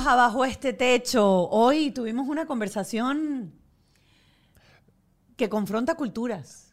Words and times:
Bienvenidos 0.00 0.06
a 0.06 0.28
Bajo 0.28 0.44
este 0.46 0.72
Techo. 0.72 1.48
Hoy 1.50 1.90
tuvimos 1.90 2.26
una 2.26 2.46
conversación 2.46 3.52
que 5.36 5.50
confronta 5.50 5.94
culturas. 5.94 6.72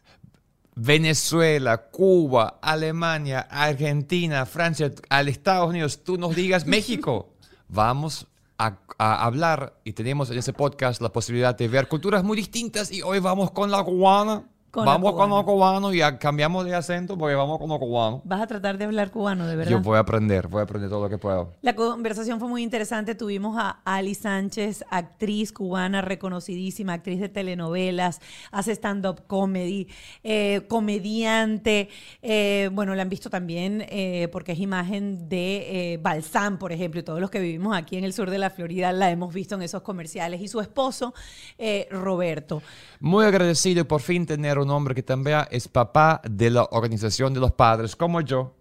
Venezuela, 0.75 1.89
Cuba, 1.89 2.57
Alemania, 2.61 3.41
Argentina, 3.51 4.45
Francia, 4.45 4.93
al 5.09 5.27
Estados 5.27 5.69
Unidos, 5.69 6.05
tú 6.05 6.17
nos 6.17 6.37
digas 6.37 6.65
México. 6.65 7.33
Vamos 7.67 8.27
a, 8.57 8.77
a 8.97 9.25
hablar 9.25 9.77
y 9.83 9.91
tenemos 9.91 10.29
en 10.29 10.37
ese 10.37 10.53
podcast 10.53 11.01
la 11.01 11.11
posibilidad 11.11 11.53
de 11.53 11.67
ver 11.67 11.89
culturas 11.89 12.23
muy 12.23 12.37
distintas 12.37 12.91
y 12.93 13.01
hoy 13.01 13.19
vamos 13.19 13.51
con 13.51 13.69
la 13.69 13.83
cubana. 13.83 14.47
Con 14.77 14.85
vamos 14.85 15.15
los 15.29 15.43
cubanos 15.43 15.95
y 15.95 16.01
cambiamos 16.19 16.63
de 16.63 16.75
acento 16.75 17.17
porque 17.17 17.33
vamos 17.33 17.57
con 17.57 17.67
los 17.67 17.79
cubanos. 17.79 18.21
Vas 18.23 18.41
a 18.41 18.45
tratar 18.45 18.77
de 18.77 18.85
hablar 18.85 19.09
cubano, 19.09 19.47
de 19.47 19.55
verdad. 19.55 19.71
Yo 19.71 19.79
voy 19.79 19.97
a 19.97 20.01
aprender, 20.01 20.47
voy 20.47 20.59
a 20.59 20.63
aprender 20.65 20.87
todo 20.87 21.01
lo 21.01 21.09
que 21.09 21.17
puedo. 21.17 21.53
La 21.63 21.75
conversación 21.75 22.39
fue 22.39 22.47
muy 22.47 22.61
interesante. 22.61 23.15
Tuvimos 23.15 23.57
a 23.57 23.79
Ali 23.85 24.13
Sánchez, 24.13 24.85
actriz 24.91 25.51
cubana 25.51 26.03
reconocidísima, 26.03 26.93
actriz 26.93 27.19
de 27.19 27.27
telenovelas, 27.27 28.21
hace 28.51 28.71
stand-up 28.73 29.23
comedy, 29.25 29.87
eh, 30.23 30.61
comediante. 30.67 31.89
eh, 32.21 32.69
bueno, 32.71 32.93
la 32.93 33.01
han 33.01 33.09
visto 33.09 33.31
también 33.31 33.83
eh, 33.89 34.27
porque 34.31 34.51
es 34.51 34.59
imagen 34.59 35.27
de 35.27 35.93
eh, 35.93 35.97
Balsam, 35.97 36.59
por 36.59 36.71
ejemplo, 36.71 36.99
y 36.99 37.03
todos 37.03 37.19
los 37.19 37.31
que 37.31 37.39
vivimos 37.39 37.75
aquí 37.75 37.97
en 37.97 38.03
el 38.03 38.13
sur 38.13 38.29
de 38.29 38.37
la 38.37 38.51
Florida 38.51 38.91
la 38.91 39.09
hemos 39.09 39.33
visto 39.33 39.55
en 39.55 39.63
esos 39.63 39.81
comerciales. 39.81 40.39
Y 40.41 40.47
su 40.47 40.61
esposo, 40.61 41.15
eh, 41.57 41.87
Roberto. 41.89 42.61
Muy 42.99 43.25
agradecido 43.25 43.87
por 43.87 44.01
fin 44.01 44.25
tener 44.25 44.59
un 44.59 44.66
hombre 44.69 44.95
que 44.95 45.03
también 45.03 45.41
es 45.51 45.67
papá 45.67 46.21
de 46.29 46.49
la 46.49 46.63
organización 46.71 47.33
de 47.33 47.39
los 47.39 47.51
padres, 47.51 47.95
como 47.95 48.21
yo. 48.21 48.53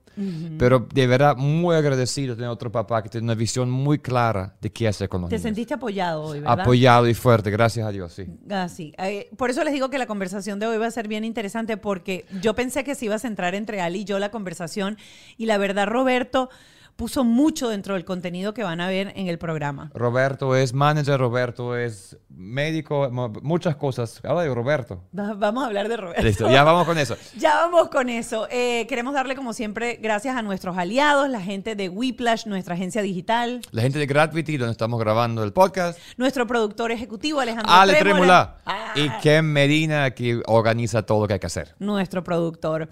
Pero 0.59 0.89
de 0.95 1.07
verdad 1.07 1.37
muy 1.37 1.77
agradecido 1.77 2.35
tener 2.35 2.49
otro 2.49 2.73
papá 2.73 3.03
que 3.03 3.11
tiene 3.11 3.25
una 3.27 3.35
visión 3.35 3.71
muy 3.71 3.99
clara 3.99 4.57
de 4.63 4.73
qué 4.73 4.89
hacer 4.89 5.11
con 5.11 5.21
los 5.21 5.29
Te 5.29 5.37
niños. 5.37 5.43
sentiste 5.43 5.75
apoyado 5.75 6.23
hoy, 6.23 6.41
¿verdad? 6.41 6.61
Apoyado 6.61 7.07
y 7.07 7.13
fuerte, 7.13 7.51
gracias 7.51 7.87
a 7.87 7.91
Dios, 7.93 8.15
sí. 8.15 8.25
Ah, 8.51 8.67
sí. 8.71 8.95
Eh, 8.97 9.29
por 9.37 9.51
eso 9.51 9.63
les 9.63 9.75
digo 9.75 9.91
que 9.91 9.99
la 9.99 10.07
conversación 10.07 10.59
de 10.59 10.67
hoy 10.69 10.79
va 10.79 10.87
a 10.87 10.91
ser 10.91 11.07
bien 11.07 11.23
interesante 11.23 11.77
porque 11.77 12.25
yo 12.41 12.55
pensé 12.55 12.83
que 12.83 12.95
se 12.95 13.05
iba 13.05 13.17
a 13.17 13.19
centrar 13.19 13.55
entre 13.55 13.83
Ali 13.83 14.01
y 14.01 14.05
yo 14.07 14.19
la 14.19 14.31
conversación 14.31 14.97
y 15.37 15.45
la 15.45 15.59
verdad 15.59 15.87
Roberto 15.87 16.49
puso 16.97 17.25
mucho 17.25 17.69
dentro 17.69 17.93
del 17.95 18.05
contenido 18.07 18.55
que 18.55 18.63
van 18.63 18.81
a 18.81 18.89
ver 18.89 19.13
en 19.17 19.29
el 19.29 19.39
programa. 19.39 19.91
Roberto 19.95 20.57
es 20.57 20.73
manager, 20.73 21.19
Roberto 21.21 21.77
es 21.77 22.17
médico, 22.31 23.11
muchas 23.43 23.77
cosas. 23.77 24.21
Habla 24.25 24.43
de 24.45 24.55
Roberto. 24.55 25.03
Va- 25.19 25.35
Vamos 25.35 25.63
a 25.65 25.67
hablar 25.67 25.89
de 25.89 25.97
Roberto. 25.99 26.23
Listo, 26.23 26.51
ya 26.51 26.65
vamos 26.65 26.87
con 26.87 26.97
eso. 26.99 27.17
Ya 27.37 27.55
vamos 27.57 27.89
con 27.91 28.09
eso. 28.09 28.49
Eh, 28.51 28.87
queremos 28.89 29.13
darle, 29.13 29.37
como 29.37 29.53
siempre, 29.53 29.99
gracias 30.03 30.37
a 30.37 30.43
nuestros 30.43 30.79
aliados, 30.79 31.29
la 31.29 31.41
gente 31.43 31.75
de 31.77 31.89
Whiplash, 31.91 32.47
nuestra 32.47 32.75
agencia 32.75 33.03
digital, 33.03 33.61
La 33.73 33.83
gente 33.83 33.99
de 33.99 34.07
Gravity, 34.07 34.57
donde 34.57 34.73
estamos 34.73 34.99
grabando 34.99 35.45
el 35.45 35.53
podcast. 35.53 35.99
nuestro 36.17 36.47
productor 36.47 36.93
ejecutivo, 36.93 37.41
Alejandro 37.41 37.73
Ale. 37.73 37.95
Trémola. 37.97 38.57
Ah. 38.65 38.93
Y 38.97 39.09
Ken 39.23 39.45
Medina, 39.45 40.13
que 40.13 40.41
organiza 40.47 41.03
todo 41.05 41.21
lo 41.23 41.27
que 41.29 41.35
hay 41.35 41.41
que 41.41 41.47
hacer. 41.47 41.75
nuestro 41.79 42.25
productor. 42.25 42.89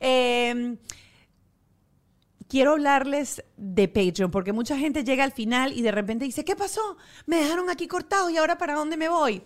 Eh, 0.00 0.76
quiero 2.54 2.70
hablarles 2.70 3.42
de 3.56 3.88
Patreon, 3.88 4.30
porque 4.30 4.52
mucha 4.52 4.78
gente 4.78 5.02
llega 5.02 5.24
al 5.24 5.32
final 5.32 5.72
y 5.72 5.82
de 5.82 5.90
repente 5.90 6.24
dice, 6.24 6.44
¿qué 6.44 6.54
pasó? 6.54 6.96
Me 7.26 7.38
dejaron 7.38 7.68
aquí 7.68 7.88
cortado 7.88 8.30
y 8.30 8.36
ahora 8.36 8.58
para 8.58 8.74
dónde 8.74 8.96
me 8.96 9.08
voy. 9.08 9.42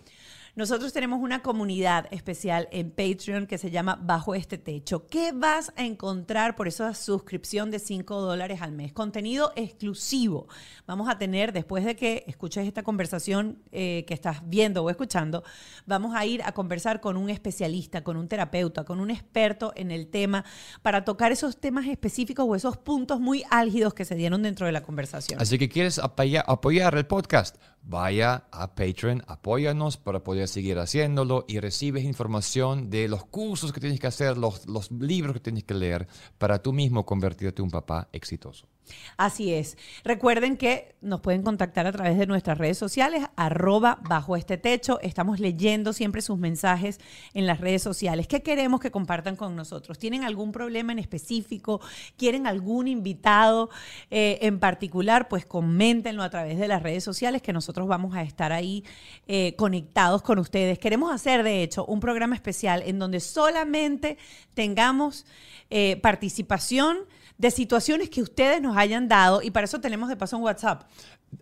Nosotros 0.59 0.91
tenemos 0.91 1.21
una 1.21 1.41
comunidad 1.41 2.07
especial 2.11 2.67
en 2.73 2.91
Patreon 2.91 3.47
que 3.47 3.57
se 3.57 3.71
llama 3.71 3.97
Bajo 4.01 4.35
este 4.35 4.57
Techo. 4.57 5.07
¿Qué 5.07 5.31
vas 5.31 5.71
a 5.77 5.85
encontrar 5.85 6.57
por 6.57 6.67
esa 6.67 6.93
suscripción 6.93 7.71
de 7.71 7.79
5 7.79 8.19
dólares 8.19 8.61
al 8.61 8.73
mes? 8.73 8.91
Contenido 8.91 9.53
exclusivo. 9.55 10.49
Vamos 10.85 11.07
a 11.07 11.17
tener, 11.17 11.53
después 11.53 11.85
de 11.85 11.95
que 11.95 12.25
escuches 12.27 12.67
esta 12.67 12.83
conversación 12.83 13.63
eh, 13.71 14.03
que 14.05 14.13
estás 14.13 14.41
viendo 14.49 14.83
o 14.83 14.89
escuchando, 14.89 15.45
vamos 15.85 16.13
a 16.13 16.25
ir 16.25 16.41
a 16.43 16.51
conversar 16.51 16.99
con 16.99 17.15
un 17.15 17.29
especialista, 17.29 18.03
con 18.03 18.17
un 18.17 18.27
terapeuta, 18.27 18.83
con 18.83 18.99
un 18.99 19.11
experto 19.11 19.71
en 19.77 19.91
el 19.91 20.07
tema, 20.09 20.43
para 20.81 21.05
tocar 21.05 21.31
esos 21.31 21.55
temas 21.61 21.87
específicos 21.87 22.45
o 22.45 22.53
esos 22.53 22.75
puntos 22.75 23.21
muy 23.21 23.45
álgidos 23.49 23.93
que 23.93 24.03
se 24.03 24.15
dieron 24.15 24.43
dentro 24.43 24.65
de 24.65 24.73
la 24.73 24.83
conversación. 24.83 25.41
Así 25.41 25.57
que 25.57 25.69
quieres 25.69 25.99
apoya- 25.99 26.43
apoyar 26.45 26.95
el 26.95 27.05
podcast, 27.05 27.55
vaya 27.83 28.45
a 28.51 28.75
Patreon, 28.75 29.23
apóyanos 29.27 29.97
para 29.97 30.23
poder 30.23 30.47
seguir 30.47 30.77
haciéndolo 30.79 31.45
y 31.47 31.59
recibes 31.59 32.03
información 32.03 32.89
de 32.89 33.07
los 33.07 33.25
cursos 33.25 33.73
que 33.73 33.79
tienes 33.79 33.99
que 33.99 34.07
hacer, 34.07 34.37
los, 34.37 34.65
libros 34.91 35.33
que 35.33 35.39
tienes 35.39 35.63
que 35.63 35.73
leer 35.73 36.07
para 36.37 36.61
tú 36.61 36.73
mismo 36.73 37.05
convertirte 37.05 37.61
en 37.61 37.65
un 37.65 37.71
papá 37.71 38.09
exitoso. 38.11 38.67
Así 39.17 39.53
es. 39.53 39.77
Recuerden 40.03 40.57
que 40.57 40.95
nos 41.01 41.21
pueden 41.21 41.43
contactar 41.43 41.87
a 41.87 41.91
través 41.91 42.17
de 42.17 42.27
nuestras 42.27 42.57
redes 42.57 42.77
sociales, 42.77 43.23
arroba 43.35 43.99
bajo 44.07 44.35
este 44.35 44.57
techo. 44.57 44.99
Estamos 45.01 45.39
leyendo 45.39 45.93
siempre 45.93 46.21
sus 46.21 46.37
mensajes 46.37 46.99
en 47.33 47.47
las 47.47 47.61
redes 47.61 47.81
sociales. 47.81 48.27
¿Qué 48.27 48.41
queremos 48.41 48.79
que 48.79 48.91
compartan 48.91 49.35
con 49.35 49.55
nosotros? 49.55 49.97
¿Tienen 49.97 50.23
algún 50.23 50.51
problema 50.51 50.91
en 50.91 50.99
específico? 50.99 51.81
¿Quieren 52.17 52.47
algún 52.47 52.87
invitado 52.87 53.69
eh, 54.11 54.39
en 54.41 54.59
particular? 54.59 55.27
Pues 55.27 55.45
coméntenlo 55.45 56.23
a 56.23 56.29
través 56.29 56.59
de 56.59 56.67
las 56.67 56.83
redes 56.83 57.03
sociales 57.03 57.41
que 57.41 57.53
nosotros 57.53 57.87
vamos 57.87 58.15
a 58.15 58.23
estar 58.23 58.51
ahí 58.51 58.83
eh, 59.27 59.55
conectados 59.57 60.21
con 60.21 60.39
ustedes. 60.39 60.79
Queremos 60.79 61.13
hacer, 61.13 61.43
de 61.43 61.63
hecho, 61.63 61.85
un 61.85 61.99
programa 61.99 62.35
especial 62.35 62.83
en 62.85 62.99
donde 62.99 63.19
solamente 63.19 64.17
tengamos 64.53 65.25
eh, 65.69 65.97
participación 66.01 66.97
de 67.39 67.49
situaciones 67.51 68.09
que 68.09 68.21
ustedes 68.21 68.61
nos 68.61 68.77
hayan 68.77 69.07
dado 69.07 69.41
y 69.41 69.49
para 69.49 69.65
eso 69.65 69.79
tenemos 69.79 70.09
de 70.09 70.17
paso 70.17 70.37
un 70.37 70.43
WhatsApp. 70.43 70.83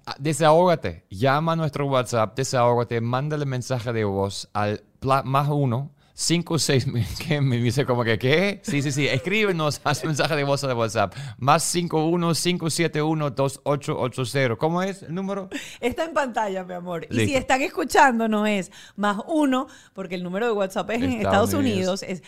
Ah, 0.06 0.16
Desahógate, 0.19 1.06
llama 1.09 1.53
a 1.53 1.56
nuestro 1.56 1.88
WhatsApp, 1.88 2.35
desahógate, 2.35 3.02
mándale 3.02 3.46
mensaje 3.46 3.91
de 3.91 4.06
voz 4.06 4.47
al 4.53 4.84
más 5.25 5.50
uno. 5.50 5.91
5, 6.19 6.57
6, 6.57 6.88
que 7.28 7.41
me 7.41 7.57
dice 7.57 7.85
como 7.85 8.03
que, 8.03 8.17
¿qué? 8.17 8.59
Sí, 8.63 8.81
sí, 8.81 8.91
sí, 8.91 9.07
escríbenos, 9.07 9.81
haz 9.83 10.03
mensaje 10.03 10.35
de 10.35 10.44
voz 10.44 10.61
de 10.61 10.73
WhatsApp. 10.73 11.13
Más 11.38 11.61
51 11.66 12.33
571 12.33 13.29
2880. 13.29 14.55
¿Cómo 14.55 14.81
es 14.81 15.03
el 15.03 15.13
número? 15.13 15.47
Está 15.79 16.05
en 16.05 16.16
pantalla, 16.16 16.63
mi 16.63 16.73
amor. 16.73 17.05
Y 17.11 17.28
si 17.28 17.35
están 17.35 17.61
escuchando, 17.61 18.28
no 18.28 18.47
es 18.47 18.72
más 18.95 19.19
uno, 19.28 19.67
porque 19.94 20.16
el 20.16 20.23
número 20.23 20.47
de 20.47 20.53
WhatsApp 20.53 20.89
es 20.89 21.03
en 21.03 21.11
Estados 21.13 21.53
Unidos, 21.53 22.01
Unidos. 22.01 22.01
es 22.01 22.23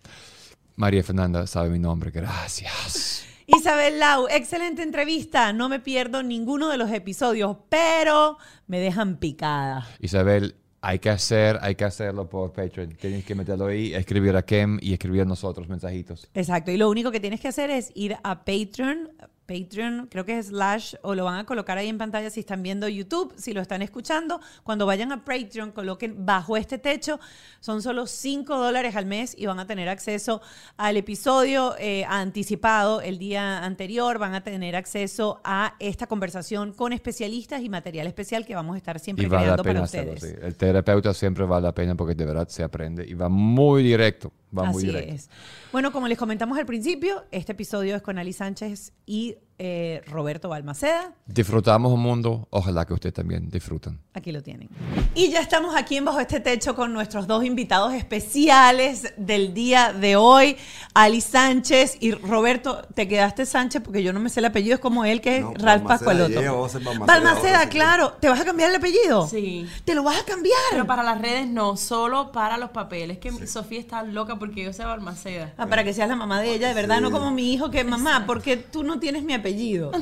María 0.74 1.04
Fernanda 1.04 1.46
sabe 1.46 1.68
mi 1.68 1.78
nombre, 1.78 2.10
gracias. 2.10 3.24
Isabel 3.46 4.00
Lau, 4.00 4.26
excelente 4.28 4.82
entrevista. 4.82 5.52
No 5.52 5.68
me 5.68 5.78
pierdo 5.78 6.24
ninguno 6.24 6.68
de 6.68 6.78
los 6.78 6.90
episodios, 6.90 7.58
pero 7.68 8.38
me 8.66 8.80
dejan 8.80 9.18
picada. 9.18 9.86
Isabel, 10.00 10.56
hay 10.84 10.98
que 10.98 11.08
hacer, 11.08 11.58
hay 11.62 11.74
que 11.74 11.84
hacerlo 11.84 12.28
por 12.28 12.52
Patreon. 12.52 12.90
Tienes 12.90 13.24
que 13.24 13.34
meterlo 13.34 13.66
ahí, 13.66 13.94
escribir 13.94 14.36
a 14.36 14.42
Kem 14.42 14.78
y 14.82 14.92
escribir 14.92 15.22
a 15.22 15.24
nosotros 15.24 15.66
mensajitos. 15.66 16.28
Exacto. 16.34 16.70
Y 16.70 16.76
lo 16.76 16.90
único 16.90 17.10
que 17.10 17.20
tienes 17.20 17.40
que 17.40 17.48
hacer 17.48 17.70
es 17.70 17.90
ir 17.94 18.16
a 18.22 18.44
Patreon. 18.44 19.10
Patreon, 19.46 20.08
creo 20.10 20.24
que 20.24 20.38
es 20.38 20.46
slash, 20.46 20.94
o 21.02 21.14
lo 21.14 21.24
van 21.24 21.38
a 21.38 21.44
colocar 21.44 21.76
ahí 21.78 21.88
en 21.88 21.98
pantalla 21.98 22.30
si 22.30 22.40
están 22.40 22.62
viendo 22.62 22.88
YouTube, 22.88 23.34
si 23.36 23.52
lo 23.52 23.60
están 23.60 23.82
escuchando. 23.82 24.40
Cuando 24.62 24.86
vayan 24.86 25.12
a 25.12 25.24
Patreon, 25.24 25.72
coloquen 25.72 26.24
bajo 26.24 26.56
este 26.56 26.78
techo. 26.78 27.20
Son 27.60 27.82
solo 27.82 28.06
5 28.06 28.56
dólares 28.56 28.96
al 28.96 29.06
mes 29.06 29.34
y 29.36 29.46
van 29.46 29.58
a 29.58 29.66
tener 29.66 29.88
acceso 29.88 30.40
al 30.76 30.96
episodio 30.96 31.74
eh, 31.78 32.04
anticipado 32.08 33.00
el 33.00 33.18
día 33.18 33.64
anterior. 33.64 34.18
Van 34.18 34.34
a 34.34 34.42
tener 34.42 34.76
acceso 34.76 35.40
a 35.44 35.74
esta 35.78 36.06
conversación 36.06 36.72
con 36.72 36.92
especialistas 36.92 37.62
y 37.62 37.68
material 37.68 38.06
especial 38.06 38.46
que 38.46 38.54
vamos 38.54 38.74
a 38.74 38.78
estar 38.78 38.98
siempre 38.98 39.26
Y 39.26 39.28
vale 39.28 39.46
la 39.48 39.56
creando 39.56 39.62
para 39.64 39.84
hacerlo, 39.84 40.12
ustedes. 40.14 40.36
sí. 40.38 40.40
El 40.42 40.56
terapeuta 40.56 41.12
siempre 41.12 41.44
vale 41.44 41.64
la 41.64 41.74
pena 41.74 41.94
porque 41.94 42.14
de 42.14 42.24
verdad 42.24 42.48
se 42.48 42.62
aprende 42.62 43.06
y 43.06 43.14
va 43.14 43.28
muy 43.28 43.82
directo. 43.82 44.32
Va 44.56 44.64
muy 44.64 44.82
Así 44.84 44.86
directo. 44.86 45.14
es. 45.14 45.30
Bueno, 45.72 45.92
como 45.92 46.08
les 46.08 46.18
comentamos 46.18 46.56
al 46.58 46.66
principio, 46.66 47.24
este 47.30 47.52
episodio 47.52 47.96
es 47.96 48.02
con 48.02 48.18
Ali 48.18 48.32
Sánchez 48.32 48.92
y 49.06 49.36
eh, 49.58 50.02
Roberto 50.06 50.48
Balmaceda. 50.48 51.12
Disfrutamos 51.26 51.92
un 51.92 52.00
mundo, 52.00 52.48
ojalá 52.50 52.84
que 52.84 52.94
ustedes 52.94 53.14
también 53.14 53.48
disfruten. 53.50 54.00
Aquí 54.14 54.32
lo 54.32 54.42
tienen. 54.42 54.68
Y 55.14 55.30
ya 55.30 55.40
estamos 55.40 55.74
aquí 55.76 55.96
en 55.96 56.04
Bajo 56.04 56.20
este 56.20 56.40
Techo 56.40 56.74
con 56.74 56.92
nuestros 56.92 57.26
dos 57.26 57.44
invitados 57.44 57.92
especiales 57.94 59.12
del 59.16 59.54
día 59.54 59.92
de 59.92 60.16
hoy, 60.16 60.56
Ali 60.94 61.20
Sánchez 61.20 61.98
y 62.00 62.12
Roberto. 62.12 62.82
Te 62.94 63.06
quedaste 63.08 63.46
Sánchez 63.46 63.82
porque 63.82 64.02
yo 64.02 64.12
no 64.12 64.20
me 64.20 64.28
sé 64.28 64.40
el 64.40 64.46
apellido, 64.46 64.74
es 64.74 64.80
como 64.80 65.04
él 65.04 65.20
que 65.20 65.38
es 65.38 65.42
No, 65.42 65.54
Ralph 65.54 65.84
Pascualoto. 65.86 66.34
Balmaceda 66.40 67.06
Balmaceda, 67.06 67.68
claro. 67.68 68.12
¿Te 68.20 68.28
vas 68.28 68.40
a 68.40 68.44
cambiar 68.44 68.70
el 68.70 68.76
apellido? 68.76 69.26
Sí. 69.28 69.66
¿Te 69.84 69.94
lo 69.94 70.02
vas 70.02 70.20
a 70.20 70.24
cambiar? 70.24 70.58
Pero 70.70 70.86
para 70.86 71.02
las 71.02 71.20
redes 71.20 71.46
no, 71.48 71.76
solo 71.76 72.32
para 72.32 72.58
los 72.58 72.70
papeles. 72.70 73.18
Que 73.18 73.46
Sofía 73.46 73.78
está 73.80 74.02
loca 74.02 74.36
porque 74.36 74.64
yo 74.64 74.72
sea 74.72 74.86
Balmaceda. 74.86 75.52
Ah, 75.56 75.66
para 75.66 75.84
que 75.84 75.92
seas 75.92 76.08
la 76.08 76.16
mamá 76.16 76.40
de 76.40 76.54
ella, 76.54 76.68
de 76.68 76.74
verdad, 76.74 76.96
Sí. 76.96 77.02
no 77.02 77.10
como 77.10 77.30
mi 77.30 77.52
hijo 77.52 77.70
que 77.70 77.84
mamá, 77.84 78.24
porque 78.26 78.56
tú 78.56 78.82
no 78.82 78.98
tienes 78.98 79.22
mi 79.22 79.32
apellido. 79.32 79.43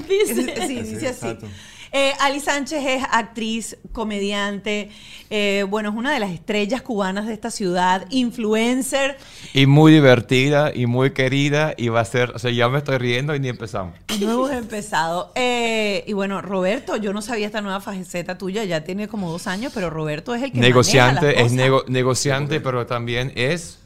Dice. 0.09 0.55
Sí, 0.67 0.75
dice 0.83 1.01
Sí, 1.01 1.07
así. 1.07 1.27
exacto. 1.27 1.47
Eh, 1.95 2.13
Ali 2.21 2.41
Sánchez 2.41 2.83
es 2.87 3.05
actriz, 3.11 3.77
comediante, 3.93 4.89
eh, 5.29 5.67
bueno, 5.69 5.91
es 5.91 5.95
una 5.95 6.11
de 6.15 6.21
las 6.21 6.31
estrellas 6.31 6.81
cubanas 6.81 7.27
de 7.27 7.35
esta 7.35 7.51
ciudad, 7.51 8.07
influencer. 8.09 9.19
Y 9.53 9.67
muy 9.67 9.93
divertida 9.93 10.73
y 10.75 10.87
muy 10.87 11.11
querida 11.11 11.75
y 11.77 11.89
va 11.89 12.01
a 12.01 12.05
ser, 12.07 12.31
o 12.31 12.39
sea, 12.39 12.51
ya 12.51 12.71
me 12.71 12.79
estoy 12.79 12.97
riendo 12.97 13.35
y 13.35 13.41
ni 13.41 13.49
empezamos. 13.49 13.95
No 14.21 14.31
hemos 14.33 14.51
empezado. 14.53 15.33
Eh, 15.35 16.05
y 16.07 16.15
bueno, 16.15 16.41
Roberto, 16.41 16.97
yo 16.97 17.13
no 17.13 17.21
sabía 17.21 17.45
esta 17.45 17.61
nueva 17.61 17.81
faceta 17.83 18.39
tuya, 18.39 18.65
ya 18.65 18.85
tiene 18.85 19.07
como 19.07 19.31
dos 19.31 19.47
años, 19.47 19.73
pero 19.75 19.91
Roberto 19.91 20.35
es 20.35 20.43
el 20.43 20.51
que 20.53 20.59
maneja 20.59 20.69
Negociante, 20.71 21.27
las 21.27 21.35
es 21.35 21.43
cosas. 21.43 21.53
nego- 21.59 21.85
negociante, 21.89 22.61
pero 22.61 22.87
también 22.87 23.33
es 23.35 23.81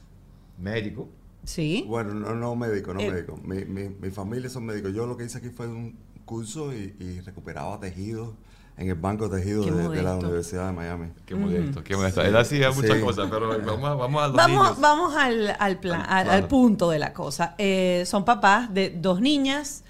médico. 0.59 1.09
Sí. 1.47 1.85
Bueno, 1.89 2.13
no, 2.13 2.35
no 2.35 2.55
médico, 2.57 2.93
no 2.93 3.01
Eh. 3.01 3.11
médico. 3.11 3.39
Mi, 3.43 3.65
mi, 3.65 3.89
mi 3.89 4.11
familia 4.11 4.51
son 4.51 4.67
médicos. 4.67 4.93
Yo 4.93 5.07
lo 5.07 5.17
que 5.17 5.25
hice 5.25 5.39
aquí 5.39 5.49
fue 5.49 5.67
un 5.69 5.97
curso 6.25 6.75
y, 6.75 6.95
y 7.01 7.21
recuperaba 7.21 7.79
tejidos 7.81 8.35
en 8.77 8.89
el 8.89 8.95
banco 8.97 9.29
de 9.29 9.39
tejidos 9.39 9.65
Qué 9.65 9.73
de, 9.73 9.89
de 9.89 10.03
la. 10.03 10.17
Universidad 10.17 10.67
de 10.67 10.73
Miami. 10.73 11.07
Qué 11.25 11.35
modesto, 11.37 11.83
qué 11.85 11.97
modesto. 11.97 12.21
Él 12.21 12.37
hacía 12.37 12.73
Sí. 12.73 12.81
muchas 12.83 12.99
cosas, 12.99 13.29
pero 13.31 13.49
vamos, 13.65 13.89
a- 13.89 13.95
vamos 13.95 14.23
a 14.23 14.27
los 14.27 14.37
Vamos, 14.37 14.63
niños. 14.65 14.81
vamos 14.81 15.17
al, 15.17 15.57
al, 15.59 15.79
plan- 15.81 16.01
al- 16.03 16.25
Claro. 16.25 16.33
al 16.33 16.49
punto 16.49 16.91
de 16.91 16.99
la 16.99 17.13
cosa. 17.15 17.55
Eh, 17.59 18.03
son 18.07 18.25
papás 18.25 18.75
de 18.75 18.91
dos 18.91 19.21
niñas, 19.23 19.85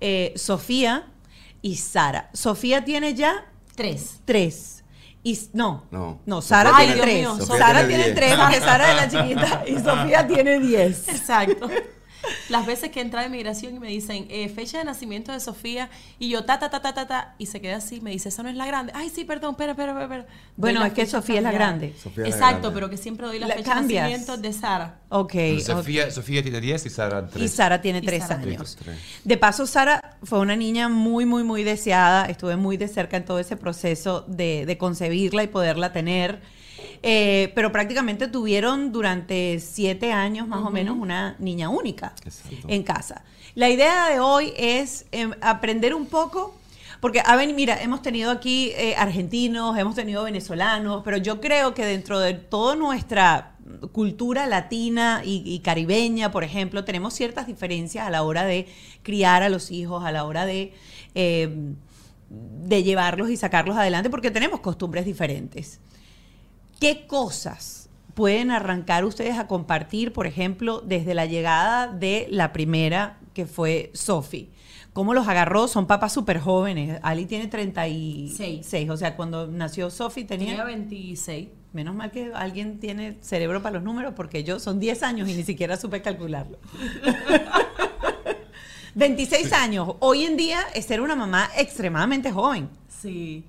eh, 0.00 0.32
Sofía 0.34 1.06
y 1.60 1.76
Sara. 1.76 2.30
Sofía 2.32 2.84
tiene 2.84 3.14
ya 3.14 3.46
Tres. 3.76 4.20
tres. 4.24 4.81
Y, 5.24 5.38
no, 5.52 5.84
No. 5.92 6.20
no, 6.26 6.42
Sara 6.42 6.72
tiene- 6.76 6.94
tiene 6.94 7.02
tres. 7.02 7.26
Sofía 7.46 7.58
Sara 7.58 7.86
tiene 7.86 8.02
tiene 8.04 8.14
tres, 8.14 8.34
porque 8.38 8.60
Sara 8.60 8.90
es 8.90 8.96
la 8.96 9.08
chiquita 9.22 9.62
y 9.66 9.78
Sofía 9.78 10.26
tiene 10.26 10.58
diez. 10.58 11.08
Exacto. 11.08 11.68
Las 12.48 12.66
veces 12.66 12.90
que 12.90 13.00
entra 13.00 13.22
de 13.22 13.28
migración 13.28 13.74
y 13.76 13.78
me 13.80 13.88
dicen 13.88 14.26
eh, 14.30 14.48
fecha 14.48 14.78
de 14.78 14.84
nacimiento 14.84 15.32
de 15.32 15.40
Sofía 15.40 15.90
y 16.18 16.28
yo 16.28 16.44
ta 16.44 16.58
ta 16.58 16.70
ta 16.70 16.80
ta 16.80 16.94
ta 16.94 17.06
ta 17.06 17.34
y 17.38 17.46
se 17.46 17.60
queda 17.60 17.76
así, 17.76 18.00
me 18.00 18.10
dice, 18.10 18.28
esa 18.28 18.42
no 18.42 18.48
es 18.48 18.56
la 18.56 18.66
grande. 18.66 18.92
Ay, 18.94 19.08
sí, 19.08 19.24
perdón, 19.24 19.52
espera, 19.52 19.72
espera, 19.72 20.00
espera, 20.02 20.26
Bueno, 20.56 20.84
es 20.84 20.92
que 20.92 21.06
Sofía 21.06 21.36
es 21.38 21.42
la 21.42 21.52
grande. 21.52 21.94
Sofía 22.00 22.24
es 22.24 22.30
la 22.30 22.36
Exacto, 22.36 22.60
grande. 22.60 22.74
pero 22.74 22.90
que 22.90 22.96
siempre 22.96 23.26
doy 23.26 23.38
la, 23.38 23.48
La 23.48 23.54
fecha 23.56 23.74
cambias. 23.74 24.04
de 24.04 24.10
nacimiento 24.10 24.36
de 24.40 24.52
Sara. 24.52 25.00
Ok. 25.08 25.34
Sofía, 25.64 26.10
Sofía 26.10 26.42
tiene 26.42 26.60
10 26.60 26.86
y 26.86 26.90
Sara 26.90 27.26
3. 27.26 27.42
Y 27.44 27.48
Sara 27.48 27.80
tiene 27.80 27.98
Y 27.98 28.02
tres 28.02 28.22
Sara 28.24 28.40
tiene 28.40 28.56
años. 28.56 28.76
tres. 28.82 28.96
De 29.24 29.36
paso, 29.36 29.66
Sara 29.66 30.16
fue 30.22 30.38
una 30.38 30.56
niña 30.56 30.88
muy, 30.88 31.26
muy, 31.26 31.42
muy 31.44 31.64
deseada. 31.64 32.26
Estuve 32.26 32.56
muy 32.56 32.76
de 32.76 32.88
cerca 32.88 33.16
en 33.16 33.24
todo 33.24 33.38
ese 33.38 33.56
proceso 33.56 34.24
de, 34.28 34.64
de 34.66 34.78
concebirla 34.78 35.42
y 35.42 35.48
poderla 35.48 35.92
tener. 35.92 36.40
Eh, 37.04 37.50
pero 37.56 37.72
prácticamente 37.72 38.28
tuvieron 38.28 38.92
durante 38.92 39.58
siete 39.58 40.12
años 40.12 40.46
más 40.46 40.64
o 40.64 40.70
menos 40.70 40.96
una 40.96 41.34
niña 41.40 41.68
única 41.68 42.14
Exacto. 42.24 42.68
en 42.68 42.82
casa. 42.84 43.24
La 43.56 43.68
idea 43.68 44.08
de 44.08 44.20
hoy 44.20 44.52
es 44.56 45.06
em, 45.12 45.32
aprender 45.40 45.94
un 45.94 46.06
poco. 46.06 46.54
Porque, 47.00 47.20
a 47.24 47.34
ver, 47.34 47.52
mira, 47.52 47.82
hemos 47.82 48.00
tenido 48.00 48.30
aquí 48.30 48.70
eh, 48.76 48.94
argentinos, 48.96 49.76
hemos 49.76 49.96
tenido 49.96 50.22
venezolanos, 50.22 51.02
pero 51.04 51.16
yo 51.16 51.40
creo 51.40 51.74
que 51.74 51.84
dentro 51.84 52.20
de 52.20 52.34
toda 52.34 52.76
nuestra 52.76 53.56
cultura 53.90 54.46
latina 54.46 55.22
y, 55.24 55.42
y 55.44 55.58
caribeña, 55.60 56.30
por 56.30 56.44
ejemplo, 56.44 56.84
tenemos 56.84 57.12
ciertas 57.12 57.48
diferencias 57.48 58.06
a 58.06 58.10
la 58.10 58.22
hora 58.22 58.44
de 58.44 58.68
criar 59.02 59.42
a 59.42 59.48
los 59.48 59.72
hijos, 59.72 60.04
a 60.04 60.12
la 60.12 60.24
hora 60.24 60.46
de, 60.46 60.74
eh, 61.16 61.74
de 62.30 62.82
llevarlos 62.84 63.30
y 63.30 63.36
sacarlos 63.36 63.76
adelante, 63.76 64.08
porque 64.08 64.30
tenemos 64.30 64.60
costumbres 64.60 65.04
diferentes. 65.04 65.80
¿Qué 66.82 67.06
cosas 67.06 67.88
pueden 68.14 68.50
arrancar 68.50 69.04
ustedes 69.04 69.38
a 69.38 69.46
compartir, 69.46 70.12
por 70.12 70.26
ejemplo, 70.26 70.80
desde 70.80 71.14
la 71.14 71.26
llegada 71.26 71.86
de 71.86 72.26
la 72.28 72.52
primera, 72.52 73.20
que 73.34 73.46
fue 73.46 73.92
Sophie? 73.94 74.50
¿Cómo 74.92 75.14
los 75.14 75.28
agarró? 75.28 75.68
Son 75.68 75.86
papás 75.86 76.12
súper 76.12 76.40
jóvenes. 76.40 76.98
Ali 77.04 77.26
tiene 77.26 77.46
36. 77.46 78.66
Seis. 78.66 78.90
O 78.90 78.96
sea, 78.96 79.14
cuando 79.14 79.46
nació 79.46 79.90
Sophie 79.90 80.24
tenía... 80.24 80.48
Tenía 80.48 80.64
26. 80.64 81.50
Menos 81.72 81.94
mal 81.94 82.10
que 82.10 82.32
alguien 82.34 82.80
tiene 82.80 83.16
cerebro 83.20 83.62
para 83.62 83.74
los 83.74 83.84
números, 83.84 84.14
porque 84.16 84.42
yo 84.42 84.58
son 84.58 84.80
10 84.80 85.04
años 85.04 85.28
y 85.28 85.34
ni 85.34 85.44
siquiera 85.44 85.76
supe 85.76 86.02
calcularlo. 86.02 86.58
26 88.96 89.52
años. 89.52 89.88
Hoy 90.00 90.24
en 90.24 90.36
día 90.36 90.62
es 90.74 90.86
ser 90.86 91.00
una 91.00 91.14
mamá 91.14 91.48
extremadamente 91.56 92.32
joven. 92.32 92.68
Sí. 92.88 93.44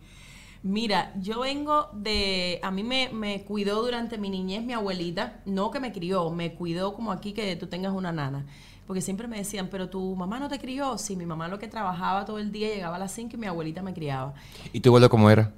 Mira, 0.64 1.12
yo 1.20 1.42
vengo 1.42 1.90
de. 1.94 2.60
A 2.64 2.72
mí 2.72 2.84
me, 2.84 3.10
me 3.12 3.44
cuidó 3.44 3.82
durante 3.84 4.18
mi 4.18 4.30
niñez 4.30 4.64
mi 4.64 4.72
abuelita. 4.74 5.42
No 5.46 5.72
que 5.72 5.80
me 5.82 5.92
crió, 5.92 6.30
me 6.32 6.54
cuidó 6.54 6.94
como 6.94 7.12
aquí 7.12 7.34
que 7.34 7.56
tú 7.58 7.68
tengas 7.68 7.92
una 7.94 8.14
nana. 8.14 8.46
Porque 8.88 9.02
siempre 9.02 9.28
me 9.28 9.38
decían, 9.38 9.68
pero 9.70 9.90
tu 9.90 10.16
mamá 10.16 10.40
no 10.40 10.48
te 10.48 10.60
crió. 10.60 10.98
Sí, 10.98 11.16
mi 11.18 11.26
mamá 11.26 11.48
lo 11.50 11.60
que 11.60 11.68
trabajaba 11.68 12.24
todo 12.26 12.40
el 12.40 12.52
día, 12.52 12.70
llegaba 12.70 12.96
a 12.96 13.00
las 13.00 13.12
5 13.14 13.36
y 13.36 13.38
mi 13.40 13.48
abuelita 13.48 13.82
me 13.82 13.94
criaba. 13.94 14.34
¿Y 14.72 14.80
tu 14.80 14.90
abuela 14.90 15.10
cómo 15.10 15.30
era? 15.30 15.52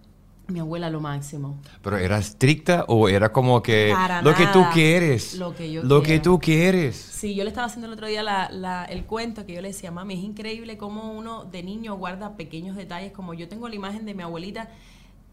Mi 0.48 0.60
abuela 0.60 0.92
lo 0.92 1.00
máximo. 1.02 1.60
¿Pero 1.82 1.98
era 1.98 2.20
estricta 2.20 2.86
o 2.88 3.10
era 3.10 3.32
como 3.32 3.64
que 3.64 3.90
Para 3.92 4.22
lo 4.22 4.34
que 4.36 4.46
tú 4.48 4.64
quieres? 4.74 5.36
Lo 5.36 5.56
que 5.56 5.72
yo 5.72 5.82
Lo 5.84 6.04
que 6.04 6.20
tú 6.20 6.40
quieres. 6.40 6.96
Sí, 6.96 7.34
yo 7.34 7.44
le 7.44 7.50
estaba 7.50 7.66
haciendo 7.68 7.88
el 7.88 7.94
otro 7.94 8.06
día 8.08 8.22
la- 8.22 8.50
la- 8.52 8.86
el 8.86 9.06
cuento 9.06 9.46
que 9.48 9.54
yo 9.54 9.62
le 9.62 9.70
decía, 9.70 9.90
mami, 9.92 10.14
es 10.16 10.24
increíble 10.24 10.78
cómo 10.78 11.14
uno 11.14 11.46
de 11.46 11.64
niño 11.64 11.96
guarda 11.96 12.38
pequeños 12.38 12.76
detalles, 12.76 13.12
como 13.12 13.34
yo 13.34 13.48
tengo 13.48 13.68
la 13.70 13.76
imagen 13.76 14.06
de 14.06 14.14
mi 14.14 14.22
abuelita, 14.22 14.70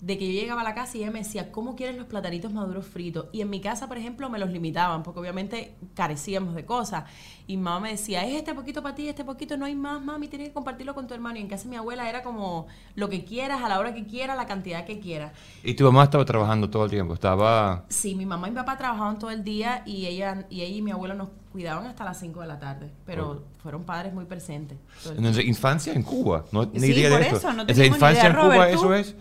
de 0.02 0.18
que 0.18 0.26
yo 0.26 0.40
llegaba 0.40 0.62
a 0.62 0.64
la 0.64 0.74
casa 0.74 0.98
y 0.98 1.02
ella 1.02 1.12
me 1.12 1.20
decía, 1.20 1.52
¿cómo 1.52 1.76
quieres 1.76 1.96
los 1.96 2.06
platanitos 2.06 2.52
maduros 2.52 2.84
fritos? 2.84 3.26
Y 3.30 3.40
en 3.40 3.48
mi 3.48 3.60
casa, 3.60 3.86
por 3.86 3.96
ejemplo, 3.96 4.28
me 4.28 4.40
los 4.40 4.50
limitaban, 4.50 5.04
porque 5.04 5.20
obviamente 5.20 5.76
carecíamos 5.94 6.56
de 6.56 6.66
cosas. 6.66 7.04
Y 7.46 7.56
mamá 7.56 7.78
me 7.78 7.90
decía, 7.92 8.26
es 8.26 8.34
este 8.34 8.52
poquito 8.52 8.82
para 8.82 8.96
ti, 8.96 9.08
este 9.08 9.24
poquito, 9.24 9.56
no 9.56 9.64
hay 9.64 9.76
más, 9.76 10.02
mami, 10.02 10.26
tienes 10.26 10.48
que 10.48 10.54
compartirlo 10.54 10.96
con 10.96 11.06
tu 11.06 11.14
hermano. 11.14 11.38
Y 11.38 11.42
en 11.42 11.48
casa 11.48 11.64
de 11.64 11.70
mi 11.70 11.76
abuela 11.76 12.08
era 12.08 12.24
como 12.24 12.66
lo 12.96 13.08
que 13.08 13.24
quieras, 13.24 13.62
a 13.62 13.68
la 13.68 13.78
hora 13.78 13.94
que 13.94 14.04
quieras, 14.04 14.36
la 14.36 14.46
cantidad 14.46 14.84
que 14.84 14.98
quieras. 14.98 15.32
Y 15.62 15.74
tu 15.74 15.84
mamá 15.84 16.02
estaba 16.02 16.24
trabajando 16.24 16.68
todo 16.68 16.84
el 16.84 16.90
tiempo. 16.90 17.14
Estaba. 17.14 17.84
Sí, 17.88 18.16
mi 18.16 18.26
mamá 18.26 18.48
y 18.48 18.50
mi 18.50 18.56
papá 18.56 18.76
trabajaban 18.76 19.20
todo 19.20 19.30
el 19.30 19.44
día 19.44 19.84
y 19.86 20.06
ella 20.06 20.46
y, 20.50 20.62
ella 20.62 20.76
y 20.78 20.82
mi 20.82 20.90
abuela 20.90 21.14
nos 21.14 21.28
cuidaban 21.52 21.86
hasta 21.86 22.02
las 22.02 22.18
5 22.18 22.40
de 22.40 22.46
la 22.48 22.58
tarde, 22.58 22.90
pero 23.06 23.44
fueron 23.62 23.84
padres 23.84 24.12
muy 24.14 24.24
presentes. 24.24 24.78
todo 25.02 25.12
el 25.12 25.18
En 25.18 25.22
nuestra 25.24 25.44
infancia 25.44 25.92
en 25.92 26.02
Cuba. 26.02 26.46
No, 26.50 26.64
ni 26.64 26.80
Sí, 26.80 26.92
idea 26.92 27.10
por 27.10 27.20
de 27.20 27.26
esto. 27.26 27.36
eso, 27.36 27.52
no 27.52 27.62
infancia 27.62 28.30
idea, 28.30 28.40
en 28.42 28.50
Cuba, 28.50 28.68
eso 28.70 28.94
es. 28.94 29.14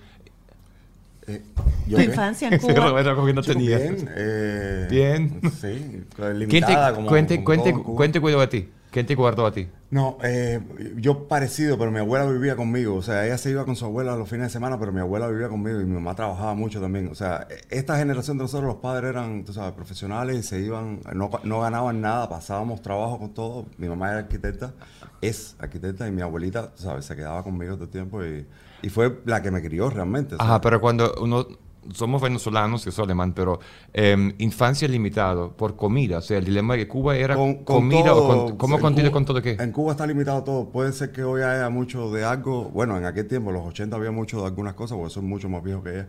Eh, 1.28 1.42
¿yo 1.88 1.98
Tu 1.98 2.04
qué? 2.04 2.10
infancia 2.10 2.48
en 2.48 2.60
Sí, 2.62 2.74
Cuba. 2.74 2.90
Roberto, 2.90 3.16
como 3.16 3.28
que 3.28 3.34
no 3.34 3.44
tenía. 3.44 3.78
Bien. 3.78 4.10
eh, 4.16 4.88
Bien. 4.90 5.42
Sí, 5.62 6.04
¿Quién 6.16 6.40
limitada 6.40 6.90
te, 6.90 6.96
como, 6.96 7.08
cuente, 7.08 7.36
como 7.36 7.46
cuente, 7.46 7.74
cuente 7.74 8.22
cuidó 8.22 8.42
a 8.42 8.50
ti? 8.50 8.70
¿Quién 8.92 9.06
te 9.06 9.16
guardó 9.16 9.46
a 9.46 9.54
ti? 9.54 9.70
No, 9.90 10.18
eh, 10.22 10.60
yo 10.98 11.28
parecido, 11.30 11.78
pero 11.78 11.92
mi 11.92 12.00
abuela 12.00 12.26
vivía 12.26 12.58
conmigo. 12.58 12.96
O 12.96 13.02
sea, 13.02 13.26
ella 13.26 13.38
se 13.38 13.50
iba 13.50 13.64
con 13.64 13.78
su 13.78 13.86
abuela 13.86 14.18
los 14.18 14.28
fines 14.28 14.48
de 14.48 14.50
semana, 14.50 14.78
pero 14.80 14.92
mi 14.92 15.00
abuela 15.00 15.30
vivía 15.30 15.48
conmigo 15.48 15.80
y 15.80 15.86
mi 15.86 15.94
mamá 15.94 16.14
trabajaba 16.14 16.54
mucho 16.56 16.82
también. 16.82 17.08
O 17.08 17.16
sea, 17.16 17.48
esta 17.70 17.98
generación 17.98 18.38
de 18.38 18.44
nosotros, 18.44 18.68
los 18.68 18.82
padres 18.82 19.12
eran, 19.12 19.46
tú 19.46 19.54
sabes, 19.54 19.72
profesionales 19.74 20.38
y 20.38 20.44
se 20.44 20.60
iban, 20.60 21.00
no, 21.14 21.30
no 21.44 21.62
ganaban 21.62 22.02
nada, 22.02 22.28
pasábamos 22.28 22.82
trabajo 22.82 23.18
con 23.18 23.34
todo. 23.34 23.66
Mi 23.78 23.88
mamá 23.88 24.10
era 24.12 24.20
arquitecta, 24.20 24.74
es 25.22 25.56
arquitecta 25.60 26.06
y 26.08 26.12
mi 26.12 26.22
abuelita, 26.22 26.74
tú 26.74 26.84
sabes, 26.84 27.06
se 27.06 27.16
quedaba 27.16 27.44
conmigo 27.44 27.76
todo 27.76 27.86
el 27.86 27.92
tiempo 27.92 28.26
y, 28.26 28.46
y 28.82 28.90
fue 28.90 29.20
la 29.26 29.42
que 29.42 29.52
me 29.52 29.62
crió 29.62 29.90
realmente. 29.90 30.36
Ajá, 30.40 30.60
pero 30.62 30.80
cuando 30.82 31.14
uno 31.22 31.46
somos 31.94 32.22
venezolanos, 32.22 32.86
yo 32.86 32.92
soy 32.92 33.06
alemán, 33.06 33.34
pero 33.34 33.60
em, 33.92 34.34
infancia 34.38 34.88
limitado 34.88 35.52
por 35.52 35.76
comida. 35.76 36.20
O 36.20 36.22
sea, 36.22 36.38
el 36.38 36.46
dilema 36.46 36.76
de 36.76 36.88
Cuba 36.88 37.16
era 37.16 37.36
Con- 37.36 37.56
con 37.64 37.78
comida 37.78 38.06
todo, 38.06 38.24
o 38.24 38.28
con, 38.28 38.58
¿cómo 38.58 38.78
Cuba- 38.78 39.12
con 39.12 39.26
todo 39.26 39.42
qué? 39.42 39.58
En 39.60 39.72
Cuba 39.72 39.92
está 39.94 40.06
limitado 40.06 40.44
todo. 40.44 40.70
Puede 40.70 40.92
ser 40.94 41.12
que 41.12 41.24
hoy 41.24 41.42
haya 41.42 41.70
mucho 41.70 42.12
de 42.12 42.24
algo. 42.24 42.66
Bueno, 42.70 42.98
en 42.98 43.06
aquel 43.06 43.28
tiempo, 43.28 43.50
en 43.50 43.56
los 43.58 43.66
80 43.66 43.96
había 43.96 44.12
mucho 44.12 44.42
de 44.42 44.46
algunas 44.48 44.76
cosas, 44.76 44.98
porque 44.98 45.12
soy 45.14 45.24
mucho 45.24 45.50
más 45.50 45.64
viejo 45.64 45.82
que 45.84 45.90
ella. 45.92 46.08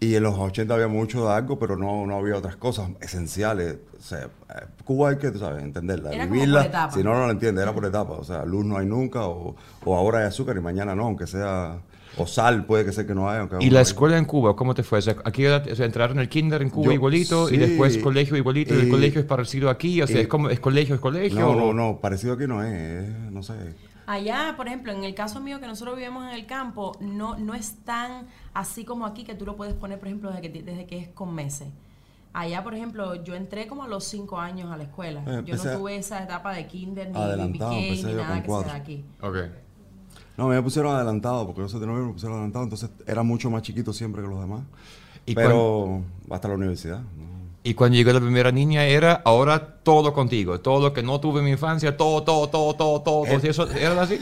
Y 0.00 0.16
en 0.16 0.24
los 0.24 0.36
80 0.36 0.74
había 0.74 0.88
mucho 0.88 1.24
de 1.28 1.32
algo, 1.32 1.60
pero 1.60 1.76
no, 1.76 2.04
no 2.06 2.16
había 2.16 2.36
otras 2.36 2.56
cosas 2.56 2.90
esenciales. 3.00 3.76
O 3.96 4.02
sea, 4.02 4.24
eh, 4.24 4.64
Cuba 4.84 5.10
hay 5.10 5.18
que, 5.18 5.30
tú 5.30 5.38
sabes, 5.38 5.62
entenderla, 5.62 6.10
Era 6.12 6.24
como 6.24 6.34
vivirla. 6.34 6.90
Si 6.92 7.04
no, 7.04 7.14
no 7.14 7.26
la 7.26 7.32
entiende, 7.32 7.62
era 7.62 7.72
por 7.72 7.84
etapas. 7.86 8.18
O 8.18 8.24
sea, 8.24 8.44
luz 8.44 8.64
no 8.66 8.76
hay 8.76 8.86
nunca, 8.86 9.28
o, 9.28 9.54
o 9.84 9.96
ahora 9.96 10.18
hay 10.18 10.24
azúcar 10.26 10.56
y 10.56 10.60
mañana 10.60 10.96
no, 10.96 11.04
aunque 11.04 11.28
sea. 11.28 11.78
O 12.16 12.26
sal 12.26 12.64
puede 12.66 12.84
que 12.84 12.92
sea 12.92 13.06
que 13.06 13.14
no 13.14 13.28
haya. 13.28 13.40
Aunque 13.40 13.56
¿Y 13.60 13.70
la 13.70 13.80
escuela 13.80 14.16
en 14.18 14.24
Cuba, 14.24 14.54
cómo 14.56 14.74
te 14.74 14.82
fue? 14.82 14.98
O 14.98 15.02
sea, 15.02 15.16
aquí 15.24 15.46
o 15.46 15.74
sea, 15.76 15.84
entraron 15.86 16.18
al 16.18 16.28
kinder 16.28 16.62
en 16.62 16.70
Cuba 16.70 16.86
Yo- 16.86 16.92
igualito 16.92 17.48
y 17.48 17.52
sí, 17.52 17.56
después 17.58 17.98
colegio 17.98 18.36
igualito 18.36 18.74
y 18.74 18.78
el 18.80 18.88
y- 18.88 18.90
colegio 18.90 19.20
es 19.20 19.26
parecido 19.26 19.70
aquí. 19.70 20.00
O 20.02 20.06
sea, 20.06 20.18
y- 20.18 20.22
es 20.22 20.28
como 20.28 20.48
es 20.50 20.60
colegio, 20.60 20.94
es 20.94 21.00
colegio. 21.00 21.40
No, 21.40 21.48
o- 21.50 21.54
no, 21.54 21.72
no, 21.72 22.00
parecido 22.00 22.34
aquí 22.34 22.46
no 22.46 22.62
es, 22.62 22.72
es, 23.04 23.10
no 23.32 23.42
sé. 23.42 23.54
Allá, 24.06 24.52
por 24.56 24.66
ejemplo, 24.66 24.92
en 24.92 25.02
el 25.02 25.14
caso 25.14 25.40
mío 25.40 25.60
que 25.60 25.66
nosotros 25.66 25.96
vivimos 25.96 26.24
en 26.24 26.34
el 26.34 26.44
campo, 26.46 26.92
no, 27.00 27.38
no 27.38 27.54
es 27.54 27.76
tan 27.84 28.26
así 28.52 28.84
como 28.84 29.06
aquí 29.06 29.24
que 29.24 29.34
tú 29.34 29.46
lo 29.46 29.56
puedes 29.56 29.74
poner, 29.74 29.98
por 29.98 30.08
ejemplo, 30.08 30.28
desde 30.28 30.42
que, 30.42 30.48
ti- 30.50 30.62
desde 30.62 30.86
que 30.86 30.98
es 30.98 31.08
con 31.08 31.34
meses. 31.34 31.68
Allá, 32.34 32.62
por 32.64 32.74
ejemplo, 32.74 33.14
yo 33.24 33.34
entré 33.34 33.66
como 33.68 33.84
a 33.84 33.88
los 33.88 34.04
cinco 34.04 34.38
años 34.38 34.70
a 34.70 34.76
la 34.76 34.82
escuela. 34.84 35.22
Eh, 35.26 35.42
yo 35.46 35.56
no 35.56 35.62
tuve 35.78 35.96
esa 35.96 36.22
etapa 36.22 36.52
de 36.52 36.66
kinder, 36.66 37.08
ni 37.10 37.16
empecé 37.18 38.06
ni 38.08 38.12
nada 38.14 38.34
que 38.34 38.40
sea 38.40 38.42
cuatro. 38.44 38.72
de 38.72 38.76
aquí. 38.78 39.04
Ok. 39.22 39.36
No, 40.36 40.48
me 40.48 40.60
pusieron 40.62 40.94
adelantado, 40.94 41.46
porque 41.46 41.60
yo 41.60 41.68
soy 41.68 41.80
de 41.80 41.86
novio, 41.86 42.06
me 42.06 42.12
pusieron 42.12 42.36
adelantado, 42.36 42.64
entonces 42.64 42.90
era 43.06 43.22
mucho 43.22 43.50
más 43.50 43.62
chiquito 43.62 43.92
siempre 43.92 44.22
que 44.22 44.28
los 44.28 44.40
demás. 44.40 44.62
¿Y 45.26 45.34
Pero 45.34 46.02
hasta 46.30 46.48
la 46.48 46.54
universidad. 46.54 46.98
¿no? 46.98 47.34
Y 47.66 47.72
cuando 47.72 47.96
llegó 47.96 48.12
la 48.12 48.20
primera 48.20 48.52
niña 48.52 48.84
era 48.84 49.22
ahora 49.24 49.78
todo 49.82 50.12
contigo. 50.12 50.60
Todo 50.60 50.82
lo 50.82 50.92
que 50.92 51.02
no 51.02 51.18
tuve 51.18 51.38
en 51.38 51.46
mi 51.46 51.52
infancia, 51.52 51.96
todo, 51.96 52.22
todo, 52.22 52.48
todo, 52.48 52.74
todo, 52.74 53.00
todo. 53.00 53.24
Eh, 53.26 53.40
¿Y 53.42 53.46
eso 53.46 53.66
era 53.70 54.02
así? 54.02 54.20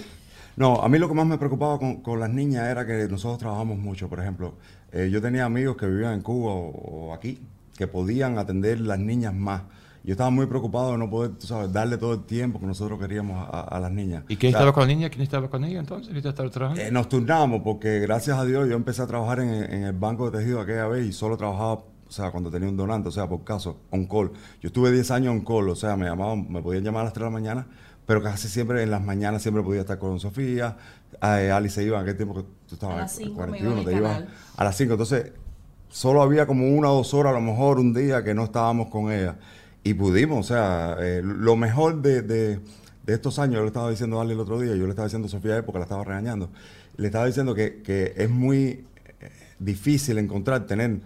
No, 0.54 0.80
a 0.80 0.88
mí 0.88 0.96
lo 0.98 1.08
que 1.08 1.14
más 1.14 1.26
me 1.26 1.38
preocupaba 1.38 1.76
con, 1.78 2.02
con 2.02 2.20
las 2.20 2.30
niñas 2.30 2.68
era 2.68 2.86
que 2.86 3.08
nosotros 3.08 3.38
trabajamos 3.38 3.78
mucho. 3.78 4.08
Por 4.08 4.20
ejemplo, 4.20 4.54
eh, 4.92 5.08
yo 5.10 5.20
tenía 5.20 5.44
amigos 5.44 5.76
que 5.76 5.86
vivían 5.86 6.12
en 6.12 6.20
Cuba 6.20 6.52
o, 6.52 6.68
o 7.08 7.14
aquí, 7.14 7.40
que 7.76 7.88
podían 7.88 8.38
atender 8.38 8.80
las 8.80 9.00
niñas 9.00 9.34
más. 9.34 9.62
Yo 10.04 10.12
estaba 10.12 10.30
muy 10.30 10.46
preocupado 10.46 10.92
de 10.92 10.98
no 10.98 11.08
poder, 11.08 11.32
tú 11.32 11.46
sabes, 11.46 11.72
darle 11.72 11.96
todo 11.96 12.14
el 12.14 12.24
tiempo 12.24 12.58
que 12.58 12.66
nosotros 12.66 12.98
queríamos 12.98 13.48
a, 13.48 13.60
a 13.60 13.78
las 13.78 13.92
niñas. 13.92 14.24
¿Y 14.28 14.36
quién 14.36 14.50
O 14.50 14.52
sea, 14.52 14.60
estaba 14.60 14.72
con 14.72 14.82
la 14.82 14.94
niña? 14.94 15.10
¿Quién 15.10 15.22
estaba 15.22 15.48
con 15.48 15.64
ella 15.64 15.78
entonces? 15.78 16.12
¿Quién 16.12 16.26
estaba 16.26 16.50
trabajando? 16.50 16.82
Eh, 16.82 16.90
nos 16.90 17.08
turnamos 17.08 17.62
porque 17.62 18.00
gracias 18.00 18.36
a 18.36 18.44
Dios 18.44 18.68
yo 18.68 18.74
empecé 18.74 19.02
a 19.02 19.06
trabajar 19.06 19.40
en, 19.40 19.48
en 19.50 19.84
el 19.84 19.92
banco 19.92 20.28
de 20.28 20.38
tejido 20.38 20.60
aquella 20.60 20.88
vez 20.88 21.06
y 21.06 21.12
solo 21.12 21.36
trabajaba, 21.36 21.74
o 21.74 21.84
sea, 22.08 22.30
cuando 22.32 22.50
tenía 22.50 22.68
un 22.68 22.76
donante, 22.76 23.10
o 23.10 23.12
sea, 23.12 23.28
por 23.28 23.44
caso, 23.44 23.78
on 23.90 24.06
call. 24.06 24.32
Yo 24.60 24.66
estuve 24.66 24.90
10 24.90 25.10
años 25.12 25.30
on 25.32 25.44
call, 25.44 25.68
o 25.68 25.76
sea, 25.76 25.96
me 25.96 26.06
llamaban, 26.06 26.50
me 26.50 26.60
podían 26.60 26.82
llamar 26.82 27.02
a 27.02 27.04
las 27.04 27.12
3 27.12 27.20
de 27.20 27.30
la 27.30 27.30
mañana, 27.30 27.66
pero 28.04 28.22
casi 28.22 28.48
siempre 28.48 28.82
en 28.82 28.90
las 28.90 29.02
mañanas 29.02 29.42
siempre 29.42 29.62
podía 29.62 29.82
estar 29.82 29.98
con 29.98 30.18
Sofía. 30.18 30.76
Eh, 31.22 31.50
Ali 31.52 31.70
se 31.70 31.84
iba 31.84 31.98
en 31.98 32.02
aquel 32.02 32.16
tiempo 32.16 32.34
que 32.34 32.42
tú 32.68 32.74
estabas 32.74 32.96
A 32.96 33.00
las 33.02 33.18
en 33.18 33.26
cinco 33.26 33.40
me 33.46 33.58
41, 33.58 33.70
iba 33.70 33.80
en 33.80 33.86
te 33.86 33.96
ibas 33.96 34.22
a 34.56 34.64
las 34.64 34.76
5. 34.76 34.92
Entonces, 34.94 35.32
solo 35.88 36.22
había 36.22 36.46
como 36.46 36.68
una 36.68 36.90
o 36.90 36.96
dos 36.96 37.14
horas 37.14 37.32
a 37.32 37.34
lo 37.34 37.40
mejor 37.40 37.78
un 37.78 37.94
día 37.94 38.24
que 38.24 38.34
no 38.34 38.44
estábamos 38.44 38.88
con 38.88 39.12
ella. 39.12 39.36
Y 39.84 39.94
pudimos, 39.94 40.46
o 40.46 40.48
sea, 40.54 40.96
eh, 41.00 41.22
lo 41.24 41.56
mejor 41.56 42.02
de, 42.02 42.22
de- 42.22 42.60
de 43.04 43.14
estos 43.14 43.40
años, 43.40 43.56
yo 43.56 43.60
le 43.62 43.66
estaba 43.68 43.90
diciendo 43.90 44.18
a 44.20 44.22
Ale 44.22 44.34
el 44.34 44.40
otro 44.40 44.60
día, 44.60 44.76
yo 44.76 44.84
le 44.84 44.90
estaba 44.90 45.06
diciendo 45.08 45.26
a 45.26 45.30
Sofía 45.30 45.54
a 45.54 45.56
él 45.58 45.64
porque 45.64 45.80
la 45.80 45.84
estaba 45.84 46.04
regañando, 46.04 46.50
le 46.96 47.06
estaba 47.08 47.26
diciendo 47.26 47.52
que, 47.54 47.82
que 47.82 48.12
es 48.16 48.30
muy 48.30 48.84
eh, 49.20 49.30
difícil 49.58 50.18
encontrar, 50.18 50.66
tener 50.66 51.00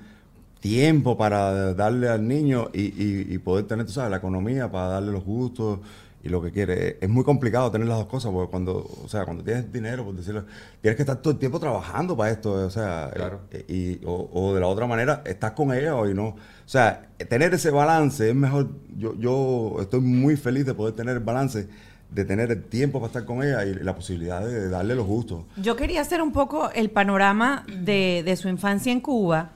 tiempo 0.60 1.16
para 1.16 1.74
darle 1.74 2.08
al 2.08 2.26
niño 2.28 2.68
y, 2.74 2.82
y- 2.82 3.26
y 3.34 3.38
poder 3.38 3.66
tener, 3.66 3.86
tú 3.86 3.92
sabes, 3.92 4.10
la 4.10 4.18
economía 4.18 4.70
para 4.70 4.88
darle 4.88 5.12
los 5.12 5.24
gustos 5.24 5.80
y 6.26 6.28
lo 6.28 6.42
que 6.42 6.50
quiere. 6.50 6.98
Es 7.00 7.08
muy 7.08 7.22
complicado 7.24 7.70
tener 7.70 7.86
las 7.86 7.98
dos 7.98 8.06
cosas 8.06 8.32
porque 8.32 8.50
cuando, 8.50 8.78
o 9.04 9.08
sea, 9.08 9.24
cuando 9.24 9.44
tienes 9.44 9.72
dinero, 9.72 10.04
por 10.04 10.14
decirlo, 10.14 10.44
tienes 10.80 10.96
que 10.96 11.02
estar 11.02 11.16
todo 11.22 11.32
el 11.32 11.38
tiempo 11.38 11.58
trabajando 11.60 12.16
para 12.16 12.30
esto, 12.32 12.52
o 12.52 12.70
sea, 12.70 13.10
Claro. 13.14 13.40
eh, 13.52 13.64
y, 13.68 14.04
o, 14.04 14.28
o 14.32 14.54
de 14.54 14.60
la 14.60 14.66
otra 14.66 14.86
manera, 14.86 15.22
estás 15.24 15.52
con 15.52 15.72
ella 15.72 15.94
o 15.94 16.04
no. 16.06 16.26
O 16.28 16.36
sea, 16.68 17.08
tener 17.28 17.54
ese 17.54 17.70
balance 17.70 18.28
es 18.28 18.34
mejor. 18.34 18.68
Yo, 18.96 19.14
yo 19.16 19.76
estoy 19.80 20.00
muy 20.00 20.36
feliz 20.36 20.66
de 20.66 20.74
poder 20.74 20.94
tener 20.94 21.14
el 21.16 21.22
balance, 21.22 21.68
de 22.10 22.24
tener 22.24 22.50
el 22.50 22.62
tiempo 22.64 22.98
para 23.00 23.06
estar 23.08 23.24
con 23.24 23.42
ella 23.42 23.64
y 23.64 23.74
la 23.74 23.94
posibilidad 23.94 24.44
de 24.44 24.68
darle 24.68 24.94
los 24.94 25.06
gustos. 25.06 25.44
Yo 25.56 25.76
quería 25.76 26.00
hacer 26.00 26.20
un 26.22 26.32
poco 26.32 26.70
el 26.72 26.90
panorama 26.90 27.64
de, 27.82 28.22
de 28.24 28.36
su 28.36 28.48
infancia 28.48 28.90
en 28.92 29.00
Cuba, 29.00 29.50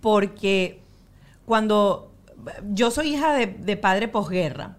porque 0.00 0.80
cuando 1.44 2.10
yo 2.72 2.90
soy 2.90 3.14
hija 3.14 3.34
de, 3.34 3.46
de 3.46 3.76
padre 3.76 4.08
posguerra, 4.08 4.76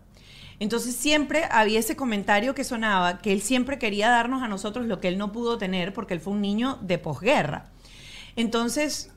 entonces 0.59 0.95
siempre 0.95 1.43
había 1.51 1.79
ese 1.79 1.95
comentario 1.95 2.55
que 2.55 2.63
sonaba 2.63 3.19
que 3.19 3.31
él 3.31 3.41
siempre 3.41 3.77
quería 3.77 4.09
darnos 4.09 4.41
a 4.41 4.47
nosotros 4.47 4.87
lo 4.87 4.99
que 4.99 5.07
él 5.07 5.17
no 5.17 5.31
pudo 5.31 5.57
tener 5.57 5.93
porque 5.93 6.13
él 6.13 6.19
fue 6.19 6.33
un 6.33 6.41
niño 6.41 6.79
de 6.81 6.97
posguerra. 6.97 7.69
Entonces 8.35 9.11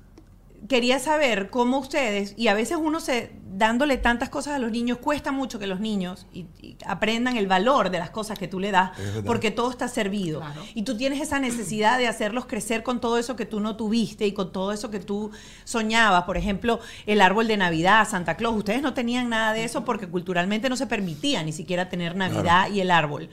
quería 0.69 0.99
saber 0.99 1.51
cómo 1.51 1.79
ustedes, 1.79 2.35
y 2.37 2.49
a 2.49 2.55
veces 2.55 2.79
uno 2.81 3.01
se, 3.01 3.33
dándole 3.53 3.97
tantas 3.97 4.29
cosas 4.29 4.55
a 4.55 4.59
los 4.59 4.71
niños, 4.71 4.99
cuesta 4.99 5.33
mucho 5.33 5.59
que 5.59 5.67
los 5.67 5.81
niños 5.81 6.27
y- 6.33 6.47
y 6.63 6.77
aprendan 6.87 7.37
el 7.37 7.47
valor 7.47 7.91
de 7.91 7.99
las 7.99 8.11
cosas 8.11 8.39
que 8.39 8.47
tú 8.47 8.61
le 8.61 8.71
das, 8.71 8.93
porque 9.27 9.51
todo 9.51 9.71
está 9.71 9.89
servido. 9.89 10.41
Claro. 10.41 10.63
Y 10.75 10.83
tú 10.83 10.97
tienes 10.97 11.21
esa 11.21 11.41
necesidad 11.41 11.99
de 11.99 12.07
hacerlos 12.07 12.47
crecer 12.47 12.83
con 12.83 13.01
todo 13.01 13.19
eso 13.19 13.37
que 13.37 13.47
tú 13.47 13.59
no 13.61 13.77
tuviste 13.77 14.27
y 14.27 14.33
con 14.33 14.53
todo 14.53 14.73
eso 14.73 14.91
que 14.91 15.01
tú 15.01 15.31
soñabas. 15.65 16.25
Por 16.25 16.37
ejemplo, 16.37 16.81
el 17.07 17.21
árbol 17.21 17.49
de 17.49 17.57
Navidad, 17.57 18.09
Santa 18.09 18.37
Claus. 18.37 18.57
Ustedes 18.57 18.83
no 18.83 18.95
tenían 18.95 19.29
nada 19.29 19.53
de 19.53 19.65
eso 19.65 19.85
porque 19.85 20.07
culturalmente 20.09 20.69
no 20.69 20.77
se 20.77 20.87
permitía 20.87 21.43
ni 21.43 21.53
siquiera 21.53 21.89
tener 21.89 22.15
Navidad 22.17 22.71
y 22.71 22.81
el 22.81 22.91
árbol. 22.91 23.29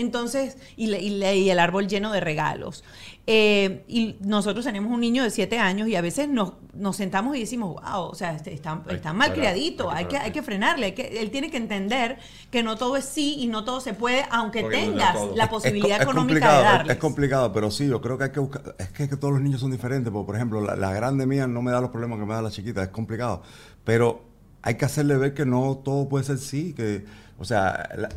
Entonces, 0.00 0.56
y, 0.76 0.86
le- 0.88 1.00
y 1.00 1.10
le- 1.10 1.36
y 1.38 1.50
el 1.50 1.58
árbol 1.58 1.86
lleno 1.88 2.12
de 2.12 2.20
regalos. 2.20 2.82
Eh, 3.26 3.84
y 3.86 4.16
nosotros 4.20 4.64
tenemos 4.64 4.90
un 4.92 5.00
niño 5.00 5.22
de 5.22 5.30
siete 5.30 5.58
años 5.58 5.86
y 5.88 5.94
a 5.94 6.00
veces 6.00 6.28
nos, 6.28 6.54
nos 6.74 6.96
sentamos 6.96 7.36
y 7.36 7.40
decimos, 7.40 7.74
wow, 7.80 8.02
o 8.06 8.14
sea, 8.14 8.34
este, 8.34 8.52
está, 8.52 8.82
está 8.88 9.12
mal 9.12 9.32
criadito, 9.32 9.90
hay 9.90 10.06
que 10.06 10.16
hay 10.16 10.32
que, 10.32 10.42
frenarle, 10.42 10.86
hay 10.86 10.92
que, 10.92 11.20
él 11.20 11.30
tiene 11.30 11.50
que 11.50 11.58
entender 11.58 12.18
que 12.50 12.62
no 12.64 12.76
todo 12.76 12.96
es 12.96 13.04
sí 13.04 13.36
y 13.38 13.46
no 13.46 13.62
todo 13.64 13.80
se 13.80 13.94
puede, 13.94 14.24
aunque 14.30 14.62
Porque 14.62 14.78
es 14.82 14.88
tengas 14.90 15.16
la 15.36 15.44
Es- 15.44 15.50
posibilidad 15.50 15.98
es 15.98 16.02
económica 16.02 16.40
complicado, 16.40 16.56
de 16.56 16.64
es- 16.66 16.72
darles. 16.72 16.92
Es, 16.94 17.00
complicado, 17.00 17.52
pero 17.52 17.70
sí, 17.70 17.86
yo 17.86 18.00
creo 18.00 18.18
que 18.18 18.24
hay 18.24 18.30
que 18.32 18.40
buscar. 18.40 18.74
Es 18.78 18.88
que, 18.90 19.04
es 19.04 19.08
que 19.10 19.16
todos 19.16 19.32
los 19.34 19.42
niños 19.42 19.60
son 19.60 19.70
diferentes. 19.70 20.10
Porque, 20.12 20.26
por 20.26 20.34
ejemplo, 20.36 20.60
la, 20.62 20.74
la 20.74 20.92
grande 20.92 21.26
mía 21.26 21.46
no 21.46 21.62
me 21.62 21.70
da 21.70 21.80
los 21.80 21.90
problemas 21.90 22.18
que 22.18 22.24
me 22.26 22.34
da 22.34 22.42
la 22.42 22.50
chiquita. 22.50 22.82
Es 22.82 22.88
complicado. 22.88 23.42
Pero 23.84 24.24
hay 24.62 24.74
que 24.76 24.86
hacerle 24.86 25.16
ver 25.16 25.34
que 25.34 25.46
no 25.46 25.76
todo 25.84 26.08
puede 26.08 26.24
ser 26.24 26.38
sí. 26.38 26.72
que 26.74 27.04
O 27.38 27.44
sea, 27.44 27.88
la- 27.96 28.08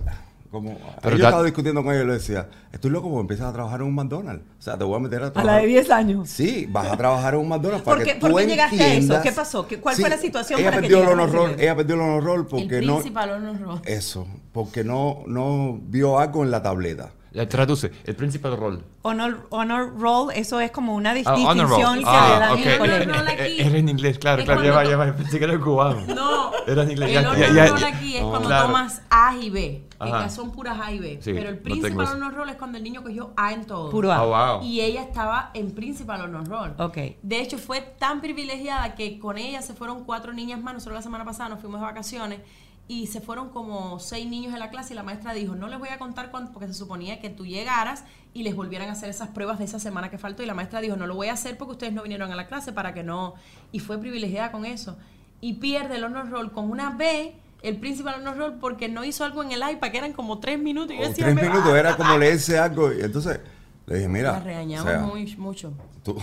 como. 0.53 0.77
Pero 1.01 1.17
yo 1.17 1.25
estaba 1.25 1.43
discutiendo 1.43 1.83
con 1.83 1.93
ella 1.93 2.03
y 2.03 2.07
le 2.07 2.13
decía: 2.13 2.47
Estoy 2.71 2.91
loco 2.91 3.09
porque 3.09 3.21
empiezas 3.21 3.47
a 3.47 3.51
trabajar 3.53 3.81
en 3.81 3.87
un 3.87 3.95
McDonald's. 3.95 4.45
O 4.57 4.61
sea, 4.61 4.77
te 4.77 4.85
voy 4.85 4.95
a 4.95 4.99
meter 4.99 5.21
a 5.23 5.27
A 5.27 5.33
trabajar. 5.33 5.55
la 5.57 5.61
de 5.61 5.67
10 5.67 5.89
años. 5.91 6.29
Sí, 6.29 6.65
vas 6.71 6.87
a 6.89 6.95
trabajar 6.95 7.33
en 7.33 7.41
un 7.41 7.49
McDonald's 7.49 7.83
para 7.83 7.97
¿Por 7.97 8.05
que 8.05 8.13
qué- 8.13 8.19
tú 8.21 8.27
por 8.29 8.39
qué 8.41 8.47
llegaste 8.47 8.75
a 8.81 8.85
eso? 8.87 8.93
entiendas- 8.93 9.23
¿Qué 9.23 9.31
pasó? 9.33 9.67
¿Qué- 9.67 9.79
cuál 9.81 9.95
fue 9.97 10.09
la 10.09 10.17
situación 10.17 10.59
ella 10.61 10.69
para 10.69 10.81
que 10.81 10.87
perdió 10.87 11.03
el 11.03 11.09
a 11.09 11.11
honor 11.23 11.29
nivel? 11.49 11.59
Ella 11.59 11.75
perdió 11.75 11.95
el 11.95 12.01
honor 12.01 12.23
roll 12.23 12.47
porque 12.47 12.77
el 12.77 12.87
no... 12.87 12.93
principal 12.95 13.29
honor 13.31 13.59
roll. 13.59 13.81
Eso, 13.83 14.27
porque 14.53 14.83
no, 14.85 15.23
no 15.27 15.77
vio 15.83 16.19
algo 16.19 16.43
en 16.43 16.51
la 16.51 16.61
tableta. 16.63 17.11
Traduce, 17.49 17.91
el 18.05 18.15
principal 18.15 18.55
rol. 18.55 18.83
Honor, 19.01 19.47
honor 19.49 19.99
roll, 19.99 20.31
eso 20.35 20.59
es 20.59 20.69
como 20.69 20.93
una 20.93 21.11
Ah, 21.11 21.13
distinción 21.15 21.97
que 21.99 22.05
Ah, 22.05 22.29
le 22.33 22.39
dan 22.39 22.51
ok. 22.53 22.59
en 22.59 22.67
el 22.67 22.73
Honor 22.81 22.89
colegio. 22.89 23.13
roll 23.13 23.27
aquí. 23.27 23.59
Era 23.61 23.77
en 23.79 23.89
inglés, 23.89 24.19
claro, 24.19 24.39
Es 24.41 24.45
claro, 24.45 24.63
ya 24.63 24.71
va, 24.71 24.83
ya 24.85 24.97
va. 24.97 25.13
Pensé 25.15 25.39
que 25.39 25.45
era 25.45 25.59
cubano. 25.59 26.01
No, 26.13 26.51
Era 26.67 26.83
en 26.83 26.91
inglés. 26.91 27.09
el 27.09 27.13
ya- 27.15 27.21
honor 27.21 27.37
ya- 27.39 27.53
ya- 27.53 27.65
roll 27.67 27.79
ya- 27.79 27.87
aquí 27.87 28.17
es 28.17 28.23
Oh, 28.23 28.29
cuando 28.29 28.47
claro. 28.49 28.67
tomas 28.67 29.01
A 29.09 29.35
y 29.35 29.49
B, 29.49 29.87
que 29.89 30.09
Ajá. 30.09 30.29
son 30.29 30.51
puras 30.51 30.77
A 30.79 30.91
y 30.91 30.99
B. 30.99 31.19
Sí, 31.23 31.33
pero 31.33 31.49
el 31.49 31.55
no 31.55 31.61
principal 31.63 32.05
eso. 32.05 32.13
honor 32.13 32.33
roll 32.35 32.49
es 32.49 32.55
cuando 32.55 32.77
el 32.77 32.83
niño 32.83 33.01
cogió 33.01 33.33
A 33.35 33.51
en 33.53 33.65
todo. 33.65 33.89
Puro 33.89 34.11
A. 34.11 34.23
Oh, 34.23 34.59
wow. 34.59 34.63
Y 34.67 34.81
ella 34.81 35.01
estaba 35.01 35.49
en 35.55 35.71
principal 35.71 36.21
honor 36.21 36.47
roll. 36.47 36.75
Ok. 36.77 36.97
De 37.23 37.39
hecho, 37.41 37.57
fue 37.57 37.81
tan 37.81 38.21
privilegiada 38.21 38.93
que 38.95 39.17
con 39.17 39.39
ella 39.39 39.61
se 39.63 39.73
fueron 39.73 40.03
cuatro 40.03 40.33
niñas 40.33 40.61
más. 40.61 40.75
Nosotros 40.75 40.95
la 40.97 41.01
semana 41.01 41.25
pasada 41.25 41.49
nos 41.49 41.59
fuimos 41.61 41.79
de 41.81 41.85
vacaciones 41.87 42.39
y 42.87 43.07
se 43.07 43.21
fueron 43.21 43.49
como 43.49 43.97
seis 43.99 44.27
niños 44.27 44.51
de 44.53 44.59
la 44.59 44.69
clase 44.69 44.93
y 44.93 44.95
la 44.95 45.03
maestra 45.03 45.33
dijo, 45.33 45.55
no 45.55 45.67
les 45.67 45.79
voy 45.79 45.89
a 45.89 45.97
contar 45.97 46.31
cuánto, 46.31 46.51
porque 46.51 46.67
se 46.67 46.73
suponía 46.73 47.19
que 47.21 47.29
tú 47.29 47.45
llegaras 47.45 48.03
y 48.33 48.43
les 48.43 48.55
volvieran 48.55 48.89
a 48.89 48.91
hacer 48.91 49.09
esas 49.09 49.29
pruebas 49.29 49.57
de 49.59 49.65
esa 49.65 49.79
semana 49.79 50.09
que 50.09 50.17
faltó 50.17 50.43
y 50.43 50.45
la 50.45 50.53
maestra 50.53 50.81
dijo, 50.81 50.95
no 50.97 51.07
lo 51.07 51.15
voy 51.15 51.27
a 51.27 51.33
hacer 51.33 51.57
porque 51.57 51.71
ustedes 51.71 51.93
no 51.93 52.01
vinieron 52.03 52.31
a 52.31 52.35
la 52.35 52.47
clase 52.47 52.73
para 52.73 52.93
que 52.93 53.01
no... 53.03 53.35
Y 53.71 53.79
fue 53.79 53.97
privilegiada 53.99 54.51
con 54.51 54.65
eso. 54.65 54.97
Y 55.39 55.53
pierde 55.53 55.95
el 55.95 56.03
honor 56.03 56.29
roll 56.29 56.51
con 56.51 56.69
una 56.69 56.89
B, 56.91 57.35
el 57.61 57.77
principal 57.77 58.15
honor 58.15 58.37
roll, 58.37 58.53
porque 58.59 58.89
no 58.89 59.05
hizo 59.05 59.23
algo 59.23 59.41
en 59.43 59.53
el 59.53 59.61
iPad, 59.67 59.91
que 59.91 59.97
eran 59.97 60.13
como 60.13 60.39
tres 60.39 60.59
minutos. 60.59 60.93
Y 60.93 60.99
yo 60.99 61.05
O 61.05 61.07
decía, 61.09 61.25
tres 61.25 61.35
"Me 61.35 61.41
va 61.43 61.49
minutos 61.49 61.73
era 61.73 61.91
matar". 61.91 62.05
como 62.05 62.17
leerse 62.19 62.59
algo. 62.59 62.91
Y 62.91 63.01
entonces 63.01 63.39
le 63.85 63.95
dije, 63.95 64.07
mira, 64.07 64.33
La 64.33 64.37
o 64.39 64.43
regañamos 64.43 64.91
sea, 64.91 64.99
muy, 65.01 65.35
mucho. 65.37 65.73
tú, 66.03 66.17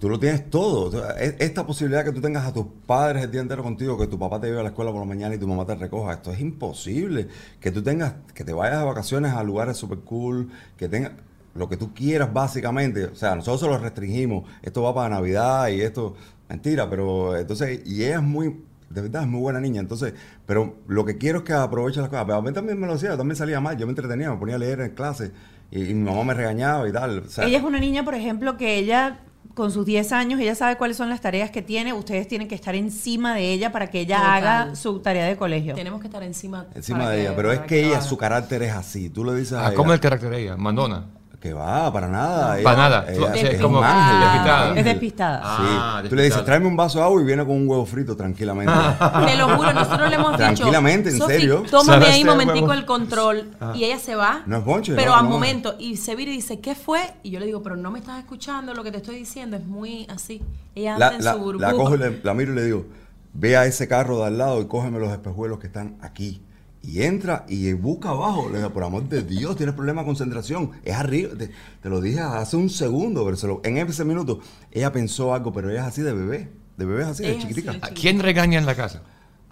tú 0.00 0.08
lo 0.08 0.18
tienes 0.18 0.50
todo. 0.50 1.08
Esta 1.16 1.66
posibilidad 1.66 2.04
que 2.04 2.12
tú 2.12 2.20
tengas 2.20 2.46
a 2.46 2.52
tus 2.52 2.66
padres 2.86 3.24
el 3.24 3.30
día 3.30 3.40
entero 3.40 3.62
contigo, 3.62 3.96
que 3.98 4.06
tu 4.06 4.18
papá 4.18 4.40
te 4.40 4.48
lleve 4.48 4.60
a 4.60 4.62
la 4.64 4.70
escuela 4.70 4.90
por 4.90 5.00
la 5.00 5.06
mañana 5.06 5.34
y 5.34 5.38
tu 5.38 5.46
mamá 5.46 5.64
te 5.64 5.74
recoja, 5.74 6.14
esto 6.14 6.32
es 6.32 6.40
imposible. 6.40 7.28
Que 7.60 7.70
tú 7.70 7.82
tengas, 7.82 8.14
que 8.34 8.44
te 8.44 8.52
vayas 8.52 8.80
de 8.80 8.84
vacaciones 8.84 9.32
a 9.32 9.42
lugares 9.42 9.76
super 9.76 9.98
cool, 10.00 10.48
que 10.76 10.88
tengas... 10.88 11.12
lo 11.54 11.68
que 11.68 11.76
tú 11.76 11.92
quieras 11.94 12.32
básicamente. 12.32 13.06
O 13.06 13.14
sea, 13.14 13.34
nosotros 13.34 13.60
se 13.60 13.66
lo 13.68 13.78
restringimos. 13.78 14.44
Esto 14.62 14.82
va 14.82 14.94
para 14.94 15.08
Navidad 15.16 15.68
y 15.68 15.80
esto, 15.80 16.14
mentira, 16.48 16.88
pero 16.90 17.36
entonces, 17.36 17.80
y 17.86 18.04
ella 18.04 18.16
es 18.16 18.22
muy, 18.22 18.62
de 18.90 19.02
verdad 19.02 19.22
es 19.22 19.28
muy 19.28 19.40
buena 19.40 19.60
niña. 19.60 19.80
Entonces, 19.80 20.14
pero 20.46 20.76
lo 20.86 21.04
que 21.04 21.18
quiero 21.18 21.38
es 21.38 21.44
que 21.44 21.52
aproveche 21.52 22.00
las 22.00 22.08
cosas. 22.08 22.24
Pero 22.26 22.38
a 22.38 22.42
mí 22.42 22.52
también 22.52 22.78
me 22.78 22.86
lo 22.86 22.94
hacía, 22.94 23.10
yo 23.10 23.16
también 23.18 23.36
salía 23.36 23.60
mal. 23.60 23.76
Yo 23.76 23.86
me 23.86 23.90
entretenía, 23.92 24.30
me 24.30 24.36
ponía 24.36 24.54
a 24.56 24.58
leer 24.58 24.80
en 24.80 24.90
clase 24.90 25.32
y, 25.70 25.82
y 25.82 25.94
mi 25.94 26.04
mamá 26.10 26.24
me 26.24 26.34
regañaba 26.34 26.88
y 26.88 26.92
tal. 26.92 27.18
O 27.26 27.28
sea, 27.30 27.44
ella 27.44 27.58
es 27.58 27.64
una 27.64 27.78
niña, 27.78 28.04
por 28.04 28.14
ejemplo, 28.14 28.56
que 28.56 28.76
ella 28.76 29.20
con 29.54 29.72
sus 29.72 29.84
10 29.84 30.12
años, 30.12 30.38
ella 30.40 30.54
sabe 30.54 30.76
cuáles 30.76 30.96
son 30.96 31.08
las 31.08 31.20
tareas 31.20 31.50
que 31.50 31.62
tiene, 31.62 31.92
ustedes 31.92 32.28
tienen 32.28 32.46
que 32.46 32.54
estar 32.54 32.76
encima 32.76 33.34
de 33.34 33.52
ella 33.52 33.72
para 33.72 33.88
que 33.90 34.00
ella 34.00 34.18
Total. 34.18 34.32
haga 34.46 34.76
su 34.76 35.00
tarea 35.00 35.26
de 35.26 35.36
colegio. 35.36 35.74
Tenemos 35.74 36.00
que 36.00 36.06
estar 36.06 36.22
encima. 36.22 36.66
encima 36.76 37.10
de 37.10 37.16
que- 37.16 37.22
ella. 37.22 37.34
Pero 37.36 37.50
es 37.52 37.58
que 37.60 37.82
lo 37.82 37.88
ella, 37.88 37.96
haga. 37.98 38.06
su 38.06 38.16
carácter 38.16 38.62
es 38.62 38.72
así. 38.72 39.10
Tú 39.10 39.24
le 39.24 39.34
dices 39.34 39.54
a 39.54 39.64
Ah, 39.64 39.66
ella, 39.68 39.76
¿Cómo 39.76 39.90
es 39.92 39.96
el 39.96 40.00
carácter 40.00 40.30
de 40.30 40.42
ella? 40.42 40.56
Mandona. 40.56 41.06
Que 41.40 41.52
va, 41.52 41.92
para 41.92 42.08
nada. 42.08 42.56
Para 42.64 42.76
nada. 42.76 43.04
ella 43.08 43.32
sea, 43.32 43.34
es 43.34 43.54
es 43.54 43.60
como 43.62 43.78
un 43.78 43.84
ángel, 43.84 44.20
despistada. 44.20 44.78
Es 44.78 44.84
despistada. 44.84 45.40
Ah, 45.44 46.00
Sí. 46.02 46.08
Tú 46.08 46.16
le 46.16 46.22
dices, 46.24 46.44
tráeme 46.44 46.66
un 46.66 46.76
vaso 46.76 46.98
de 46.98 47.04
agua 47.04 47.22
y 47.22 47.24
viene 47.24 47.44
con 47.46 47.54
un 47.54 47.68
huevo 47.68 47.86
frito 47.86 48.16
tranquilamente. 48.16 48.72
Te 49.26 49.36
lo 49.36 49.56
juro, 49.56 49.72
nosotros 49.72 50.08
le 50.08 50.16
hemos 50.16 50.32
dicho. 50.32 50.36
Tranquilamente, 50.38 51.10
¿en 51.10 51.18
"Sofi, 51.18 51.32
serio? 51.32 51.62
Tómame 51.70 51.92
¿Sabes 52.04 52.08
ahí 52.16 52.22
un 52.22 52.28
momentico 52.30 52.66
huevo? 52.66 52.72
el 52.72 52.84
control. 52.84 53.50
Y 53.74 53.84
ella 53.84 53.98
se 54.00 54.16
va. 54.16 54.42
No 54.46 54.56
es 54.58 54.64
bonche, 54.64 54.94
Pero 54.96 55.12
no, 55.12 55.16
al 55.18 55.24
no. 55.24 55.30
momento. 55.30 55.76
Y 55.78 55.96
se 55.96 56.16
vira 56.16 56.30
y 56.32 56.34
dice, 56.34 56.58
¿qué 56.58 56.74
fue? 56.74 57.00
Y 57.22 57.30
yo 57.30 57.38
le 57.38 57.46
digo, 57.46 57.62
pero 57.62 57.76
no 57.76 57.90
me 57.92 58.00
estás 58.00 58.18
escuchando 58.18 58.74
lo 58.74 58.82
que 58.82 58.90
te 58.90 58.96
estoy 58.96 59.14
diciendo. 59.16 59.56
Es 59.56 59.64
muy 59.64 60.06
así. 60.12 60.42
Ella 60.74 60.94
anda 60.94 61.10
la, 61.10 61.16
en 61.18 61.24
la- 61.24 61.32
su 61.34 61.38
burbuja. 61.38 61.66
la 61.70 61.74
cojo 61.74 61.94
y 61.94 61.98
le- 61.98 62.20
la 62.24 62.34
miro 62.34 62.52
y 62.52 62.56
le 62.56 62.64
digo, 62.64 62.86
ve 63.32 63.56
a 63.56 63.64
ese 63.66 63.86
carro 63.86 64.18
de 64.18 64.26
al 64.26 64.38
lado 64.38 64.60
y 64.60 64.66
cógeme 64.66 64.98
los 64.98 65.12
espejuelos 65.12 65.60
que 65.60 65.68
están 65.68 65.96
aquí. 66.02 66.42
Y 66.88 67.02
entra 67.02 67.44
y 67.48 67.70
busca 67.74 68.08
abajo. 68.08 68.48
Le 68.48 68.56
digo, 68.58 68.72
por 68.72 68.82
amor 68.82 69.06
de 69.10 69.22
Dios, 69.22 69.56
tienes 69.56 69.74
problema 69.74 70.00
de 70.00 70.06
concentración. 70.06 70.70
Es 70.82 70.94
arriba. 70.96 71.36
Te, 71.36 71.50
te 71.82 71.88
lo 71.90 72.00
dije 72.00 72.20
hace 72.20 72.56
un 72.56 72.70
segundo, 72.70 73.26
pero 73.26 73.36
se 73.36 73.46
lo- 73.46 73.60
en 73.62 73.76
ese 73.76 74.06
minuto 74.06 74.40
ella 74.72 74.90
pensó 74.90 75.34
algo, 75.34 75.52
pero 75.52 75.68
ella 75.70 75.80
es 75.82 75.86
así 75.88 76.00
de 76.00 76.14
bebé. 76.14 76.50
De 76.78 76.86
bebé 76.86 77.02
es 77.02 77.08
así, 77.08 77.24
de 77.24 77.36
chiquitica. 77.38 77.72
de 77.72 77.78
¿A 77.82 77.90
¿Quién 77.90 78.20
regaña 78.20 78.58
en 78.58 78.64
la 78.64 78.74
casa? 78.74 79.02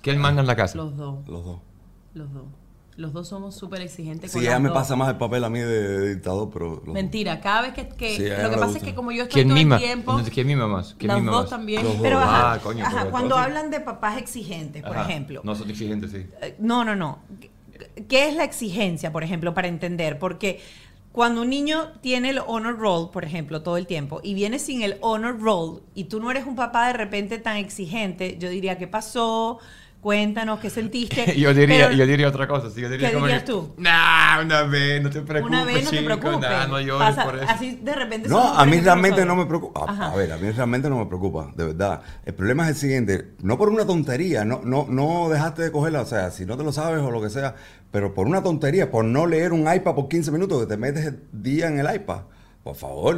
¿Quién 0.00 0.19
manda 0.19 0.40
en 0.40 0.47
la 0.47 0.57
casa? 0.57 0.78
Los 0.78 0.97
dos. 0.97 1.28
Los 1.28 1.45
dos. 1.45 1.59
Los 2.14 2.33
dos. 2.33 2.45
Los 2.97 3.12
dos 3.12 3.29
somos 3.29 3.55
súper 3.55 3.83
exigentes 3.83 4.31
Sí, 4.33 4.38
con 4.38 4.47
ella 4.47 4.59
me 4.59 4.69
dos. 4.71 4.79
pasa 4.79 4.97
más 4.97 5.09
el 5.11 5.17
papel 5.17 5.45
a 5.45 5.50
mí 5.50 5.59
de, 5.59 5.67
de 5.67 6.15
dictador, 6.15 6.49
pero... 6.50 6.83
los- 6.85 6.95
Mentira, 6.95 7.41
cada 7.43 7.62
vez 7.62 7.75
que... 7.75 7.88
que- 7.88 8.17
Sí, 8.17 8.23
lo 8.23 8.35
que 8.50 8.55
pasa 8.55 8.65
gusta. 8.65 8.79
es 8.79 8.85
que 8.85 8.95
como 8.95 9.12
yo 9.12 9.25
estoy 9.25 9.35
¿Quién 9.43 9.49
todo 9.49 9.55
mima? 9.59 9.76
el 9.76 9.83
tiempo... 9.83 10.21
¿Quién 10.33 10.47
mima 10.47 10.67
más? 10.67 10.95
¿Quién 10.99 11.09
Las 11.09 11.21
mima 11.21 11.33
dos 11.33 11.41
más? 11.43 11.50
también. 11.50 11.83
Los 11.85 11.93
dos. 11.93 12.03
Pero 12.03 12.19
ajá, 12.21 12.53
Ah, 12.55 12.59
coño, 12.62 12.85
ajá, 12.87 12.97
pero 13.00 13.11
cuando 13.11 13.37
hablan 13.37 13.71
de 13.71 13.81
papás 13.81 14.17
exigentes, 14.17 14.83
por 14.83 14.97
Ajá. 14.97 15.11
ejemplo. 15.11 15.43
No 15.45 15.55
son 15.55 15.69
exigentes, 15.69 16.11
sí. 16.11 16.26
Eh, 16.41 16.57
No, 16.59 16.85
no, 16.85 16.97
no. 16.97 17.19
¿Qué 18.09 18.29
es 18.29 18.35
la 18.35 18.45
exigencia, 18.45 19.12
por 19.12 19.23
ejemplo, 19.23 19.53
para 19.53 19.69
entender? 19.69 20.19
Porque 20.19 20.61
cuando 21.12 21.43
un 21.43 21.50
niño 21.50 21.93
tiene 22.00 22.31
el 22.31 22.38
honor 22.47 22.79
roll, 22.79 23.11
por 23.11 23.25
ejemplo, 23.25 23.62
todo 23.62 23.76
el 23.76 23.87
tiempo, 23.87 24.21
y 24.23 24.33
viene 24.33 24.59
sin 24.59 24.81
el 24.83 24.97
honor 25.03 25.38
roll, 25.41 25.83
y 25.95 26.05
tú 26.05 26.19
no 26.21 26.31
eres 26.31 26.47
un 26.47 26.57
papá 26.57 26.87
de 26.87 26.95
repente 26.95 27.38
tan 27.38 27.57
exigente, 27.59 28.37
yo 28.38 28.49
diría, 28.49 28.79
¿qué 28.79 28.87
pasó? 28.87 29.59
Cuéntanos, 30.00 30.61
¿qué 30.61 30.71
sentiste? 30.71 31.35
yo, 31.37 31.53
diría, 31.53 31.87
Pero 31.87 31.97
yo 31.97 32.07
diría 32.07 32.29
otra 32.29 32.47
cosa. 32.47 32.71
Sí, 32.71 32.81
yo 32.81 32.88
diría 32.88 33.09
¿Qué 33.09 33.15
como 33.15 33.26
dirías 33.26 33.43
que, 33.43 33.50
tú? 33.53 33.75
Nah, 33.79 34.41
una 34.43 34.62
vez, 34.62 35.03
no 35.03 35.11
te 35.11 35.21
preocupes, 35.23 35.57
Una 35.59 35.65
vez 35.65 35.85
no 35.85 35.91
te 35.91 36.03
preocupes. 36.03 36.41
nah, 36.41 36.67
no 36.69 36.81
llores 36.81 37.09
Pasa- 37.17 37.25
por 37.25 37.37
eso. 37.37 37.47
Así 37.49 37.76
de 37.83 37.93
repente 37.95 38.29
No, 38.29 38.41
a 38.57 38.65
mí 38.67 38.79
realmente 38.81 39.25
no 39.25 39.35
me 39.35 39.47
preocupa. 39.47 39.81
A, 39.87 40.15
ver, 40.15 40.33
a 40.33 40.37
mí 40.37 40.50
realmente 40.50 40.88
no 40.88 40.99
me 40.99 41.07
preocupa, 41.07 41.50
de 41.57 41.65
verdad. 41.67 42.03
El 42.25 42.35
problema 42.35 42.65
es 42.65 42.71
el 42.71 42.76
siguiente, 42.76 43.33
no 43.43 43.59
por 43.59 43.69
una 43.69 43.85
tontería, 43.85 44.45
no, 44.45 44.61
no, 44.65 44.87
no 44.88 45.29
dejaste 45.29 45.62
de 45.62 45.73
cogerla, 45.73 46.03
o 46.03 46.07
sea, 46.07 46.31
si 46.31 46.47
no 46.47 46.57
te 46.57 46.62
lo 46.62 46.73
sabes 46.73 47.00
o 47.03 47.11
lo 47.11 47.21
que 47.21 47.31
sea, 47.31 47.57
pero 47.91 48.15
por 48.15 48.26
una 48.29 48.43
tontería, 48.43 48.91
por 48.91 49.05
no 49.05 49.26
leer 49.26 49.53
un 49.53 49.62
iPad 49.73 49.95
por 49.95 50.09
15 50.09 50.31
minutos, 50.31 50.61
que 50.61 50.67
te 50.67 50.76
metes 50.76 51.05
el 51.07 51.21
día 51.33 51.67
en 51.69 51.81
el 51.81 51.93
iPad. 51.95 52.21
Por 52.62 52.75
favor, 52.76 53.17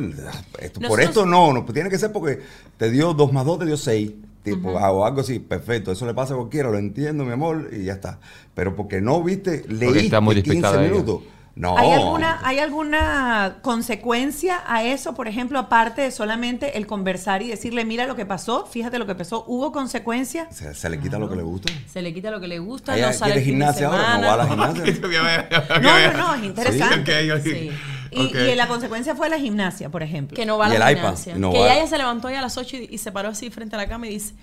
esto- 0.59 0.81
por 0.81 1.01
esto 1.01 1.25
no, 1.27 1.53
no, 1.55 1.65
tiene 1.65 1.89
que 1.91 1.99
ser 1.99 2.13
porque 2.13 2.41
te 2.77 2.91
dio 2.91 3.15
2 3.15 3.33
más 3.33 3.45
2, 3.47 3.59
te 3.61 3.65
dio 3.67 3.77
6. 3.79 4.13
Tipo, 4.55 4.79
ah, 4.79 4.91
o 4.93 5.05
algo 5.05 5.21
así, 5.21 5.39
perfecto, 5.39 5.93
eso 5.93 6.07
le 6.07 6.15
pasa 6.15 6.35
a 6.35 6.37
cualquiera, 6.37 6.71
lo 6.71 6.79
entiendo, 6.79 7.25
mi 7.25 7.33
amor, 7.33 7.71
y 7.73 7.85
ya 7.85 7.95
está. 7.95 8.19
Pero 8.55 8.75
porque 8.77 9.01
no 9.01 9.23
viste, 9.23 9.65
leíste 9.69 10.01
está 10.07 10.21
muy 10.21 10.35
15 10.37 10.49
despistada 10.51 10.83
ella. 10.83 10.93
minutos. 10.93 11.23
No. 11.55 11.77
¿Hay 11.77 11.91
alguna, 11.91 12.39
¿Hay 12.45 12.61
alguna 12.61 13.57
consecuencia 13.63 14.63
a 14.65 14.85
eso, 14.85 15.15
por 15.15 15.27
ejemplo, 15.27 15.59
aparte 15.59 16.03
de 16.03 16.13
solamente 16.13 16.79
el 16.79 16.87
conversar 16.87 17.43
y 17.43 17.49
decirle, 17.49 17.85
mira 17.85 18.07
lo 18.07 18.15
que 18.15 18.25
pasó, 18.25 18.65
fíjate 18.65 18.97
lo 19.01 19.07
que 19.07 19.17
pasó, 19.17 19.45
¿hubo 19.49 19.73
consecuencias? 19.73 20.57
Se, 20.57 20.73
se 20.73 20.89
le 20.89 21.01
quita 21.01 21.19
lo 21.19 21.29
que 21.29 21.35
le 21.35 21.43
gusta. 21.43 21.73
Se 21.89 22.01
le 22.01 22.15
quita 22.15 22.31
lo 22.31 22.41
que 22.41 22.47
le 22.47 22.61
gusta, 22.61 22.97
no 22.97 23.13
sale 23.13 23.35
el 23.35 23.41
fin 23.41 23.59
de 23.59 23.67
gimnasia 23.67 23.89
ahora, 23.89 24.19
no 24.19 24.27
va 24.29 24.35
a 24.35 24.37
la 24.37 24.47
gimnasia. 24.47 25.49
No, 25.83 26.13
no, 26.13 26.19
no, 26.19 26.35
es 26.37 26.45
interesante. 26.45 27.41
Sí. 27.43 27.71
Y, 28.11 28.55
la 28.55 28.67
consecuencia 28.69 29.15
fue 29.15 29.29
la 29.29 29.39
gimnasia, 29.39 29.89
por 29.91 30.03
ejemplo. 30.03 30.37
Que 30.37 30.47
no 30.47 30.59
va 30.59 30.67
a 30.67 30.69
la 30.71 30.75
el 30.75 30.81
iPad, 30.97 31.03
gimnasia. 31.17 31.35
no 31.37 31.53
que 31.53 31.59
va. 31.61 31.67
ya 31.69 31.75
ella 31.79 31.87
se 31.87 31.99
levantó 31.99 32.31
ya 32.31 32.39
a 32.39 32.43
las 32.43 32.57
8 32.57 32.77
y, 32.77 32.89
y 32.93 32.99
se 32.99 33.13
paró 33.13 33.29
así 33.31 33.51
frente 33.51 33.77
a 33.77 33.79
la 33.79 33.89
cama 33.89 34.07
y 34.07 34.11
dice, 34.11 34.35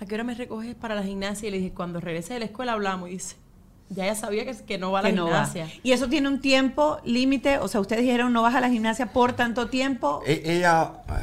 ¿a 0.00 0.06
qué 0.06 0.14
hora 0.14 0.24
me 0.24 0.34
recoges 0.34 0.74
para 0.74 0.94
la 0.94 1.02
gimnasia? 1.02 1.48
Y 1.48 1.50
le 1.52 1.58
dije, 1.58 1.72
cuando 1.72 2.00
regrese 2.00 2.34
de 2.34 2.40
la 2.40 2.44
escuela 2.46 2.72
hablamos. 2.72 3.08
Y 3.08 3.12
dice, 3.12 3.36
ya 3.88 4.04
ella 4.04 4.14
sabía 4.14 4.44
que, 4.44 4.56
que 4.64 4.78
no 4.78 4.90
va 4.92 4.98
a 4.98 5.02
la 5.02 5.08
que 5.10 5.14
no 5.16 5.24
va. 5.26 5.46
gimnasia. 5.46 5.68
Y 5.82 5.92
eso 5.92 6.08
tiene 6.08 6.28
un 6.28 6.40
tiempo 6.40 6.98
límite, 7.04 7.58
o 7.58 7.68
sea, 7.68 7.80
ustedes 7.80 8.02
dijeron 8.02 8.32
no 8.32 8.42
vas 8.42 8.54
a 8.54 8.60
la 8.60 8.68
gimnasia 8.70 9.12
por 9.12 9.34
tanto 9.34 9.68
tiempo. 9.68 10.22
E- 10.26 10.42
Ella, 10.44 10.80
ah, 11.08 11.22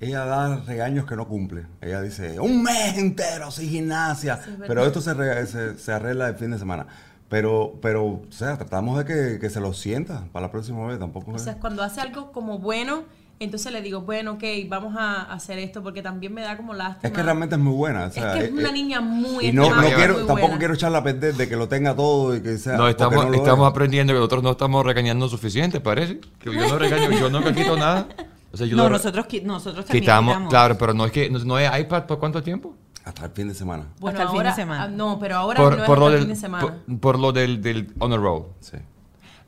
ella 0.00 0.24
da 0.24 0.56
regaños 0.66 1.06
que 1.06 1.16
no 1.16 1.26
cumple. 1.26 1.66
Ella 1.80 2.00
dice, 2.02 2.38
un 2.38 2.62
mes 2.62 2.96
entero 2.98 3.50
sin 3.50 3.68
gimnasia. 3.70 4.36
Sí, 4.36 4.42
es 4.50 4.58
verdad. 4.58 4.66
pero 4.68 4.86
esto 4.86 5.00
se, 5.00 5.14
re- 5.14 5.46
se, 5.46 5.78
se 5.78 5.92
arregla 5.92 6.28
el 6.28 6.36
fin 6.36 6.50
de 6.50 6.58
semana. 6.58 6.86
Pero, 7.28 7.74
pero, 7.82 8.04
o 8.04 8.22
sea, 8.30 8.56
tratamos 8.56 8.98
de 8.98 9.04
que, 9.04 9.38
que 9.40 9.50
se 9.50 9.60
lo 9.60 9.72
sienta 9.72 10.24
para 10.32 10.46
la 10.46 10.52
próxima 10.52 10.86
vez. 10.86 10.98
Tampoco 10.98 11.32
O 11.32 11.36
es- 11.36 11.42
sea, 11.42 11.58
cuando 11.58 11.82
hace 11.82 12.00
algo 12.00 12.30
como 12.30 12.58
bueno, 12.60 13.02
entonces 13.40 13.72
le 13.72 13.82
digo, 13.82 14.00
bueno, 14.02 14.32
ok, 14.34 14.44
vamos 14.68 14.94
a 14.96 15.22
hacer 15.32 15.58
esto 15.58 15.82
porque 15.82 16.02
también 16.02 16.32
me 16.32 16.42
da 16.42 16.56
como 16.56 16.72
lástima. 16.72 17.08
es 17.08 17.12
que 17.12 17.22
realmente 17.22 17.56
es 17.56 17.60
muy 17.60 17.74
buena. 17.74 18.06
o 18.06 18.10
sea, 18.12 18.32
es 18.34 18.38
que 18.38 18.44
es 18.44 18.50
eh, 18.50 18.54
una 18.54 18.68
eh, 18.68 18.72
niña 18.72 19.00
muy 19.00 19.48
Y 19.48 19.52
no, 19.52 19.68
no 19.68 19.82
quiero, 19.88 20.14
muy 20.14 20.18
tampoco 20.26 20.40
buena. 20.42 20.58
quiero 20.58 20.74
echarla 20.74 20.98
a 20.98 21.02
perder 21.02 21.34
de 21.34 21.48
que 21.48 21.56
lo 21.56 21.68
tenga 21.68 21.96
todo 21.96 22.36
y 22.36 22.40
que 22.42 22.56
sea. 22.58 22.76
No, 22.76 22.88
estamos, 22.88 23.26
no 23.26 23.34
estamos 23.34 23.66
es. 23.66 23.70
aprendiendo 23.70 24.12
que 24.12 24.18
nosotros 24.20 24.42
no 24.44 24.52
estamos 24.52 24.86
regañando 24.86 25.28
suficiente, 25.28 25.80
parece. 25.80 26.20
Que 26.38 26.54
yo 26.54 26.68
no 26.68 26.78
regaño, 26.78 27.10
yo 27.10 27.28
nunca 27.28 27.52
quito 27.52 27.76
nada. 27.76 28.06
O 28.52 28.56
sea, 28.56 28.66
yo 28.68 28.76
no, 28.76 28.84
lo- 28.84 28.90
nosotros, 28.90 29.26
nosotros 29.42 29.84
también 29.84 30.02
quitamos, 30.02 30.32
quitamos. 30.32 30.50
claro, 30.50 30.78
pero 30.78 30.94
no 30.94 31.04
es 31.04 31.12
que 31.12 31.28
no, 31.28 31.40
no 31.40 31.58
es 31.58 31.68
iPad 31.80 32.04
por 32.04 32.18
cuánto 32.20 32.42
tiempo? 32.42 32.74
Hasta 33.06 33.24
el 33.26 33.30
fin 33.30 33.48
de 33.48 33.54
semana. 33.54 33.86
Bueno, 34.00 34.18
Hasta 34.18 34.30
el 34.32 34.36
fin 34.36 34.46
de 34.48 34.54
semana. 34.54 34.82
ah, 34.82 34.88
no, 34.88 35.18
pero 35.18 35.36
ahora 35.36 35.56
Por, 35.62 35.76
no 35.76 35.82
es 35.84 35.86
por 35.88 35.98
lo 35.98 36.06
hasta 36.06 36.14
el 36.16 36.20
del, 36.20 36.28
fin 36.28 36.34
de 36.34 36.40
semana. 36.40 36.74
por, 36.86 36.98
por 37.00 37.18
lo 37.18 37.32
del, 37.32 37.62
del 37.62 37.94
honor 38.00 38.20
roll. 38.20 38.44
Sí. 38.60 38.76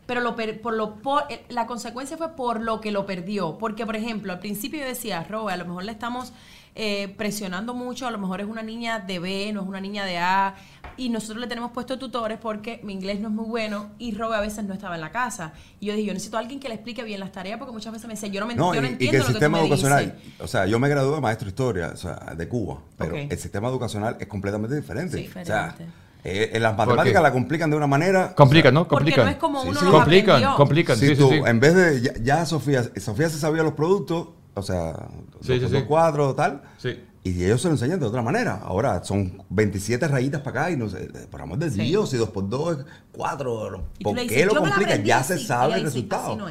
Pero 0.07 0.21
lo 0.23 0.35
per- 0.37 0.63
por 0.63 0.75
lo 0.75 0.95
por- 0.95 1.25
eh, 1.29 1.45
la 1.51 1.67
consecuencia 1.67 2.17
fue 2.17 2.35
por 2.37 2.61
lo 2.63 2.81
que 2.81 2.93
lo 2.93 3.05
perdió. 3.05 3.59
Porque, 3.59 3.85
por 3.85 3.97
ejemplo, 3.97 4.33
al 4.33 4.39
principio 4.39 4.81
yo 4.81 4.87
decía, 4.87 5.23
Robe, 5.29 5.53
a 5.53 5.57
lo 5.57 5.67
mejor 5.67 5.85
le 5.85 5.93
estamos 5.93 6.33
eh, 6.81 7.13
presionando 7.19 7.75
mucho, 7.75 8.07
a 8.07 8.13
lo 8.13 8.19
mejor 8.19 8.41
es 8.41 8.47
una 8.47 8.63
niña 8.63 9.01
de 9.01 9.19
B, 9.19 9.51
no 9.53 9.63
es 9.63 9.67
una 9.67 9.81
niña 9.81 10.05
de 10.05 10.19
A, 10.19 10.55
y 10.99 11.09
nosotros 11.09 11.39
le 11.39 11.47
tenemos 11.47 11.71
puesto 11.73 11.99
tutores 11.99 12.39
porque 12.39 12.81
mi 12.83 12.93
inglés 12.93 13.21
no 13.21 13.29
es 13.29 13.35
muy 13.35 13.47
bueno 13.47 13.91
y 13.99 14.15
Robe 14.15 14.37
a 14.37 14.41
veces 14.41 14.65
no 14.65 14.75
estaba 14.75 14.97
en 14.97 15.01
la 15.01 15.11
casa. 15.13 15.53
Y 15.81 15.87
yo 15.87 15.95
dije, 15.95 16.07
yo 16.09 16.13
necesito 16.13 16.37
a 16.37 16.41
alguien 16.41 16.61
que 16.61 16.69
le 16.69 16.75
explique 16.75 17.03
bien 17.05 17.21
las 17.21 17.33
tareas 17.33 17.59
porque 17.59 17.73
muchas 17.73 17.93
veces 17.93 18.07
me 18.09 18.15
dice, 18.15 18.31
yo 18.31 18.41
no, 18.41 18.47
me, 18.47 18.55
No, 18.55 18.75
yo 18.75 18.81
no 18.83 18.87
y, 18.87 18.91
y 18.91 18.93
entiendo 18.95 19.11
que 19.13 19.17
el 19.17 19.21
lo 19.23 19.27
que 19.27 19.29
tú 19.29 19.33
sistema 19.39 19.59
me 19.59 19.65
educacional, 19.65 20.15
dices. 20.23 20.41
o 20.41 20.47
sea, 20.49 20.67
yo 20.67 20.79
me 20.79 20.89
gradué 20.89 21.15
de 21.15 21.21
maestro 21.21 21.47
de 21.47 21.51
historia, 21.51 21.91
o 21.95 21.97
sea, 21.97 22.15
de 22.37 22.49
Cuba, 22.49 22.81
pero 22.99 23.13
Ok. 23.15 23.21
el 23.31 23.39
sistema 23.39 23.69
educacional 23.69 24.17
es 24.21 24.27
completamente 24.27 24.75
diferente. 24.77 25.17
Sí, 25.19 25.29
o 25.29 25.45
sea, 25.45 25.69
diferente. 25.69 25.95
eh, 26.25 26.51
en 26.53 26.63
las 26.63 26.77
matemáticas 26.77 27.23
la 27.23 27.33
complican 27.33 27.71
de 27.71 27.77
una 27.77 27.87
manera. 27.87 28.35
Complican, 28.35 28.75
¿no? 28.75 28.89
Porque 28.89 28.97
Complican. 29.13 29.25
no 29.27 29.31
es 29.31 29.37
como 29.39 29.63
Sí, 29.63 29.69
uno 29.69 29.79
sí. 29.79 29.85
los 29.87 29.95
Complican, 29.95 30.35
aprendió. 30.37 30.57
complican. 30.57 30.97
Sí, 30.99 31.07
sí, 31.09 31.17
tú, 31.17 31.29
sí. 31.31 31.41
en 31.47 31.61
vez 31.61 31.75
de, 31.75 32.01
ya, 32.03 32.13
ya 32.21 32.47
Sofía, 32.47 32.83
Sofía 32.97 33.31
se 33.31 33.39
sabía 33.39 33.63
los 33.63 33.75
productos, 33.75 34.29
o 34.55 34.63
sea, 34.63 34.95
Sí, 35.43 35.61
sí, 35.61 35.67
sí. 35.67 35.73
dos 35.73 35.85
cuadros, 35.85 36.35
tal. 36.35 36.63
Sí. 36.79 37.01
Y 37.37 37.45
ellos 37.45 37.61
se 37.61 37.69
lo 37.69 37.75
enseñan 37.75 37.99
de 38.01 38.07
otra 38.07 38.23
manera. 38.23 38.61
Ahora 38.63 39.03
son 39.05 39.43
27 39.51 40.07
rayitas 40.09 40.41
para 40.43 40.63
acá 40.63 40.71
y 40.71 40.77
no 40.77 40.89
sé, 40.89 41.09
por 41.31 41.41
amor 41.43 41.59
de 41.59 41.71
Sí. 41.71 41.83
Dios, 41.83 42.11
si 42.11 42.17
dos 42.17 42.31
por 42.31 42.49
dos 42.49 42.79
es 42.79 42.85
cuatro, 43.13 43.85
Y 43.99 44.05
tú 44.05 44.11
¿por 44.11 44.15
le 44.17 44.27
qué 44.27 44.35
dices, 44.35 44.47
lo 44.47 44.55
"Yo 44.55 44.61
me 44.63 44.69
la 44.69 44.75
complican? 44.77 45.05
Ya 45.05 45.23
se 45.23 45.35
así". 45.35 45.47
sabe 45.47 45.73
Y 45.73 45.75
el 45.75 45.81
sí, 45.81 45.85
resultado. 45.87 46.37
no. 46.37 46.47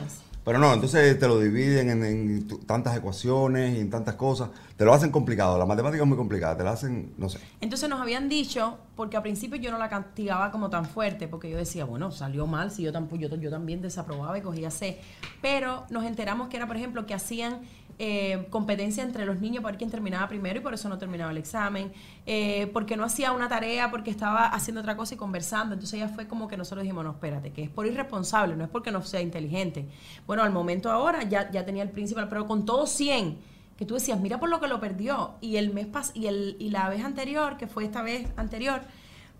Pero 0.45 0.59
no, 0.59 0.73
entonces 0.73 1.19
te 1.19 1.27
lo 1.27 1.41
dividen 1.41 1.89
en, 1.89 2.47
tantas 2.65 2.95
ecuaciones 2.95 3.75
y 3.77 3.81
en 3.81 3.89
tantas 3.89 4.15
cosas. 4.15 4.47
Te 4.77 4.85
lo 4.85 4.93
hacen 4.93 5.11
complicado. 5.11 5.57
La 5.59 5.65
matemática 5.65 6.03
es 6.03 6.07
muy 6.07 6.15
complicada. 6.15 6.55
Te 6.55 6.63
la 6.63 6.71
hacen, 6.71 7.11
no 7.17 7.27
sé. 7.27 7.39
Entonces 7.59 7.89
nos 7.89 7.99
habían 7.99 8.29
dicho, 8.29 8.77
porque 8.95 9.17
al 9.17 9.23
principio 9.23 9.57
yo 9.59 9.71
no 9.71 9.77
la 9.77 9.89
castigaba 9.89 10.49
como 10.51 10.69
tan 10.69 10.85
fuerte, 10.85 11.27
porque 11.27 11.49
yo 11.49 11.57
decía, 11.57 11.83
bueno, 11.83 12.11
salió 12.11 12.47
mal, 12.47 12.71
si 12.71 12.83
yo, 12.83 12.93
tampoco, 12.93 13.17
yo, 13.17 13.27
yo 13.35 13.49
también 13.49 13.81
desaprobaba 13.81 14.37
y 14.37 14.41
cogía 14.41 14.71
C. 14.71 15.01
Pero 15.41 15.83
nos 15.89 16.05
enteramos 16.05 16.47
que 16.47 16.55
era, 16.55 16.65
por 16.65 16.77
ejemplo, 16.77 17.05
que 17.05 17.13
hacían 17.13 17.59
eh, 17.99 18.45
competencia 18.51 19.03
entre 19.03 19.25
los 19.25 19.39
niños 19.39 19.63
para 19.63 19.71
ver 19.71 19.79
quién 19.79 19.89
terminaba 19.89 20.27
primero 20.27 20.59
y 20.59 20.61
por 20.61 20.73
eso 20.73 20.87
no 20.87 20.97
terminaba 20.97 21.31
el 21.31 21.37
examen. 21.37 21.91
Eh, 22.25 22.69
porque 22.73 22.95
no 22.95 23.03
hacía 23.03 23.31
una 23.31 23.49
tarea, 23.49 23.89
porque 23.89 24.11
estaba 24.11 24.45
haciendo 24.45 24.81
otra 24.81 24.95
cosa 24.95 25.15
y 25.15 25.17
conversando. 25.17 25.73
Entonces 25.73 25.99
ya 25.99 26.09
fue 26.09 26.27
como 26.27 26.47
que 26.47 26.57
nosotros 26.57 26.83
dijimos, 26.83 27.03
no, 27.03 27.11
espérate, 27.11 27.51
que 27.51 27.63
es 27.63 27.69
por 27.69 27.87
irresponsable, 27.87 28.55
no 28.55 28.63
es 28.63 28.69
porque 28.69 28.91
no 28.91 29.01
sea 29.01 29.21
inteligente. 29.21 29.87
Bueno, 30.25 30.43
al 30.43 30.51
momento 30.51 30.91
ahora 30.91 31.23
ya, 31.23 31.49
ya 31.51 31.65
tenía 31.65 31.83
el 31.83 31.89
principal, 31.89 32.27
pero 32.29 32.45
con 32.45 32.65
todos 32.65 32.89
100 32.91 33.37
que 33.77 33.85
tú 33.85 33.93
decías, 33.93 34.19
mira 34.19 34.39
por 34.39 34.49
lo 34.49 34.59
que 34.59 34.67
lo 34.67 34.79
perdió. 34.79 35.35
Y 35.39 35.57
el 35.57 35.73
mes 35.73 35.85
pas 35.85 36.11
y, 36.13 36.27
el, 36.27 36.55
y 36.59 36.69
la 36.69 36.89
vez 36.89 37.03
anterior, 37.03 37.57
que 37.57 37.67
fue 37.67 37.85
esta 37.85 38.01
vez 38.01 38.27
anterior, 38.35 38.81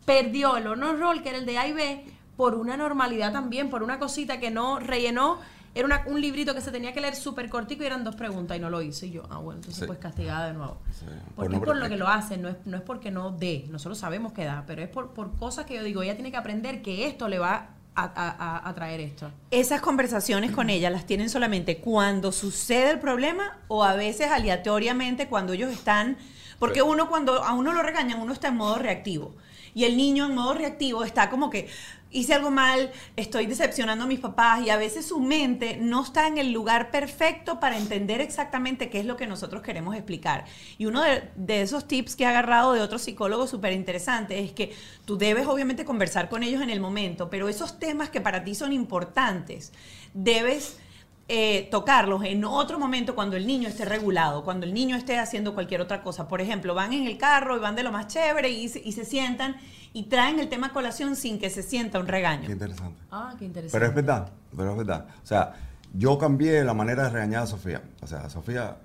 perdió 0.05 0.57
el 0.57 0.67
honor 0.67 0.99
roll, 0.99 1.23
que 1.23 1.29
era 1.29 1.37
el 1.37 1.45
de 1.45 1.57
A 1.57 1.67
y 1.67 1.73
B, 1.73 2.05
por 2.35 2.53
una 2.53 2.77
normalidad 2.77 3.33
también, 3.33 3.69
por 3.69 3.81
una 3.81 3.97
cosita 3.97 4.39
que 4.39 4.51
no 4.51 4.79
rellenó 4.79 5.39
era 5.77 5.85
una- 5.85 6.03
un 6.07 6.19
librito 6.19 6.53
que 6.53 6.61
se 6.61 6.71
tenía 6.71 6.91
que 6.93 7.01
leer 7.01 7.15
súper 7.15 7.49
cortico 7.49 7.83
y 7.83 7.85
eran 7.85 8.03
dos 8.03 8.15
preguntas 8.15 8.57
y 8.57 8.59
no 8.59 8.69
lo 8.69 8.81
hizo. 8.81 9.05
Y 9.05 9.11
yo, 9.11 9.23
ah, 9.29 9.37
bueno, 9.37 9.59
entonces 9.59 9.79
Sí. 9.81 9.85
pues 9.87 9.99
castigada 9.99 10.47
de 10.47 10.53
nuevo. 10.53 10.77
Sí. 10.99 11.05
Porque 11.05 11.33
Por 11.35 11.49
no 11.51 11.57
es 11.57 11.63
por 11.63 11.77
lo 11.77 11.89
que 11.89 11.97
lo 11.97 12.07
hacen, 12.07 12.41
no 12.41 12.49
es, 12.49 12.55
no 12.65 12.77
es 12.77 12.83
porque 12.83 13.11
no 13.11 13.31
dé. 13.31 13.65
Nosotros 13.69 13.97
sabemos 13.97 14.33
que 14.33 14.43
da, 14.45 14.63
pero 14.67 14.81
es 14.81 14.89
por, 14.89 15.13
por 15.13 15.35
cosas 15.37 15.65
que 15.65 15.75
yo 15.75 15.83
digo, 15.83 16.01
ella 16.01 16.15
tiene 16.15 16.31
que 16.31 16.37
aprender 16.37 16.81
que 16.81 17.07
esto 17.07 17.27
le 17.27 17.39
va 17.39 17.69
a, 17.95 18.03
a- 18.03 18.29
a- 18.57 18.69
a 18.69 18.73
traer 18.75 18.99
esto. 19.01 19.31
Esas 19.49 19.81
conversaciones 19.81 20.51
con 20.51 20.69
ella 20.69 20.89
las 20.89 21.05
tienen 21.05 21.29
solamente 21.29 21.79
cuando 21.79 22.31
sucede 22.31 22.91
el 22.91 22.99
problema 22.99 23.57
o 23.67 23.83
a 23.83 23.95
veces 23.95 24.29
aleatoriamente 24.31 25.27
cuando 25.27 25.53
ellos 25.53 25.71
están, 25.71 26.17
porque 26.59 26.81
uno 26.81 27.09
cuando 27.09 27.43
a 27.43 27.53
uno 27.53 27.73
lo 27.73 27.81
regañan, 27.83 28.19
uno 28.21 28.33
está 28.33 28.49
en 28.49 28.55
modo 28.57 28.77
reactivo. 28.77 29.35
Y 29.73 29.83
el 29.85 29.95
niño 29.97 30.25
en 30.25 30.33
modo 30.35 30.53
reactivo 30.55 31.03
está 31.03 31.29
como 31.29 31.49
que 31.51 31.69
hice 32.11 32.33
algo 32.33 32.51
mal, 32.51 32.91
estoy 33.15 33.45
decepcionando 33.45 34.05
a 34.05 34.07
mis 34.07 34.19
papás 34.19 34.65
y 34.65 34.69
a 34.69 34.77
veces 34.77 35.07
su 35.07 35.19
mente 35.19 35.77
no 35.79 36.03
está 36.03 36.27
en 36.27 36.37
el 36.37 36.51
lugar 36.51 36.91
perfecto 36.91 37.59
para 37.59 37.77
entender 37.77 38.21
exactamente 38.21 38.89
qué 38.89 38.99
es 38.99 39.05
lo 39.05 39.17
que 39.17 39.27
nosotros 39.27 39.61
queremos 39.61 39.95
explicar. 39.95 40.45
Y 40.77 40.85
uno 40.85 41.01
de, 41.03 41.61
esos 41.61 41.87
tips 41.87 42.15
que 42.15 42.23
he 42.23 42.27
agarrado 42.27 42.73
de 42.73 42.81
otro 42.81 42.99
psicólogo 42.99 43.47
súper 43.47 43.73
interesante 43.73 44.39
es 44.39 44.51
que 44.51 44.73
tú 45.05 45.17
debes 45.17 45.47
obviamente 45.47 45.85
conversar 45.85 46.29
con 46.29 46.43
ellos 46.43 46.61
en 46.61 46.69
el 46.69 46.79
momento, 46.79 47.29
pero 47.29 47.49
esos 47.49 47.79
temas 47.79 48.09
que 48.09 48.21
para 48.21 48.43
ti 48.43 48.55
son 48.55 48.73
importantes, 48.73 49.73
debes 50.13 50.79
eh, 51.29 51.67
tocarlos 51.71 52.23
en 52.23 52.45
otro 52.45 52.79
momento 52.79 53.13
cuando 53.15 53.35
el 53.35 53.45
niño 53.45 53.67
esté 53.67 53.83
regulado, 53.85 54.43
cuando 54.43 54.65
el 54.65 54.73
niño 54.73 54.95
esté 54.95 55.19
haciendo 55.19 55.53
cualquier 55.53 55.81
otra 55.81 56.01
cosa. 56.01 56.27
Por 56.27 56.39
ejemplo, 56.41 56.73
van 56.73 56.93
en 56.93 57.05
el 57.05 57.17
carro 57.17 57.57
y 57.57 57.59
van 57.59 57.75
de 57.75 57.83
lo 57.83 57.91
más 57.91 58.07
chévere 58.07 58.49
y, 58.49 58.69
se- 58.69 58.81
y 58.83 58.93
se 58.93 59.03
sientan 59.05 59.57
y 59.93 60.03
traen 60.03 60.39
el 60.39 60.47
tema 60.47 60.67
a 60.67 60.73
colación 60.73 61.15
sin 61.15 61.37
que 61.39 61.49
se 61.49 61.63
sienta 61.63 61.99
un 61.99 62.05
Qué 62.05 62.11
regaño. 62.13 62.49
interesante. 62.51 63.01
Ah, 63.11 63.33
qué 63.37 63.45
interesante. 63.45 63.77
Pero 63.77 63.89
es 63.89 63.95
verdad, 63.95 64.31
pero 64.55 64.71
es 64.71 64.77
verdad. 64.77 65.05
O 65.23 65.25
sea, 65.27 65.53
yo 65.93 66.17
cambié 66.17 66.63
la 66.63 66.73
manera 66.73 67.03
de 67.03 67.09
regañar 67.09 67.43
a 67.43 67.47
Sofía. 67.47 67.81
O 68.01 68.07
sea, 68.07 68.29
Sofía, 68.29 68.77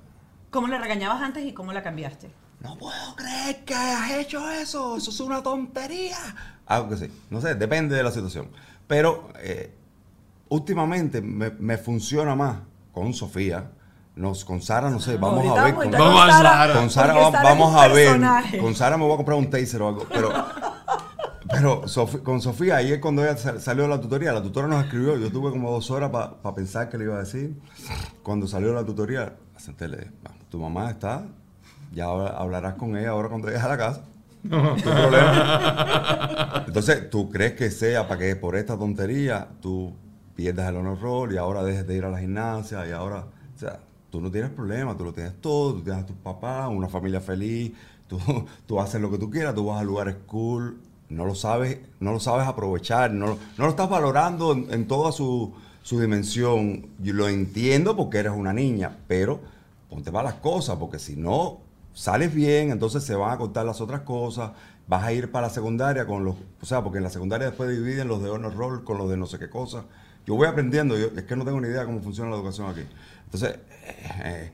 ¿Cómo 0.50 0.68
la 0.68 0.78
regañabas 0.78 1.22
antes 1.22 1.44
y 1.46 1.52
cómo 1.52 1.72
la 1.72 1.82
cambiaste? 1.82 2.30
no 2.60 2.76
puedo 2.78 3.16
creer 3.16 3.64
que 3.64 3.74
hayas 3.74 4.10
hecho 4.20 4.48
eso, 4.50 4.96
eso 4.96 5.10
es 5.10 5.18
una 5.20 5.42
tontería. 5.42 6.16
Algo 6.66 6.90
que 6.90 6.96
sí, 6.96 7.10
no 7.28 7.40
sé, 7.40 7.56
depende 7.56 7.96
de 7.96 8.04
la 8.04 8.12
situación. 8.12 8.48
Pero 8.86 9.30
eh, 9.40 9.74
últimamente 10.52 11.20
me, 11.22 11.50
me 11.50 11.78
funciona 11.78 12.34
más 12.34 12.58
con 12.92 13.12
Sofía. 13.14 13.70
Nos, 14.14 14.44
con 14.44 14.60
Sara, 14.60 14.90
no 14.90 15.00
sé, 15.00 15.16
vamos 15.16 15.46
a 15.58 15.64
ver. 15.64 15.74
Con, 15.74 15.90
Vamos 15.90 16.22
a 16.22 16.30
Sara. 16.42 16.74
con 16.74 16.90
Sara 16.90 17.26
es 17.28 17.32
vamos 17.32 17.74
a 17.74 17.88
ver. 17.88 18.08
personaje. 18.08 18.58
Con 18.58 18.74
Sara 18.74 18.98
me 18.98 19.04
voy 19.04 19.14
a 19.14 19.16
comprar 19.16 19.38
un 19.38 19.48
taser 19.48 19.80
o 19.80 19.88
algo. 19.88 20.06
Pero, 20.12 20.30
pero 21.50 21.82
con 22.22 22.42
Sofía, 22.42 22.76
ayer 22.76 23.00
cuando 23.00 23.24
ella 23.24 23.38
sal- 23.38 23.60
salió 23.62 23.84
de 23.84 23.88
la 23.88 24.00
tutoría, 24.02 24.32
la 24.34 24.42
tutora 24.42 24.68
nos 24.68 24.84
escribió, 24.84 25.16
yo 25.16 25.32
tuve 25.32 25.50
como 25.50 25.70
dos 25.70 25.90
horas 25.90 26.10
para 26.10 26.54
pensar 26.54 26.90
qué 26.90 26.98
le 26.98 27.04
iba 27.04 27.16
a 27.16 27.20
decir. 27.20 27.58
Cuando 28.22 28.46
salió 28.46 28.68
de 28.68 28.74
la 28.74 28.84
tutoría, 28.84 29.32
la 29.54 29.60
senté 29.60 29.86
y 29.86 29.88
le 29.88 29.96
dije, 29.96 30.10
"Vamos, 30.22 30.40
tu 30.50 30.58
mamá 30.58 30.90
está, 30.90 31.24
ya 31.94 32.04
habla- 32.04 32.36
hablarás 32.36 32.74
con 32.74 32.94
ella 32.98 33.10
ahora 33.10 33.28
cuando 33.30 33.48
llegues 33.48 33.62
a 33.62 33.68
la 33.68 33.78
casa. 33.78 34.02
No 34.42 34.74
hay 34.74 34.82
problema. 34.82 36.64
Entonces, 36.66 37.08
¿tú 37.10 37.30
crees 37.30 37.52
que 37.52 37.70
sea 37.70 38.06
para 38.08 38.20
que 38.20 38.36
por 38.36 38.56
esta 38.56 38.76
tontería 38.76 39.48
tú 39.62 39.94
pierdas 40.42 40.70
el 40.70 40.76
honor 40.76 41.00
roll 41.00 41.32
y 41.32 41.36
ahora 41.36 41.62
dejes 41.62 41.86
de 41.86 41.96
ir 41.96 42.04
a 42.04 42.10
la 42.10 42.18
gimnasia 42.18 42.84
y 42.88 42.90
ahora, 42.90 43.26
o 43.54 43.58
sea, 43.58 43.78
tú 44.10 44.20
no 44.20 44.28
tienes 44.28 44.50
problema, 44.50 44.96
tú 44.96 45.04
lo 45.04 45.12
tienes 45.12 45.40
todo, 45.40 45.74
tú 45.74 45.82
tienes 45.82 46.02
a 46.02 46.06
tus 46.06 46.16
papás, 46.16 46.68
una 46.68 46.88
familia 46.88 47.20
feliz, 47.20 47.72
tú, 48.08 48.18
tú 48.66 48.80
haces 48.80 49.00
lo 49.00 49.10
que 49.10 49.18
tú 49.18 49.30
quieras, 49.30 49.54
tú 49.54 49.66
vas 49.66 49.80
a 49.80 49.84
lugares 49.84 50.16
cool, 50.26 50.78
no 51.08 51.24
lo 51.24 51.36
sabes, 51.36 51.78
no 52.00 52.12
lo 52.12 52.18
sabes 52.18 52.46
aprovechar, 52.48 53.12
no, 53.12 53.26
no 53.56 53.64
lo 53.64 53.68
estás 53.68 53.88
valorando 53.88 54.52
en, 54.52 54.66
en 54.72 54.88
toda 54.88 55.12
su, 55.12 55.54
su 55.82 56.00
dimensión. 56.00 56.86
Yo 56.98 57.14
lo 57.14 57.28
entiendo 57.28 57.96
porque 57.96 58.18
eres 58.18 58.32
una 58.32 58.52
niña, 58.52 58.96
pero 59.06 59.40
ponte 59.88 60.10
para 60.10 60.30
las 60.30 60.40
cosas, 60.40 60.76
porque 60.76 60.98
si 60.98 61.14
no 61.14 61.60
sales 61.92 62.34
bien, 62.34 62.72
entonces 62.72 63.04
se 63.04 63.14
van 63.14 63.30
a 63.30 63.38
cortar 63.38 63.64
las 63.64 63.80
otras 63.80 64.00
cosas, 64.00 64.52
vas 64.86 65.04
a 65.04 65.12
ir 65.12 65.30
para 65.30 65.46
la 65.48 65.52
secundaria 65.52 66.06
con 66.06 66.24
los, 66.24 66.36
o 66.60 66.66
sea, 66.66 66.82
porque 66.82 66.98
en 66.98 67.04
la 67.04 67.10
secundaria 67.10 67.46
después 67.46 67.70
dividen 67.70 68.08
los 68.08 68.22
de 68.22 68.30
honor 68.30 68.54
roll 68.54 68.84
con 68.84 68.98
los 68.98 69.08
de 69.08 69.16
no 69.16 69.26
sé 69.26 69.38
qué 69.38 69.50
cosa. 69.50 69.84
Yo 70.26 70.34
voy 70.34 70.46
aprendiendo, 70.46 70.96
yo, 70.96 71.06
es 71.16 71.22
que 71.24 71.36
no 71.36 71.44
tengo 71.44 71.60
ni 71.60 71.68
idea 71.68 71.84
cómo 71.84 72.00
funciona 72.00 72.30
la 72.30 72.36
educación 72.36 72.68
aquí. 72.70 72.82
Entonces, 73.24 73.58
eh, 74.24 74.52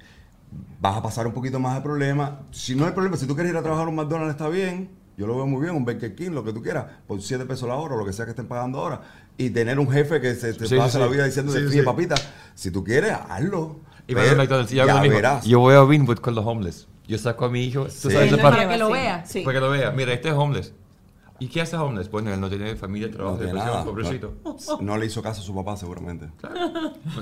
vas 0.81 0.97
a 0.97 1.03
pasar 1.03 1.27
un 1.27 1.33
poquito 1.33 1.59
más 1.61 1.75
de 1.77 1.83
problema. 1.83 2.41
Si 2.51 2.75
no 2.75 2.87
hay 2.87 2.93
problema, 2.93 3.17
si 3.17 3.27
tú 3.27 3.35
quieres 3.35 3.53
ir 3.53 3.59
a 3.59 3.63
trabajar 3.63 3.87
a 3.87 3.91
un 3.91 3.97
McDonald's 3.97 4.31
está 4.33 4.49
bien, 4.49 4.91
yo 5.17 5.27
lo 5.27 5.37
veo 5.37 5.47
muy 5.47 5.61
bien, 5.63 5.75
un 5.75 5.85
Burger 5.85 6.15
King, 6.15 6.31
lo 6.31 6.45
que 6.45 6.53
tú 6.53 6.63
quieras, 6.63 6.87
por 7.07 7.21
7 7.21 7.45
pesos 7.45 7.69
la 7.69 7.75
hora 7.75 7.97
o 7.97 7.99
lo 7.99 8.07
que 8.07 8.13
sea 8.13 8.25
que 8.25 8.31
estén 8.31 8.47
pagando 8.47 8.79
ahora. 8.79 9.01
Y 9.37 9.51
tener 9.51 9.79
un 9.79 9.91
jefe 9.91 10.21
que 10.21 10.35
se 10.35 10.55
te 10.55 10.67
Sí, 10.67 10.77
pasa 10.77 10.93
sí, 10.93 10.99
la 10.99 11.07
vida 11.09 11.25
diciendo, 11.25 11.53
Sí, 11.53 11.69
sí. 11.71 11.83
papita, 11.83 12.15
si 12.55 12.71
tú 12.71 12.83
quieres, 12.85 13.13
hazlo. 13.29 13.81
Y 14.07 14.13
a 14.15 14.35
McDonald's, 14.37 14.71
ya 14.71 14.87
mismo. 15.01 15.17
verás. 15.17 15.45
Yo 15.45 15.61
voy 15.61 15.75
a 15.75 15.85
Winwood 15.85 16.19
con 16.19 16.35
los 16.35 16.47
homeless. 16.47 16.87
Yo 17.07 17.19
saco 17.19 17.45
a 17.47 17.51
mi 17.51 17.65
hijo. 17.65 17.85
¿Tú 17.85 17.91
Sí. 17.91 18.11
sabes 18.11 18.35
Para 18.39 18.69
que 18.69 18.77
lo 18.79 18.91
vea. 18.91 19.25
Sí. 19.27 19.43
Para 19.43 19.55
que 19.59 19.61
lo 19.61 19.71
vea. 19.71 19.91
Mira, 19.91 20.13
este 20.13 20.29
es 20.29 20.35
homeless. 20.35 20.73
¿Y 21.41 21.47
qué 21.49 21.61
hace 21.61 21.77
homeless? 21.77 22.11
Bueno, 22.11 22.33
él 22.35 22.41
no 22.41 22.49
tiene 22.49 22.75
familia, 22.77 23.11
trabajo, 23.11 23.37
No 23.37 23.39
tiene 23.43 23.53
depresión, 23.53 23.75
nada. 23.75 23.85
pobrecito. 23.85 24.35
No, 24.45 24.81
no 24.81 24.97
le 24.99 25.07
hizo 25.07 25.23
caso 25.23 25.41
a 25.41 25.45
su 25.45 25.55
papá, 25.55 25.77
seguramente. 25.77 26.29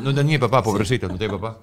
No 0.01 0.15
tenía 0.15 0.39
papá, 0.41 0.63
pobrecito, 0.63 1.09
no 1.09 1.17
tiene 1.19 1.35
papá. 1.39 1.59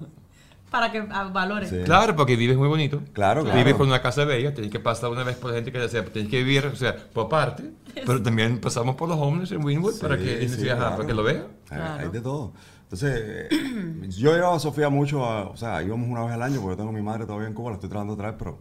Para 0.70 0.92
que 0.92 1.04
ah, 1.12 1.30
valore. 1.32 1.68
Sí. 1.68 1.78
Claro, 1.86 2.16
porque 2.16 2.36
vives 2.36 2.58
muy 2.58 2.68
bonito. 2.68 3.00
Claro, 3.13 3.44
claro. 3.44 3.58
Vives 3.58 3.76
con 3.76 3.88
una 3.88 4.02
casa 4.02 4.26
bella, 4.26 4.54
tienes 4.54 4.72
que 4.72 4.80
pasar 4.80 5.12
una 5.12 5.24
vez 5.24 5.36
por 5.36 5.52
la 5.52 5.58
gente 5.58 5.72
que 5.72 5.78
desea, 5.80 6.04
tienes 6.06 6.32
que 6.32 6.38
vivir, 6.44 6.66
o 6.66 6.76
sea, 6.76 6.96
por 6.96 7.30
parte, 7.30 7.72
pero 8.06 8.22
también 8.24 8.60
pasamos 8.60 8.96
por 8.96 9.08
los 9.08 9.18
homeless 9.20 9.52
en 9.52 9.63
Winwood 9.63 10.00
para 10.00 10.18
que, 10.18 10.48
sí, 10.50 10.50
sí, 10.50 10.70
ajá, 10.70 10.78
claro. 10.80 10.96
para 10.96 11.08
que 11.08 11.13
lo 11.13 11.24
vea. 11.24 11.46
Hay, 11.70 11.78
Claro. 11.78 12.04
hay 12.04 12.10
de 12.10 12.22
todo. 12.22 12.54
Entonces, 12.84 13.22
eh, 13.52 14.08
yo 14.10 14.34
llevaba 14.34 14.56
a 14.56 14.60
Sofía 14.60 14.89
mucho, 14.89 15.24
a- 15.26 15.48
o 15.50 15.58
sea, 15.58 15.82
íbamos 15.84 16.08
una 16.10 16.24
vez 16.24 16.34
al 16.34 16.42
año 16.42 16.56
porque 16.60 16.74
yo 16.74 16.78
tengo 16.78 16.89
a 16.89 16.94
mi 16.94 17.02
madre 17.04 17.26
todavía 17.28 17.48
en 17.48 17.54
Cuba, 17.54 17.70
la 17.70 17.76
estoy 17.76 17.89
tratando 17.89 18.13
de 18.16 18.18
traer, 18.20 18.36
pero 18.38 18.58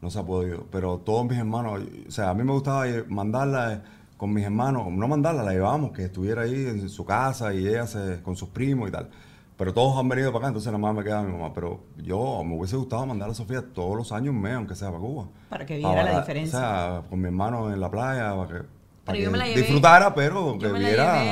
no 0.00 0.10
se 0.10 0.18
ha 0.18 0.22
podido. 0.22 0.66
Pero 0.70 0.98
todos 0.98 1.26
mis 1.26 1.38
hermanos, 1.38 1.80
o 2.08 2.10
sea, 2.10 2.30
a 2.30 2.34
mí 2.34 2.42
me 2.44 2.52
gustaba 2.52 2.84
mandarla 3.08 3.74
eh, 3.74 3.80
con 4.16 4.32
mis 4.32 4.44
hermanos, 4.44 4.86
no 4.90 5.08
mandarla, 5.08 5.42
la 5.42 5.52
llevábamos, 5.52 5.92
que 5.92 6.04
estuviera 6.04 6.42
ahí 6.42 6.66
en 6.66 6.88
su 6.88 7.04
casa 7.04 7.52
y 7.54 7.66
ella 7.66 7.86
se, 7.86 8.20
con 8.22 8.36
sus 8.36 8.48
primos 8.50 8.88
y 8.88 8.92
tal. 8.92 9.08
Pero 9.56 9.74
todos 9.74 9.98
han 9.98 10.08
venido 10.08 10.32
para 10.32 10.38
acá, 10.44 10.48
entonces 10.48 10.72
nada 10.72 10.78
más 10.80 10.94
me 10.94 11.04
queda 11.04 11.22
mi 11.22 11.32
mamá. 11.32 11.52
Pero 11.52 11.80
yo 11.98 12.42
me 12.44 12.56
hubiese 12.56 12.76
gustado 12.76 13.04
mandar 13.04 13.28
a 13.30 13.34
Sofía 13.34 13.62
todos 13.74 13.94
los 13.94 14.10
años 14.10 14.34
un 14.34 14.40
mes, 14.40 14.54
aunque 14.54 14.74
sea 14.74 14.88
para 14.88 15.00
Cuba. 15.00 15.26
Para 15.50 15.66
que 15.66 15.76
viera 15.76 16.02
la 16.02 16.20
diferencia. 16.20 16.58
O 16.58 16.62
sea, 16.62 17.02
con 17.10 17.20
mi 17.20 17.26
hermano 17.26 17.70
en 17.72 17.78
la 17.78 17.90
playa, 17.90 18.34
para 18.36 18.48
que, 18.48 18.66
para 19.04 19.18
que 19.18 19.28
me 19.28 19.36
la 19.38 19.46
llevé- 19.46 19.56
disfrutara, 19.56 20.14
pero 20.14 20.56
que 20.58 20.66
viera 20.72 21.22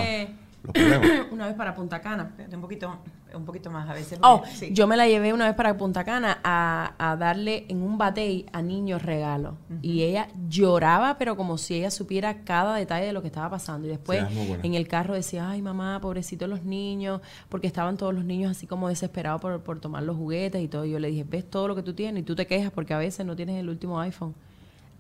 los 0.62 0.72
problemas. 0.72 1.08
Una 1.30 1.46
vez 1.46 1.54
para 1.54 1.74
Punta 1.74 2.00
Cana. 2.00 2.34
Un 2.52 2.60
poquito, 2.60 2.98
un 3.34 3.44
poquito 3.44 3.70
más 3.70 3.88
a 3.88 3.92
veces. 3.92 4.18
Oh, 4.22 4.42
sí. 4.54 4.70
yo 4.72 4.86
me 4.86 4.96
la 4.96 5.06
llevé 5.06 5.32
una 5.32 5.46
vez 5.46 5.54
para 5.54 5.76
Punta 5.76 6.04
Cana 6.04 6.38
a, 6.42 6.94
a 6.98 7.16
darle 7.16 7.66
en 7.68 7.82
un 7.82 7.98
batey 7.98 8.46
a 8.52 8.62
niños 8.62 9.02
regalos. 9.02 9.54
Y 9.82 10.02
ella 10.02 10.28
lloraba, 10.48 11.18
pero 11.18 11.36
como 11.36 11.58
si 11.58 11.74
ella 11.74 11.90
supiera 11.90 12.42
cada 12.44 12.74
detalle 12.76 13.06
de 13.06 13.12
lo 13.12 13.20
que 13.20 13.28
estaba 13.28 13.50
pasando. 13.50 13.86
Y 13.86 13.90
después 13.90 14.26
Sí, 14.28 14.56
en 14.62 14.74
el 14.74 14.88
carro 14.88 15.14
decía, 15.14 15.48
ay 15.48 15.62
mamá, 15.62 16.00
pobrecitos 16.00 16.48
los 16.48 16.64
niños, 16.64 17.20
porque 17.48 17.66
estaban 17.66 17.96
todos 17.96 18.14
los 18.14 18.24
niños 18.24 18.50
así 18.50 18.66
como 18.66 18.88
desesperados 18.88 19.40
por, 19.40 19.60
por 19.60 19.80
tomar 19.80 20.02
los 20.02 20.16
juguetes 20.16 20.62
y 20.62 20.68
todo. 20.68 20.84
Y 20.84 20.90
yo 20.90 20.98
le 20.98 21.08
dije, 21.08 21.24
ves 21.24 21.48
todo 21.48 21.68
lo 21.68 21.74
que 21.74 21.82
tú 21.82 21.94
tienes 21.94 22.22
y 22.22 22.24
tú 22.24 22.34
te 22.34 22.46
quejas 22.46 22.72
porque 22.72 22.94
a 22.94 22.98
veces 22.98 23.24
no 23.24 23.36
tienes 23.36 23.56
el 23.60 23.68
último 23.68 24.00
iPhone. 24.00 24.34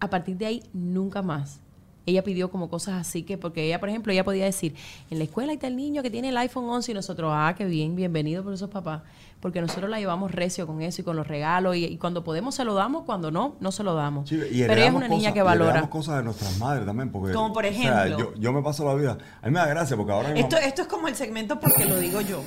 A 0.00 0.08
partir 0.10 0.36
de 0.36 0.46
ahí, 0.46 0.62
nunca 0.72 1.22
más. 1.22 1.60
Ella 2.08 2.24
pidió 2.24 2.50
como 2.50 2.70
cosas 2.70 2.94
así 3.00 3.22
que, 3.22 3.36
porque 3.38 3.64
ella, 3.66 3.78
por 3.80 3.88
ejemplo, 3.88 4.12
ella 4.12 4.24
podía 4.24 4.44
decir, 4.46 4.74
en 5.10 5.18
la 5.18 5.24
escuela 5.24 5.52
está 5.52 5.66
el 5.66 5.76
niño 5.76 6.02
que 6.02 6.10
tiene 6.10 6.30
el 6.30 6.36
iPhone 6.38 6.64
11 6.68 6.90
y 6.92 6.94
nosotros, 6.94 7.30
ah, 7.34 7.54
qué 7.56 7.66
bien, 7.66 7.94
bienvenido 7.96 8.42
por 8.42 8.54
esos 8.54 8.70
papás. 8.70 9.02
Porque 9.40 9.60
nosotros 9.60 9.88
la 9.90 10.00
llevamos 10.00 10.32
recio 10.32 10.66
con 10.66 10.80
eso 10.82 11.02
y 11.02 11.04
con 11.04 11.14
los 11.16 11.28
regalos 11.28 11.76
y, 11.76 11.84
y 11.84 11.96
cuando 11.98 12.24
podemos 12.24 12.54
se 12.56 12.64
lo 12.64 12.74
damos, 12.74 13.04
cuando 13.04 13.30
no, 13.30 13.54
no 13.60 13.70
se 13.70 13.84
lo 13.84 13.94
damos. 13.94 14.28
Sí, 14.28 14.34
y 14.36 14.62
Pero 14.62 14.72
ella 14.72 14.86
es 14.88 14.94
una 14.94 15.06
niña 15.08 15.32
que 15.32 15.42
valora. 15.42 15.88
cosas 15.88 16.16
de 16.16 16.22
nuestras 16.24 16.58
madres 16.58 16.84
también. 16.86 17.12
Porque, 17.12 17.32
Como 17.32 17.52
por 17.52 17.64
o 17.64 17.68
sea, 17.72 18.06
ejemplo. 18.06 18.32
yo, 18.34 18.40
yo 18.40 18.52
me 18.52 18.62
paso 18.62 18.84
la 18.84 18.94
vida. 18.94 19.18
A 19.42 19.46
mí 19.46 19.52
me 19.52 19.60
da 19.60 19.66
gracia 19.66 19.96
porque 19.96 20.12
ahora 20.12 20.30
Esto, 20.34 20.56
mamá- 20.56 20.66
esto 20.66 20.82
es 20.82 20.88
como 20.88 21.06
el 21.08 21.14
segmento 21.14 21.60
porque 21.60 21.84
lo 21.84 21.98
digo 22.00 22.20
yo. 22.20 22.42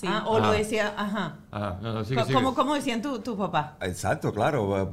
Sí. 0.00 0.06
Ah, 0.08 0.24
o 0.26 0.38
lo 0.38 0.52
decía, 0.52 0.94
ajá. 0.96 1.36
Ajá, 1.50 1.78
no, 1.82 1.92
no, 1.92 2.04
sigue, 2.04 2.22
sigue. 2.22 2.32
¿Cómo, 2.34 2.54
cómo 2.54 2.74
decían 2.74 3.02
tu, 3.02 3.18
tu 3.18 3.36
papá? 3.36 3.76
Exacto, 3.82 4.32
claro. 4.32 4.88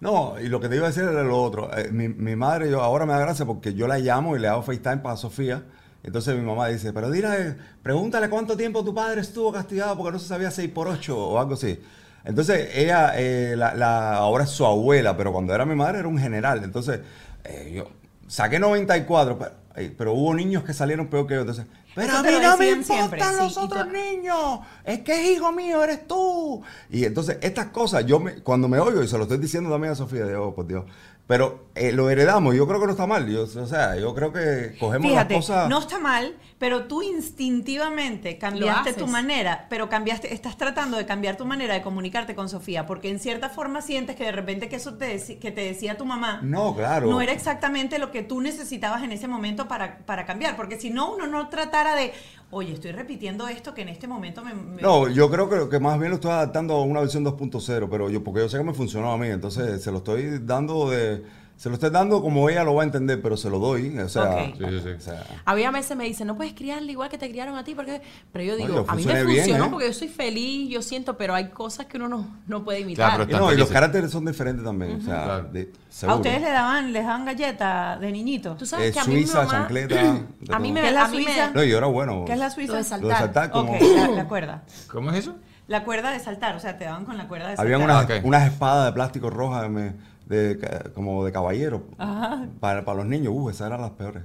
no, 0.00 0.34
y 0.40 0.48
lo 0.48 0.58
que 0.60 0.68
te 0.68 0.74
iba 0.76 0.86
a 0.86 0.88
decir 0.88 1.04
era 1.04 1.22
lo 1.22 1.40
otro. 1.40 1.70
Eh, 1.76 1.90
mi, 1.92 2.08
mi 2.08 2.34
madre, 2.34 2.68
yo 2.70 2.82
ahora 2.82 3.06
me 3.06 3.12
da 3.12 3.20
gracia 3.20 3.46
porque 3.46 3.74
yo 3.74 3.86
la 3.86 3.98
llamo 3.98 4.34
y 4.36 4.40
le 4.40 4.48
hago 4.48 4.62
FaceTime 4.62 4.98
para 4.98 5.16
Sofía. 5.16 5.62
Entonces 6.02 6.36
mi 6.36 6.42
mamá 6.42 6.66
dice, 6.68 6.92
pero 6.92 7.10
dile, 7.10 7.56
pregúntale 7.82 8.28
cuánto 8.28 8.56
tiempo 8.56 8.84
tu 8.84 8.92
padre 8.92 9.20
estuvo 9.20 9.52
castigado 9.52 9.96
porque 9.96 10.12
no 10.12 10.18
se 10.18 10.26
sabía 10.28 10.50
6 10.50 10.68
por 10.70 10.88
8 10.88 11.16
o 11.16 11.38
algo 11.38 11.54
así. 11.54 11.80
Entonces 12.24 12.70
ella, 12.74 13.12
eh, 13.16 13.54
la, 13.56 13.74
la- 13.74 14.14
ahora 14.16 14.44
es 14.44 14.50
su 14.50 14.66
abuela, 14.66 15.16
pero 15.16 15.32
cuando 15.32 15.54
era 15.54 15.64
mi 15.64 15.74
madre 15.74 16.00
era 16.00 16.08
un 16.08 16.18
general. 16.18 16.62
Entonces 16.64 17.00
eh, 17.44 17.72
yo 17.76 17.88
saqué 18.26 18.58
94, 18.58 19.38
pero, 19.38 19.50
eh, 19.76 19.94
pero 19.96 20.12
hubo 20.14 20.34
niños 20.34 20.64
que 20.64 20.72
salieron 20.74 21.06
peor 21.06 21.26
que 21.26 21.34
yo. 21.34 21.40
Entonces, 21.40 21.66
pero 21.94 22.08
Eso 22.08 22.16
a 22.18 22.22
mí 22.22 22.32
no 22.42 22.56
me 22.56 22.70
importan 22.70 22.84
siempre, 23.08 23.36
los 23.38 23.56
otros 23.56 23.86
niños. 23.88 24.60
Es 24.84 25.00
que 25.00 25.12
es 25.12 25.36
hijo 25.36 25.52
mío, 25.52 25.82
eres 25.82 26.06
tú. 26.06 26.62
Y 26.90 27.04
entonces 27.04 27.38
estas 27.40 27.66
cosas, 27.66 28.04
yo 28.06 28.18
me, 28.20 28.36
cuando 28.42 28.68
me 28.68 28.78
oigo, 28.78 29.02
y 29.02 29.08
se 29.08 29.16
lo 29.16 29.24
estoy 29.24 29.38
diciendo 29.38 29.70
también 29.70 29.92
a 29.92 29.96
Sofía, 29.96 30.26
digo, 30.26 30.48
oh, 30.48 30.54
por 30.54 30.66
Dios, 30.66 30.84
Pero 31.26 31.68
eh, 31.74 31.92
lo 31.92 32.10
heredamos, 32.10 32.54
yo 32.54 32.66
creo 32.66 32.80
que 32.80 32.86
no 32.86 32.92
está 32.92 33.06
mal. 33.06 33.26
Yo, 33.28 33.44
o 33.44 33.66
sea, 33.66 33.96
yo 33.96 34.14
creo 34.14 34.32
que 34.32 34.76
cogemos 34.78 35.08
Fíjate, 35.10 35.34
las 35.34 35.46
cosas. 35.46 35.68
no 35.70 35.78
está 35.78 35.98
mal, 35.98 36.36
pero 36.64 36.84
tú 36.84 37.02
instintivamente 37.02 38.38
cambiaste 38.38 38.94
tu 38.94 39.06
manera, 39.06 39.66
pero 39.68 39.90
cambiaste, 39.90 40.32
estás 40.32 40.56
tratando 40.56 40.96
de 40.96 41.04
cambiar 41.04 41.36
tu 41.36 41.44
manera 41.44 41.74
de 41.74 41.82
comunicarte 41.82 42.34
con 42.34 42.48
Sofía, 42.48 42.86
porque 42.86 43.10
en 43.10 43.18
cierta 43.18 43.50
forma 43.50 43.82
sientes 43.82 44.16
que 44.16 44.24
de 44.24 44.32
repente 44.32 44.66
que 44.66 44.76
eso 44.76 44.94
te 44.94 45.18
que 45.38 45.50
te 45.50 45.60
decía 45.60 45.98
tu 45.98 46.06
mamá 46.06 46.40
No, 46.42 46.74
claro. 46.74 47.06
no 47.10 47.20
era 47.20 47.32
exactamente 47.32 47.98
lo 47.98 48.10
que 48.10 48.22
tú 48.22 48.40
necesitabas 48.40 49.02
en 49.02 49.12
ese 49.12 49.28
momento 49.28 49.68
para, 49.68 49.98
para 50.06 50.24
cambiar, 50.24 50.56
porque 50.56 50.80
si 50.80 50.88
no 50.88 51.14
uno 51.14 51.26
no 51.26 51.50
tratara 51.50 51.94
de, 51.96 52.14
oye, 52.50 52.72
estoy 52.72 52.92
repitiendo 52.92 53.46
esto 53.46 53.74
que 53.74 53.82
en 53.82 53.90
este 53.90 54.08
momento 54.08 54.42
me... 54.42 54.54
me- 54.54 54.80
No, 54.80 55.06
yo 55.10 55.30
creo 55.30 55.50
que, 55.50 55.68
que 55.68 55.78
más 55.80 55.98
bien 55.98 56.12
lo 56.12 56.14
estoy 56.14 56.30
adaptando 56.30 56.76
a 56.76 56.82
una 56.82 57.00
versión 57.00 57.26
2.0, 57.26 57.88
pero 57.90 58.08
yo 58.08 58.24
porque 58.24 58.40
yo 58.40 58.48
sé 58.48 58.56
que 58.56 58.64
me 58.64 58.72
funcionó 58.72 59.12
a 59.12 59.18
mí, 59.18 59.28
entonces 59.28 59.82
se 59.82 59.90
lo 59.92 59.98
estoy 59.98 60.38
dando 60.40 60.88
de 60.88 61.43
se 61.56 61.68
lo 61.68 61.74
estoy 61.76 61.90
dando 61.90 62.20
como 62.20 62.48
ella 62.50 62.64
lo 62.64 62.74
va 62.74 62.82
a 62.82 62.84
entender, 62.84 63.22
pero 63.22 63.36
se 63.36 63.48
lo 63.48 63.58
doy, 63.58 63.96
o 63.98 64.08
sea, 64.08 64.24
Ok. 64.24 64.38
Sí, 64.58 64.64
sí, 64.68 64.80
sí. 64.82 64.88
o 64.90 65.00
sea, 65.00 65.22
Había 65.44 65.70
veces 65.70 65.96
me 65.96 66.04
dicen, 66.04 66.26
no 66.26 66.36
puedes 66.36 66.52
criarle 66.52 66.90
igual 66.92 67.08
que 67.08 67.16
te 67.16 67.30
criaron 67.30 67.56
a 67.56 67.64
ti, 67.64 67.74
porque 67.74 68.02
pero 68.32 68.44
yo 68.44 68.56
digo, 68.56 68.80
Oye, 68.80 68.84
a 68.88 68.94
mí 68.96 69.04
me 69.04 69.24
bien, 69.24 69.38
funcionó 69.44 69.64
¿eh? 69.66 69.68
porque 69.70 69.86
yo 69.86 69.92
soy 69.94 70.08
feliz, 70.08 70.68
yo 70.68 70.82
siento, 70.82 71.16
pero 71.16 71.34
hay 71.34 71.48
cosas 71.50 71.86
que 71.86 71.96
uno 71.96 72.08
no, 72.08 72.26
no 72.46 72.64
puede 72.64 72.80
imitar. 72.80 73.14
Claro, 73.26 73.46
no, 73.46 73.52
y 73.52 73.56
los 73.56 73.70
caracteres 73.70 74.10
son 74.10 74.24
diferentes 74.24 74.64
también, 74.64 74.96
o 74.96 75.00
sea, 75.00 75.24
Claro. 75.24 75.48
de- 75.52 75.72
¿A 76.08 76.14
ustedes 76.16 76.40
le 76.40 76.50
daban, 76.50 76.92
les 76.92 77.04
daban 77.04 77.24
galletas 77.24 78.00
de 78.00 78.10
niñito? 78.10 78.56
Tú 78.56 78.66
sabes 78.66 78.90
Eh, 78.90 78.92
que 78.92 78.98
a 79.00 79.04
mí 79.04 79.14
mi 79.14 79.20
Suiza, 79.22 79.38
mamá, 79.44 79.50
chancleta, 79.52 80.00
a 80.50 80.58
mí 80.58 80.72
me, 80.72 80.80
¿Qué 80.82 80.88
es 80.88 80.94
la 80.94 81.08
Suiza? 81.08 81.50
No, 81.54 81.62
yo 81.62 81.78
era 81.78 81.86
bueno. 81.86 82.24
¿Qué 82.26 82.32
es 82.32 82.38
la 82.38 82.50
Suiza? 82.50 82.72
Lo 82.72 82.78
de 82.78 82.84
saltar. 82.84 83.02
Lo 83.02 83.08
de 83.08 83.14
saltar 83.14 83.50
como 83.52 83.72
Ok, 83.74 83.80
la, 83.96 84.08
la 84.08 84.24
cuerda. 84.28 84.62
¿Cómo 84.90 85.12
es 85.12 85.18
eso? 85.18 85.36
La 85.68 85.84
cuerda 85.84 86.10
de 86.10 86.18
saltar, 86.20 86.56
o 86.56 86.60
sea, 86.60 86.76
te 86.76 86.84
daban 86.84 87.04
con 87.06 87.16
la 87.16 87.26
cuerda 87.28 87.48
de 87.48 87.56
saltar. 87.56 87.64
Habían 87.74 87.82
unas, 87.88 88.04
Ok. 88.04 88.10
unas 88.24 88.46
espadas 88.50 88.86
de 88.86 88.92
plástico 88.92 89.30
rojas 89.30 89.70
me- 89.70 89.92
de, 90.26 90.90
como 90.94 91.24
de 91.24 91.32
caballero 91.32 91.84
Ajá. 91.98 92.46
para, 92.60 92.84
para 92.84 92.98
los 92.98 93.06
niños. 93.06 93.32
Uh, 93.36 93.50
esas 93.50 93.66
eran 93.68 93.80
las 93.80 93.90
peores. 93.92 94.22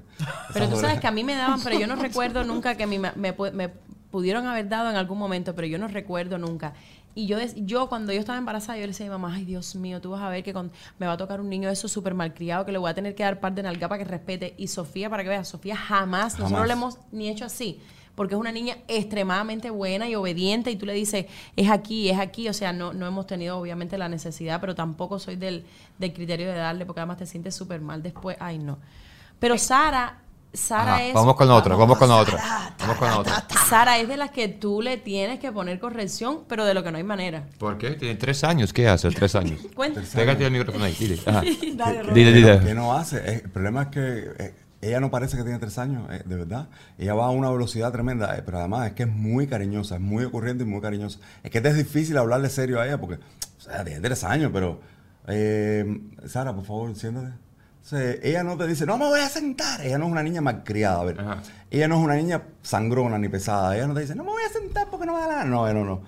Pero 0.54 0.70
tú 0.70 0.76
sabes 0.78 1.00
que 1.00 1.08
a 1.08 1.12
mí 1.12 1.24
me 1.24 1.36
daban, 1.36 1.60
pero 1.64 1.78
yo 1.80 1.88
no 1.88 1.96
recuerdo 2.02 2.44
nunca 2.44 2.76
que 2.76 2.88
mi 2.88 3.00
me, 3.00 3.12
me 3.16 3.70
pudieron 4.12 4.48
haber 4.48 4.68
dado 4.70 4.90
en 4.90 4.96
algún 4.96 5.18
momento, 5.20 5.54
pero 5.56 5.68
yo 5.68 5.78
no 5.78 5.88
recuerdo 5.88 6.38
nunca. 6.38 6.74
Y 7.16 7.26
yo, 7.26 7.38
yo 7.56 7.90
cuando 7.90 8.14
yo 8.14 8.20
estaba 8.20 8.38
embarazada, 8.38 8.78
yo 8.78 8.84
le 8.84 8.90
decía 8.90 9.08
a 9.08 9.10
mi 9.10 9.14
mamá, 9.22 9.34
ay 9.36 9.44
Dios 9.44 9.76
mío, 9.76 10.00
tú 10.00 10.12
vas 10.12 10.22
a 10.22 10.30
ver 10.30 10.44
que 10.44 10.54
con- 10.54 10.72
me 11.00 11.06
va 11.08 11.14
a 11.14 11.18
tocar 11.18 11.42
un 11.42 11.50
niño 11.50 11.68
de 11.68 11.74
esos 11.74 11.92
súper 11.92 12.14
malcriado, 12.14 12.66
que 12.66 12.72
le 12.72 12.78
voy 12.78 12.90
a 12.90 12.94
tener 12.94 13.14
que 13.16 13.24
dar 13.24 13.40
par 13.40 13.54
de 13.54 13.64
nalga 13.64 13.88
para 13.90 14.04
que 14.04 14.10
respete. 14.10 14.54
Y 14.58 14.68
Sofía, 14.68 15.10
para 15.10 15.24
que 15.24 15.30
veas, 15.30 15.48
Sofía 15.48 15.76
jamás, 15.76 16.34
nosotros 16.40 16.52
Jamás. 16.52 16.68
le 16.68 16.74
hemos 16.74 16.98
ni 17.12 17.28
hecho 17.28 17.46
así. 17.46 17.82
Porque 18.20 18.36
es 18.36 18.40
una 18.42 18.52
niña 18.52 18.76
extremadamente 18.90 19.70
buena 19.70 20.10
y 20.10 20.14
obediente 20.16 20.70
y 20.72 20.76
tú 20.76 20.86
le 20.86 20.92
dices, 20.92 21.26
es 21.56 21.70
aquí, 21.70 22.10
es 22.10 22.20
aquí. 22.20 22.50
O 22.50 22.54
sea, 22.54 22.74
no, 22.74 22.92
no 22.92 23.08
hemos 23.08 23.26
tenido 23.26 23.58
obviamente 23.58 23.98
la 23.98 24.10
necesidad, 24.10 24.60
pero 24.60 24.76
tampoco 24.76 25.20
soy 25.20 25.38
del, 25.38 25.64
del 26.00 26.12
criterio 26.12 26.48
de 26.52 26.58
darle, 26.58 26.86
porque 26.86 27.00
además 27.00 27.16
te 27.20 27.26
sientes 27.26 27.56
súper 27.56 27.80
mal 27.80 28.04
después. 28.04 28.36
Ay, 28.42 28.60
no. 28.60 28.78
Pero 29.40 29.58
Sara, 29.58 30.18
Sara 30.52 30.96
Ajá, 30.96 31.04
es... 31.06 31.14
Vamos 31.14 31.36
con 31.38 31.50
otra, 31.50 31.78
vamos 31.78 31.98
con 31.98 32.12
otra. 32.12 32.76
Vamos 32.78 32.98
con 32.98 33.10
otra. 33.10 33.46
Sara 33.70 33.98
es 34.00 34.10
de 34.10 34.18
las 34.18 34.32
que 34.32 34.50
tú 34.50 34.82
le 34.82 34.98
tienes 34.98 35.40
que 35.40 35.54
poner 35.54 35.80
corrección, 35.80 36.40
pero 36.50 36.66
de 36.66 36.74
lo 36.74 36.84
que 36.84 36.92
no 36.92 36.98
hay 36.98 37.06
manera. 37.06 37.48
¿Por 37.58 37.78
qué? 37.78 37.92
Tiene 37.92 38.16
tres 38.16 38.44
años. 38.44 38.74
¿Qué 38.74 38.86
hace? 38.90 39.10
Tres 39.12 39.34
años. 39.36 39.62
Cuenta. 39.74 40.02
Pégate 40.14 40.46
el 40.46 40.52
micrófono 40.52 40.84
ahí. 40.84 40.94
Dile. 41.00 41.20
Ajá. 41.26 41.42
Dale. 41.74 42.14
Dile, 42.14 42.34
¿Qué 42.34 42.42
no- 42.42 42.48
dile. 42.52 42.60
qué 42.66 42.74
no 42.76 42.94
hace? 42.94 43.18
Eh, 43.20 43.42
El 43.46 43.50
problema 43.50 43.84
es 43.84 43.88
que 43.88 44.24
eh, 44.40 44.54
ella 44.82 45.00
no 45.00 45.12
parece 45.12 45.38
que 45.38 45.44
tiene 45.44 45.60
tres 45.60 45.78
años, 45.78 46.08
eh, 46.12 46.24
de 46.26 46.36
verdad. 46.36 46.68
Ella 46.98 47.14
va 47.14 47.26
a 47.26 47.30
una 47.32 47.50
velocidad 47.50 47.92
tremenda, 47.92 48.36
eh, 48.38 48.44
pero 48.46 48.60
además 48.60 48.88
es 48.88 48.94
que 48.94 49.04
es 49.04 49.10
muy 49.10 49.48
cariñosa, 49.48 49.96
es 49.96 50.02
muy 50.02 50.24
ocurriente 50.24 50.64
y 50.64 50.68
muy 50.68 50.82
cariñosa. 50.82 51.20
Es 51.44 51.52
que 51.52 51.62
te 51.62 51.70
es 51.70 51.76
difícil 51.76 52.18
hablarle 52.18 52.50
serio 52.50 52.80
a 52.80 52.86
ella 52.88 52.98
porque, 53.00 53.16
o 53.16 53.62
sea, 53.62 53.84
tiene 53.84 54.00
tres 54.02 54.24
años, 54.24 54.52
pero... 54.54 54.80
eh, 55.28 56.02
Sara, 56.26 56.54
por 56.56 56.66
favor, 56.66 56.96
siéntate. 56.96 57.34
Entonces, 57.84 58.20
ella 58.24 58.44
no 58.44 58.58
te 58.58 58.68
dice, 58.68 58.86
no 58.86 58.98
me 58.98 59.06
voy 59.06 59.20
a 59.20 59.30
sentar. 59.30 59.82
Ella 59.82 59.98
no 59.98 60.06
es 60.06 60.12
una 60.12 60.22
niña 60.24 60.42
malcriada, 60.42 61.02
a 61.02 61.04
ver. 61.06 61.20
Ajá. 61.20 61.42
Ella 61.72 61.88
no 61.88 61.98
es 61.98 62.06
una 62.06 62.16
niña 62.16 62.44
sangrona 62.62 63.18
ni 63.18 63.30
pesada. 63.30 63.76
Ella 63.76 63.88
no 63.88 63.94
te 63.94 64.02
dice, 64.02 64.16
no 64.16 64.24
me 64.24 64.32
voy 64.32 64.44
a 64.44 64.50
sentar 64.54 64.88
porque 64.92 65.06
no 65.06 65.14
me 65.14 65.20
da 65.20 65.28
la 65.28 65.36
gana. 65.36 65.50
No, 65.50 65.74
no, 65.74 65.86
no. 65.86 66.02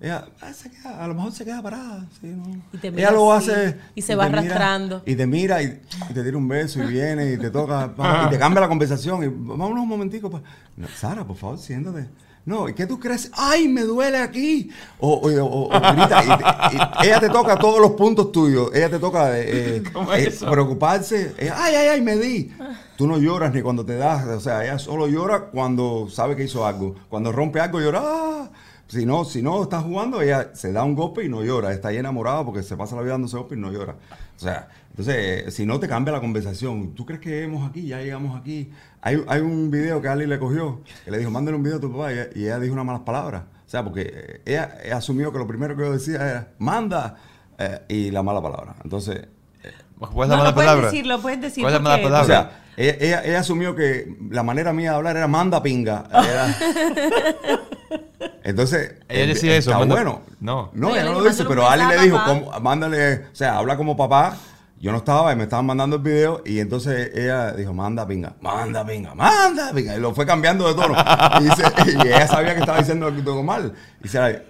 Ella 0.00 0.26
ah, 0.42 0.52
se 0.52 0.70
queda- 0.70 1.02
a 1.02 1.08
lo 1.08 1.14
mejor 1.14 1.32
se 1.32 1.44
queda 1.44 1.62
parada. 1.62 2.04
sí, 2.20 2.26
no. 2.26 2.60
Y 2.72 2.78
te 2.78 2.90
mira 2.90 3.08
ella 3.08 3.12
lo 3.16 3.32
así, 3.32 3.50
hace. 3.50 3.76
y 3.94 4.02
se 4.02 4.14
va 4.14 4.26
mira, 4.26 4.40
arrastrando. 4.40 5.02
y 5.06 5.14
te 5.14 5.26
mira 5.26 5.62
y, 5.62 5.80
y 6.10 6.12
te 6.14 6.22
tira 6.22 6.36
un 6.36 6.48
beso 6.48 6.82
y 6.82 6.86
viene 6.86 7.32
y 7.32 7.38
te 7.38 7.50
toca 7.50 7.92
pa- 7.96 8.24
y 8.26 8.30
te 8.30 8.38
cambia 8.38 8.60
la 8.62 8.68
conversación. 8.68 9.22
Y 9.24 9.28
vámonos 9.28 9.82
un 9.82 9.88
momentico. 9.88 10.30
pa- 10.30 10.42
No, 10.76 10.88
Sara, 10.88 11.24
por 11.24 11.36
favor, 11.36 11.58
siéntate. 11.58 12.06
No, 12.46 12.68
¿y 12.68 12.74
qué 12.74 12.86
tú 12.86 13.00
crees? 13.00 13.30
¡Ay, 13.32 13.68
me 13.68 13.80
duele 13.84 14.18
aquí! 14.18 14.68
O, 14.98 15.14
o- 15.14 15.44
o- 15.44 15.74
o 15.74 15.80
grita. 15.92 16.22
Y, 16.22 16.28
te- 16.28 17.04
y 17.04 17.06
ella 17.08 17.20
te 17.20 17.30
toca 17.30 17.56
todos 17.56 17.80
los 17.80 17.92
puntos 17.92 18.32
tuyos. 18.32 18.68
Ella 18.74 18.90
te 18.90 18.98
toca 18.98 19.38
eh, 19.38 19.44
eh, 19.78 19.82
¿Cómo 19.94 20.12
es 20.12 20.24
eh, 20.26 20.28
eso? 20.28 20.50
preocuparse. 20.50 21.34
Ella, 21.38 21.54
¡Ay, 21.56 21.74
ay, 21.74 21.88
ay, 21.88 22.00
me 22.02 22.16
di! 22.16 22.52
Tú 22.98 23.06
no 23.06 23.16
lloras 23.16 23.54
ni 23.54 23.62
cuando 23.62 23.82
te 23.86 23.96
das. 23.96 24.26
O 24.26 24.40
sea, 24.40 24.62
ella 24.62 24.78
solo 24.78 25.06
llora 25.08 25.46
cuando 25.46 26.08
sabe 26.10 26.36
que 26.36 26.44
hizo 26.44 26.66
algo. 26.66 26.94
Cuando 27.08 27.32
rompe 27.32 27.60
algo, 27.60 27.80
llora. 27.80 28.02
¡ah! 28.04 28.50
Si 28.86 29.06
no, 29.06 29.24
si 29.24 29.40
no 29.42 29.62
está 29.62 29.80
jugando, 29.80 30.20
ella 30.20 30.50
se 30.54 30.72
da 30.72 30.84
un 30.84 30.94
golpe 30.94 31.24
y 31.24 31.28
no 31.28 31.42
llora. 31.42 31.72
Está 31.72 31.88
ahí 31.88 31.96
enamorada 31.96 32.44
porque 32.44 32.62
se 32.62 32.76
pasa 32.76 32.94
la 32.96 33.02
vida 33.02 33.12
dándose 33.12 33.36
golpe 33.36 33.54
y 33.54 33.58
no 33.58 33.72
llora. 33.72 33.94
O 34.36 34.38
sea, 34.40 34.68
entonces, 34.90 35.14
eh, 35.16 35.50
si 35.50 35.64
no 35.66 35.80
te 35.80 35.88
cambia 35.88 36.12
la 36.12 36.20
conversación. 36.20 36.94
¿Tú 36.94 37.04
crees 37.06 37.20
que 37.20 37.30
llegamos 37.30 37.68
aquí? 37.68 37.86
Ya 37.86 38.00
llegamos 38.00 38.38
aquí. 38.38 38.70
Hay, 39.00 39.22
hay 39.26 39.40
un 39.40 39.70
video 39.70 40.00
que 40.02 40.08
Ali 40.08 40.26
le 40.26 40.38
cogió, 40.38 40.80
que 41.04 41.10
le 41.10 41.18
dijo, 41.18 41.30
mándale 41.30 41.56
un 41.56 41.62
video 41.62 41.78
a 41.78 41.80
tu 41.80 41.90
papá, 41.90 42.12
y 42.12 42.14
ella, 42.14 42.28
y 42.34 42.44
ella 42.44 42.58
dijo 42.60 42.74
unas 42.74 42.84
malas 42.86 43.02
palabras. 43.02 43.42
O 43.66 43.68
sea, 43.70 43.82
porque 43.82 44.02
eh, 44.14 44.40
ella, 44.44 44.76
ella 44.84 44.96
asumió 44.98 45.32
que 45.32 45.38
lo 45.38 45.46
primero 45.46 45.74
que 45.76 45.82
yo 45.82 45.92
decía 45.92 46.16
era, 46.16 46.48
manda, 46.58 47.16
eh, 47.58 47.80
y 47.88 48.10
la 48.10 48.22
mala 48.22 48.40
palabra. 48.42 48.76
Entonces, 48.84 49.26
¿Puedes 49.98 50.28
No, 50.28 50.36
la 50.36 50.42
mala 50.52 50.54
puedes 50.54 50.82
decirlo, 50.82 51.20
puedes 51.22 51.40
decir 51.40 51.62
¿Cuál 51.62 51.74
es 51.74 51.80
la 51.80 51.82
mala 51.88 52.02
palabra? 52.02 52.22
o 52.22 52.26
sea, 52.26 52.62
ella, 52.76 52.96
ella- 53.00 53.24
ella 53.24 53.38
asumió 53.38 53.74
que 53.74 54.14
la 54.30 54.42
manera 54.42 54.72
mía 54.72 54.90
de 54.90 54.96
hablar 54.96 55.16
era 55.16 55.28
manda 55.28 55.62
pinga. 55.62 56.04
Era- 56.12 57.60
Entonces, 58.44 58.94
Ella 59.08 59.26
decía 59.26 59.56
eso, 59.56 59.70
Está 59.72 59.84
bueno. 59.84 60.20
No. 60.40 60.70
No, 60.74 60.88
No, 60.88 60.94
ella 60.94 61.04
no 61.04 61.12
lo 61.14 61.24
dice, 61.24 61.42
"Mándale 61.44 61.48
pero 61.48 61.68
Ali 61.68 61.84
le 61.96 62.02
dijo, 62.04 62.16
a 62.16 62.24
papá". 62.26 62.40
"Cómo- 62.40 62.60
mándale, 62.60 63.14
o 63.16 63.20
sea, 63.34 63.58
habla 63.58 63.76
como 63.76 63.96
papá. 63.96 64.36
Yo 64.80 64.92
no 64.92 64.98
estaba 64.98 65.32
y 65.32 65.36
me 65.36 65.44
estaban 65.44 65.64
mandando 65.64 65.96
el 65.96 66.02
video 66.02 66.42
y 66.44 66.58
entonces 66.60 67.10
ella 67.14 67.52
dijo, 67.52 67.72
manda 67.72 68.06
pinga, 68.06 68.34
manda 68.42 68.84
pinga, 68.86 69.14
manda 69.14 69.72
pinga. 69.72 69.96
Y 69.96 70.00
lo 70.00 70.14
fue 70.14 70.26
cambiando 70.26 70.68
de 70.68 70.74
tono. 70.74 70.94
Y, 71.40 71.44
dice- 71.44 71.62
y 72.04 72.06
ella 72.06 72.26
sabía 72.28 72.52
que 72.54 72.60
estaba 72.60 72.78
diciendo 72.78 73.06
algo 73.06 73.42
mal. 73.42 73.72
Y 74.00 74.02
dice, 74.04 74.18
"Ay, 74.18 74.42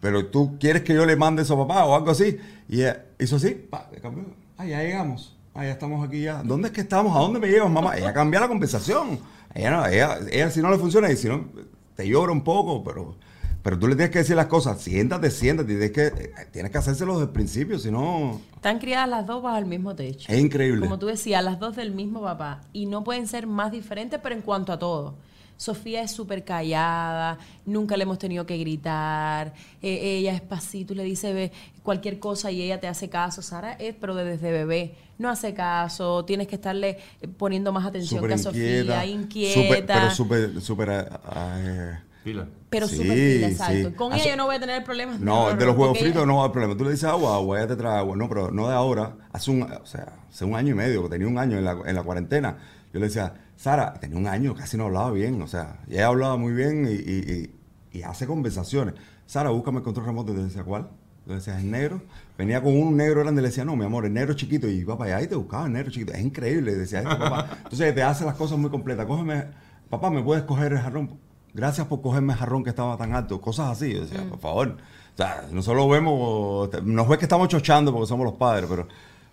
pero 0.00 0.26
tú 0.26 0.56
quieres 0.60 0.82
que 0.82 0.94
yo 0.94 1.04
le 1.04 1.16
mande 1.16 1.42
eso 1.42 1.54
a 1.60 1.66
papá 1.66 1.84
o 1.86 1.96
algo 1.96 2.10
así. 2.12 2.38
Y 2.68 2.82
ella 2.82 3.04
hizo 3.18 3.34
así, 3.36 3.50
pa, 3.50 3.88
le 3.92 4.00
cambió. 4.00 4.26
Ah, 4.56 4.64
ya 4.64 4.80
llegamos. 4.80 5.36
Ah, 5.54 5.64
ya 5.64 5.72
estamos 5.72 6.06
aquí 6.06 6.22
ya. 6.22 6.42
¿Dónde 6.44 6.68
es 6.68 6.74
que 6.74 6.82
estamos? 6.82 7.16
¿A 7.16 7.18
dónde 7.20 7.40
me 7.40 7.48
llevas, 7.48 7.70
mamá? 7.70 7.96
Ella 7.96 8.12
cambia 8.12 8.38
la 8.38 8.46
conversación. 8.48 9.18
Ella 9.52 9.70
no, 9.72 9.86
ella, 9.86 10.18
ella 10.30 10.50
si 10.50 10.60
no 10.62 10.70
le 10.70 10.78
funciona 10.78 11.10
y 11.10 11.16
si 11.16 11.26
no, 11.28 11.46
te 11.96 12.06
llora 12.06 12.30
un 12.30 12.44
poco, 12.44 12.84
pero, 12.84 13.16
pero 13.62 13.78
tú 13.78 13.86
le 13.88 13.94
tienes 13.94 14.10
que 14.10 14.18
decir 14.20 14.36
las 14.36 14.46
cosas. 14.46 14.80
Siéntate, 14.80 15.30
siéntate. 15.30 15.68
Tienes 15.68 15.90
que, 15.92 16.06
eh, 16.06 16.32
tienes 16.52 16.70
que 16.72 16.78
hacérselo 16.78 17.14
desde 17.14 17.24
el 17.26 17.32
principio, 17.32 17.78
si 17.78 17.90
no, 17.90 18.40
Están 18.56 18.78
criadas 18.78 19.08
las 19.08 19.26
dos 19.26 19.42
bajo 19.42 19.58
el 19.58 19.66
mismo 19.66 19.94
techo. 19.94 20.32
es 20.32 20.38
increíble. 20.40 20.80
Como 20.80 20.98
tú 20.98 21.06
decías, 21.06 21.42
las 21.44 21.58
dos 21.58 21.76
del 21.76 21.92
mismo 21.92 22.22
papá. 22.22 22.62
Y 22.72 22.86
no 22.86 23.04
pueden 23.04 23.26
ser 23.26 23.46
más 23.46 23.72
diferentes, 23.72 24.20
pero 24.22 24.34
en 24.34 24.42
cuanto 24.42 24.72
a 24.72 24.78
todo. 24.78 25.14
Sofía 25.56 26.02
es 26.02 26.10
súper 26.12 26.42
callada, 26.42 27.36
nunca 27.66 27.94
le 27.98 28.04
hemos 28.04 28.18
tenido 28.18 28.46
que 28.46 28.56
gritar, 28.56 29.52
eh, 29.82 30.16
ella 30.18 30.32
es 30.34 30.40
pasito, 30.40 30.94
le 30.94 31.04
dice 31.04 31.34
ve, 31.34 31.52
cualquier 31.82 32.18
cosa 32.18 32.50
y 32.50 32.62
ella 32.62 32.80
te 32.80 32.88
hace 32.88 33.10
caso. 33.10 33.42
Sara 33.42 33.74
es, 33.74 33.94
pero 34.00 34.14
desde 34.14 34.52
bebé, 34.52 34.94
no 35.18 35.28
hace 35.28 35.52
caso, 35.52 36.24
tienes 36.24 36.48
que 36.48 36.54
estarle 36.54 36.96
eh, 37.20 37.28
poniendo 37.28 37.72
más 37.72 37.84
atención 37.86 38.26
que 38.26 38.32
a 38.32 38.38
Sofía, 38.38 39.04
inquieta. 39.04 39.60
súper- 39.60 39.86
pero 39.86 40.10
súper, 40.10 40.60
súper... 40.62 40.88
eh, 40.88 41.04
eh, 41.66 41.98
Pila. 42.24 42.46
Pero 42.70 42.88
Sí, 42.88 42.96
súper 42.96 43.14
pila, 43.14 43.48
exacto. 43.48 43.88
sí. 43.90 43.94
Con 43.96 44.12
ella 44.14 44.24
yo 44.30 44.36
no 44.36 44.46
voy 44.46 44.56
a 44.56 44.60
tener 44.60 44.82
problemas. 44.84 45.20
No, 45.20 45.54
de 45.54 45.66
los 45.66 45.76
huevos 45.76 45.98
fritos 45.98 46.16
ella- 46.16 46.26
no 46.26 46.36
va 46.36 46.40
a 46.42 46.44
haber 46.44 46.52
problema. 46.52 46.76
Tú 46.76 46.84
le 46.84 46.90
dices 46.92 47.04
agua, 47.04 47.34
agua, 47.34 47.58
ella 47.58 47.68
te 47.68 47.76
trae 47.76 47.98
agua. 47.98 48.16
No, 48.16 48.28
pero 48.28 48.50
no 48.50 48.68
de 48.68 48.74
ahora. 48.74 49.16
Hace 49.32 49.50
un, 49.50 49.62
o 49.64 49.86
sea, 49.86 50.14
hace 50.30 50.44
un 50.44 50.54
año 50.54 50.70
y 50.70 50.74
medio, 50.74 51.02
que 51.02 51.08
tenía 51.10 51.26
un 51.28 51.36
año 51.38 51.58
en 51.58 51.64
la, 51.64 51.76
en 51.84 51.94
la 51.94 52.02
cuarentena. 52.02 52.56
Yo 52.92 53.00
le 53.00 53.06
decía, 53.06 53.34
Sara, 53.56 53.94
tenía 53.94 54.16
un 54.18 54.26
año, 54.26 54.54
casi 54.54 54.76
no 54.76 54.84
hablaba 54.86 55.10
bien. 55.10 55.42
O 55.42 55.46
sea, 55.46 55.80
ella 55.88 56.06
hablaba 56.06 56.36
muy 56.36 56.52
bien 56.54 56.86
y, 56.88 56.92
y- 56.94 57.50
y- 57.92 57.98
y 57.98 58.02
hace 58.02 58.26
conversaciones. 58.26 58.94
Sara, 59.26 59.50
búscame 59.50 59.78
el 59.78 59.84
control 59.84 60.06
remoto. 60.06 60.32
Y 60.32 60.36
te 60.36 60.42
decía, 60.44 60.62
¿cuál? 60.64 60.88
Yo 61.26 61.32
le 61.32 61.34
decía, 61.34 61.58
es 61.58 61.64
negro. 61.64 62.02
Venía 62.38 62.62
con 62.62 62.74
un 62.76 62.96
negro 62.96 63.20
grande 63.20 63.40
y 63.40 63.42
le 63.42 63.48
decía, 63.48 63.64
no, 63.64 63.76
mi 63.76 63.84
amor, 63.84 64.06
el 64.06 64.12
negro 64.14 64.32
chiquito. 64.34 64.66
Y 64.68 64.76
iba 64.78 64.96
para 64.96 65.16
allá 65.16 65.24
y 65.24 65.28
te 65.28 65.34
buscaba 65.34 65.66
el 65.66 65.72
negro 65.72 65.90
chiquito. 65.90 66.12
Es 66.12 66.20
increíble, 66.20 66.74
decía 66.74 67.00
este 67.00 67.16
papá. 67.16 67.48
Entonces 67.64 67.94
te 67.94 68.02
hace 68.02 68.24
las 68.24 68.34
cosas 68.36 68.58
muy 68.58 68.70
completas. 68.70 69.06
Cógeme, 69.06 69.44
papá, 69.90 70.10
¿me 70.10 70.22
puedes 70.22 70.44
coger 70.44 70.72
el 70.72 70.78
jarrón? 70.78 71.18
Gracias 71.54 71.86
por 71.86 72.00
cogerme 72.00 72.32
el 72.32 72.38
jarrón 72.38 72.62
que 72.64 72.70
estaba 72.70 72.96
tan 72.96 73.14
alto. 73.14 73.40
Cosas 73.40 73.70
así. 73.70 73.92
Yo 73.92 74.02
decía, 74.02 74.24
por 74.28 74.38
favor. 74.38 74.76
O 75.14 75.16
sea, 75.16 75.44
nosotros 75.52 75.88
vemos, 75.90 76.70
nos 76.84 77.08
ves 77.08 77.18
que 77.18 77.24
estamos 77.24 77.48
chochando 77.48 77.92
porque 77.92 78.06
somos 78.06 78.24
los 78.24 78.34
padres, 78.34 78.66
pero, 78.68 78.86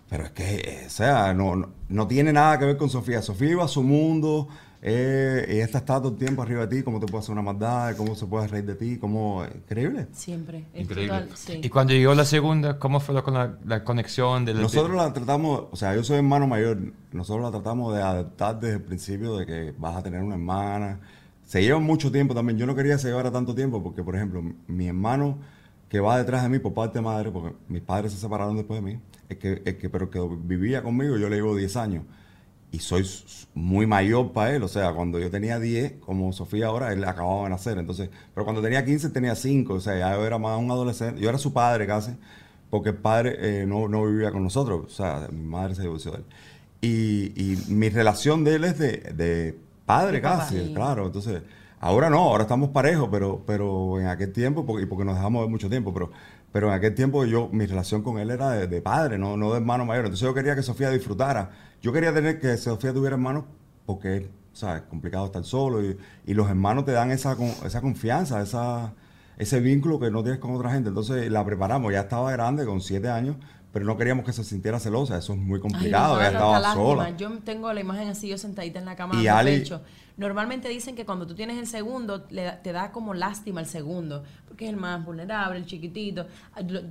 pero 0.08 0.24
es 0.24 0.30
que, 0.32 0.56
eh, 0.56 0.84
o 0.86 0.90
sea, 0.90 1.32
no, 1.32 1.56
no, 1.56 1.68
no 1.88 2.06
tiene 2.06 2.32
nada 2.32 2.58
que 2.58 2.64
ver 2.66 2.76
con 2.76 2.90
Sofía. 2.90 3.22
Sofía 3.22 3.50
iba 3.50 3.64
a 3.64 3.68
su 3.68 3.82
mundo, 3.82 4.48
Eh, 4.80 5.56
y 5.56 5.58
esta 5.58 5.78
está 5.78 5.98
todo 5.98 6.10
el 6.12 6.18
tiempo 6.18 6.40
arriba 6.42 6.64
de 6.66 6.76
ti, 6.76 6.82
cómo 6.84 7.00
te 7.00 7.06
puede 7.06 7.22
hacer 7.22 7.32
una 7.32 7.42
maldad, 7.42 7.96
cómo 7.96 8.14
se 8.14 8.26
puede 8.26 8.46
reír 8.46 8.64
de 8.64 8.76
ti, 8.76 8.96
cómo... 8.96 9.44
Increíble. 9.44 10.06
Siempre. 10.12 10.66
es 10.72 10.82
Increíble. 10.82 11.18
total, 11.18 11.36
sí. 11.36 11.60
Y 11.64 11.68
cuando 11.68 11.94
llegó 11.94 12.14
la 12.14 12.24
segunda, 12.24 12.78
¿cómo 12.78 13.00
fue 13.00 13.12
la, 13.12 13.22
con 13.22 13.34
la, 13.34 13.58
la 13.64 13.82
conexión? 13.82 14.44
De 14.44 14.54
Nosotros 14.54 14.94
la 14.96 15.12
tratamos, 15.12 15.64
o 15.72 15.74
sea, 15.76 15.96
yo 15.96 16.04
soy 16.04 16.18
hermano 16.18 16.46
mayor, 16.46 16.78
nosotros 17.10 17.42
la 17.44 17.50
tratamos 17.50 17.92
de 17.92 18.02
adaptar 18.02 18.60
desde 18.60 18.76
el 18.76 18.82
principio 18.82 19.36
de 19.36 19.46
que 19.46 19.74
vas 19.76 19.96
a 19.96 20.02
tener 20.04 20.22
una 20.22 20.36
hermana. 20.36 21.00
Se 21.48 21.62
lleva 21.62 21.78
mucho 21.80 22.12
tiempo 22.12 22.34
también. 22.34 22.58
Yo 22.58 22.66
no 22.66 22.74
quería 22.76 22.96
que 22.96 22.98
se 22.98 23.08
llevara 23.08 23.32
tanto 23.32 23.54
tiempo 23.54 23.82
porque, 23.82 24.04
por 24.04 24.14
ejemplo, 24.14 24.42
mi 24.66 24.86
hermano 24.86 25.38
que 25.88 25.98
va 25.98 26.18
detrás 26.18 26.42
de 26.42 26.50
mí 26.50 26.58
por 26.58 26.74
parte 26.74 26.98
de 26.98 27.02
madre, 27.02 27.30
porque 27.30 27.56
mis 27.68 27.80
padres 27.80 28.12
se 28.12 28.18
separaron 28.18 28.54
después 28.54 28.84
de 28.84 28.86
mí, 28.86 29.00
el 29.30 29.38
que, 29.38 29.62
el 29.64 29.78
que, 29.78 29.88
pero 29.88 30.10
que 30.10 30.20
vivía 30.42 30.82
conmigo, 30.82 31.16
yo 31.16 31.30
le 31.30 31.36
llevo 31.36 31.56
10 31.56 31.76
años. 31.76 32.04
Y 32.70 32.80
soy 32.80 33.08
muy 33.54 33.86
mayor 33.86 34.32
para 34.32 34.54
él, 34.54 34.62
o 34.62 34.68
sea, 34.68 34.92
cuando 34.92 35.18
yo 35.18 35.30
tenía 35.30 35.58
10, 35.58 36.00
como 36.00 36.30
Sofía 36.34 36.66
ahora, 36.66 36.92
él 36.92 37.02
acababa 37.04 37.44
de 37.44 37.48
nacer, 37.48 37.78
entonces, 37.78 38.10
pero 38.34 38.44
cuando 38.44 38.60
tenía 38.60 38.84
15 38.84 39.08
tenía 39.08 39.34
5, 39.34 39.72
o 39.72 39.80
sea, 39.80 39.98
ya 39.98 40.14
yo 40.16 40.26
era 40.26 40.36
más 40.36 40.58
un 40.58 40.70
adolescente, 40.70 41.18
yo 41.18 41.30
era 41.30 41.38
su 41.38 41.54
padre 41.54 41.86
casi, 41.86 42.12
porque 42.68 42.90
el 42.90 42.96
padre 42.96 43.62
eh, 43.62 43.66
no, 43.66 43.88
no 43.88 44.04
vivía 44.04 44.30
con 44.32 44.44
nosotros, 44.44 44.84
o 44.84 44.90
sea, 44.90 45.28
mi 45.32 45.46
madre 45.46 45.74
se 45.74 45.80
divorció 45.80 46.10
de 46.10 46.18
él. 46.18 46.24
Y, 46.82 47.42
y 47.42 47.72
mi 47.72 47.88
relación 47.88 48.44
de 48.44 48.56
él 48.56 48.64
es 48.64 48.78
de, 48.78 48.98
de 49.14 49.58
padre 49.88 50.20
casi, 50.22 50.56
Sí. 50.66 50.72
claro, 50.74 51.06
entonces, 51.06 51.42
ahora 51.80 52.10
no, 52.10 52.18
ahora 52.20 52.44
estamos 52.44 52.70
parejos, 52.70 53.08
pero, 53.10 53.42
pero 53.46 54.00
en 54.00 54.06
aquel 54.08 54.32
tiempo, 54.32 54.66
porque, 54.66 54.84
y 54.84 54.86
porque 54.86 55.04
nos 55.04 55.16
dejamos 55.16 55.42
de 55.44 55.48
mucho 55.50 55.68
tiempo, 55.70 55.92
pero, 55.94 56.10
pero 56.52 56.68
en 56.68 56.74
aquel 56.74 56.94
tiempo 56.94 57.24
yo, 57.24 57.48
mi 57.52 57.66
relación 57.66 58.02
con 58.02 58.18
él 58.18 58.30
era 58.30 58.50
de, 58.50 58.66
de 58.68 58.82
padre, 58.82 59.18
no, 59.18 59.36
no 59.36 59.50
de 59.52 59.58
hermano 59.58 59.84
mayor. 59.84 60.06
Entonces 60.06 60.26
yo 60.26 60.34
quería 60.34 60.54
que 60.56 60.62
Sofía 60.62 60.90
disfrutara. 60.90 61.50
Yo 61.82 61.92
quería 61.92 62.14
tener 62.14 62.40
que 62.40 62.56
Sofía 62.56 62.92
tuviera 62.92 63.16
hermanos 63.16 63.44
porque, 63.86 64.30
¿sabes? 64.52 64.82
complicado 64.82 65.26
estar 65.26 65.44
solo 65.44 65.82
y, 65.84 65.96
y 66.26 66.34
los 66.34 66.48
hermanos 66.48 66.84
te 66.84 66.92
dan 66.92 67.10
esa, 67.10 67.36
esa 67.64 67.80
confianza, 67.80 68.42
esa, 68.42 68.94
ese 69.38 69.60
vínculo 69.60 70.00
que 70.00 70.10
no 70.10 70.22
tienes 70.22 70.40
con 70.40 70.54
otra 70.54 70.70
gente. 70.72 70.88
Entonces 70.88 71.30
la 71.30 71.44
preparamos, 71.44 71.92
ya 71.92 72.00
estaba 72.00 72.32
grande, 72.32 72.64
con 72.66 72.80
siete 72.80 73.08
años, 73.08 73.36
pero 73.72 73.84
no 73.84 73.96
queríamos 73.96 74.24
que 74.24 74.32
se 74.32 74.44
sintiera 74.44 74.78
celosa, 74.80 75.18
eso 75.18 75.32
es 75.34 75.38
muy 75.38 75.56
Ay, 75.56 75.60
complicado, 75.60 76.18
ella 76.18 76.30
estaba 76.30 76.58
lástima. 76.60 76.84
sola. 76.84 77.16
Yo 77.16 77.30
tengo 77.40 77.72
la 77.72 77.80
imagen 77.80 78.08
así, 78.08 78.28
yo 78.28 78.38
sentadita 78.38 78.78
en 78.78 78.84
la 78.86 78.96
cama 78.96 79.20
Y 79.22 79.26
Ali- 79.28 79.58
pecho. 79.58 79.82
Normalmente 80.16 80.68
dicen 80.68 80.96
que 80.96 81.04
cuando 81.06 81.26
tú 81.28 81.34
tienes 81.36 81.58
el 81.58 81.66
segundo, 81.68 82.26
le 82.30 82.50
te 82.64 82.72
da 82.72 82.90
como 82.90 83.14
lástima 83.14 83.60
el 83.60 83.66
segundo, 83.66 84.24
porque 84.48 84.64
es 84.64 84.70
el 84.70 84.76
más 84.76 85.04
vulnerable, 85.04 85.58
el 85.58 85.66
chiquitito. 85.66 86.26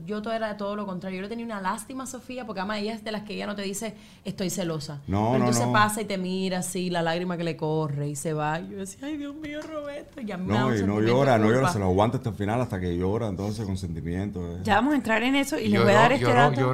Yo, 0.06 0.22
todo 0.22 0.34
era 0.34 0.56
todo 0.58 0.76
lo 0.76 0.86
contrario. 0.86 1.17
Yo 1.17 1.24
le 1.24 1.28
tenía 1.30 1.46
una 1.46 1.60
lástima 1.60 2.04
a 2.04 2.08
Sofía, 2.08 2.46
porque 2.46 2.60
además 2.62 2.80
ella 2.80 2.93
es 2.93 3.04
de 3.04 3.12
las 3.12 3.24
que 3.24 3.34
ella 3.34 3.48
no 3.48 3.56
te 3.56 3.63
dice, 3.63 3.96
estoy 4.24 4.50
celosa. 4.50 5.02
No, 5.08 5.28
Pero 5.28 5.30
no, 5.30 5.36
entonces 5.38 5.65
no. 5.65 5.74
pasa 5.74 6.02
y 6.02 6.06
te 6.06 6.17
mira 6.17 6.60
así, 6.60 6.89
la 6.89 7.02
lágrima 7.02 7.36
que 7.38 7.43
le 7.43 7.58
corre 7.58 8.08
y 8.10 8.15
se 8.15 8.34
va. 8.34 8.60
Y 8.62 8.70
yo 8.70 8.78
decía, 8.78 9.08
ay, 9.08 9.17
Dios 9.17 9.36
mío, 9.36 9.60
Roberto. 9.62 10.22
Y 10.22 10.32
a 10.32 10.38
mí 10.38 10.46
me 10.48 10.54
da 10.54 10.60
No, 10.62 10.76
y 10.76 10.84
no 10.84 11.02
llora, 11.02 11.38
no 11.38 11.50
llora, 11.52 11.72
se 11.74 11.80
lo 11.80 11.86
aguanta 11.86 12.17
hasta 12.17 12.30
el 12.30 12.36
final, 12.36 12.62
hasta 12.62 12.80
que 12.80 12.96
llora, 12.98 13.28
entonces 13.28 13.65
con 13.65 13.78
sentimiento. 13.78 14.39
eh. 14.39 14.60
Ya 14.63 14.76
vamos 14.76 14.93
a 14.93 14.96
entrar 14.98 15.24
en 15.24 15.36
eso 15.36 15.58
y 15.60 15.67
les 15.67 15.82
voy 15.82 15.91
a 15.91 15.96
dar 15.96 16.12
este 16.13 16.26
dato. 16.32 16.74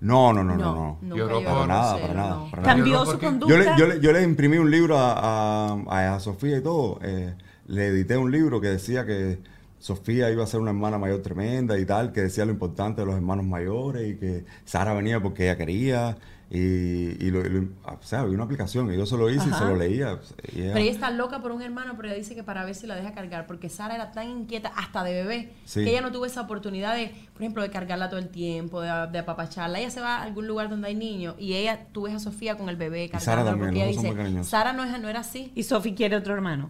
No, 0.00 0.32
no, 0.32 0.42
no, 0.44 0.56
no, 0.56 0.98
No, 1.02 1.16
Lloró 1.16 1.36
por 1.42 1.44
Para 1.52 1.66
nada, 1.66 1.98
para 2.00 2.14
nada, 2.14 2.34
no. 2.36 2.50
para 2.50 2.62
nada. 2.62 2.74
Cambió 2.74 3.04
su 3.06 3.18
conducta. 3.18 3.54
Yo 3.54 3.58
le, 3.58 3.78
yo, 3.78 3.86
le, 3.86 4.00
yo 4.00 4.12
le 4.12 4.22
imprimí 4.22 4.58
un 4.58 4.70
libro 4.70 4.98
a, 4.98 5.72
a, 5.88 6.14
a 6.14 6.20
Sofía 6.20 6.58
y 6.58 6.62
todo. 6.62 6.98
eh, 7.02 7.34
le 7.66 7.86
edité 7.86 8.16
un 8.16 8.30
libro 8.32 8.60
que 8.60 8.68
decía 8.68 9.06
que 9.06 9.38
Sofía 9.82 10.30
iba 10.30 10.44
a 10.44 10.46
ser 10.46 10.60
una 10.60 10.70
hermana 10.70 10.96
mayor 10.96 11.22
tremenda 11.22 11.76
y 11.76 11.84
tal, 11.84 12.12
que 12.12 12.20
decía 12.20 12.44
lo 12.44 12.52
importante 12.52 13.00
de 13.00 13.06
los 13.06 13.16
hermanos 13.16 13.44
mayores 13.44 14.08
y 14.12 14.16
que 14.16 14.44
Sara 14.64 14.94
venía 14.94 15.20
porque 15.20 15.42
ella 15.44 15.56
quería. 15.56 16.16
Y, 16.54 17.16
y 17.18 17.30
lo, 17.30 17.40
y 17.46 17.48
lo- 17.48 17.62
o 17.84 17.98
sea, 18.02 18.20
había 18.20 18.34
una 18.34 18.44
aplicación 18.44 18.92
y 18.92 18.96
yo 18.98 19.06
se 19.06 19.16
lo 19.16 19.30
hice 19.30 19.48
y 19.48 19.52
se 19.54 19.64
lo 19.64 19.74
leía. 19.74 20.18
y 20.52 20.60
ella- 20.60 20.72
Pero 20.74 20.78
ella 20.84 20.90
está 20.92 21.10
loca 21.10 21.40
por 21.40 21.50
un 21.50 21.62
hermano, 21.62 21.94
pero 21.96 22.08
ella 22.08 22.16
dice 22.18 22.34
que 22.34 22.44
para 22.44 22.62
ver 22.64 22.74
si 22.74 22.86
la 22.86 22.94
deja 22.94 23.12
cargar, 23.14 23.46
porque 23.46 23.70
Sara 23.70 23.94
era 23.94 24.12
tan 24.12 24.28
inquieta, 24.28 24.68
hasta 24.76 25.02
de 25.02 25.14
bebé, 25.14 25.52
Sí. 25.64 25.82
que 25.82 25.90
ella 25.90 26.02
no 26.02 26.12
tuvo 26.12 26.26
esa 26.26 26.42
oportunidad 26.42 26.94
de, 26.94 27.10
por 27.32 27.40
ejemplo, 27.42 27.62
de 27.62 27.70
cargarla 27.70 28.08
todo 28.10 28.20
el 28.20 28.28
tiempo, 28.28 28.82
de, 28.82 28.88
de 29.10 29.18
apapacharla. 29.18 29.80
Ella 29.80 29.90
se 29.90 30.02
va 30.02 30.18
a 30.18 30.22
algún 30.24 30.46
lugar 30.46 30.68
donde 30.68 30.88
hay 30.88 30.94
niños 30.94 31.34
y 31.38 31.54
ella, 31.54 31.86
tú 31.90 32.02
ves 32.02 32.14
a 32.14 32.18
Sofía 32.18 32.56
con 32.58 32.68
el 32.68 32.76
bebé 32.76 33.08
Sara 33.18 33.42
cargándola, 33.44 33.50
también, 33.50 33.70
porque 33.96 34.20
ella 34.20 34.30
dice. 34.38 34.44
Sara 34.44 34.74
no, 34.74 34.84
es, 34.84 35.00
no 35.00 35.08
era 35.08 35.20
así. 35.20 35.52
Y 35.54 35.62
Sofi 35.62 35.94
quiere 35.94 36.16
otro 36.16 36.34
hermano. 36.34 36.68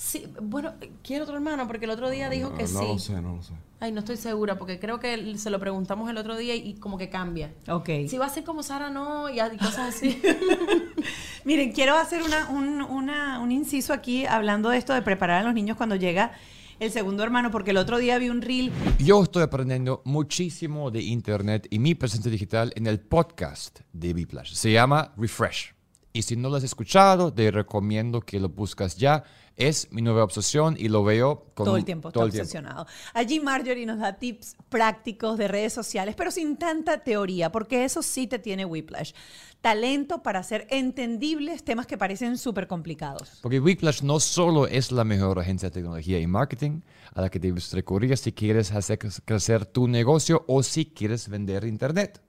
Sí, 0.00 0.28
bueno, 0.40 0.74
quiere 1.02 1.24
otro 1.24 1.34
hermano, 1.34 1.66
porque 1.66 1.86
el 1.86 1.90
otro 1.90 2.08
día 2.08 2.30
dijo 2.30 2.50
no, 2.50 2.56
que 2.56 2.62
no 2.62 2.68
sí. 2.68 2.86
lo 2.86 2.98
sé, 3.00 3.20
no 3.20 3.34
lo 3.34 3.42
sé. 3.42 3.52
Ay, 3.80 3.90
no 3.90 3.98
estoy 3.98 4.16
segura, 4.16 4.56
porque 4.56 4.78
creo 4.78 5.00
que 5.00 5.36
se 5.36 5.50
lo 5.50 5.58
preguntamos 5.58 6.08
el 6.08 6.16
otro 6.18 6.36
día 6.36 6.54
y, 6.54 6.68
y 6.70 6.74
como 6.74 6.98
que 6.98 7.08
cambia. 7.10 7.52
Ok. 7.68 7.88
Si 8.08 8.16
va 8.16 8.26
a 8.26 8.28
ser 8.28 8.44
como 8.44 8.62
Sara, 8.62 8.90
no, 8.90 9.28
y, 9.28 9.40
y 9.40 9.56
cosas 9.58 9.96
así. 9.96 10.22
Miren, 11.44 11.72
quiero 11.72 11.96
hacer 11.96 12.22
una, 12.22 12.48
un, 12.48 12.80
una- 12.80 13.40
un 13.40 13.50
inciso 13.50 13.92
aquí 13.92 14.24
hablando 14.24 14.68
de 14.70 14.78
esto 14.78 14.92
de 14.94 15.02
preparar 15.02 15.40
a 15.40 15.44
los 15.44 15.54
niños 15.54 15.76
cuando 15.76 15.96
llega 15.96 16.30
el 16.78 16.92
segundo 16.92 17.24
hermano, 17.24 17.50
porque 17.50 17.72
el 17.72 17.76
otro 17.76 17.98
día 17.98 18.18
vi 18.18 18.28
un 18.28 18.40
reel. 18.40 18.70
Yo 19.00 19.20
estoy 19.24 19.42
aprendiendo 19.42 20.00
muchísimo 20.04 20.92
de 20.92 21.02
Internet 21.02 21.66
y 21.70 21.80
mi 21.80 21.96
presencia 21.96 22.30
digital 22.30 22.72
en 22.76 22.86
el 22.86 23.00
podcast 23.00 23.80
de 23.92 24.14
Biplash. 24.14 24.52
Se 24.54 24.70
llama 24.70 25.12
Refresh. 25.16 25.74
Y 26.12 26.22
si 26.22 26.36
no 26.36 26.48
lo 26.48 26.56
has 26.56 26.62
escuchado, 26.64 27.32
te 27.32 27.50
recomiendo 27.50 28.20
que 28.20 28.38
lo 28.38 28.48
buscas 28.48 28.96
ya. 28.96 29.24
Es 29.58 29.90
mi 29.90 30.02
nueva 30.02 30.22
obsesión 30.22 30.76
y 30.78 30.88
lo 30.88 31.02
veo 31.02 31.46
con 31.54 31.64
todo 31.64 31.76
el 31.76 31.84
tiempo, 31.84 32.08
está 32.08 32.14
todo 32.14 32.26
el 32.26 32.30
tiempo. 32.30 32.44
obsesionado. 32.44 32.86
Allí 33.12 33.40
Marjorie 33.40 33.84
nos 33.86 33.98
da 33.98 34.12
tips 34.12 34.56
prácticos 34.68 35.36
de 35.36 35.48
redes 35.48 35.72
sociales, 35.72 36.14
pero 36.16 36.30
sin 36.30 36.56
tanta 36.56 37.02
teoría, 37.02 37.50
porque 37.50 37.84
eso 37.84 38.00
sí 38.00 38.28
te 38.28 38.38
tiene 38.38 38.64
Whiplash. 38.64 39.12
Talento 39.60 40.22
para 40.22 40.38
hacer 40.38 40.68
entendibles 40.70 41.64
temas 41.64 41.88
que 41.88 41.98
parecen 41.98 42.38
súper 42.38 42.68
complicados. 42.68 43.40
Porque 43.42 43.58
Whiplash 43.58 44.02
no 44.02 44.20
solo 44.20 44.68
es 44.68 44.92
la 44.92 45.02
mejor 45.02 45.40
agencia 45.40 45.70
de 45.70 45.74
tecnología 45.74 46.20
y 46.20 46.26
marketing 46.28 46.82
a 47.12 47.22
la 47.22 47.28
que 47.28 47.40
debes 47.40 47.72
recurrir 47.72 48.16
si 48.16 48.32
quieres 48.32 48.70
hacer 48.70 48.98
crecer 49.24 49.66
tu 49.66 49.88
negocio 49.88 50.44
o 50.46 50.62
si 50.62 50.86
quieres 50.86 51.28
vender 51.28 51.64
Internet. 51.64 52.22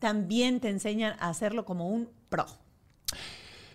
También 0.00 0.58
te 0.58 0.68
enseñan 0.68 1.14
a 1.20 1.28
hacerlo 1.28 1.64
como 1.64 1.88
un 1.88 2.08
pro. 2.28 2.46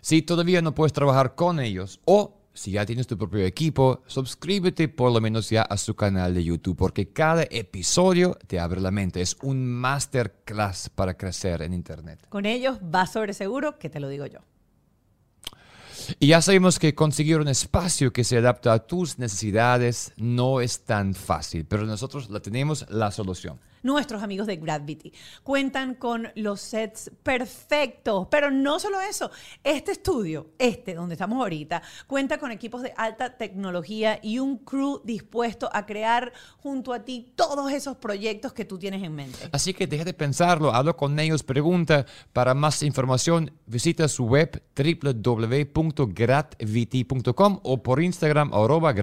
Si 0.02 0.20
todavía 0.20 0.60
no 0.60 0.74
puedes 0.74 0.92
trabajar 0.92 1.34
con 1.34 1.58
ellos 1.58 2.00
o 2.04 2.37
si 2.58 2.72
ya 2.72 2.84
tienes 2.84 3.06
tu 3.06 3.16
propio 3.16 3.44
equipo, 3.44 4.02
suscríbete 4.06 4.88
por 4.88 5.12
lo 5.12 5.20
menos 5.20 5.48
ya 5.48 5.62
a 5.62 5.76
su 5.76 5.94
canal 5.94 6.34
de 6.34 6.42
YouTube 6.42 6.76
porque 6.76 7.12
cada 7.12 7.44
episodio 7.44 8.36
te 8.48 8.58
abre 8.58 8.80
la 8.80 8.90
mente. 8.90 9.20
Es 9.20 9.36
un 9.42 9.64
masterclass 9.64 10.90
para 10.90 11.16
crecer 11.16 11.62
en 11.62 11.72
Internet. 11.72 12.26
Con 12.28 12.46
ellos 12.46 12.78
vas 12.82 13.12
sobre 13.12 13.32
seguro, 13.32 13.78
que 13.78 13.88
te 13.88 14.00
lo 14.00 14.08
digo 14.08 14.26
yo. 14.26 14.40
Y 16.18 16.28
ya 16.28 16.42
sabemos 16.42 16.80
que 16.80 16.94
conseguir 16.94 17.38
un 17.38 17.48
espacio 17.48 18.12
que 18.12 18.24
se 18.24 18.38
adapta 18.38 18.72
a 18.72 18.86
tus 18.86 19.18
necesidades 19.18 20.12
no 20.16 20.60
es 20.60 20.84
tan 20.84 21.14
fácil, 21.14 21.64
pero 21.64 21.84
nosotros 21.86 22.28
la 22.28 22.40
tenemos 22.40 22.86
la 22.90 23.12
solución. 23.12 23.60
Nuestros 23.82 24.22
amigos 24.22 24.46
de 24.46 24.56
Gravity 24.56 25.12
cuentan 25.42 25.94
con 25.94 26.28
los 26.34 26.60
sets 26.60 27.10
perfectos, 27.22 28.28
pero 28.30 28.50
no 28.50 28.78
solo 28.78 29.00
eso, 29.00 29.30
este 29.64 29.92
estudio, 29.92 30.50
este 30.58 30.94
donde 30.94 31.14
estamos 31.14 31.40
ahorita, 31.40 31.82
cuenta 32.06 32.38
con 32.38 32.50
equipos 32.50 32.82
de 32.82 32.92
alta 32.96 33.36
tecnología 33.36 34.18
y 34.22 34.38
un 34.38 34.58
crew 34.58 35.00
dispuesto 35.04 35.68
a 35.72 35.86
crear 35.86 36.32
junto 36.58 36.92
a 36.92 37.04
ti 37.04 37.32
todos 37.34 37.72
esos 37.72 37.96
proyectos 37.96 38.52
que 38.52 38.64
tú 38.64 38.78
tienes 38.78 39.02
en 39.02 39.14
mente. 39.14 39.48
Así 39.52 39.74
que 39.74 39.86
deja 39.86 40.04
de 40.04 40.14
pensarlo, 40.14 40.74
habla 40.74 40.92
con 40.92 41.18
ellos, 41.18 41.42
pregunta. 41.42 42.06
Para 42.32 42.54
más 42.54 42.82
información, 42.82 43.52
visita 43.66 44.08
su 44.08 44.24
web 44.24 44.62
www.gratvity.com 44.76 47.60
o 47.62 47.82
por 47.82 48.02
Instagram 48.02 48.52
arroba. 48.52 48.94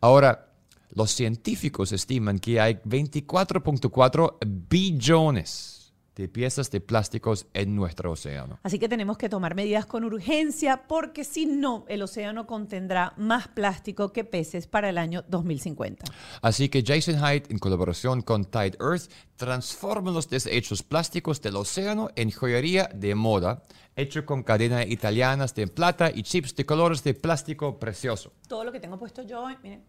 Ahora, 0.00 0.53
los 0.94 1.10
científicos 1.10 1.92
estiman 1.92 2.38
que 2.38 2.60
hay 2.60 2.74
24.4 2.84 4.38
billones 4.68 5.74
de 6.14 6.28
piezas 6.28 6.70
de 6.70 6.80
plásticos 6.80 7.46
en 7.54 7.74
nuestro 7.74 8.12
océano. 8.12 8.58
Así 8.62 8.78
que 8.78 8.88
tenemos 8.88 9.18
que 9.18 9.28
tomar 9.28 9.54
medidas 9.54 9.86
con 9.86 10.04
urgencia 10.04 10.86
porque 10.86 11.24
si 11.24 11.46
no, 11.46 11.84
el 11.88 12.02
océano 12.02 12.46
contendrá 12.46 13.14
más 13.16 13.48
plástico 13.48 14.12
que 14.12 14.24
peces 14.24 14.66
para 14.66 14.88
el 14.88 14.98
año 14.98 15.24
2050. 15.28 16.04
Así 16.40 16.68
que 16.68 16.84
Jason 16.86 17.16
Hyde, 17.16 17.44
en 17.48 17.58
colaboración 17.58 18.22
con 18.22 18.44
Tide 18.44 18.78
Earth, 18.80 19.10
transforma 19.36 20.12
los 20.12 20.28
desechos 20.28 20.82
plásticos 20.82 21.40
del 21.40 21.56
océano 21.56 22.10
en 22.14 22.30
joyería 22.30 22.88
de 22.94 23.14
moda, 23.14 23.62
hecho 23.96 24.24
con 24.24 24.42
cadenas 24.42 24.86
italianas 24.86 25.54
de 25.54 25.66
plata 25.66 26.10
y 26.14 26.22
chips 26.22 26.54
de 26.54 26.64
colores 26.64 27.02
de 27.02 27.14
plástico 27.14 27.78
precioso. 27.80 28.32
Todo 28.48 28.64
lo 28.64 28.72
que 28.72 28.78
tengo 28.78 28.98
puesto 28.98 29.22
yo 29.22 29.44
miren, 29.62 29.82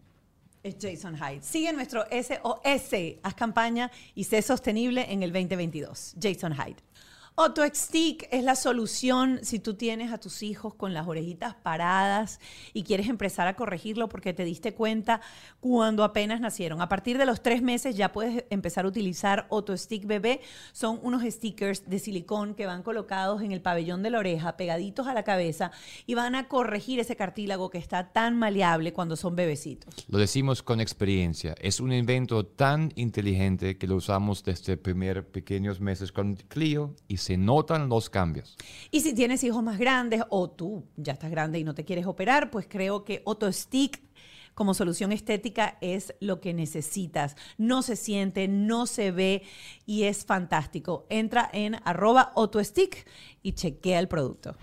es 0.66 0.76
Jason 0.80 1.16
Hyde. 1.16 1.42
Sigue 1.42 1.72
nuestro 1.72 2.04
SOS, 2.10 3.18
haz 3.22 3.34
campaña 3.34 3.90
y 4.14 4.24
sé 4.24 4.42
sostenible 4.42 5.06
en 5.08 5.22
el 5.22 5.32
2022. 5.32 6.16
Jason 6.20 6.54
Hyde. 6.54 6.82
Stick 7.74 8.28
es 8.30 8.42
la 8.42 8.56
solución 8.56 9.40
si 9.42 9.58
tú 9.58 9.74
tienes 9.74 10.10
a 10.10 10.18
tus 10.18 10.42
hijos 10.42 10.74
con 10.74 10.94
las 10.94 11.06
orejitas 11.06 11.54
paradas 11.54 12.40
y 12.72 12.82
quieres 12.82 13.08
empezar 13.08 13.46
a 13.46 13.54
corregirlo 13.54 14.08
porque 14.08 14.32
te 14.32 14.42
diste 14.42 14.72
cuenta 14.72 15.20
cuando 15.60 16.02
apenas 16.02 16.40
nacieron. 16.40 16.80
A 16.80 16.88
partir 16.88 17.18
de 17.18 17.26
los 17.26 17.42
tres 17.42 17.60
meses 17.60 17.94
ya 17.94 18.10
puedes 18.10 18.44
empezar 18.48 18.86
a 18.86 18.88
utilizar 18.88 19.48
Stick 19.74 20.06
bebé. 20.06 20.40
Son 20.72 20.98
unos 21.02 21.22
stickers 21.24 21.88
de 21.88 21.98
silicón 21.98 22.54
que 22.54 22.64
van 22.64 22.82
colocados 22.82 23.42
en 23.42 23.52
el 23.52 23.60
pabellón 23.60 24.02
de 24.02 24.10
la 24.10 24.18
oreja, 24.18 24.56
pegaditos 24.56 25.06
a 25.06 25.12
la 25.12 25.22
cabeza 25.22 25.72
y 26.06 26.14
van 26.14 26.34
a 26.36 26.48
corregir 26.48 27.00
ese 27.00 27.16
cartílago 27.16 27.68
que 27.68 27.78
está 27.78 28.12
tan 28.12 28.34
maleable 28.38 28.94
cuando 28.94 29.14
son 29.14 29.36
bebecitos. 29.36 29.94
Lo 30.08 30.18
decimos 30.18 30.62
con 30.62 30.80
experiencia. 30.80 31.54
Es 31.60 31.80
un 31.80 31.92
invento 31.92 32.46
tan 32.46 32.92
inteligente 32.96 33.76
que 33.76 33.86
lo 33.86 33.96
usamos 33.96 34.42
desde 34.42 34.78
primer 34.78 35.26
pequeños 35.28 35.80
meses 35.80 36.12
con 36.12 36.36
Clio 36.36 36.94
y 37.08 37.18
se 37.26 37.36
notan 37.36 37.88
los 37.88 38.08
cambios. 38.08 38.56
Y 38.92 39.00
si 39.00 39.12
tienes 39.12 39.42
hijos 39.42 39.60
más 39.60 39.78
grandes 39.78 40.22
o 40.30 40.48
tú 40.48 40.84
ya 40.96 41.14
estás 41.14 41.30
grande 41.30 41.58
y 41.58 41.64
no 41.64 41.74
te 41.74 41.84
quieres 41.84 42.06
operar, 42.06 42.52
pues 42.52 42.66
creo 42.68 43.04
que 43.04 43.24
Stick 43.50 44.00
como 44.54 44.74
solución 44.74 45.12
estética 45.12 45.76
es 45.80 46.14
lo 46.20 46.40
que 46.40 46.54
necesitas. 46.54 47.36
No 47.58 47.82
se 47.82 47.96
siente, 47.96 48.46
no 48.48 48.86
se 48.86 49.10
ve 49.10 49.42
y 49.86 50.04
es 50.04 50.24
fantástico. 50.24 51.04
Entra 51.10 51.50
en 51.52 51.76
arroba 51.84 52.32
autostick 52.36 53.06
y 53.42 53.52
chequea 53.52 53.98
el 53.98 54.08
producto. 54.08 54.56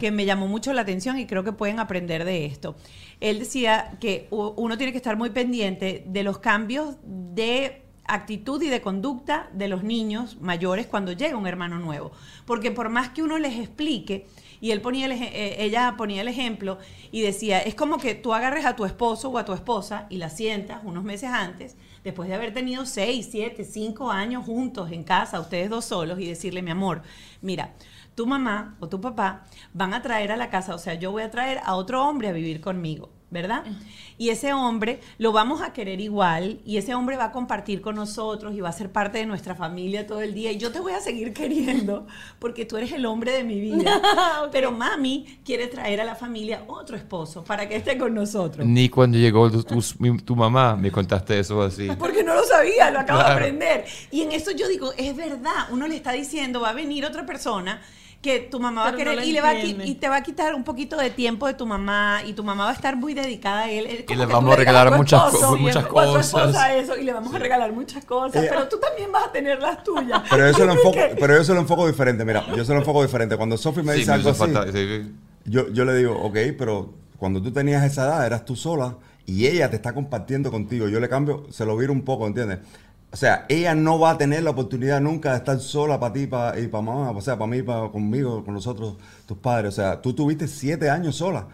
Que 0.00 0.10
me 0.10 0.26
llamó 0.26 0.48
mucho 0.48 0.72
la 0.72 0.82
atención 0.82 1.18
y 1.18 1.26
creo 1.26 1.44
que 1.44 1.52
pueden 1.52 1.78
aprender 1.78 2.24
de 2.24 2.46
esto. 2.46 2.76
Él 3.20 3.38
decía 3.38 3.96
que 4.00 4.26
uno 4.30 4.76
tiene 4.76 4.92
que 4.92 4.98
estar 4.98 5.16
muy 5.16 5.30
pendiente 5.30 6.04
de 6.06 6.22
los 6.24 6.40
cambios 6.40 6.96
de 7.04 7.87
actitud 8.08 8.60
y 8.62 8.68
de 8.68 8.80
conducta 8.80 9.48
de 9.52 9.68
los 9.68 9.84
niños 9.84 10.40
mayores 10.40 10.86
cuando 10.86 11.12
llega 11.12 11.36
un 11.36 11.46
hermano 11.46 11.78
nuevo. 11.78 12.10
Porque 12.46 12.70
por 12.70 12.88
más 12.88 13.10
que 13.10 13.22
uno 13.22 13.38
les 13.38 13.58
explique, 13.58 14.26
y 14.60 14.72
él 14.72 14.80
ponía 14.80 15.06
eh, 15.08 15.62
ella 15.62 15.94
ponía 15.96 16.22
el 16.22 16.28
ejemplo 16.28 16.78
y 17.12 17.20
decía, 17.20 17.60
es 17.60 17.74
como 17.74 17.98
que 17.98 18.14
tú 18.14 18.34
agarres 18.34 18.64
a 18.64 18.74
tu 18.74 18.84
esposo 18.84 19.28
o 19.28 19.38
a 19.38 19.44
tu 19.44 19.52
esposa 19.52 20.06
y 20.08 20.16
la 20.16 20.30
sientas 20.30 20.80
unos 20.82 21.04
meses 21.04 21.30
antes, 21.30 21.76
después 22.02 22.28
de 22.28 22.34
haber 22.34 22.52
tenido 22.52 22.86
seis, 22.86 23.28
siete, 23.30 23.64
cinco 23.64 24.10
años 24.10 24.44
juntos 24.44 24.90
en 24.90 25.04
casa, 25.04 25.38
ustedes 25.38 25.70
dos 25.70 25.84
solos, 25.84 26.18
y 26.18 26.26
decirle, 26.26 26.62
mi 26.62 26.70
amor, 26.70 27.02
mira, 27.42 27.74
tu 28.14 28.26
mamá 28.26 28.76
o 28.80 28.88
tu 28.88 29.00
papá 29.00 29.44
van 29.74 29.94
a 29.94 30.02
traer 30.02 30.32
a 30.32 30.36
la 30.36 30.50
casa, 30.50 30.74
o 30.74 30.78
sea, 30.78 30.94
yo 30.94 31.12
voy 31.12 31.22
a 31.22 31.30
traer 31.30 31.60
a 31.64 31.76
otro 31.76 32.04
hombre 32.04 32.28
a 32.28 32.32
vivir 32.32 32.60
conmigo. 32.60 33.10
¿Verdad? 33.30 33.64
Y 34.16 34.30
ese 34.30 34.52
hombre 34.52 35.00
lo 35.18 35.32
vamos 35.32 35.60
a 35.60 35.72
querer 35.72 36.00
igual 36.00 36.60
y 36.64 36.78
ese 36.78 36.94
hombre 36.94 37.16
va 37.16 37.24
a 37.24 37.32
compartir 37.32 37.82
con 37.82 37.94
nosotros 37.94 38.54
y 38.54 38.60
va 38.60 38.70
a 38.70 38.72
ser 38.72 38.90
parte 38.90 39.18
de 39.18 39.26
nuestra 39.26 39.54
familia 39.54 40.06
todo 40.06 40.22
el 40.22 40.32
día 40.32 40.50
y 40.50 40.56
yo 40.56 40.72
te 40.72 40.80
voy 40.80 40.92
a 40.92 41.00
seguir 41.00 41.32
queriendo 41.34 42.06
porque 42.38 42.64
tú 42.64 42.76
eres 42.76 42.92
el 42.92 43.04
hombre 43.06 43.32
de 43.32 43.44
mi 43.44 43.60
vida. 43.60 44.00
Pero 44.52 44.72
mami 44.72 45.40
quiere 45.44 45.66
traer 45.66 46.00
a 46.00 46.04
la 46.04 46.14
familia 46.14 46.64
otro 46.68 46.96
esposo 46.96 47.44
para 47.44 47.68
que 47.68 47.76
esté 47.76 47.98
con 47.98 48.14
nosotros. 48.14 48.66
Ni 48.66 48.88
cuando 48.88 49.18
llegó 49.18 49.50
tu, 49.50 50.36
mamá 50.36 50.76
me 50.76 50.90
contaste 50.90 51.38
eso 51.38 51.62
así. 51.62 51.88
Porque 51.98 52.24
no 52.24 52.34
lo 52.34 52.44
sabía, 52.44 52.90
lo 52.90 53.00
acabo 53.00 53.20
de 53.20 53.26
aprender. 53.26 53.84
Y 54.10 54.22
en 54.22 54.32
eso 54.32 54.52
yo 54.52 54.68
digo, 54.68 54.92
es 54.96 55.14
verdad, 55.16 55.68
uno 55.70 55.86
le 55.86 55.96
está 55.96 56.12
diciendo, 56.12 56.60
va 56.60 56.70
a 56.70 56.74
venir 56.74 57.04
otra 57.04 57.26
persona 57.26 57.80
que 58.20 58.40
tu 58.40 58.58
mamá 58.58 58.82
va 58.82 58.88
a 58.90 58.96
querer 58.96 59.22
y, 59.24 59.32
le 59.32 59.40
va 59.40 59.54
y 59.54 59.94
te 59.94 60.08
va 60.08 60.16
a 60.16 60.22
quitar 60.22 60.54
un 60.54 60.64
poquito 60.64 60.96
de 60.96 61.10
tiempo 61.10 61.46
de 61.46 61.54
tu 61.54 61.66
mamá 61.66 62.22
y 62.26 62.32
tu 62.32 62.42
mamá 62.42 62.64
va 62.64 62.70
a 62.70 62.74
estar 62.74 62.96
muy 62.96 63.14
dedicada 63.14 63.64
a 63.64 63.70
él. 63.70 64.04
y 64.08 64.14
le 64.14 64.26
vamos 64.26 64.52
a 64.52 64.56
regalar 64.56 64.96
muchas, 64.96 65.32
muchas 65.58 65.86
cosas. 65.86 66.70
eso, 66.76 66.96
y 66.96 67.04
le 67.04 67.12
vamos 67.12 67.32
a 67.32 67.38
regalar 67.38 67.72
muchas 67.72 68.04
cosas, 68.04 68.44
pero 68.48 68.68
tú 68.68 68.78
también 68.78 69.12
vas 69.12 69.26
a 69.26 69.32
tener 69.32 69.60
las 69.60 69.84
tuyas. 69.84 70.22
Pero 70.28 70.46
eso 70.46 70.66
lo 70.66 70.72
enfoco, 70.78 70.98
pero 71.18 71.36
yo 71.36 71.44
se 71.44 71.54
lo 71.54 71.60
enfoco 71.60 71.86
diferente, 71.86 72.24
mira, 72.24 72.44
yo 72.56 72.64
se 72.64 72.72
lo 72.72 72.80
enfoco 72.80 73.02
diferente. 73.02 73.36
Cuando 73.36 73.56
Sophie 73.56 73.84
me 73.84 73.94
dice 73.94 74.12
algo 74.12 74.30
así, 74.30 75.12
yo, 75.44 75.68
yo 75.70 75.84
le 75.84 75.94
digo, 75.94 76.18
ok, 76.20 76.36
pero 76.58 76.92
cuando 77.18 77.40
tú 77.40 77.52
tenías 77.52 77.84
esa 77.84 78.04
edad 78.04 78.26
eras 78.26 78.44
tú 78.44 78.56
sola 78.56 78.96
y 79.26 79.46
ella 79.46 79.70
te 79.70 79.76
está 79.76 79.92
compartiendo 79.92 80.50
contigo. 80.50 80.88
Yo 80.88 81.00
le 81.00 81.08
cambio, 81.08 81.46
se 81.50 81.64
lo 81.64 81.76
viro 81.76 81.92
un 81.92 82.02
poco, 82.02 82.26
¿entiendes? 82.26 82.58
O 83.10 83.16
sea, 83.16 83.46
ella 83.48 83.74
no 83.74 83.98
va 83.98 84.10
a 84.12 84.18
tener 84.18 84.42
la 84.42 84.50
oportunidad 84.50 85.00
nunca 85.00 85.30
de 85.30 85.38
estar 85.38 85.58
sola 85.60 85.98
para 85.98 86.12
ti 86.12 86.20
y 86.22 86.26
para 86.26 86.82
mamá, 86.82 87.10
o 87.10 87.20
sea, 87.22 87.38
para 87.38 87.50
mí, 87.50 87.62
para 87.62 87.88
conmigo, 87.90 88.44
con 88.44 88.54
nosotros, 88.54 88.96
tus 89.26 89.38
padres. 89.38 89.70
O 89.70 89.76
sea, 89.76 90.02
tú 90.02 90.12
tuviste 90.12 90.46
siete 90.46 90.90
años 90.90 91.16
sola. 91.16 91.48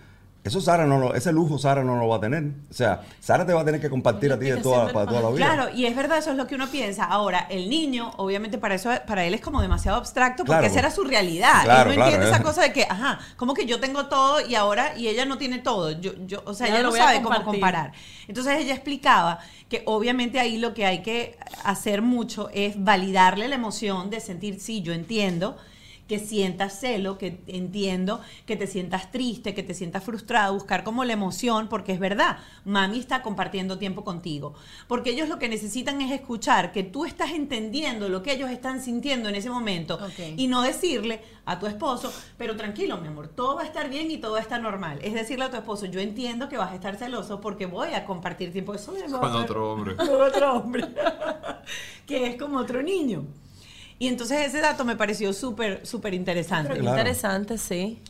Eso 0.45 0.61
Sara 0.61 0.85
no 0.85 0.99
lo, 0.99 1.15
ese 1.15 1.33
lujo 1.33 1.59
Sara 1.59 1.83
no 1.83 1.97
lo 1.97 2.07
va 2.07 2.17
a 2.17 2.21
tener. 2.21 2.45
O 2.71 2.75
sea, 2.75 3.01
Sara 3.19 3.47
te 3.47 3.55
va 3.55 3.63
a 3.63 3.65
tener 3.65 3.81
que 3.81 3.89
compartir 3.89 4.31
a 4.31 4.39
ti 4.39 4.45
de 4.45 4.59
toda, 4.59 4.93
para 4.93 5.07
toda 5.07 5.23
la 5.23 5.31
vida. 5.31 5.39
Claro, 5.39 5.75
y 5.75 5.87
es 5.87 5.97
verdad, 5.97 6.19
eso 6.19 6.33
es 6.33 6.37
lo 6.37 6.47
que 6.47 6.55
uno 6.55 6.69
piensa. 6.69 7.05
Ahora, 7.05 7.47
el 7.49 7.71
niño, 7.71 8.11
obviamente 8.19 8.59
para 8.59 8.75
eso, 8.75 8.91
para 9.07 9.25
él 9.25 9.33
es 9.33 9.41
como 9.41 9.63
demasiado 9.63 9.97
abstracto 9.97 10.45
porque 10.45 10.67
esa 10.67 10.81
era 10.81 10.91
su 10.91 11.03
realidad. 11.03 11.65
Claro, 11.65 11.91
él 11.91 11.99
no 11.99 12.05
entiende 12.05 12.29
esa 12.29 12.43
cosa 12.43 12.61
de 12.61 12.75
que, 12.75 12.83
ajá, 12.83 13.21
como 13.39 13.55
que 13.55 13.65
yo 13.65 13.81
tengo 13.81 14.05
todo 14.07 14.47
y 14.47 14.55
ahora, 14.55 14.95
y 14.99 15.09
ella 15.09 15.25
no 15.25 15.39
tiene 15.39 15.61
todo. 15.61 15.93
Yo, 15.93 16.13
yo, 16.27 16.43
o 16.45 16.53
sea, 16.53 16.69
ella 16.69 16.83
no 16.83 16.93
sabe 16.93 17.23
cómo 17.23 17.43
comparar. 17.43 17.93
Entonces 18.29 18.59
ella 18.59 18.75
explicaba 18.75 19.39
que 19.71 19.83
obviamente 19.87 20.41
ahí 20.41 20.59
lo 20.59 20.75
que 20.75 20.85
hay 20.85 21.01
que 21.01 21.39
hacer 21.65 22.03
mucho 22.03 22.51
es 22.53 22.85
validarle 22.85 23.49
la 23.49 23.55
emoción 23.55 24.11
de 24.11 24.21
sentir, 24.21 24.61
sí, 24.61 24.83
yo 24.83 24.93
entiendo 24.93 25.57
que 26.15 26.21
sientas 26.25 26.79
celo, 26.79 27.19
que 27.19 27.43
entiendo 27.49 28.21
que 28.47 28.55
te 28.55 28.69
sientas 28.69 29.11
triste, 29.11 29.53
que 29.53 29.65
te 29.65 29.75
sientas 29.75 30.05
frustrada, 30.05 30.51
buscar 30.51 30.85
como 30.85 31.05
la 31.05 31.13
emoción, 31.13 31.69
porque 31.69 31.91
es 31.91 31.99
verdad, 31.99 32.39
mami 32.65 33.01
está 33.01 33.21
compartiendo 33.21 33.79
tiempo 33.79 34.05
contigo. 34.05 34.55
Porque 34.87 35.11
ellos 35.11 35.29
lo 35.29 35.41
que 35.41 35.49
necesitan 35.49 36.01
es 36.01 36.13
escuchar 36.13 36.71
que 36.71 36.85
tú 36.85 37.05
estás 37.05 37.33
entendiendo 37.33 38.09
lo 38.09 38.23
que 38.23 38.33
ellos 38.33 38.51
están 38.51 38.81
sintiendo 38.81 39.29
en 39.29 39.35
ese 39.35 39.51
momento 39.51 39.99
y 40.37 40.47
no 40.47 40.63
decirle 40.63 41.21
a 41.47 41.59
tu 41.59 41.67
esposo, 41.67 42.13
pero 42.39 42.55
tranquilo, 42.55 42.99
mi 42.99 43.09
amor, 43.09 43.27
todo 43.27 43.57
va 43.57 43.63
a 43.63 43.67
estar 43.67 43.91
bien 43.91 44.09
y 44.09 44.19
todo 44.19 44.39
está 44.39 44.61
normal. 44.61 45.01
Es 45.03 45.15
decirle 45.15 45.47
a 45.47 45.51
tu 45.51 45.57
esposo, 45.57 45.87
yo 45.87 45.99
entiendo 45.99 46.49
que 46.49 46.57
vas 46.57 46.71
a 46.71 46.77
estar 46.77 46.95
celoso 46.95 47.41
porque 47.41 47.67
voy 47.67 47.93
a 47.95 48.05
compartir 48.05 48.53
tiempo 48.53 48.73
eso 48.73 48.95
con 49.21 49.33
otro 49.35 49.73
hombre. 49.73 49.97
Con 49.97 50.23
otro 50.23 50.53
hombre. 50.55 50.85
que 52.07 52.29
es 52.29 52.37
como 52.37 52.59
otro 52.59 52.83
niño. 52.83 53.27
Y 54.05 54.09
entonces 54.09 54.47
ese 54.47 54.61
dato 54.61 54.85
me 54.85 54.97
pareció 54.97 55.33
súper, 55.33 55.87
súper 55.87 56.13
interesante. 56.13 56.79
Interesante, 56.79 57.57
sí. 57.57 58.03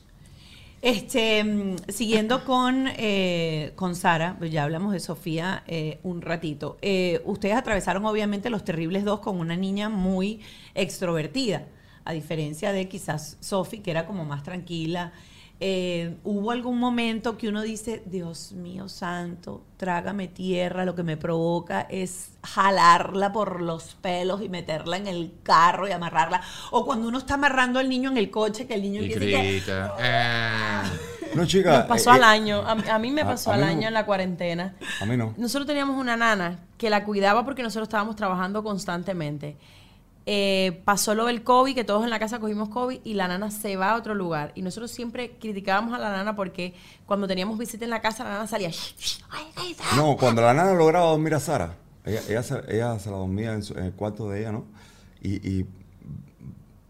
Este, 0.82 1.44
mm, 1.44 1.76
siguiendo 1.86 2.44
con, 2.44 2.88
eh, 2.96 3.70
con 3.76 3.94
Sara, 3.94 4.34
pues 4.36 4.50
ya 4.50 4.64
hablamos 4.64 4.92
de 4.92 4.98
Sofía 4.98 5.62
eh, 5.68 6.00
un 6.02 6.20
ratito. 6.20 6.78
Eh, 6.82 7.22
ustedes 7.26 7.54
atravesaron 7.54 8.04
obviamente 8.06 8.50
los 8.50 8.64
terribles 8.64 9.04
dos 9.04 9.20
con 9.20 9.38
una 9.38 9.54
niña 9.54 9.88
muy 9.88 10.40
extrovertida, 10.74 11.68
a 12.04 12.12
diferencia 12.12 12.72
de 12.72 12.88
quizás 12.88 13.36
Sofía, 13.38 13.80
que 13.80 13.92
era 13.92 14.04
como 14.04 14.24
más 14.24 14.42
tranquila 14.42 15.12
eh, 15.60 16.16
hubo 16.24 16.50
algún 16.50 16.78
momento 16.78 17.38
que 17.38 17.48
uno 17.48 17.62
dice, 17.62 18.02
Dios 18.06 18.52
mío 18.52 18.88
santo, 18.88 19.62
trágame 19.76 20.28
tierra, 20.28 20.84
lo 20.84 20.94
que 20.94 21.02
me 21.02 21.16
provoca 21.16 21.82
es 21.82 22.32
jalarla 22.42 23.32
por 23.32 23.62
los 23.62 23.94
pelos 23.94 24.42
y 24.42 24.48
meterla 24.48 24.96
en 24.96 25.06
el 25.06 25.32
carro 25.42 25.88
y 25.88 25.92
amarrarla. 25.92 26.42
O 26.70 26.84
cuando 26.84 27.08
uno 27.08 27.18
está 27.18 27.34
amarrando 27.34 27.78
al 27.78 27.88
niño 27.88 28.10
en 28.10 28.16
el 28.16 28.30
coche, 28.30 28.66
que 28.66 28.74
el 28.74 28.82
niño 28.82 29.02
empieza 29.02 29.94
a... 29.98 30.84
No, 31.34 31.46
chica. 31.46 31.82
Me 31.82 31.88
pasó 31.88 32.10
eh, 32.10 32.14
al 32.14 32.20
eh, 32.20 32.24
año. 32.24 32.64
A, 32.66 32.98
mí 32.98 33.10
me 33.10 33.24
pasó 33.24 33.52
al 33.52 33.64
año 33.64 33.88
en 33.88 33.94
la 33.94 34.06
cuarentena. 34.06 34.74
A 35.00 35.06
mí 35.06 35.16
no. 35.16 35.34
Nosotros 35.36 35.66
teníamos 35.66 35.98
una 35.98 36.16
nana 36.16 36.60
que 36.78 36.90
la 36.90 37.04
cuidaba 37.04 37.44
porque 37.44 37.62
nosotros 37.62 37.88
estábamos 37.88 38.16
trabajando 38.16 38.62
constantemente. 38.62 39.56
Eh, 40.26 40.80
pasó 40.86 41.14
lo 41.14 41.26
del 41.26 41.42
COVID, 41.42 41.74
que 41.74 41.84
todos 41.84 42.02
en 42.02 42.08
la 42.08 42.18
casa 42.18 42.38
cogimos 42.38 42.70
COVID 42.70 43.00
y 43.04 43.14
la 43.14 43.28
nana 43.28 43.50
se 43.50 43.76
va 43.76 43.90
a 43.90 43.96
otro 43.96 44.14
lugar. 44.14 44.52
Y 44.54 44.62
nosotros 44.62 44.90
siempre 44.90 45.36
criticábamos 45.38 45.92
a 45.92 45.98
la 45.98 46.10
nana 46.10 46.34
porque 46.34 46.74
cuando 47.06 47.26
teníamos 47.26 47.58
visita 47.58 47.84
en 47.84 47.90
la 47.90 48.00
casa, 48.00 48.24
la 48.24 48.30
nana 48.30 48.46
salía. 48.46 48.70
No, 49.96 50.16
cuando 50.16 50.40
la 50.40 50.54
nana 50.54 50.72
lograba 50.72 51.10
dormir 51.10 51.34
a 51.34 51.40
Sara, 51.40 51.76
ella, 52.06 52.42
se, 52.42 52.54
la 52.54 53.16
dormía 53.16 53.52
en, 53.52 53.62
el 53.76 53.92
cuarto 53.92 54.30
de 54.30 54.40
ella, 54.40 54.52
¿no? 54.52 54.64
Y, 55.22 55.66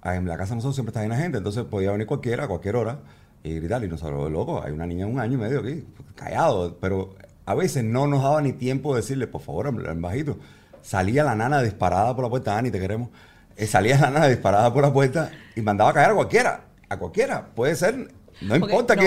en 0.05 0.29
la 0.29 0.37
casa 0.37 0.55
nosotros 0.55 0.75
siempre 0.75 0.91
está 0.91 1.03
llena 1.03 1.17
gente, 1.17 1.39
entonces 1.39 1.65
podía 1.65 1.91
venir 1.91 2.07
cualquiera 2.07 2.45
a 2.45 2.49
cualquier 2.49 2.77
hora 2.77 3.01
y 3.43 3.55
gritar. 3.55 3.83
Y 3.83 3.89
nos 3.89 4.03
habló 4.05 4.25
de 4.25 4.31
loco, 4.31 4.63
hay 4.63 4.73
una 4.73 4.87
niña 4.87 5.07
de 5.07 5.13
un 5.13 5.19
año 5.19 5.35
y 5.35 5.37
medio 5.39 5.61
aquí, 5.61 5.85
callado, 6.15 6.77
pero 6.81 7.15
a 7.47 7.55
veces 7.55 7.85
no 7.85 8.07
nos 8.07 8.23
daba 8.23 8.43
ni 8.43 8.53
tiempo 8.53 8.95
de 8.95 9.01
decirle, 9.01 9.27
por 9.27 9.41
favor, 9.41 9.67
en 9.69 10.03
bajito 10.03 10.37
salía 10.85 11.25
la 11.25 11.35
nana 11.35 11.63
disparada 11.63 12.15
por 12.15 12.25
la 12.25 12.31
puerta, 12.31 12.57
Ani, 12.57 12.71
te 12.71 12.79
queremos. 12.79 13.09
Eh, 13.57 13.67
salía 13.67 13.99
la 13.99 14.11
nana 14.11 14.29
disparada 14.29 14.73
por 14.73 14.83
la 14.83 14.93
puerta 14.93 15.31
y 15.57 15.63
mandaba 15.63 15.91
a 15.91 15.95
caer 15.95 16.11
a 16.11 16.15
cualquiera. 16.15 16.61
A 16.89 16.97
cualquiera. 16.97 17.47
Puede 17.55 17.75
ser, 17.75 18.09
no 18.41 18.57
importa 18.57 18.97
que 18.97 19.07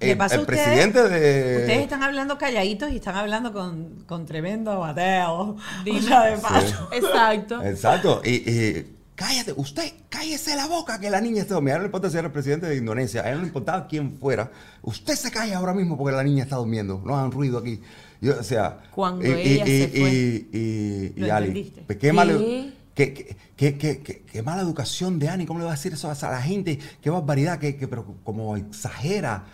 eh, 0.00 0.16
el, 0.30 0.46
presidente 0.46 1.08
de. 1.08 1.58
Ustedes 1.60 1.82
están 1.82 2.02
hablando 2.02 2.38
calladitos 2.38 2.90
y 2.90 2.96
están 2.96 3.16
hablando 3.16 3.52
con, 3.52 4.04
con 4.06 4.26
tremendo 4.26 4.78
bateo. 4.78 5.56
Dicha 5.84 6.24
de 6.24 6.38
paso. 6.38 6.88
Exacto. 6.92 7.62
Exacto. 7.62 8.22
Y, 8.24 8.86
cállate, 9.14 9.52
usted, 9.56 9.92
cállese 10.08 10.54
la 10.54 10.66
boca 10.66 11.00
que 11.00 11.10
la 11.10 11.20
niña 11.20 11.42
está 11.42 11.54
durmiendo. 11.54 11.74
A 11.74 11.78
él 11.78 11.82
no 11.82 11.86
importa 11.86 12.10
si 12.10 12.18
era 12.18 12.26
el 12.26 12.32
presidente 12.32 12.66
de 12.66 12.76
Indonesia, 12.76 13.22
a 13.22 13.30
él 13.30 13.40
no 13.40 13.46
importaba 13.46 13.88
quién 13.88 14.18
fuera. 14.18 14.50
Usted 14.82 15.16
se 15.16 15.30
calla 15.30 15.56
ahora 15.56 15.74
mismo 15.74 15.96
porque 15.96 16.14
la 16.14 16.22
niña 16.22 16.44
está 16.44 16.56
durmiendo. 16.56 17.02
No 17.04 17.16
hagan 17.16 17.32
ruido 17.32 17.58
aquí. 17.58 17.80
Yo, 18.20 18.38
o 18.38 18.42
sea, 18.42 18.78
cuando 18.90 19.24
ella 19.24 19.64
se 19.64 19.88
fue, 19.88 20.10
y, 20.10 21.14
y, 21.16 21.24
y, 21.24 21.30
Ali, 21.30 21.72
pues, 21.86 21.98
¿qué, 21.98 22.12
Qué, 22.94 23.14
qué, 23.14 23.36
qué, 23.56 23.78
qué- 23.78 24.02
qué- 24.02 24.22
qué 24.22 24.42
mala 24.42 24.62
educación 24.62 25.20
de 25.20 25.28
Ani, 25.28 25.46
¿cómo 25.46 25.60
le 25.60 25.64
va 25.66 25.70
a 25.70 25.74
decir 25.76 25.92
eso 25.92 26.10
a 26.10 26.30
la 26.32 26.42
gente? 26.42 26.80
Qué 27.00 27.10
barbaridad, 27.10 27.60
que, 27.60 27.74
pero 27.86 28.04
como 28.24 28.56
exagera 28.56 29.44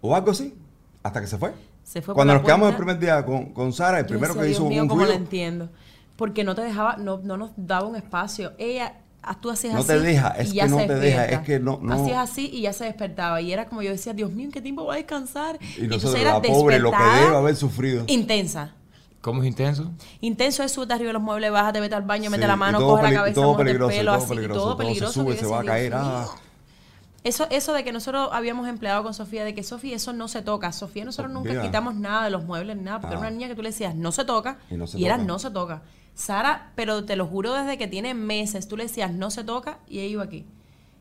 o 0.00 0.14
algo 0.14 0.30
así, 0.30 0.54
hasta 1.02 1.20
que 1.20 1.26
se 1.26 1.36
fue. 1.36 1.52
Se 1.82 2.00
fue 2.00 2.14
Cuando 2.14 2.34
nos 2.34 2.44
quedamos 2.44 2.70
el 2.70 2.76
primer 2.76 2.98
día 3.00 3.24
con, 3.26 3.46
con 3.52 3.72
Sara, 3.72 3.98
el 3.98 4.06
primero 4.06 4.34
decía, 4.34 4.42
que 4.42 4.48
Dios 4.48 4.60
hizo 4.60 4.68
mío, 4.68 4.82
un 4.82 4.88
¿cómo 4.88 5.04
lo 5.04 5.12
entiendo? 5.12 5.68
Porque 6.14 6.44
no 6.44 6.54
te 6.54 6.62
dejaba, 6.62 6.96
no, 6.96 7.18
no 7.18 7.36
nos 7.36 7.50
daba 7.56 7.88
un 7.88 7.96
espacio. 7.96 8.52
Ella, 8.58 9.00
tú 9.40 9.50
hacías 9.50 9.74
No 9.74 9.80
así 9.80 9.88
te 9.88 10.00
deja, 10.00 10.28
es 10.30 10.50
y 10.52 10.56
ya 10.56 10.64
que 10.64 10.70
no 10.70 10.78
se 10.78 10.86
te 10.86 10.94
deja, 10.96 11.20
despierta. 11.20 11.34
es 11.34 11.46
que 11.46 11.60
no- 11.60 11.78
no- 11.82 11.94
Hacías 11.94 12.30
así 12.30 12.50
y 12.52 12.62
ya 12.62 12.72
se 12.72 12.84
despertaba. 12.84 13.40
Y 13.40 13.52
era 13.52 13.66
como 13.68 13.82
yo 13.82 13.90
decía, 13.90 14.12
Dios 14.14 14.32
mío, 14.32 14.46
¿en 14.46 14.52
qué 14.52 14.60
tiempo 14.60 14.82
voy 14.84 14.94
a 14.94 14.96
descansar? 14.98 15.58
y 15.62 15.82
nosotros, 15.82 16.14
entonces 16.14 16.20
era 16.20 16.32
la 16.34 16.42
pobre, 16.42 16.78
lo 16.78 16.90
que 16.90 16.96
debe 17.20 17.36
haber 17.36 17.56
sufrido. 17.56 18.04
Intensa. 18.08 18.74
¿Cómo 19.20 19.42
es 19.42 19.48
intenso? 19.48 19.92
Intenso 20.20 20.64
es 20.64 20.72
subirte 20.72 20.94
arriba 20.94 21.08
de 21.10 21.12
los 21.12 21.22
muebles, 21.22 21.52
bájate, 21.52 21.78
vete 21.80 21.94
al 21.94 22.02
baño, 22.02 22.28
mete 22.28 22.46
la 22.48 22.54
y 22.54 22.56
mano, 22.56 22.80
coge 22.80 23.02
la 23.04 23.12
cabeza, 23.12 23.34
todo 23.36 23.52
mójate 23.52 23.70
el 23.70 23.76
peligroso, 23.78 23.96
pelo, 23.96 24.12
todo 24.12 24.16
así, 24.24 24.24
y 24.24 24.34
peligroso, 24.34 24.60
todo 24.60 24.70
todo 24.70 24.78
se 24.78 24.84
peligroso. 24.84 25.12
sube, 25.12 25.32
se 25.36 25.40
decía, 25.42 25.48
va 25.56 25.60
a 25.60 25.64
caer, 25.64 25.92
ah. 25.94 26.26
Eso, 27.24 27.46
eso 27.50 27.72
de 27.72 27.84
que 27.84 27.92
nosotros 27.92 28.30
habíamos 28.32 28.66
empleado 28.66 29.04
con 29.04 29.14
Sofía, 29.14 29.44
de 29.44 29.54
que 29.54 29.62
Sofía, 29.62 29.94
eso 29.94 30.12
no 30.12 30.26
se 30.26 30.42
toca. 30.42 30.72
Sofía, 30.72 31.04
nosotros 31.04 31.32
nunca 31.32 31.62
quitamos 31.62 31.94
nada 31.94 32.24
de 32.24 32.30
los 32.30 32.44
muebles, 32.44 32.76
nada, 32.78 33.00
porque 33.00 33.14
Ah. 33.14 33.18
era 33.18 33.28
una 33.28 33.30
niña 33.30 33.46
que 33.46 33.54
tú 33.54 33.62
le 33.62 33.68
decías, 33.68 33.94
no 33.94 34.10
se 34.10 34.24
toca, 34.24 34.58
Y 34.72 34.74
no 34.74 34.88
se 34.88 34.98
era 35.00 35.14
toca. 35.14 35.26
no 35.28 35.38
se 35.38 35.50
toca. 35.52 35.82
Sara, 36.14 36.72
pero 36.74 37.04
te 37.04 37.16
lo 37.16 37.26
juro 37.26 37.52
desde 37.54 37.78
que 37.78 37.86
tiene 37.88 38.14
meses, 38.14 38.68
tú 38.68 38.76
le 38.76 38.84
decías, 38.84 39.12
no 39.12 39.30
se 39.30 39.44
toca, 39.44 39.78
y 39.88 40.00
ella 40.00 40.08
iba 40.08 40.22
aquí. 40.24 40.44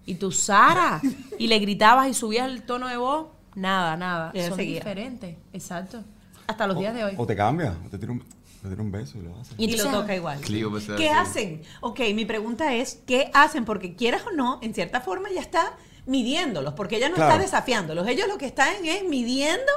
Y 0.06 0.16
tú, 0.16 0.32
Sara, 0.32 1.02
y 1.38 1.48
le 1.48 1.60
gritabas 1.60 2.08
y 2.08 2.14
subías 2.14 2.48
el 2.50 2.64
tono 2.64 2.88
de 2.88 2.98
voz, 2.98 3.28
nada, 3.56 3.98
nada. 3.98 4.32
Son 4.48 4.56
seguía. 4.58 4.76
diferentes, 4.76 5.36
exacto. 5.54 6.04
Hasta 6.48 6.66
los 6.68 6.78
días 6.80 6.94
de 6.96 7.04
hoy. 7.04 7.14
O 7.18 7.26
te 7.28 7.36
cambia, 7.36 7.76
o 7.86 7.90
te 7.90 7.98
tira 8.00 8.12
un, 8.14 8.24
tira 8.64 8.82
un 8.82 8.92
beso 8.92 9.18
y 9.20 9.22
lo 9.22 9.36
hace. 9.40 9.54
Y 9.58 9.66
Y 9.66 9.78
lo 9.78 9.92
toca 9.92 10.16
igual. 10.16 10.40
Clio, 10.42 10.70
pues, 10.72 10.86
¿Qué 10.98 11.10
así. 11.10 11.30
hacen? 11.40 11.62
Ok, 11.82 12.00
mi 12.16 12.26
pregunta 12.26 12.74
es, 12.74 13.00
¿qué 13.06 13.30
hacen? 13.34 13.64
Porque 13.66 13.96
quieras 13.96 14.24
o 14.26 14.32
no, 14.36 14.60
en 14.62 14.74
cierta 14.74 15.02
forma 15.02 15.30
ya 15.34 15.42
está 15.42 15.74
midiéndolos, 16.08 16.74
porque 16.74 16.98
ella 16.98 17.10
no 17.10 17.16
Claro. 17.16 17.32
está 17.34 17.42
desafiándolos. 17.44 18.08
Ellos 18.08 18.28
lo 18.28 18.38
que 18.38 18.48
están 18.48 18.70
es 18.84 19.04
midiendo 19.08 19.72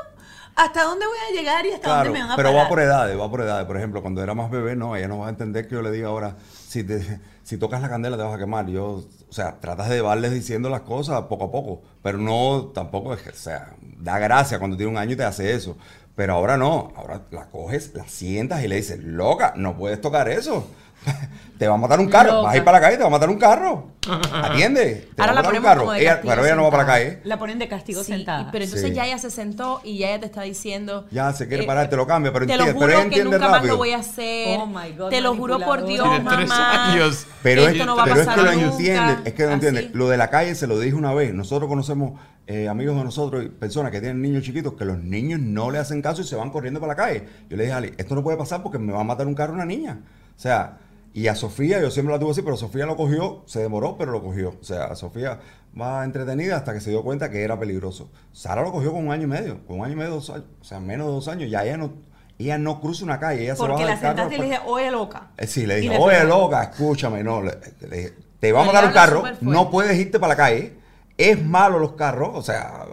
hasta 0.57 0.83
dónde 0.85 1.07
voy 1.07 1.17
a 1.31 1.33
llegar 1.37 1.67
y 1.67 1.73
hasta 1.73 1.83
Claro, 1.83 2.05
dónde 2.05 2.11
me 2.11 2.21
van 2.21 2.31
a 2.33 2.37
pero 2.37 2.49
parar. 2.51 2.65
va 2.65 2.69
por 2.69 2.81
edades, 2.81 3.19
va 3.21 3.31
por 3.31 3.41
edades. 3.43 3.67
Por 3.67 3.77
ejemplo, 3.77 4.01
cuando 4.03 4.23
era 4.23 4.35
más 4.35 4.51
bebé, 4.51 4.77
no, 4.77 4.97
ella 4.97 5.09
no 5.09 5.19
va 5.19 5.27
a 5.27 5.31
entender 5.31 5.69
que 5.69 5.75
yo 5.75 5.83
le 5.83 5.91
diga 5.91 6.09
ahora, 6.09 6.37
si, 6.69 6.83
te- 6.85 7.21
si 7.43 7.59
tocas 7.59 7.83
la 7.83 7.89
candela 7.89 8.17
te 8.17 8.23
vas 8.23 8.35
a 8.35 8.39
quemar. 8.39 8.67
Yo, 8.69 8.85
o 9.29 9.33
sea, 9.33 9.61
tratas 9.61 9.89
de 9.91 10.01
darles 10.03 10.33
diciendo 10.33 10.71
las 10.71 10.83
cosas 10.83 11.23
poco 11.23 11.45
a 11.45 11.51
poco, 11.53 11.83
pero 12.03 12.19
no, 12.19 12.71
tampoco 12.75 13.13
es 13.15 13.21
que, 13.23 13.31
o 13.31 13.35
sea, 13.35 13.75
da 13.99 14.19
gracia 14.19 14.59
cuando 14.59 14.77
tiene 14.77 14.91
un 14.93 14.99
año 14.99 15.13
y 15.13 15.17
te 15.17 15.25
hace 15.25 15.53
eso. 15.55 15.77
Pero 16.17 16.35
ahora 16.35 16.57
no, 16.57 16.93
ahora 16.97 17.23
la 17.33 17.47
coges, 17.51 17.93
la 17.95 18.07
sientas 18.09 18.63
y 18.65 18.69
le 18.69 18.77
dices, 18.77 19.01
loca, 19.03 19.53
no 19.57 19.77
puedes 19.77 20.01
tocar 20.01 20.29
eso. 20.29 20.67
te 21.59 21.69
va 21.69 21.75
a 21.75 21.79
matar 21.79 22.01
un 22.01 22.09
carro, 22.09 22.31
Loca. 22.33 22.43
vas 22.43 22.55
a 22.55 22.57
ir 22.57 22.65
para 22.65 22.79
la 22.79 22.85
calle, 22.85 22.97
te 22.97 23.03
va 23.03 23.09
a 23.09 23.13
matar 23.13 23.29
un 23.31 23.39
carro. 23.39 23.89
Atiende, 24.33 25.09
te 25.15 25.23
Ahora 25.23 25.33
va 25.35 25.39
a 25.41 25.43
la 25.43 25.49
matar 25.49 25.55
un 25.59 25.63
carro. 25.65 25.81
como 25.83 25.93
de 25.93 26.01
Ella, 26.03 26.21
pero 26.23 26.45
ella 26.45 26.55
no 26.57 26.65
va 26.65 26.71
para 26.71 26.83
la 26.83 26.87
calle. 26.89 27.21
La 27.25 27.39
ponen 27.39 27.59
de 27.59 27.69
castigo 27.69 28.03
Sí, 28.05 28.13
sentada. 28.13 28.51
pero 28.51 28.65
entonces 28.65 28.89
Sí. 28.91 28.95
ya 28.95 29.07
ella 29.07 29.19
se 29.19 29.31
sentó 29.31 29.81
y 29.85 29.99
ya 29.99 30.09
ella 30.11 30.21
te 30.21 30.27
está 30.27 30.43
diciendo. 30.43 31.07
Ya 31.11 31.33
se 31.33 31.47
quiere 31.49 31.65
eh, 31.65 31.67
parar, 31.67 31.89
te 31.89 31.97
lo 31.97 32.07
cambia, 32.07 32.33
pero 32.33 32.47
te 32.47 32.57
lo 32.57 32.65
entiende, 32.65 32.73
juro 32.75 32.87
pero 32.87 32.93
ella 32.99 33.09
que 33.11 33.17
entiende 33.17 33.31
nunca 33.39 33.49
más 33.49 33.57
rápido. 33.59 33.73
lo 33.75 33.79
voy 33.79 33.91
a 33.93 33.99
hacer. 33.99 34.59
Oh 34.61 34.67
my 34.67 34.93
God, 34.97 35.11
te 35.11 35.21
lo 35.21 35.35
juro 35.37 35.59
por. 35.61 35.85
Dios, 35.87 36.09
Tiene 36.09 36.29
tres 36.31 36.49
mamá. 36.49 36.93
años. 36.93 37.27
Pero, 37.43 37.63
es, 37.63 37.73
esto 37.73 37.87
no 37.87 37.97
va 37.97 38.03
a 38.03 38.05
pero 38.07 38.21
es 38.21 38.27
pasar 38.27 38.39
que 38.45 38.45
lo 38.51 38.53
nunca. 38.61 38.71
entiende, 38.77 39.17
es 39.25 39.35
que 39.35 39.43
lo 39.43 39.49
Así. 39.49 39.55
entiende. 39.55 39.91
Lo 39.95 40.09
de 40.09 40.17
la 40.17 40.31
calle 40.31 40.55
se 40.55 40.67
lo 40.67 40.79
dije 40.79 40.95
una 40.97 41.13
vez. 41.15 41.33
Nosotros 41.35 41.69
conocemos 41.69 42.19
eh, 42.47 42.69
amigos 42.69 42.97
de 42.97 43.05
nosotros, 43.05 43.43
y 43.45 43.49
personas 43.49 43.91
que 43.91 44.01
tienen 44.01 44.21
niños 44.21 44.43
chiquitos, 44.43 44.75
que 44.75 44.85
los 44.85 44.99
niños 44.99 45.41
no 45.41 45.71
le 45.71 45.79
hacen 45.79 46.03
caso 46.03 46.21
y 46.21 46.25
se 46.25 46.37
van 46.37 46.51
corriendo 46.51 46.79
para 46.79 46.93
la 46.93 46.97
calle. 46.97 47.25
Yo 47.49 47.57
le 47.57 47.63
dije 47.65 47.73
a 47.73 47.79
Ali, 47.79 47.95
esto 47.97 48.15
no 48.15 48.23
puede 48.23 48.37
pasar 48.37 48.63
porque 48.63 48.79
me 48.79 48.93
va 48.93 49.01
a 49.01 49.05
matar 49.05 49.27
un 49.27 49.35
carro 49.35 49.55
una 49.55 49.65
niña. 49.65 50.01
O 50.37 50.41
sea, 50.41 50.77
y 51.15 51.29
a 51.29 51.35
Sofía, 51.35 51.81
yo 51.81 51.91
siempre 51.91 52.13
la 52.13 52.19
tuve 52.19 52.33
así, 52.33 52.43
pero 52.43 52.57
Sofía 52.57 52.85
lo 52.87 52.97
cogió, 52.97 53.43
se 53.47 53.61
demoró, 53.63 53.97
pero 53.97 54.13
lo 54.13 54.21
cogió. 54.23 54.51
O 54.61 54.65
sea, 54.65 54.95
Sofía 54.97 55.39
va 55.81 56.05
entretenida 56.05 56.57
hasta 56.57 56.75
que 56.75 56.81
se 56.81 56.91
dio 56.91 57.03
cuenta 57.03 57.31
que 57.31 57.43
era 57.45 57.59
peligroso. 57.59 58.11
Sara 58.33 58.63
lo 58.63 58.73
cogió 58.73 58.93
con 58.93 59.07
un 59.07 59.13
año 59.13 59.23
y 59.23 59.29
medio, 59.29 59.65
con 59.67 59.79
un 59.79 59.85
año 59.87 59.95
y 59.95 59.97
medio, 59.97 60.11
dos 60.11 60.29
años, 60.31 60.45
o 60.61 60.65
sea, 60.65 60.81
menos 60.81 61.07
de 61.07 61.13
dos 61.13 61.29
años. 61.29 61.49
Ya 61.51 61.65
ella 61.65 61.77
no, 61.77 61.93
ella 62.39 62.59
no 62.59 62.81
cruza 62.81 63.05
una 63.05 63.19
calle, 63.21 63.45
ella 63.45 63.55
se 63.55 63.61
Porque 63.61 63.85
baja 63.85 63.85
la 63.85 63.91
del 63.93 64.01
carro. 64.01 64.17
sentaste 64.17 64.35
y 64.35 64.39
le 64.39 64.45
dije, 64.47 64.61
oye, 64.67 64.91
loca. 64.91 65.31
Eh, 65.37 65.47
Sí, 65.47 65.67
le 65.67 65.77
dije, 65.77 65.97
oye, 65.99 66.25
loca, 66.25 66.63
escúchame, 66.65 67.23
no, 67.23 67.43
le- 67.43 67.59
le 67.89 67.97
dije, 67.97 68.15
te 68.41 68.53
va 68.53 68.63
a 68.63 68.65
matar 68.67 68.85
un 68.87 68.93
carro, 68.93 69.23
no 69.41 69.71
puedes 69.71 69.97
irte 69.99 70.19
para 70.19 70.33
la 70.33 70.37
calle, 70.37 70.77
es 71.17 71.41
malo 71.43 71.79
los 71.79 71.93
carros, 71.93 72.31
o 72.35 72.43
sea, 72.43 72.87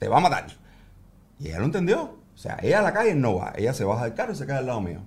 te 0.00 0.08
va 0.08 0.16
a 0.16 0.20
matar. 0.20 0.46
Y 1.38 1.46
ella 1.48 1.60
lo 1.60 1.64
entendió, 1.66 2.02
o 2.34 2.36
sea, 2.36 2.58
ella 2.60 2.80
a 2.80 2.82
la 2.82 2.92
calle 2.92 3.14
no 3.14 3.36
va, 3.36 3.52
ella 3.56 3.72
se 3.72 3.84
baja 3.84 4.02
del 4.04 4.14
carro 4.14 4.32
y 4.32 4.36
se 4.36 4.46
queda 4.46 4.58
al 4.58 4.66
lado 4.66 4.80
mío. 4.80 5.00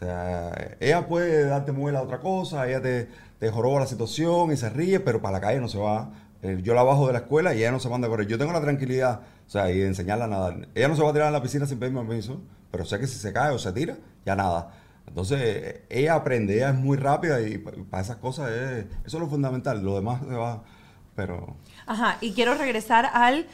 Sea, 0.00 0.76
ella 0.80 1.06
puede 1.06 1.44
darte 1.44 1.72
muela 1.72 1.98
a 1.98 2.02
otra 2.02 2.20
cosa, 2.20 2.66
ella 2.66 2.80
te, 2.80 3.08
te 3.38 3.50
joroba 3.50 3.80
la 3.80 3.86
situación 3.86 4.50
y 4.52 4.56
se 4.56 4.70
ríe, 4.70 4.98
pero 5.00 5.20
para 5.20 5.32
la 5.34 5.40
calle 5.42 5.60
no 5.60 5.68
se 5.68 5.78
va. 5.78 6.10
Eh, 6.42 6.60
yo 6.62 6.72
la 6.74 6.82
bajo 6.82 7.06
de 7.06 7.12
la 7.12 7.18
escuela 7.20 7.54
y 7.54 7.58
ella 7.58 7.70
no 7.72 7.80
se 7.80 7.88
manda 7.90 8.06
a 8.06 8.10
correr. 8.10 8.26
Yo 8.26 8.38
tengo 8.38 8.52
la 8.52 8.62
tranquilidad, 8.62 9.20
o 9.46 9.50
sea, 9.50 9.70
y 9.70 9.78
de 9.78 9.86
enseñarla 9.86 10.24
a 10.24 10.28
nadar. 10.28 10.68
Ella 10.74 10.88
no 10.88 10.96
se 10.96 11.02
va 11.02 11.10
a 11.10 11.12
tirar 11.12 11.26
en 11.28 11.34
la 11.34 11.42
piscina 11.42 11.66
sin 11.66 11.78
pedirme 11.78 12.00
permiso, 12.04 12.40
pero 12.70 12.84
sé 12.86 12.98
que 12.98 13.06
si 13.06 13.18
se 13.18 13.32
cae 13.32 13.52
o 13.52 13.58
se 13.58 13.72
tira, 13.72 13.98
ya 14.24 14.34
nada. 14.36 14.72
Entonces, 15.06 15.80
ella 15.90 16.14
aprende, 16.14 16.54
ella 16.56 16.70
es 16.70 16.76
muy 16.76 16.96
rápida 16.96 17.40
y 17.42 17.58
pa- 17.58 17.72
para 17.90 18.02
esas 18.02 18.16
cosas 18.16 18.50
es, 18.52 18.86
eso 19.04 19.16
es 19.18 19.20
lo 19.22 19.28
fundamental. 19.28 19.82
Lo 19.82 19.96
demás 19.96 20.22
se 20.26 20.34
va, 20.34 20.62
pero... 21.14 21.56
Ajá, 21.86 22.16
y 22.22 22.32
quiero 22.32 22.54
regresar 22.54 23.06
al... 23.12 23.46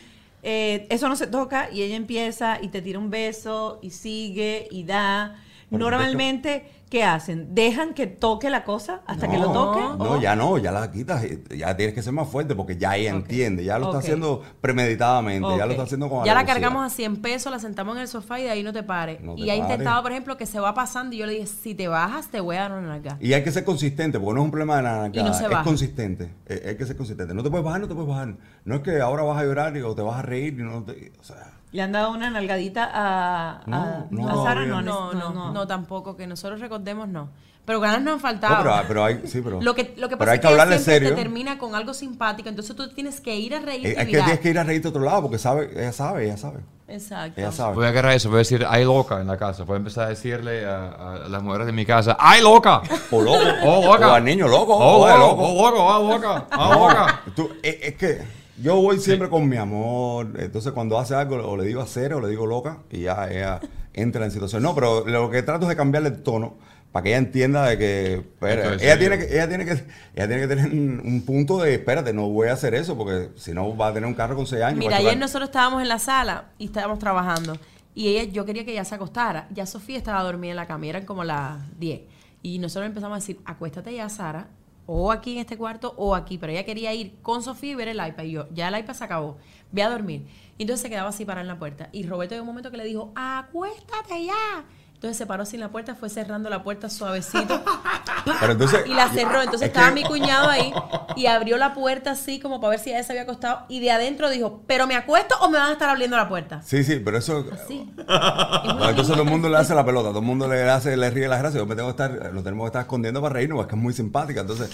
eh, 0.45 0.87
eso 0.91 1.09
no 1.09 1.17
se 1.17 1.27
toca 1.27 1.71
y 1.73 1.83
ella 1.83 1.97
empieza 1.97 2.59
y 2.63 2.69
te 2.69 2.83
tira 2.83 2.99
un 3.01 3.11
beso 3.11 3.79
y 3.83 3.91
sigue 3.91 4.69
y 4.71 4.85
da. 4.85 5.37
Normalmente, 5.71 6.71
¿qué 6.91 7.03
hacen? 7.03 7.55
¿Dejan 7.55 7.95
que 7.95 8.07
toque 8.07 8.51
la 8.51 8.63
cosa 8.65 9.03
hasta 9.07 9.29
que 9.29 9.39
lo 9.39 9.53
toque? 9.53 9.81
No, 9.99 10.13
¿O- 10.13 10.21
ya 10.21 10.37
no, 10.37 10.59
ya 10.59 10.71
la 10.71 10.91
quitas, 10.93 11.25
eh, 11.25 11.43
ya 11.57 11.77
tienes 11.77 11.95
que 11.95 12.03
ser 12.03 12.13
más 12.13 12.29
fuerte 12.29 12.55
porque 12.55 12.77
ya 12.77 12.97
ella 12.97 13.11
entiende, 13.11 13.65
ya 13.65 13.79
lo 13.79 13.87
está 13.87 13.99
haciendo 13.99 14.43
premeditadamente, 14.61 15.49
ya 15.57 15.67
lo 15.67 15.73
está 15.73 15.83
haciendo 15.85 16.09
con 16.09 16.25
Ya 16.25 16.35
la 16.35 16.45
cargamos 16.47 16.85
a 16.87 16.95
100 16.95 17.17
pesos, 17.17 17.51
la 17.51 17.59
sentamos 17.59 17.97
en 17.97 18.03
el 18.03 18.09
sofá 18.09 18.39
y 18.41 18.45
de 18.45 18.51
ahí 18.51 18.63
no 18.63 18.73
te 18.73 18.83
pares. 18.83 19.21
No 19.21 19.35
te 19.35 19.41
y 19.43 19.51
ha 19.51 19.57
intentado, 19.57 20.03
por 20.03 20.13
ejemplo, 20.13 20.37
que 20.37 20.47
se 20.47 20.61
va 20.61 20.75
pasando 20.75 21.15
y 21.15 21.19
yo 21.19 21.27
le 21.27 21.33
dije, 21.33 21.47
si 21.47 21.75
te 21.75 21.89
bajas, 21.89 22.29
te 22.29 22.41
voy 22.41 22.57
a 22.57 22.61
dar 22.63 22.73
una 22.73 22.89
nalga. 22.89 23.17
Y 23.21 23.33
hay 23.33 23.43
que 23.43 23.51
ser 23.51 23.65
consistente, 23.65 24.19
porque 24.21 24.35
no 24.35 24.41
es 24.41 24.45
un 24.45 24.51
problema 24.51 25.09
de 25.09 25.19
Y 25.19 25.23
no 25.23 25.33
es 25.33 25.49
baja. 25.51 25.65
consistente, 25.65 26.33
eh, 26.47 26.63
hay 26.69 26.77
que 26.77 26.87
ser 26.87 26.97
consistente. 26.97 27.35
No 27.35 27.43
te 27.43 27.51
puedes 27.51 27.65
bajar, 27.65 27.81
no 27.81 27.89
te 27.89 27.95
puedes 27.95 28.09
bajar. 28.09 28.37
No 28.65 28.77
es 28.77 28.81
que 28.83 29.01
ahora 29.01 29.23
vas 29.25 29.39
a 29.39 29.45
llorar 29.45 29.77
y- 29.77 29.81
o 29.83 29.95
te 29.95 30.03
vas 30.03 30.17
a 30.19 30.23
reír 30.23 30.55
y 30.55 30.63
no 30.63 30.85
te, 30.85 31.13
o 31.19 31.25
sea, 31.25 31.53
¿Le 31.77 31.83
han 31.83 31.93
dado 31.93 32.11
una 32.11 32.31
nalgadita 32.31 32.91
a, 32.91 33.61
No, 33.67 33.77
a, 33.77 34.05
no, 34.09 34.29
a 34.31 34.45
Sara? 34.45 34.65
No, 34.65 34.81
No, 34.81 35.13
no, 35.13 35.53
no, 35.53 35.67
tampoco, 35.67 36.17
que 36.17 36.27
nosotros 36.27 36.59
recordemos, 36.59 37.07
no. 37.07 37.29
Pero 37.67 37.81
ganas 37.81 38.01
no 38.01 38.13
han 38.13 38.21
faltado. 38.21 38.57
no, 38.57 38.63
pero, 38.63 38.85
pero 38.89 39.05
hay, 39.05 39.21
sí, 39.27 39.41
pero, 39.43 39.61
lo 39.61 39.75
que, 39.75 39.93
lo 39.99 40.09
que 40.09 40.17
pero 40.17 40.19
pasa 40.19 40.31
hay 40.31 40.37
es 40.37 40.41
que 40.41 40.47
que 40.47 40.49
hablarle 40.53 40.75
siempre 40.79 40.95
serio. 40.95 41.09
te 41.11 41.17
termina 41.17 41.59
con 41.59 41.75
algo 41.75 41.93
simpático, 41.93 42.49
entonces 42.49 42.75
tú 42.77 42.89
tienes 42.95 43.21
que 43.21 43.37
ir 43.37 43.55
a 43.57 43.61
reírte 43.61 43.89
y 43.89 43.93
es 43.93 43.99
que 44.07 44.07
tienes 44.07 44.41
que 44.41 44.51
ir 44.51 44.59
a 44.59 44.65
reírte 44.65 44.87
a 44.89 44.91
otro 44.91 45.03
lado 45.03 45.23
porque 45.23 45.37
sabe, 45.37 45.71
ella 45.75 45.93
sabe, 45.93 46.25
ella 46.27 46.37
sabe, 46.37 46.61
Exacto. 46.89 47.41
ella 47.41 47.51
sabe. 47.53 47.75
Voy 47.75 47.85
a 47.85 47.89
agarrar 47.89 48.13
eso, 48.13 48.29
voy 48.31 48.37
a 48.37 48.39
decir, 48.39 48.65
hay 48.67 48.85
loca 48.85 49.21
en 49.21 49.27
la 49.27 49.37
casa. 49.37 49.65
Voy 49.65 49.75
a 49.75 49.77
empezar 49.79 50.05
a 50.05 50.09
decirle 50.11 50.65
a, 50.65 51.25
a 51.25 51.29
las 51.29 51.43
mujeres 51.43 51.67
de 51.67 51.73
mi 51.73 51.85
casa, 51.85 52.17
¡ay 52.21 52.41
loca! 52.41 52.81
O 53.11 53.21
loco, 53.21 53.39
Oh, 53.65 53.85
loca. 53.85 54.09
o 54.09 54.13
al 54.15 54.25
niño 54.25 54.47
loco, 54.49 54.75
¡Oh, 54.77 55.03
oye, 55.05 55.19
loco! 55.19 55.43
loco. 55.43 55.43
¡Oh, 55.43 55.71
loco! 55.71 55.91
¡Ah, 55.91 55.99
loca! 55.99 56.47
¡Ah, 56.53 56.71
loca! 56.79 57.21
Tú, 57.35 57.51
es, 57.63 57.77
es 57.83 57.95
que 57.97 58.46
yo 58.63 58.77
voy 58.77 58.99
siempre 58.99 59.29
con 59.29 59.49
mi 59.49 59.57
amor. 59.57 60.35
Entonces, 60.39 60.73
cuando 60.73 60.99
hace 60.99 61.15
algo, 61.15 61.37
o 61.37 61.57
le 61.57 61.65
digo 61.65 61.81
hacer 61.81 62.15
o 62.15 62.21
le 62.21 62.29
digo 62.29 62.47
loca, 62.47 62.79
y 62.91 63.01
ya 63.03 63.29
ella 63.31 63.61
entra 63.93 64.25
en 64.25 64.31
situación. 64.31 64.63
No, 64.63 64.75
pero 64.75 65.07
lo 65.07 65.31
que 65.31 65.43
trato 65.43 65.65
es 65.65 65.69
de 65.69 65.77
cambiarle 65.77 66.11
el 66.11 66.23
tono 66.23 66.57
para 66.93 67.03
que 67.03 67.09
ella 67.11 67.19
entienda 67.19 67.67
de 67.67 67.77
que, 67.77 68.15
espera, 68.15 68.75
ella, 68.81 68.99
tiene 68.99 69.19
que, 69.19 69.25
ella, 69.25 69.49
tiene 69.49 69.67
que, 69.67 69.73
ella 69.73 70.29
tiene 70.29 70.41
que 70.41 70.49
tener 70.49 70.67
un, 70.71 71.03
un 71.05 71.23
punto 71.27 71.59
de, 71.59 71.75
espérate, 71.75 72.15
no 72.15 72.31
voy 72.31 72.49
a 72.49 72.55
hacer 72.55 72.75
eso, 72.75 72.97
porque 72.97 73.29
si 73.37 73.53
no 73.53 73.77
va 73.77 73.89
a 73.89 73.93
tener 73.93 74.07
un 74.07 74.15
carro 74.15 74.35
con 74.35 74.47
6 74.47 74.63
años. 74.63 74.79
Mira, 74.79 74.97
ayer 74.97 75.17
nosotros 75.19 75.49
estábamos 75.49 75.83
en 75.83 75.89
la 75.89 75.99
sala 75.99 76.47
y 76.57 76.67
estábamos 76.67 76.99
trabajando. 76.99 77.59
Y 77.95 78.09
ella, 78.09 78.33
yo 78.33 78.47
quería 78.47 78.65
que 78.65 78.73
ella 78.73 78.85
se 78.85 78.95
acostara. 78.95 79.47
Ya 79.53 79.67
Sofía 79.67 79.99
estaba 79.99 80.23
dormida 80.23 80.53
en 80.53 80.57
la 80.57 80.67
cama 80.67 80.87
eran 80.87 81.05
como 81.05 81.25
las 81.25 81.59
10. 81.79 82.01
Y 82.43 82.59
nosotros 82.61 82.87
empezamos 82.87 83.17
a 83.17 83.21
decir, 83.21 83.41
acuéstate 83.45 83.95
ya, 83.95 84.09
Sara, 84.09 84.49
o 84.87 85.13
aquí 85.13 85.33
en 85.33 85.39
este 85.39 85.57
cuarto 85.57 85.95
o 85.97 86.15
aquí. 86.15 86.39
Pero 86.39 86.53
ella 86.53 86.65
quería 86.65 86.95
ir 86.95 87.17
con 87.23 87.43
Sofía 87.43 87.73
y 87.73 87.75
ver 87.75 87.89
el 87.89 88.07
iPad. 88.07 88.25
Y 88.25 88.31
yo, 88.33 88.49
ya 88.53 88.69
el 88.69 88.79
iPad 88.79 88.95
se 88.95 89.05
acabó, 89.05 89.37
ve 89.73 89.83
a 89.83 89.91
dormir. 89.91 90.27
Y 90.59 90.63
entonces 90.63 90.83
se 90.83 90.91
quedaba 90.91 91.11
así 91.11 91.25
parada 91.25 91.43
en 91.43 91.49
la 91.49 91.59
puerta. 91.59 91.89
Y 91.93 92.05
Roberto 92.05 92.35
en 92.35 92.41
un 92.41 92.47
momento 92.47 92.71
que 92.71 92.77
le 92.77 92.85
dijo, 92.85 93.13
acuéstate 93.15 94.27
ya. 94.27 94.65
Entonces 94.97 95.19
se 95.19 95.27
paró 95.27 95.45
sin 95.45 95.61
la 95.61 95.69
puerta, 95.69 95.95
fue 95.95 96.09
cerrando 96.09 96.49
la 96.51 96.63
puerta 96.63 96.89
suavecito. 96.89 97.63
Pero 98.41 98.53
entonces, 98.53 98.81
Y 98.87 98.95
la 98.95 99.09
cerró. 99.11 99.43
Entonces 99.43 99.69
es 99.69 99.73
que- 99.73 99.79
estaba 99.79 99.91
mi 99.93 100.03
cuñado 100.03 100.49
ahí 100.51 100.73
y 101.17 101.27
abrió 101.27 101.59
la 101.59 101.75
puerta 101.75 102.13
así 102.13 102.41
como 102.41 102.61
para 102.61 102.71
ver 102.71 102.81
si 102.81 102.91
ella 102.91 103.03
se 103.03 103.13
había 103.13 103.23
acostado. 103.23 103.61
Y 103.69 103.81
de 103.81 103.91
adentro 103.91 104.31
dijo, 104.31 104.63
¿pero 104.67 104.87
me 104.87 104.97
acuesto 104.97 105.37
o 105.43 105.51
me 105.51 105.59
van 105.59 105.69
a 105.69 105.73
estar 105.73 105.89
abriendo 105.91 106.17
la 106.17 106.29
puerta? 106.29 106.63
Sí, 106.63 106.83
sí, 106.83 107.01
pero 107.05 107.19
eso. 107.19 107.45
Así. 107.53 107.89
No, 107.99 108.89
entonces 108.89 109.13
todo 109.13 109.23
el 109.23 109.29
mundo 109.31 109.49
le 109.49 109.59
hace 109.59 109.75
la 109.75 109.85
pelota, 109.85 110.09
todo 110.09 110.21
el 110.21 110.25
mundo 110.25 110.49
le 110.49 110.63
hace, 110.69 110.97
le 110.97 111.11
ríe 111.11 111.29
las 111.29 111.39
gracias. 111.41 111.61
Yo 111.63 111.67
me 111.67 111.77
tengo 111.77 111.89
que 111.95 112.03
estar, 112.03 112.33
lo 112.33 112.43
tenemos 112.43 112.65
que 112.65 112.69
estar 112.69 112.83
escondiendo 112.83 113.21
para 113.21 113.35
reírnos, 113.35 113.57
porque 113.59 113.69
es 113.69 113.75
que 113.75 113.77
es 113.79 113.83
muy 113.83 113.93
simpática. 113.93 114.41
Entonces, 114.41 114.71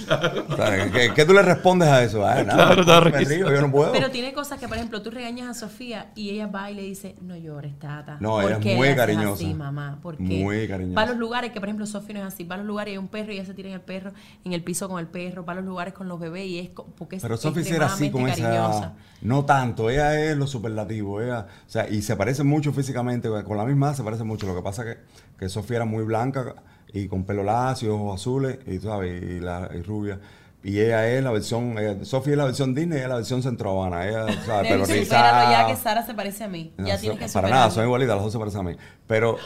¿sabes? 0.57 0.91
¿Qué, 0.93 1.12
qué 1.14 1.25
tú 1.25 1.33
le 1.33 1.43
respondes 1.43 1.89
a 1.89 2.03
eso? 2.03 2.27
Ah, 2.27 2.43
nada, 2.43 2.77
Claro, 2.83 3.11
me 3.11 3.18
río, 3.18 3.51
yo 3.53 3.61
no 3.61 3.70
puedo. 3.70 3.93
Pero 3.93 4.11
tiene 4.11 4.33
cosas 4.33 4.59
que, 4.61 4.68
por 4.68 4.77
ejemplo, 4.77 5.03
tú 5.03 5.11
regañas 5.11 5.49
a 5.49 5.55
Sofía 5.55 6.11
y 6.14 6.31
ella 6.31 6.47
va 6.47 6.70
y 6.70 6.75
le 6.75 6.83
dice, 6.83 7.16
no 7.20 7.37
llores, 7.37 7.79
tata. 7.79 8.16
No, 8.20 8.33
¿Por 8.41 8.45
ella 8.53 8.59
es 8.62 8.77
muy 8.77 8.95
cariñosa. 8.95 9.35
así, 9.35 9.55
mamá? 9.55 9.99
Porque 10.03 10.22
Muy 10.23 10.68
cariñosa. 10.68 10.95
Va 10.95 11.03
a 11.03 11.07
los 11.07 11.16
lugares 11.16 11.53
que, 11.53 11.61
por 11.61 11.68
ejemplo, 11.68 11.87
Sofía 11.87 12.14
no 12.14 12.20
es 12.20 12.35
así. 12.35 12.45
Va 12.45 12.55
a 12.55 12.59
los 12.59 12.66
lugares 12.66 12.93
y 12.93 12.95
hay 12.95 12.99
un 12.99 13.09
perro 13.09 13.33
y 13.33 13.37
ella 13.37 13.47
se 13.47 13.55
tira 13.55 13.68
en 13.68 13.75
el 13.75 13.81
perro, 13.81 14.12
en 14.45 14.53
el 14.53 14.62
piso 14.62 14.89
con 14.89 14.99
el 14.99 15.07
perro, 15.07 15.45
va 15.45 15.53
a 15.53 15.57
los 15.57 15.64
lugares 15.64 15.95
con 15.95 16.09
los 16.09 16.20
bebés 16.20 16.47
y 16.47 16.59
es 16.59 16.70
porque 16.97 17.16
es 17.16 17.23
Pero 17.23 17.37
Sophie 17.37 17.64
sí 17.64 17.75
era 17.75 17.87
así 17.87 18.11
con 18.11 18.27
extremadamente 18.27 18.68
esa... 18.68 18.81
cariñosa. 18.81 18.95
No 19.23 19.45
tanto, 19.45 19.91
ella 19.91 20.20
es 20.20 20.37
lo 20.37 20.47
superlativo, 20.47 21.20
ella... 21.20 21.47
O 21.66 21.70
sea, 21.70 21.89
y 21.89 22.03
se 22.03 22.16
parece 22.16 22.43
mucho 22.45 22.73
físicamente, 22.73 23.29
con 23.45 23.57
la 23.57 23.64
misma 23.64 23.95
se 23.95 24.03
parece 24.03 24.25
mucho. 24.25 24.47
Lo 24.47 24.57
que 24.57 24.62
pasa 24.62 24.85
que, 24.85 24.99
que 25.39 25.49
Sofía 25.49 25.77
era 25.77 25.85
muy 25.85 26.05
blanca 26.05 26.55
y 26.93 27.09
con 27.09 27.25
pelo 27.25 27.43
lacio, 27.43 27.95
ojos 27.95 28.20
azules, 28.20 28.59
y 28.66 28.79
tú 28.79 28.89
sabes, 28.89 29.23
y, 29.23 29.41
la, 29.41 29.70
y 29.75 29.83
rubia. 29.83 30.20
Y 30.64 30.80
ella 30.80 31.08
es 31.08 31.24
la 31.24 31.32
versión... 31.32 31.74
Sofía 32.04 32.32
es 32.34 32.38
la 32.38 32.44
versión 32.44 32.72
Disney, 32.74 32.98
ella 32.98 33.04
es 33.06 33.08
la 33.10 33.16
versión 33.16 33.42
centrohabana. 33.42 34.06
Ella, 34.06 34.26
sabes, 34.46 34.68
pelo 34.70 34.84
Supéralo 34.84 34.86
rizado. 35.00 35.50
ya 35.50 35.66
que 35.66 35.76
Sara 35.76 36.06
se 36.06 36.14
parece 36.14 36.44
a 36.44 36.48
mí. 36.48 36.72
No, 36.76 36.86
ya 36.86 36.94
so- 36.96 37.00
tienes 37.00 37.18
que 37.18 37.24
Para 37.24 37.28
superarlo. 37.32 37.56
nada, 37.56 37.70
son 37.70 37.84
igualitas, 37.84 38.14
las 38.14 38.22
dos 38.24 38.32
se 38.32 38.38
parecen 38.38 38.60
a 38.60 38.62
mí. 38.70 38.76
Pero, 39.08 39.38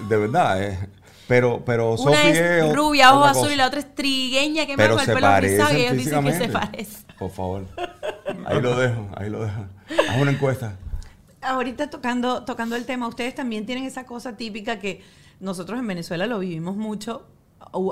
de 0.00 0.16
verdad, 0.16 0.62
eh, 0.64 0.78
pero, 1.28 1.62
pero 1.64 1.94
Una 1.94 2.22
es 2.24 2.64
o- 2.64 2.74
rubia, 2.74 3.14
ojos 3.14 3.32
cosa. 3.38 3.52
y 3.52 3.56
la 3.56 3.66
otra 3.68 3.78
es 3.80 3.94
trigueña, 3.94 4.66
que 4.66 4.72
me 4.72 4.82
Pero 4.82 4.94
con 4.94 5.00
el 5.00 5.06
se 5.06 5.14
pelo 5.14 5.26
rizado 5.38 5.38
y 5.38 5.62
parecen 5.62 5.76
ellos 5.76 5.92
dicen 5.92 6.24
que 6.24 6.32
se 6.32 6.38
físicamente. 6.38 6.48
parece. 6.52 6.98
Por 7.20 7.30
favor. 7.30 7.66
Ahí 8.44 8.60
lo 8.60 8.76
dejo, 8.76 9.08
ahí 9.16 9.30
lo 9.30 9.44
dejo. 9.44 9.66
Haz 10.10 10.20
una 10.20 10.32
encuesta. 10.32 10.76
Ahorita 11.40 11.88
tocando, 11.88 12.44
tocando 12.44 12.74
el 12.74 12.84
tema, 12.84 13.06
ustedes 13.06 13.34
también 13.34 13.64
tienen 13.64 13.84
esa 13.84 14.06
cosa 14.06 14.36
típica 14.36 14.80
que 14.80 15.02
nosotros 15.40 15.78
en 15.78 15.86
Venezuela 15.86 16.26
lo 16.26 16.40
vivimos 16.40 16.74
mucho. 16.76 17.26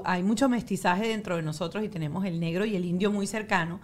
Hay 0.05 0.23
mucho 0.23 0.49
mestizaje 0.49 1.09
dentro 1.09 1.37
de 1.37 1.43
nosotros 1.43 1.85
y 1.85 1.89
tenemos 1.89 2.25
el 2.25 2.41
negro 2.41 2.65
y 2.65 2.77
el 2.77 2.85
indio 2.85 3.11
muy 3.11 3.27
cercano. 3.27 3.81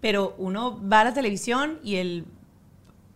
Pero 0.00 0.34
uno 0.38 0.80
va 0.88 1.00
a 1.00 1.04
la 1.04 1.14
televisión 1.14 1.78
y 1.82 1.96
el 1.96 2.24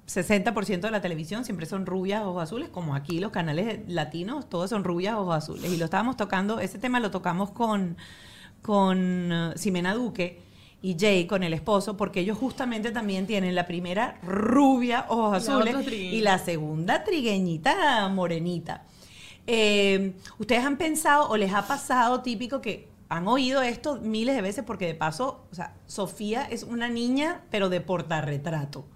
60% 0.06 0.80
de 0.80 0.90
la 0.90 1.00
televisión 1.00 1.44
siempre 1.44 1.66
son 1.66 1.86
rubias, 1.86 2.22
ojos 2.24 2.42
azules, 2.42 2.68
como 2.68 2.94
aquí 2.94 3.20
los 3.20 3.30
canales 3.30 3.80
latinos, 3.88 4.48
todos 4.48 4.70
son 4.70 4.84
rubias, 4.84 5.14
ojos 5.14 5.36
azules. 5.36 5.72
Y 5.72 5.76
lo 5.76 5.86
estábamos 5.86 6.16
tocando, 6.16 6.60
ese 6.60 6.78
tema 6.78 7.00
lo 7.00 7.10
tocamos 7.10 7.50
con, 7.50 7.96
con 8.60 9.32
eh, 9.32 9.52
Ximena 9.56 9.94
Duque 9.94 10.40
y 10.82 10.96
Jay, 10.98 11.26
con 11.26 11.42
el 11.42 11.54
esposo, 11.54 11.96
porque 11.96 12.20
ellos 12.20 12.36
justamente 12.36 12.90
también 12.90 13.26
tienen 13.26 13.54
la 13.54 13.66
primera 13.66 14.18
rubia, 14.22 15.06
ojos 15.08 15.42
Y 15.42 15.46
la 15.48 15.54
azules, 15.54 15.92
y 15.92 16.20
la 16.20 16.38
segunda 16.38 17.04
trigueñita 17.04 18.06
morenita. 18.08 18.84
Eh, 19.46 20.14
¿Ustedes 20.38 20.64
han 20.64 20.78
pensado 20.78 21.28
o 21.28 21.36
les 21.36 21.52
ha 21.52 21.66
pasado 21.66 22.22
típico 22.22 22.60
que 22.60 22.88
han 23.08 23.28
oído 23.28 23.62
esto 23.62 24.00
miles 24.00 24.34
de 24.34 24.42
veces 24.42 24.64
porque 24.64 24.86
de 24.86 24.94
paso, 24.94 25.44
o 25.50 25.54
sea, 25.54 25.74
Sofía 25.86 26.44
es 26.50 26.62
una 26.62 26.88
niña, 26.88 27.42
pero 27.50 27.68
de 27.68 27.80
portarretrato. 27.80 28.86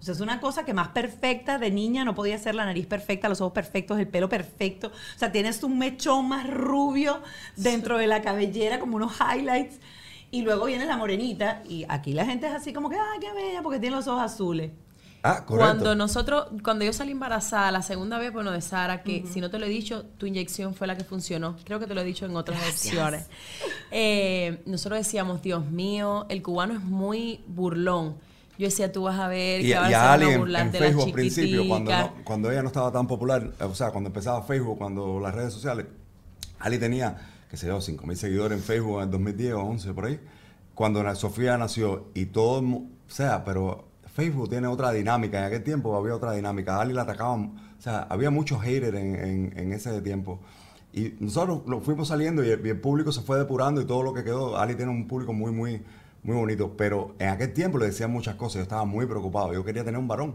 O 0.00 0.02
sea, 0.02 0.14
es 0.14 0.20
una 0.20 0.40
cosa 0.40 0.64
que 0.64 0.74
más 0.74 0.88
perfecta 0.88 1.58
de 1.58 1.70
niña 1.70 2.04
no 2.04 2.14
podía 2.14 2.38
ser 2.38 2.54
la 2.54 2.64
nariz 2.64 2.86
perfecta, 2.86 3.28
los 3.28 3.40
ojos 3.40 3.52
perfectos, 3.52 3.98
el 3.98 4.06
pelo 4.06 4.28
perfecto. 4.28 4.88
O 4.88 5.18
sea, 5.18 5.32
tienes 5.32 5.62
un 5.64 5.78
mechón 5.78 6.28
más 6.28 6.48
rubio 6.48 7.20
dentro 7.56 7.98
de 7.98 8.06
la 8.06 8.22
cabellera, 8.22 8.78
como 8.78 8.96
unos 8.96 9.12
highlights. 9.20 9.80
Y 10.30 10.42
luego 10.42 10.66
viene 10.66 10.84
la 10.86 10.96
morenita 10.96 11.62
y 11.68 11.84
aquí 11.88 12.12
la 12.12 12.26
gente 12.26 12.46
es 12.46 12.52
así 12.52 12.72
como 12.72 12.90
que, 12.90 12.96
ay, 12.96 13.18
qué 13.20 13.32
bella, 13.32 13.62
porque 13.62 13.80
tiene 13.80 13.96
los 13.96 14.06
ojos 14.06 14.22
azules. 14.22 14.70
Ah, 15.22 15.44
correcto. 15.44 15.56
Cuando 15.56 15.94
nosotros, 15.94 16.46
cuando 16.62 16.84
yo 16.84 16.92
salí 16.92 17.12
embarazada 17.12 17.70
la 17.72 17.82
segunda 17.82 18.18
vez, 18.18 18.32
bueno, 18.32 18.52
de 18.52 18.60
Sara, 18.60 19.02
que 19.02 19.24
si 19.30 19.40
no 19.40 19.50
te 19.50 19.58
lo 19.58 19.66
he 19.66 19.68
dicho, 19.68 20.04
tu 20.16 20.26
inyección 20.26 20.74
fue 20.74 20.86
la 20.86 20.96
que 20.96 21.04
funcionó. 21.04 21.56
Creo 21.64 21.80
que 21.80 21.86
te 21.86 21.94
lo 21.94 22.00
he 22.00 22.04
dicho 22.04 22.24
en 22.26 22.36
otras 22.36 22.60
versiones. 22.60 23.26
Eh, 23.90 24.62
nosotros 24.66 24.98
decíamos, 24.98 25.42
Dios 25.42 25.66
mío, 25.66 26.26
el 26.28 26.42
cubano 26.42 26.74
es 26.74 26.80
muy 26.82 27.40
burlón. 27.46 28.16
Yo 28.58 28.66
decía, 28.66 28.90
tú 28.92 29.04
vas 29.04 29.18
a 29.18 29.28
ver 29.28 29.60
y, 29.60 29.68
que 29.68 29.74
va 29.76 29.90
y 29.90 29.94
a 29.94 30.12
a 30.12 30.16
ser 30.16 30.24
Ali 30.24 30.24
una 30.24 30.34
en, 30.34 30.40
burla 30.40 30.60
en 30.62 30.72
de 30.72 30.80
la 30.80 30.86
Facebook 30.86 31.06
al 31.06 31.12
principio, 31.12 31.68
cuando, 31.68 31.90
no- 31.92 32.14
cuando 32.24 32.50
ella 32.50 32.62
no 32.62 32.68
estaba 32.68 32.90
tan 32.90 33.06
popular, 33.06 33.52
o 33.60 33.74
sea, 33.74 33.90
cuando 33.90 34.08
empezaba 34.08 34.42
Facebook, 34.42 34.78
cuando 34.78 35.20
las 35.20 35.32
redes 35.34 35.52
sociales, 35.52 35.86
Ali 36.58 36.78
tenía, 36.78 37.16
qué 37.50 37.56
sé 37.56 37.68
yo, 37.68 37.80
5 37.80 38.04
mil 38.06 38.16
seguidores 38.16 38.58
en 38.58 38.64
Facebook 38.64 38.96
en 38.98 39.04
el 39.04 39.10
2010 39.12 39.54
o 39.54 39.60
11 39.62 39.92
por 39.94 40.06
ahí, 40.06 40.18
cuando 40.74 41.14
Sofía 41.14 41.56
nació 41.56 42.08
y 42.14 42.26
todo, 42.26 42.60
o 42.60 42.86
sea, 43.06 43.44
pero 43.44 43.86
Facebook 44.18 44.48
tiene 44.48 44.66
otra 44.66 44.90
dinámica, 44.90 45.38
en 45.38 45.44
aquel 45.44 45.62
tiempo 45.62 45.96
había 45.96 46.12
otra 46.16 46.32
dinámica, 46.32 46.80
Ali 46.80 46.92
la 46.92 47.02
atacaban, 47.02 47.54
o 47.78 47.80
sea, 47.80 48.00
había 48.10 48.30
muchos 48.30 48.60
haters 48.60 48.96
en, 48.98 49.52
en- 49.56 49.72
ese 49.72 50.02
tiempo. 50.02 50.40
Y 50.92 51.14
nosotros 51.20 51.62
lo 51.68 51.80
fuimos 51.80 52.08
saliendo 52.08 52.42
y 52.42 52.50
el, 52.50 52.80
público 52.80 53.12
se 53.12 53.20
fue 53.20 53.38
depurando 53.38 53.80
y 53.80 53.84
todo 53.84 54.02
lo 54.02 54.12
que 54.12 54.24
quedó, 54.24 54.58
Ali 54.58 54.74
tiene 54.74 54.90
un 54.90 55.06
público 55.06 55.32
muy, 55.32 55.52
muy, 55.52 55.84
muy 56.24 56.34
bonito, 56.34 56.76
pero 56.76 57.14
en 57.20 57.28
aquel 57.28 57.52
tiempo 57.52 57.78
le 57.78 57.86
decían 57.86 58.10
muchas 58.10 58.34
cosas, 58.34 58.56
yo 58.56 58.62
estaba 58.62 58.84
muy 58.84 59.06
preocupado, 59.06 59.52
yo 59.52 59.64
quería 59.64 59.84
tener 59.84 60.00
un 60.00 60.08
varón. 60.08 60.34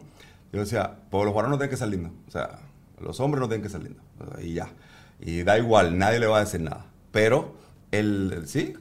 Yo 0.53 0.61
decía, 0.61 0.99
pues 1.09 1.25
los 1.25 1.33
varones 1.35 1.51
no 1.55 1.57
tienen 1.57 1.71
que 1.71 1.77
ser 1.77 1.89
lindos, 1.89 2.13
o 2.29 2.31
sea, 2.31 2.59
los 3.01 3.19
hombres 3.19 3.41
no 3.41 3.49
tienen 3.49 3.63
que 3.63 3.69
ser 3.69 3.83
lindos, 3.83 4.01
y 4.41 4.53
ya. 4.53 4.69
Y 5.19 5.43
da 5.43 5.57
igual, 5.57 5.97
nadie 5.97 6.19
le 6.21 6.27
va 6.27 6.37
a 6.37 6.45
decir 6.45 6.61
nada. 6.61 6.85
Pero, 7.11 7.55
el, 7.91 8.31
el- 8.33 8.47
sí, 8.47 8.75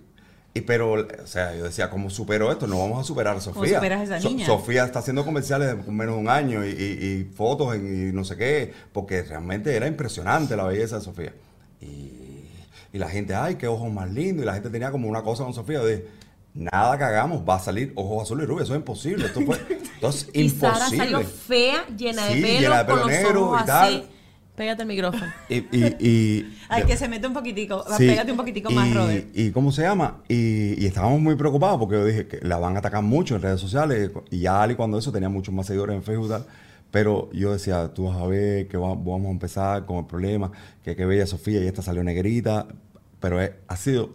y 0.55 0.61
pero, 0.63 0.93
o 0.93 1.27
sea, 1.27 1.55
yo 1.57 1.65
decía, 1.65 1.89
¿cómo 1.89 2.11
supero 2.11 2.53
esto? 2.53 2.67
No 2.67 2.79
vamos 2.79 3.01
a 3.01 3.05
superar 3.05 3.37
a 3.37 3.41
Sofía. 3.41 3.77
superas 3.77 4.01
a 4.01 4.05
esa 4.05 4.21
So- 4.21 4.29
niña? 4.29 4.45
Sofía 4.47 4.85
está 4.85 4.99
haciendo 4.99 5.25
comerciales 5.25 5.69
de 5.69 5.91
menos 5.91 6.17
de 6.17 6.21
un 6.21 6.29
año 6.29 6.65
y, 6.67 6.69
y- 6.71 6.73
y 7.21 7.25
fotos 7.35 7.75
en- 7.75 8.11
y 8.11 8.13
no 8.13 8.23
sé 8.25 8.37
qué, 8.37 8.73
porque 8.93 9.23
realmente 9.23 9.75
era 9.75 9.87
impresionante 9.87 10.55
la 10.57 10.65
belleza 10.65 10.97
de 10.99 11.03
Sofía. 11.05 11.33
Y, 11.81 12.45
y 12.93 12.99
la 12.99 13.09
gente, 13.09 13.35
ay, 13.35 13.55
qué 13.57 13.67
ojos 13.67 13.91
más 13.93 14.11
lindos. 14.11 14.43
Y 14.43 14.47
la 14.47 14.53
gente 14.55 14.69
tenía 14.69 14.91
como 14.91 15.09
una 15.09 15.23
cosa 15.23 15.45
con 15.45 15.55
Sofía 15.55 15.81
de, 15.81 16.07
nada 16.55 16.99
que 16.99 17.05
hagamos 17.05 17.49
va 17.49 17.55
a 17.57 17.61
salir 17.61 17.93
ojos 17.97 18.25
azules 18.25 18.45
y 18.45 18.47
rubios. 18.47 18.65
Eso 18.69 18.75
es 18.75 18.79
imposible. 18.81 19.27
Esto, 19.27 19.41
fue, 19.41 19.57
Y 20.35 20.51
Sara 20.51 20.75
imposible. 20.77 20.97
salió 20.99 21.21
fea, 21.23 21.87
llena 21.97 22.27
de 22.27 22.35
Sí, 22.35 22.43
pelo, 22.43 22.61
llena 22.61 22.79
de 22.79 22.85
pelo 22.85 23.01
con 23.01 23.11
los 23.11 23.19
negro 23.23 23.45
ojos 23.47 23.61
y 23.63 23.65
tal. 23.67 23.89
así. 23.95 24.05
Pégate 24.55 24.83
el 24.83 24.89
micrófono. 24.89 25.27
Y, 25.49 25.55
y, 25.73 25.97
y- 25.99 26.59
Ay, 26.69 26.85
que 26.85 26.97
se 26.97 27.09
mete 27.09 27.27
un 27.27 27.33
poquitico, 27.33 27.85
Sí, 27.97 28.07
pégate 28.07 28.31
un 28.33 28.37
poquitico 28.37 28.71
y, 28.71 28.75
más, 28.75 28.95
Robert. 28.95 29.27
¿Y 29.35 29.51
cómo 29.51 29.73
se 29.73 29.83
llama? 29.83 30.19
Y, 30.29 30.83
y 30.83 30.87
estábamos 30.87 31.21
muy 31.21 31.37
preocupados 31.37 31.79
porque 31.79 31.95
yo 31.95 32.05
dije 32.05 32.27
que 32.27 32.39
la 32.43 32.59
van 32.59 32.77
a 32.77 32.81
atacar 32.81 33.03
mucho 33.03 33.35
en 33.37 33.43
redes 33.43 33.61
sociales. 33.61 34.11
Y 34.31 34.41
ya 34.41 34.63
Ali 34.63 34.75
cuando 34.75 34.99
eso 34.99 35.11
tenía 35.11 35.29
muchos 35.31 35.55
más 35.55 35.67
seguidores 35.67 35.97
en 35.97 36.03
Facebook 36.03 36.27
y 36.27 36.31
tal. 36.31 36.47
Pero 36.91 37.31
yo 37.33 37.53
decía, 37.55 37.89
tú 37.95 38.05
vas 38.09 38.19
a 38.19 38.27
ver 38.27 38.69
que 38.69 38.77
va- 38.77 38.89
vamos 38.95 39.27
a 39.27 39.31
empezar 39.31 39.87
con 39.87 39.97
el 39.99 40.05
problema, 40.07 40.53
que 40.85 40.95
qué 40.95 41.07
bella 41.07 41.27
Sofía 41.27 41.63
y 41.63 41.67
esta 41.67 41.81
salió 41.81 42.05
negrita. 42.05 42.67
Pero 43.21 43.41
es- 43.41 43.53
ha 43.69 43.77
sido, 43.77 44.11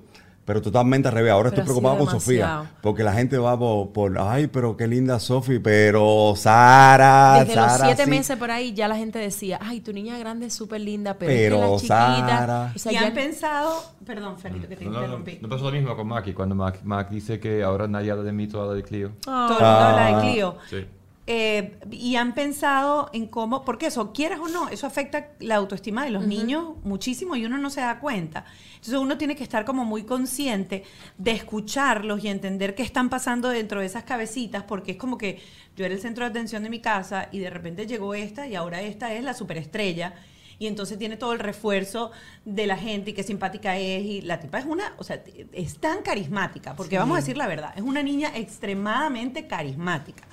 pero 0.47 0.61
totalmente 0.61 1.09
al 1.09 1.13
revés. 1.13 1.33
Ahora 1.33 1.49
Pero 1.49 1.61
estoy 1.61 1.65
preocupado 1.73 1.97
con 1.97 2.07
demasiado. 2.07 2.61
Sofía. 2.61 2.71
Porque 2.81 3.03
la 3.03 3.11
gente 3.11 3.37
va 3.37 3.59
por, 3.59 3.91
por, 3.91 4.17
ay, 4.17 4.47
pero 4.47 4.77
qué 4.77 4.87
linda 4.87 5.19
Sofía. 5.19 5.59
Pero 5.61 6.33
Sara, 6.37 7.39
Desde 7.43 7.55
los 7.57 7.65
Sara, 7.73 7.85
siete 7.85 8.05
sí. 8.05 8.09
meses 8.09 8.37
por 8.37 8.49
ahí 8.49 8.73
ya 8.73 8.87
la 8.87 8.95
gente 8.95 9.19
decía, 9.19 9.59
ay, 9.61 9.81
tu 9.81 9.91
niña 9.91 10.17
grande 10.17 10.45
es 10.45 10.53
súper 10.53 10.79
linda, 10.79 11.15
pero, 11.15 11.31
Pero, 11.59 11.75
es 11.75 11.81
que 11.81 11.87
la 11.89 12.07
chiquita. 12.15 12.37
Sara. 12.37 12.71
O 12.73 12.79
sea, 12.79 12.91
y 12.93 12.95
ya- 12.95 13.07
han 13.07 13.13
pensado, 13.13 13.83
perdón, 14.05 14.37
Ferito, 14.39 14.69
que 14.69 14.77
te 14.77 14.85
No, 14.85 14.91
no, 14.91 14.97
no, 14.99 15.03
interrumpí. 15.03 15.39
no 15.41 15.49
pasó 15.49 15.65
lo 15.65 15.71
mismo 15.71 15.95
con 15.97 16.07
Maki, 16.07 16.31
cuando 16.33 16.55
Mac, 16.55 16.79
Mac 16.85 17.09
dice 17.09 17.41
que 17.41 17.61
ahora 17.63 17.89
nadie 17.89 18.11
habla 18.11 18.23
de 18.23 18.31
mí, 18.31 18.47
todo 18.47 18.61
habla 18.63 18.75
de 18.75 18.83
Clio. 18.83 19.11
Ah. 19.27 19.47
Todo 19.49 19.59
el 19.59 19.65
mundo 19.65 19.79
habla 19.85 20.07
Ah. 20.07 20.21
de 20.21 20.31
Clio. 20.31 20.55
Sí. 20.69 20.85
Eh, 21.29 21.77
y 21.91 22.15
han 22.15 22.33
pensado 22.33 23.09
en 23.11 23.27
cómo, 23.27 23.65
porque 23.65 23.87
eso, 23.87 24.13
quieras 24.13 24.39
o 24.39 24.47
no, 24.47 24.69
eso 24.69 24.87
afecta 24.87 25.31
la 25.39 25.57
autoestima 25.57 26.05
de 26.05 26.09
los 26.09 26.25
niños 26.25 26.75
muchísimo 26.85 27.35
y 27.35 27.45
uno 27.45 27.57
no 27.57 27.69
se 27.69 27.81
da 27.81 27.99
cuenta. 27.99 28.45
Entonces 28.75 28.93
uno 28.93 29.17
tiene 29.17 29.35
que 29.35 29.43
estar 29.43 29.65
como 29.65 29.83
muy 29.83 30.03
consciente 30.03 30.85
de 31.17 31.31
escucharlos 31.31 32.23
y 32.23 32.29
entender 32.29 32.75
qué 32.75 32.83
están 32.83 33.09
pasando 33.09 33.49
dentro 33.49 33.81
de 33.81 33.87
esas 33.87 34.05
cabecitas, 34.05 34.63
porque 34.63 34.93
es 34.93 34.97
como 34.97 35.17
que 35.17 35.41
yo 35.75 35.83
era 35.83 35.93
el 35.93 35.99
centro 35.99 36.23
de 36.23 36.29
atención 36.29 36.63
de 36.63 36.69
mi 36.69 36.79
casa 36.79 37.27
y 37.33 37.39
de 37.39 37.49
repente 37.49 37.85
llegó 37.85 38.13
esta 38.13 38.47
y 38.47 38.55
ahora 38.55 38.81
esta 38.81 39.13
es 39.13 39.21
la 39.21 39.33
superestrella. 39.33 40.13
Y 40.59 40.67
entonces 40.67 40.97
tiene 40.97 41.17
todo 41.17 41.33
el 41.33 41.39
refuerzo 41.39 42.11
de 42.45 42.67
la 42.67 42.77
gente 42.77 43.11
y 43.11 43.13
qué 43.13 43.23
simpática 43.23 43.77
es. 43.77 44.03
Y 44.05 44.21
la 44.21 44.39
tipa 44.39 44.59
es 44.59 44.65
una, 44.65 44.93
o 44.97 45.03
sea, 45.03 45.21
es 45.51 45.77
tan 45.79 46.03
carismática, 46.03 46.73
porque 46.73 46.97
vamos 46.97 47.17
a 47.17 47.19
decir 47.19 47.35
la 47.35 47.47
verdad, 47.47 47.73
es 47.75 47.83
una 47.83 48.01
niña 48.01 48.31
extremadamente 48.33 49.45
carismática. 49.45 50.23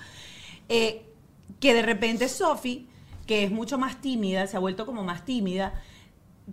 Eh, 0.68 1.02
que 1.60 1.74
de 1.74 1.82
repente 1.82 2.28
Sophie, 2.28 2.86
que 3.26 3.44
es 3.44 3.50
mucho 3.50 3.78
más 3.78 4.00
tímida, 4.00 4.46
se 4.46 4.56
ha 4.56 4.60
vuelto 4.60 4.86
como 4.86 5.02
más 5.02 5.24
tímida, 5.24 5.74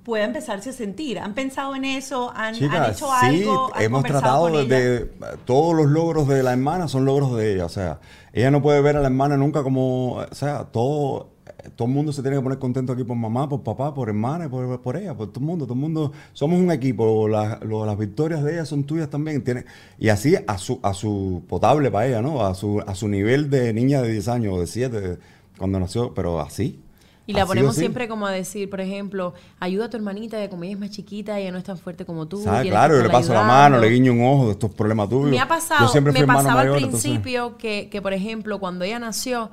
pueda 0.04 0.24
empezarse 0.24 0.70
a 0.70 0.74
sentir. 0.74 1.20
¿Han 1.20 1.34
pensado 1.34 1.76
en 1.76 1.86
eso? 1.86 2.32
¿Han, 2.36 2.56
hecho 2.56 3.08
sí, 3.20 3.26
algo? 3.26 3.72
¿Han 3.74 3.84
hemos 3.84 4.04
tratado 4.04 4.44
con 4.44 4.54
de, 4.54 4.62
ella? 4.62 4.80
de- 4.80 5.38
todos 5.46 5.76
los 5.76 5.88
logros 5.88 6.28
de 6.28 6.44
la 6.44 6.54
hermana 6.54 6.88
son 6.88 7.06
logros 7.06 7.36
de 7.36 7.54
ella, 7.54 7.66
o 7.66 7.70
sea, 7.70 8.00
ella 8.34 8.52
no 8.52 8.62
puede 8.62 8.82
ver 8.82 8.96
a 8.96 9.02
la 9.02 9.08
hermana 9.08 9.36
nunca 9.38 9.64
como, 9.64 10.14
o 10.14 10.36
sea, 10.36 10.66
todo 10.66 11.30
todo 11.76 11.88
el 11.88 11.94
mundo 11.94 12.12
se 12.14 12.22
tiene 12.22 12.38
que 12.38 12.44
poner 12.44 12.60
contento 12.60 12.94
aquí 12.94 13.04
por 13.04 13.16
mamá, 13.18 13.48
por 13.50 13.62
papá, 13.64 13.94
por 13.94 14.10
hermana, 14.10 14.50
por, 14.50 14.82
por 14.82 14.96
ella, 14.98 15.16
por 15.16 15.28
todo 15.28 15.40
el 15.40 15.46
mundo, 15.46 15.66
todo 15.66 15.74
el 15.74 15.80
mundo, 15.80 16.12
somos 16.34 16.60
un 16.60 16.72
equipo, 16.72 17.28
la- 17.28 17.60
lo- 17.64 17.86
las 17.86 17.98
victorias 17.98 18.44
de 18.44 18.54
ella 18.54 18.66
son 18.66 18.84
tuyas 18.84 19.10
también, 19.10 19.44
tiene, 19.44 19.66
y 20.00 20.10
así 20.10 20.36
a 20.48 20.58
su, 20.58 20.80
a 20.84 20.94
su 20.94 21.44
potable 21.48 21.90
para 21.92 22.08
ella, 22.08 22.22
¿no? 22.22 22.46
A 22.46 22.54
su, 22.56 22.82
a 22.86 22.94
su 22.96 23.08
nivel 23.08 23.50
de 23.50 23.74
niña 23.74 24.02
de 24.02 24.12
10 24.12 24.28
años 24.28 24.54
o 24.56 24.60
de 24.60 24.68
7, 24.68 25.18
cuando 25.58 25.80
nació, 25.80 26.14
pero 26.14 26.40
así. 26.42 26.80
Y 27.28 27.34
la 27.34 27.44
así 27.44 27.48
ponemos 27.50 27.76
siempre 27.76 28.08
como 28.08 28.26
a 28.28 28.32
decir, 28.32 28.70
por 28.70 28.82
ejemplo, 28.82 29.34
ayuda 29.60 29.86
a 29.86 29.90
tu 29.90 29.96
hermanita, 29.98 30.38
que 30.40 30.50
como 30.50 30.64
ella 30.64 30.74
es 30.74 30.80
más 30.80 30.90
chiquita, 30.90 31.40
ella 31.40 31.52
no 31.52 31.60
es 31.60 31.64
tan 31.64 31.78
fuerte 31.78 32.04
como 32.04 32.28
tú. 32.28 32.44
Claro, 32.44 32.98
yo 32.98 33.04
le 33.04 33.10
paso 33.10 33.32
la 33.34 33.44
mano, 33.44 33.78
le 33.80 33.90
guiño 33.90 34.12
un 34.12 34.24
ojo, 34.24 34.52
esto 34.52 34.68
es 34.68 34.74
problema 34.74 35.08
tuyo. 35.08 35.30
Me 35.30 35.40
ha 35.40 35.48
pasado, 35.48 35.86
Yo 35.86 35.88
siempre 35.88 36.12
fui 36.14 36.22
me 36.22 36.28
pasaba 36.28 36.56
mayor, 36.56 36.78
al 36.78 36.84
entonces- 36.84 37.02
principio 37.12 37.58
que, 37.58 37.90
que, 37.90 38.02
por 38.02 38.14
ejemplo, 38.14 38.60
cuando 38.60 38.84
ella 38.86 39.00
nació, 39.00 39.50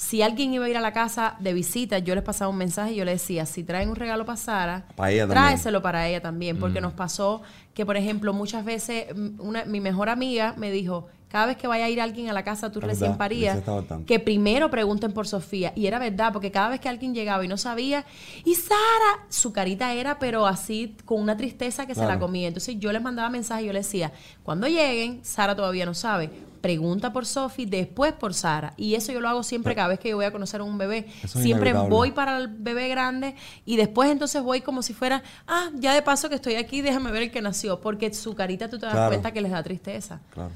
Si 0.00 0.22
alguien 0.22 0.54
iba 0.54 0.64
a 0.64 0.68
ir 0.68 0.76
a 0.76 0.80
la 0.80 0.92
casa 0.92 1.34
de 1.40 1.52
visita, 1.52 1.98
yo 1.98 2.14
les 2.14 2.22
pasaba 2.22 2.48
un 2.48 2.56
mensaje 2.56 2.92
y 2.92 2.96
yo 2.96 3.04
les 3.04 3.20
decía, 3.20 3.46
si 3.46 3.64
traen 3.64 3.88
un 3.88 3.96
regalo 3.96 4.24
para 4.24 4.36
Sara, 4.36 4.86
Para 4.94 5.10
ella 5.10 5.22
también. 5.22 5.44
tráeselo 5.44 5.82
para 5.82 6.06
ella 6.06 6.22
también. 6.22 6.56
Porque 6.60 6.80
nos 6.80 6.92
pasó 6.92 7.42
que, 7.74 7.84
por 7.84 7.96
ejemplo, 7.96 8.32
muchas 8.32 8.64
veces 8.64 9.06
mm, 9.12 9.40
una, 9.40 9.64
mi 9.64 9.80
mejor 9.80 10.08
amiga 10.08 10.54
me 10.56 10.70
dijo, 10.70 11.08
cada 11.28 11.46
vez 11.46 11.56
que 11.56 11.66
vaya 11.66 11.84
a 11.84 11.88
ir 11.90 12.00
alguien 12.00 12.28
a 12.30 12.32
la 12.32 12.42
casa 12.42 12.72
tú 12.72 12.80
recién 12.80 13.10
verdad, 13.10 13.18
parías, 13.18 13.58
que 14.06 14.18
primero 14.18 14.70
pregunten 14.70 15.12
por 15.12 15.26
Sofía. 15.28 15.72
Y 15.76 15.86
era 15.86 15.98
verdad, 15.98 16.32
porque 16.32 16.50
cada 16.50 16.70
vez 16.70 16.80
que 16.80 16.88
alguien 16.88 17.14
llegaba 17.14 17.44
y 17.44 17.48
no 17.48 17.56
sabía, 17.58 18.04
y 18.44 18.54
Sara, 18.54 19.26
su 19.28 19.52
carita 19.52 19.92
era, 19.92 20.18
pero 20.18 20.46
así, 20.46 20.96
con 21.04 21.20
una 21.20 21.36
tristeza 21.36 21.86
que 21.86 21.94
se 21.94 22.06
la 22.06 22.18
comía. 22.18 22.48
Entonces 22.48 22.76
yo 22.78 22.92
les 22.92 23.02
mandaba 23.02 23.28
mensajes 23.28 23.64
y 23.64 23.66
yo 23.66 23.72
les 23.72 23.86
decía, 23.86 24.12
cuando 24.42 24.66
lleguen, 24.66 25.20
Sara 25.22 25.54
todavía 25.54 25.84
no 25.84 25.94
sabe. 25.94 26.30
Pregunta 26.60 27.12
por 27.12 27.24
Sofi, 27.24 27.66
después 27.66 28.12
por 28.14 28.34
Sara. 28.34 28.72
Y 28.76 28.94
eso 28.96 29.12
yo 29.12 29.20
lo 29.20 29.28
hago 29.28 29.42
siempre 29.44 29.76
cada 29.76 29.88
vez 29.88 30.00
que 30.00 30.08
yo 30.08 30.16
voy 30.16 30.24
a 30.24 30.32
conocer 30.32 30.60
a 30.60 30.64
un 30.64 30.76
bebé. 30.76 31.06
Siempre 31.24 31.70
inevitable. 31.70 31.88
voy 31.94 32.10
para 32.10 32.38
el 32.38 32.48
bebé 32.48 32.88
grande 32.88 33.36
y 33.64 33.76
después 33.76 34.10
entonces 34.10 34.42
voy 34.42 34.60
como 34.60 34.82
si 34.82 34.92
fuera, 34.92 35.22
ah, 35.46 35.68
ya 35.74 35.94
de 35.94 36.02
paso 36.02 36.28
que 36.28 36.34
estoy 36.34 36.56
aquí, 36.56 36.80
déjame 36.80 37.12
ver 37.12 37.22
el 37.24 37.30
que 37.30 37.40
nació. 37.42 37.80
Porque 37.80 38.12
su 38.12 38.34
carita 38.34 38.68
tú 38.68 38.76
te 38.78 38.86
das 38.86 38.94
Claro. 38.94 39.10
cuenta 39.10 39.30
que 39.30 39.40
les 39.40 39.52
da 39.52 39.62
tristeza. 39.62 40.20
Claro. 40.34 40.50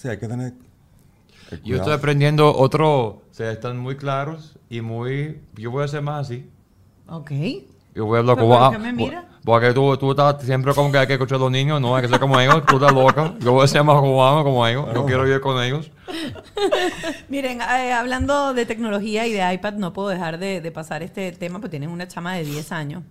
Sí, 0.00 0.08
hay 0.08 0.16
que 0.16 0.28
tener. 0.28 0.54
Yo 1.62 1.76
estoy 1.76 1.92
aprendiendo 1.92 2.56
otro, 2.56 3.06
o 3.06 3.22
sea, 3.32 3.52
están 3.52 3.76
muy 3.76 3.96
claros 3.96 4.56
y 4.70 4.80
muy, 4.80 5.42
yo 5.56 5.70
voy 5.70 5.82
a 5.82 5.84
hacer 5.84 6.00
más 6.00 6.26
así. 6.26 6.48
Ok. 7.06 7.30
Yo 7.94 8.06
voy 8.06 8.16
a 8.16 8.20
hablar 8.20 8.36
¿Pero 8.36 8.48
como... 8.48 8.58
por 8.58 8.72
qué 8.72 8.78
me 8.78 8.92
mira? 8.94 9.28
Porque 9.44 9.74
tú, 9.74 9.94
tú 9.98 10.12
estás 10.12 10.42
siempre 10.42 10.72
como 10.72 10.90
que 10.90 10.96
hay 10.96 11.06
que 11.06 11.14
escuchar 11.14 11.36
a 11.36 11.40
los 11.40 11.50
niños, 11.50 11.82
no 11.82 11.94
hay 11.94 12.00
que 12.00 12.08
ser 12.08 12.18
como 12.18 12.40
ellos, 12.40 12.64
tú 12.64 12.76
estás 12.76 12.94
loca. 12.94 13.34
Yo 13.40 13.52
voy 13.52 13.64
a 13.64 13.66
ser 13.66 13.84
más 13.84 13.96
como, 13.96 14.42
como 14.42 14.66
ellos, 14.66 14.86
yo 14.94 15.04
quiero 15.04 15.24
vivir 15.24 15.42
con 15.42 15.62
ellos. 15.62 15.90
Miren, 17.28 17.60
eh, 17.60 17.92
hablando 17.92 18.54
de 18.54 18.64
tecnología 18.64 19.26
y 19.26 19.32
de 19.32 19.52
iPad, 19.52 19.74
no 19.74 19.92
puedo 19.92 20.08
dejar 20.08 20.38
de, 20.38 20.62
de 20.62 20.70
pasar 20.70 21.02
este 21.02 21.30
tema, 21.32 21.58
porque 21.58 21.72
tienen 21.72 21.90
una 21.90 22.08
chama 22.08 22.36
de 22.36 22.44
10 22.44 22.72
años. 22.72 23.02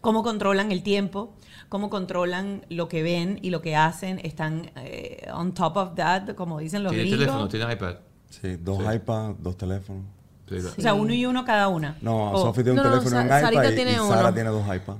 ¿Cómo 0.00 0.24
controlan 0.24 0.72
el 0.72 0.82
tiempo? 0.82 1.32
¿Cómo 1.68 1.90
controlan 1.90 2.64
lo 2.68 2.88
que 2.88 3.02
ven 3.02 3.38
y 3.42 3.50
lo 3.50 3.60
que 3.60 3.74
hacen? 3.76 4.20
Están 4.22 4.70
eh, 4.76 5.26
on 5.34 5.52
top 5.52 5.76
of 5.76 5.94
that, 5.96 6.34
como 6.34 6.58
dicen 6.60 6.82
los 6.84 6.92
Tiene 6.92 7.10
teléfono, 7.10 7.48
tiene 7.48 7.72
iPad. 7.72 7.96
Sí, 8.30 8.56
dos 8.56 8.78
Sí. 8.78 8.94
iPads, 8.96 9.42
dos 9.42 9.56
teléfonos. 9.56 10.04
Sí, 10.48 10.54
O 10.56 10.80
sea, 10.80 10.94
uno 10.94 11.12
y 11.12 11.26
uno 11.26 11.44
cada 11.44 11.66
una. 11.68 11.96
No, 12.00 12.30
Oh. 12.32 12.38
Sophie 12.46 12.62
tiene 12.62 12.78
un 12.80 12.84
No, 12.86 12.90
no, 12.90 12.98
teléfono 13.00 13.20
y 13.20 13.24
un 13.24 13.28
Sa- 13.30 13.52
iPad 13.52 13.70
y, 13.72 13.74
tiene 13.74 13.92
y 13.92 13.94
Sara 13.96 14.32
tiene 14.32 14.50
dos 14.50 14.62
iPads. 14.64 14.98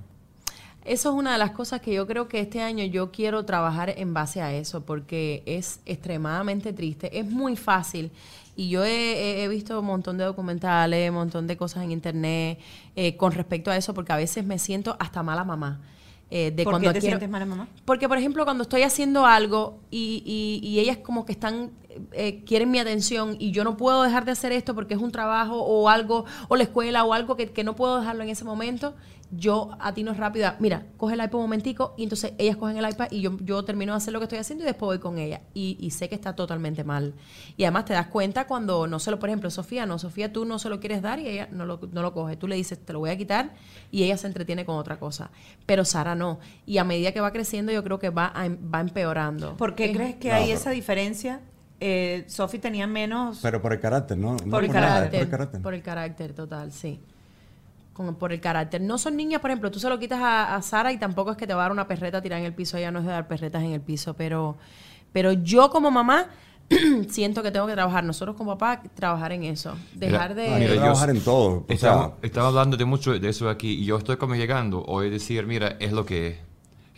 Eso 0.85 1.09
es 1.11 1.15
una 1.17 1.33
de 1.33 1.39
las 1.39 1.51
cosas 1.53 1.81
que 1.81 1.93
yo 1.95 2.07
creo 2.07 2.29
que 2.29 2.41
este 2.41 2.63
año 2.63 2.85
yo 2.85 3.11
quiero 3.11 3.45
trabajar 3.45 3.91
en 3.97 4.15
base 4.15 4.41
a 4.43 4.53
eso, 4.53 4.85
porque 4.85 5.43
es 5.47 5.81
extremadamente 5.85 6.73
triste. 6.73 7.19
Es 7.19 7.27
muy 7.29 7.57
fácil. 7.57 8.11
Y 8.57 8.69
yo 8.71 8.85
he, 8.85 8.91
he- 8.91 9.45
he 9.45 9.49
visto 9.49 9.79
un 9.81 9.87
montón 9.87 10.17
de 10.19 10.25
documentales, 10.25 11.11
un 11.11 11.17
montón 11.17 11.47
de 11.47 11.57
cosas 11.57 11.85
en 11.85 11.93
internet 11.93 12.59
eh, 12.97 13.17
con 13.17 13.33
respecto 13.33 13.71
a 13.71 13.77
eso, 13.77 13.95
porque 13.95 14.13
a 14.13 14.17
veces 14.17 14.45
me 14.47 14.59
siento 14.59 14.97
hasta 14.99 15.23
mala 15.23 15.45
mamá. 15.45 15.81
Eh, 16.31 16.51
de 16.51 16.65
¿Por 16.65 16.73
cuando 16.73 16.89
qué 16.89 16.95
te 16.95 17.01
quiero- 17.01 17.15
sientes 17.19 17.31
mala 17.31 17.47
mamá? 17.47 17.69
Porque, 17.85 18.09
por 18.09 18.19
ejemplo, 18.19 18.45
cuando 18.45 18.63
estoy 18.63 18.83
haciendo 18.83 19.27
algo 19.27 19.79
y, 19.91 20.23
y- 20.27 20.67
y 20.67 20.81
ellas 20.81 20.99
como 20.99 21.25
que 21.25 21.33
están, 21.33 21.71
eh, 22.13 22.43
quieren 22.45 22.71
mi 22.71 22.79
atención 22.79 23.37
y 23.39 23.51
yo 23.53 23.65
no 23.65 23.77
puedo 23.77 24.03
dejar 24.03 24.25
de 24.25 24.33
hacer 24.33 24.53
esto 24.53 24.75
porque 24.75 24.95
es 24.95 25.01
un 25.01 25.13
trabajo 25.13 25.61
o 25.63 25.89
algo, 25.89 26.25
o 26.49 26.57
la 26.57 26.63
escuela 26.65 27.05
o 27.05 27.13
algo 27.13 27.37
que, 27.37 27.51
que 27.53 27.65
no 27.65 27.77
puedo 27.77 27.99
dejarlo 28.01 28.23
en 28.23 28.29
ese 28.31 28.45
momento, 28.45 28.95
yo 29.33 29.71
atino 29.81 30.15
rápido, 30.15 30.47
a, 30.47 30.55
mira, 30.61 30.87
coge 30.97 31.15
el 31.15 31.21
iPad 31.21 31.35
un 31.35 31.41
momentico 31.43 31.95
y 31.99 32.05
entonces 32.05 32.33
ellas 32.39 32.57
cogen 32.57 32.77
el 32.77 32.89
iPad 32.89 33.09
y 33.11 33.23
yo, 33.23 33.37
yo 33.41 33.65
termino 33.65 33.93
de 33.93 33.97
hacer 33.97 34.13
lo 34.13 34.21
que 34.21 34.25
estoy 34.27 34.39
haciendo 34.39 34.63
y 34.63 34.69
después 34.69 34.87
voy 34.87 34.99
con 35.01 35.19
ella. 35.19 35.41
Y, 35.53 35.77
y 35.81 35.91
sé 35.91 36.09
que 36.09 36.15
está 36.15 36.37
totalmente 36.37 36.85
mal. 36.85 37.13
Y 37.57 37.65
además 37.65 37.87
te 37.87 37.93
das 37.93 38.07
cuenta 38.07 38.47
cuando 38.47 38.87
no 38.87 39.01
se 39.01 39.11
lo, 39.11 39.19
por 39.19 39.29
ejemplo, 39.29 39.51
Sofía, 39.51 39.85
no, 39.85 39.99
Sofía, 39.99 40.33
tú 40.33 40.45
no 40.45 40.61
se 40.61 40.69
lo 40.69 40.79
quieres 40.79 41.03
dar 41.03 41.19
y 41.19 41.27
ella 41.27 41.49
no 41.51 41.67
lo, 41.67 41.81
no 41.91 42.03
lo 42.03 42.13
coge. 42.15 42.37
Tú 42.37 42.47
le 42.47 42.55
dices, 42.55 42.79
te 42.79 42.93
lo 42.93 43.01
voy 43.01 43.11
a 43.11 43.19
quitar 43.19 43.55
y 43.91 44.05
ella 44.05 44.17
se 44.17 44.29
entretiene 44.29 44.65
con 44.65 44.77
otra 44.77 45.01
cosa. 45.01 45.33
Pero 45.67 45.85
Sara 45.85 46.15
no. 46.15 46.39
Y 46.65 46.79
a 46.79 46.85
medida 46.85 47.11
que 47.11 47.21
va 47.21 47.33
creciendo 47.33 47.73
yo 47.73 47.83
creo 47.83 47.99
que 47.99 48.11
va, 48.11 48.31
a- 48.33 48.47
em, 48.47 48.57
va 48.73 48.79
empeorando. 48.79 49.57
¿Por 49.57 49.75
qué 49.75 49.93
crees 49.93 50.15
que 50.17 50.29
No, 50.29 50.37
hay 50.37 50.45
pero- 50.47 50.57
esa 50.59 50.71
diferencia? 50.71 51.41
Eh, 51.81 52.25
Sophie 52.27 52.59
tenía 52.59 52.87
menos... 52.87 53.41
Pero 53.43 53.61
por 53.61 53.73
el 53.73 53.81
carácter, 53.81 54.17
¿no? 54.17 54.33
No 54.45 54.51
Por 54.51 54.65
el 54.65 54.71
carácter. 54.73 55.11
por 55.11 55.23
el 55.23 55.29
carácter. 55.31 55.63
Por 55.63 55.75
el 55.75 55.83
carácter, 55.83 56.33
total, 56.33 56.73
sí. 56.73 57.01
Como 57.93 58.15
por 58.19 58.33
el 58.33 58.41
carácter. 58.41 58.81
No 58.81 58.99
son 58.99 59.17
niñas, 59.17 59.41
por 59.41 59.51
ejemplo, 59.51 59.71
tú 59.71 59.79
se 59.79 59.89
lo 59.89 59.99
quitas 59.99 60.21
a, 60.21 60.55
a 60.57 60.63
Sara 60.63 60.93
y 60.93 60.99
tampoco 60.99 61.33
es 61.33 61.37
que 61.37 61.47
te 61.47 61.55
va 61.55 61.63
a 61.63 61.65
dar 61.65 61.73
una 61.73 61.87
perreta 61.89 62.21
tirada 62.23 62.41
en 62.41 62.47
el 62.47 62.55
piso. 62.55 62.77
Ella 62.77 62.91
no 62.91 63.01
es 63.01 63.05
de 63.05 63.11
dar 63.13 63.29
perretas 63.29 63.63
en 63.63 63.73
el 63.73 63.81
piso, 63.81 64.15
pero, 64.15 64.57
pero 65.13 65.33
yo 65.33 65.71
como 65.71 65.91
mamá 65.91 66.27
siento 67.09 67.43
que 67.43 67.51
tengo 67.51 67.67
que 67.67 67.73
trabajar. 67.75 68.05
Nosotros 68.05 68.37
como 68.37 68.57
papá, 68.59 68.83
trabajar 68.95 69.33
en 69.33 69.45
eso. 69.45 69.75
Dejar 69.95 70.35
de... 70.35 70.49
Mira, 70.49 70.75
yo 70.75 70.81
trabajar 70.81 71.11
en 71.11 71.21
todo. 71.23 71.49
O 71.59 71.65
Estamos, 71.69 72.07
sea, 72.07 72.15
estamos 72.23 72.49
hablando 72.49 72.77
de 72.77 72.85
mucho 72.85 73.19
de 73.19 73.29
eso 73.29 73.49
aquí 73.49 73.73
y 73.83 73.85
yo 73.85 73.99
estoy 73.99 74.17
como 74.17 74.35
llegando 74.35 74.83
hoy 74.85 75.09
a 75.09 75.11
decir, 75.11 75.47
mira, 75.47 75.77
es 75.79 75.93
lo 75.93 76.05
que 76.05 76.27
es. 76.29 76.39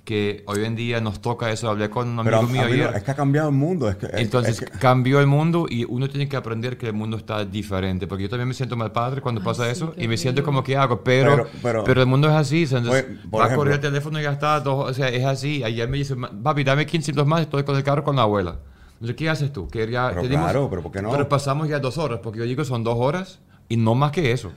Que 0.09 0.43
hoy 0.47 0.65
en 0.65 0.75
día 0.75 1.03
nos 1.03 1.21
toca 1.21 1.53
eso. 1.53 1.69
Hablé 1.69 1.91
con 1.91 2.09
un 2.19 2.25
pero 2.25 2.39
amigo 2.39 2.63
a- 2.63 2.67
mío 2.67 2.85
a 2.85 2.89
ayer. 2.89 2.97
es 2.97 3.03
que 3.03 3.11
ha 3.11 3.15
cambiado 3.15 3.51
el 3.51 3.55
mundo. 3.55 3.91
Es 3.91 3.97
que, 3.97 4.07
es- 4.07 4.13
Entonces 4.15 4.63
es 4.63 4.71
que- 4.71 4.79
cambió 4.79 5.21
el 5.21 5.27
mundo 5.27 5.67
y 5.69 5.85
uno 5.85 6.09
tiene 6.09 6.31
que 6.31 6.37
aprender 6.39 6.79
que 6.79 6.87
el 6.87 6.95
mundo 6.95 7.19
está 7.19 7.45
diferente. 7.45 8.07
Porque 8.07 8.23
yo 8.23 8.31
también 8.31 8.49
me 8.49 8.55
siento 8.55 8.75
mal 8.75 8.91
padre 8.91 9.21
cuando 9.21 9.43
pasa 9.43 9.67
sí, 9.67 9.73
eso 9.73 9.93
y 9.99 10.09
me 10.09 10.17
siento 10.17 10.43
como 10.43 10.65
que 10.65 10.79
hago, 10.79 11.05
pero, 11.05 11.33
Pero- 11.33 11.47
pero, 11.63 11.85
pero- 11.85 12.01
el 12.01 12.07
mundo 12.07 12.27
es 12.27 12.35
así. 12.35 12.63
Entonces, 12.63 13.05
Oye, 13.07 13.19
por 13.31 13.41
va 13.41 13.45
a 13.45 13.47
ejemplo- 13.49 13.57
correr 13.65 13.75
el 13.75 13.81
teléfono 13.81 14.19
y 14.19 14.23
ya 14.23 14.33
está. 14.33 14.61
dos- 14.61 14.89
o 14.91 14.95
sea, 14.95 15.09
es 15.11 15.27
así. 15.27 15.63
Ayer 15.63 15.87
me 15.91 15.99
dice, 15.99 16.15
"Ma- 16.17 16.31
papi, 16.43 16.65
dame 16.65 16.87
15 16.87 17.13
minutos 17.13 17.29
más, 17.29 17.43
estoy 17.43 17.65
con 17.65 17.77
el 17.77 17.83
carro 17.85 18.03
con 18.03 18.17
la 18.17 18.23
abuela. 18.23 18.57
Entonces, 18.95 19.15
¿qué 19.15 19.29
haces 19.29 19.53
tú? 19.53 19.69
Que 19.69 19.91
ya 19.91 20.09
Pero 20.09 20.23
tenemos- 20.23 20.45
claro, 20.47 20.71
pero 20.71 20.81
¿por 20.83 20.91
qué 20.91 21.03
no? 21.03 21.11
Pero 21.11 21.29
pasamos 21.29 21.69
ya 21.69 21.81
dos 21.81 21.99
horas, 21.99 22.21
porque 22.23 22.39
yo 22.39 22.47
digo 22.47 22.65
son 22.65 22.83
dos 22.83 22.97
horas 22.99 23.41
y 23.69 23.77
no 23.77 23.95
más 23.95 24.11
que 24.13 24.33
eso. 24.33 24.53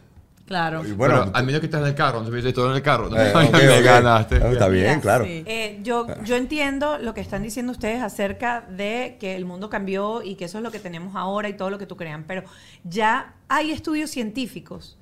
Claro. 0.51 0.85
y 0.85 0.91
bueno, 0.91 1.21
pero 1.23 1.31
al 1.37 1.45
menos 1.45 1.61
que 1.61 1.67
estás 1.67 1.79
en 1.81 1.87
el 1.87 1.95
carro, 1.95 2.17
entonces 2.17 2.31
me 2.31 2.37
dice, 2.37 2.49
estoy 2.49 2.69
en 2.69 2.75
el 2.75 2.81
carro. 2.81 3.07
eh, 3.07 3.31
Ya 3.33 3.39
ok, 3.39 3.53
me 3.53 3.77
ok. 3.79 3.83
ganaste. 3.85 4.35
Está 4.35 4.67
bien, 4.67 4.83
Mira, 4.87 4.99
claro. 4.99 5.23
sí. 5.23 5.43
Eh, 5.45 5.79
yo, 5.81 6.07
yo 6.25 6.35
entiendo 6.35 6.97
lo 6.97 7.13
que 7.13 7.21
están 7.21 7.41
diciendo 7.41 7.71
ustedes 7.71 8.01
acerca 8.03 8.61
de 8.69 9.15
que 9.17 9.37
el 9.37 9.45
mundo 9.45 9.69
cambió 9.69 10.21
y 10.21 10.35
que 10.35 10.43
eso 10.45 10.57
es 10.57 10.63
lo 10.65 10.69
que 10.71 10.79
tenemos 10.79 11.15
ahora 11.15 11.47
y 11.47 11.53
todo 11.53 11.69
lo 11.69 11.77
que 11.77 11.85
tú 11.85 11.95
crean, 11.95 12.25
pero 12.27 12.43
ya 12.83 13.33
hay 13.47 13.71
estudios 13.71 14.09
científicos 14.11 14.97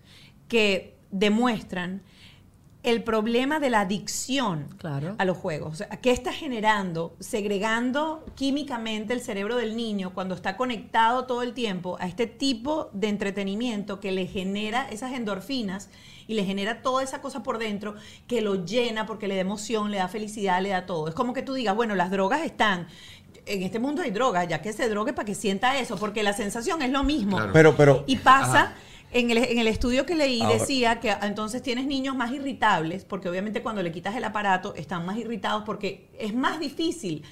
que 0.47 0.95
demuestran 1.10 2.04
el 2.82 3.04
problema 3.04 3.60
de 3.60 3.70
la 3.70 3.82
adicción 3.82 4.68
Claro. 4.78 5.16
a 5.18 5.26
los 5.26 5.38
juegos. 5.38 5.74
O 5.74 5.76
sea, 5.76 5.88
¿Qué 6.02 6.12
está 6.12 6.32
generando? 6.32 7.14
Segregando 7.20 8.26
químicamente 8.36 9.14
el 9.14 9.22
cerebro 9.22 9.58
del 9.58 9.76
niño 9.76 10.14
cuando 10.14 10.34
está 10.36 10.56
conectado 10.56 11.26
todo 11.26 11.42
el 11.44 11.54
tiempo 11.54 11.98
a 12.00 12.08
este 12.08 12.26
tipo 12.26 12.90
de 12.94 13.10
entretenimiento 13.10 14.00
que 14.00 14.12
le 14.14 14.28
genera 14.28 14.88
esas 14.90 15.12
endorfinas 15.12 15.90
y 16.28 16.36
le 16.36 16.46
genera 16.46 16.82
toda 16.82 17.04
esa 17.04 17.22
cosa 17.22 17.44
por 17.44 17.58
dentro 17.58 17.96
que 18.28 18.42
lo 18.42 18.64
llena 18.64 19.06
porque 19.06 19.28
le 19.28 19.36
da 19.36 19.42
emoción, 19.42 19.92
le 19.92 19.98
da 19.98 20.08
felicidad, 20.08 20.62
le 20.62 20.70
da 20.70 20.86
todo. 20.86 21.08
Es 21.10 21.16
como 21.16 21.34
que 21.34 21.42
tú 21.42 21.54
digas, 21.56 21.76
bueno, 21.76 21.96
las 21.96 22.12
drogas 22.12 22.42
están... 22.46 22.88
En 23.46 23.64
este 23.64 23.80
mundo 23.80 24.04
hay 24.04 24.12
drogas, 24.12 24.48
ya 24.48 24.62
que 24.62 24.72
se 24.74 24.88
drogue 24.90 25.12
para 25.12 25.26
que 25.26 25.34
sienta 25.34 25.80
eso, 25.80 25.98
porque 25.98 26.22
la 26.22 26.34
sensación 26.34 26.82
es 26.84 26.92
lo 26.92 27.04
mismo. 27.04 27.38
Claro. 27.38 27.52
Pero, 27.54 27.76
pero, 27.76 28.04
Y 28.06 28.18
pasa, 28.18 28.74
en 29.12 29.32
el, 29.32 29.38
en 29.38 29.57
el 29.60 29.68
estudio 29.68 30.05
que 30.05 30.16
leí 30.16 30.41
Ahora- 30.41 30.57
decía 30.60 30.99
que 30.99 31.12
entonces 31.22 31.62
tienes 31.62 31.86
niños 31.86 32.16
más 32.16 32.32
irritables, 32.32 33.05
porque 33.05 33.30
obviamente 33.30 33.62
cuando 33.62 33.82
le 33.84 33.91
quitas 33.91 34.16
el 34.16 34.24
aparato 34.24 34.76
están 34.76 35.05
más 35.05 35.18
irritados 35.18 35.64
porque 35.66 36.07
es 36.20 36.34
más 36.34 36.60
difícil 36.60 37.24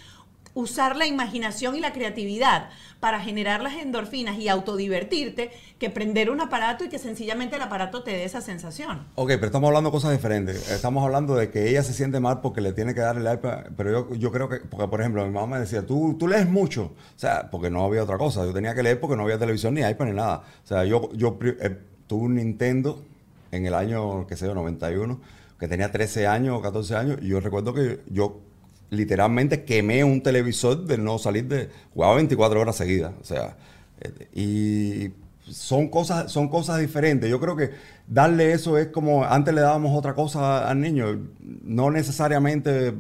usar 0.58 0.95
la 0.95 1.05
imaginación 1.05 1.76
y 1.76 1.80
la 1.80 1.93
creatividad 1.93 2.70
para 2.99 3.20
generar 3.20 3.62
las 3.62 3.76
endorfinas 3.76 4.39
y 4.39 4.49
autodivertirte 4.49 5.51
que 5.78 5.91
prender 5.91 6.32
un 6.32 6.41
aparato 6.41 6.84
y 6.84 6.89
que 6.89 6.97
sencillamente 6.97 7.58
el 7.58 7.62
aparato 7.62 8.01
te 8.01 8.10
dé 8.10 8.24
esa 8.24 8.41
sensación. 8.41 9.05
Ok, 9.14 9.28
pero 9.36 9.45
estamos 9.45 9.68
hablando 9.68 9.91
de 9.91 9.91
cosas 9.91 10.14
diferentes. 10.14 10.72
Estamos 10.72 11.03
hablando 11.03 11.36
de 11.36 11.51
que 11.51 11.70
ella 11.70 11.84
se 11.84 11.93
siente 11.93 12.20
mal 12.20 12.41
porque 12.41 12.62
le 12.62 12.74
tiene 12.74 12.95
que 12.95 13.01
dar 13.01 13.18
el 13.18 13.32
iPad. 13.32 13.66
Pero 13.78 13.91
yo, 13.91 14.16
yo 14.16 14.32
creo 14.32 14.49
que, 14.49 14.58
porque 14.58 14.88
por 14.88 14.99
ejemplo, 14.99 15.24
mi 15.28 15.32
mamá 15.32 15.45
me 15.45 15.60
decía, 15.60 15.86
¿Tú, 15.86 16.16
tú 16.18 16.28
lees 16.28 16.49
mucho. 16.49 16.86
O 16.86 17.20
sea, 17.20 17.51
porque 17.51 17.70
no 17.70 17.86
había 17.86 18.01
otra 18.01 18.18
cosa. 18.18 18.43
Yo 18.43 18.51
tenía 18.51 18.74
que 18.74 18.82
leer 18.82 18.99
porque 18.99 19.16
no 19.16 19.24
había 19.24 19.38
televisión 19.38 19.76
ni 19.76 19.82
iPad 19.82 20.05
ni 20.05 20.14
nada. 20.14 20.41
O 20.64 20.68
sea, 20.68 20.84
yo, 20.86 21.12
yo 21.14 21.38
eh, 21.41 21.78
tuve 22.08 22.24
un 22.26 22.36
Nintendo 22.36 23.03
en 23.51 23.68
el 23.68 23.76
año, 23.76 24.26
qué 24.26 24.36
sé 24.36 24.47
yo, 24.47 24.55
91, 24.55 25.20
que 25.60 25.68
tenía 25.68 25.91
13 25.91 26.26
años 26.26 26.58
o 26.58 26.62
14 26.64 26.95
años. 26.95 27.20
Y 27.22 27.28
yo 27.28 27.39
recuerdo 27.41 27.76
que 27.76 27.99
yo 28.08 28.41
literalmente 28.89 29.63
quemé 29.63 30.03
un 30.03 30.21
televisor 30.21 30.85
de 30.85 30.97
no 30.97 31.17
salir 31.19 31.45
de... 31.45 31.69
Jugaba 31.93 32.15
24 32.15 32.59
horas 32.59 32.75
seguidas. 32.75 33.13
O 33.21 33.23
sea, 33.23 33.57
eh, 33.99 34.27
y 34.33 35.51
son 35.51 35.89
cosas, 35.89 36.31
son 36.31 36.49
cosas 36.49 36.79
diferentes. 36.79 37.29
Yo 37.29 37.39
creo 37.39 37.55
que 37.55 37.71
darle 38.07 38.51
eso 38.51 38.77
es 38.77 38.88
como 38.88 39.23
antes 39.25 39.53
le 39.53 39.61
dábamos 39.61 39.97
otra 39.97 40.13
cosa 40.13 40.69
al 40.69 40.79
niño. 40.79 41.19
No 41.63 41.91
necesariamente 41.91 42.89
eh, 42.89 42.93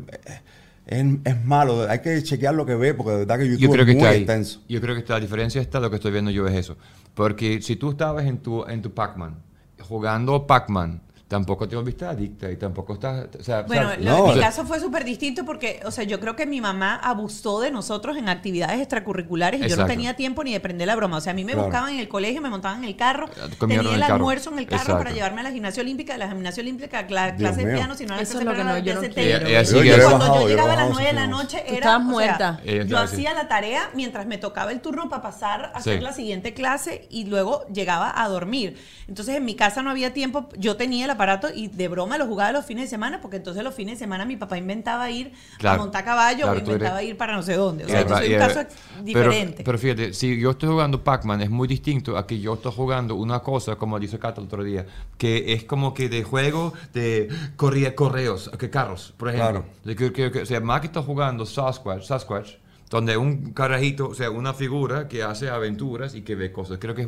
es, 0.85 1.05
es 1.23 1.45
malo. 1.45 1.89
Hay 1.89 1.99
que 1.99 2.21
chequear 2.23 2.53
lo 2.55 2.65
que 2.65 2.75
ve 2.75 2.93
porque 2.93 3.11
de 3.11 3.17
verdad 3.19 3.37
que 3.37 3.45
YouTube 3.49 3.61
Yo 3.61 3.69
creo 3.71 3.85
que 3.85 3.91
es 3.91 3.97
muy 3.97 4.03
está 4.05 4.13
ahí. 4.15 4.21
extenso. 4.21 4.61
Yo 4.67 4.81
creo 4.81 4.95
que 4.95 5.01
está, 5.01 5.13
la 5.13 5.19
diferencia 5.19 5.61
está, 5.61 5.79
lo 5.79 5.89
que 5.89 5.97
estoy 5.97 6.11
viendo 6.11 6.31
yo 6.31 6.47
es 6.47 6.55
eso. 6.55 6.77
Porque 7.13 7.61
si 7.61 7.75
tú 7.75 7.91
estabas 7.91 8.25
en 8.25 8.37
tu, 8.39 8.65
en 8.65 8.81
tu 8.81 8.93
Pac-Man, 8.93 9.35
jugando 9.81 10.47
Pac-Man, 10.47 11.01
tampoco 11.27 11.67
te 11.67 11.75
volviste 11.75 12.05
adicta 12.05 12.49
y 12.49 12.55
tampoco 12.55 12.93
estás, 12.93 13.27
o 13.39 13.43
sea, 13.43 13.63
Bueno, 13.63 13.89
o 13.89 14.27
mi 14.27 14.33
sea- 14.33 14.41
caso 14.43 14.65
fue 14.65 14.79
súper 14.79 15.03
distinto 15.03 15.43
porque, 15.43 15.81
o 15.85 15.91
sea, 15.91 16.05
yo 16.05 16.21
creo 16.21 16.35
que 16.37 16.45
mi 16.45 16.61
mamá 16.61 16.95
abusó 16.95 17.59
de 17.59 17.69
nosotros 17.69 18.15
en 18.15 18.29
actividades 18.29 18.79
extracurriculares 18.79 19.59
y 19.59 19.63
yo 19.63 19.67
no 19.69 19.73
Exacto. 19.73 19.91
tenía 19.91 20.15
tiempo 20.15 20.43
ni 20.45 20.53
de 20.53 20.59
prender 20.61 20.87
la 20.87 20.95
broma. 20.95 21.17
O 21.17 21.21
sea, 21.21 21.31
a 21.31 21.35
mí 21.35 21.43
me 21.43 21.51
Claro. 21.51 21.67
buscaban 21.67 21.93
en 21.93 21.99
el 21.99 22.07
colegio, 22.07 22.41
me 22.41 22.49
montaban 22.49 22.79
en 22.79 22.85
el 22.85 22.95
carro, 22.95 23.27
Comieron 23.57 23.57
tenía 23.59 23.79
en 23.79 23.85
el, 23.87 23.93
el 23.95 23.99
carro. 24.01 24.15
almuerzo 24.15 24.51
en 24.51 24.59
el 24.59 24.67
carro 24.67 24.83
para 24.85 24.93
Exacto. 24.99 25.15
llevarme 25.15 25.41
a 25.41 25.43
la 25.43 25.51
gimnasia 25.51 25.81
olímpica, 25.83 26.13
de 26.13 26.19
la 26.19 26.29
gimnasia 26.29 26.61
olímpica, 26.61 26.99
a 26.99 27.03
Dios 27.03 27.33
clase 27.37 27.65
de 27.65 27.73
piano, 27.75 27.95
si 27.95 28.05
no 28.05 28.13
era 28.13 28.23
Eso 28.23 28.31
clase 28.39 28.45
de 28.47 28.53
piano, 28.55 28.69
no, 28.71 28.77
yo 28.79 28.93
no. 28.95 29.01
Ella- 29.03 29.37
ella 29.47 29.63
yo 29.63 29.81
eso. 29.81 30.01
cuando 30.09 30.17
bajado, 30.19 30.41
yo 30.43 30.47
llegaba 30.47 30.73
a 30.73 30.75
las 30.77 30.77
bajado 30.87 30.93
9 30.93 31.07
de 31.07 31.13
la 31.13 31.27
noche, 31.27 31.63
era, 31.67 31.87
sea, 31.87 31.99
muerta. 31.99 32.61
Ella 32.63 32.83
yo 32.85 32.97
hacía 32.99 33.33
la 33.33 33.47
tarea 33.49 33.89
mientras 33.95 34.25
me 34.27 34.37
tocaba 34.37 34.71
el 34.71 34.79
turno 34.79 35.09
para 35.09 35.21
pasar 35.21 35.71
a 35.73 35.77
hacer 35.79 36.01
la 36.01 36.13
siguiente 36.13 36.53
clase 36.53 37.05
y 37.09 37.25
luego 37.25 37.65
llegaba 37.67 38.13
a 38.15 38.29
dormir. 38.29 38.77
Entonces 39.09 39.35
en 39.35 39.43
mi 39.45 39.55
casa 39.55 39.81
no 39.81 39.89
había 39.89 40.13
tiempo, 40.13 40.47
yo 40.57 40.77
tenía 40.77 41.05
el 41.05 41.11
aparato 41.17 41.49
y 41.53 41.67
de 41.67 41.87
broma 41.89 42.17
lo 42.17 42.25
jugaba 42.27 42.51
los 42.51 42.65
fines 42.65 42.85
de 42.85 42.89
semana 42.89 43.19
porque 43.21 43.37
entonces 43.37 43.63
los 43.63 43.73
fines 43.73 43.95
de 43.95 44.05
semana 44.05 44.25
mi 44.25 44.37
papá 44.37 44.57
inventaba 44.57 45.09
ir 45.11 45.33
a 45.55 45.57
Claro. 45.57 45.81
montar 45.81 46.05
caballo 46.05 46.43
Claro, 46.43 46.51
o 46.51 46.53
tú 46.63 46.69
eres- 46.71 46.75
inventaba 46.75 47.03
ir 47.03 47.17
para 47.17 47.35
no 47.35 47.43
sé 47.43 47.55
dónde. 47.55 47.85
O 47.85 47.87
sea, 47.89 48.01
el 48.01 48.07
yo 48.07 48.15
soy 48.17 48.27
un 48.27 48.33
el- 48.33 48.39
caso 48.39 48.59
pero- 48.67 49.03
diferente. 49.03 49.63
Pero, 49.63 49.77
fíjate, 49.77 50.13
si 50.13 50.39
yo 50.39 50.51
estoy 50.51 50.69
jugando 50.69 51.03
Pac-Man 51.03 51.41
es 51.41 51.49
muy 51.49 51.67
distinto 51.67 52.17
a 52.17 52.25
que 52.25 52.39
yo 52.39 52.53
estoy 52.53 52.71
jugando 52.73 53.15
una 53.15 53.39
cosa, 53.39 53.75
como 53.75 53.99
dice 53.99 54.19
Cata 54.19 54.39
el 54.41 54.47
otro 54.47 54.63
día, 54.63 54.85
que 55.17 55.53
es 55.53 55.63
como 55.65 55.93
que 55.93 56.09
de 56.09 56.23
juego 56.23 56.73
de 56.93 57.27
corría 57.55 57.95
correos, 57.95 58.49
que 58.57 58.69
carros, 58.69 59.13
por 59.17 59.29
ejemplo. 59.29 59.49
Claro. 59.63 59.65
De 59.83 59.95
que- 59.95 60.13
que- 60.13 60.31
que- 60.31 60.41
o 60.41 60.45
sea, 60.45 60.59
más 60.61 60.81
que 60.81 60.87
está 60.87 61.01
jugando 61.01 61.45
Sasquatch, 61.45 62.03
Sasquatch, 62.03 62.51
donde 62.89 63.17
un 63.17 63.51
carajito, 63.51 64.07
o 64.09 64.13
sea, 64.13 64.29
una 64.29 64.53
figura 64.53 65.09
que 65.09 65.21
hace 65.23 65.49
aventuras 65.49 66.15
y 66.15 66.21
que 66.21 66.35
ve 66.35 66.53
cosas. 66.53 66.77
Creo 66.79 66.95
que 66.95 67.01
es- 67.01 67.07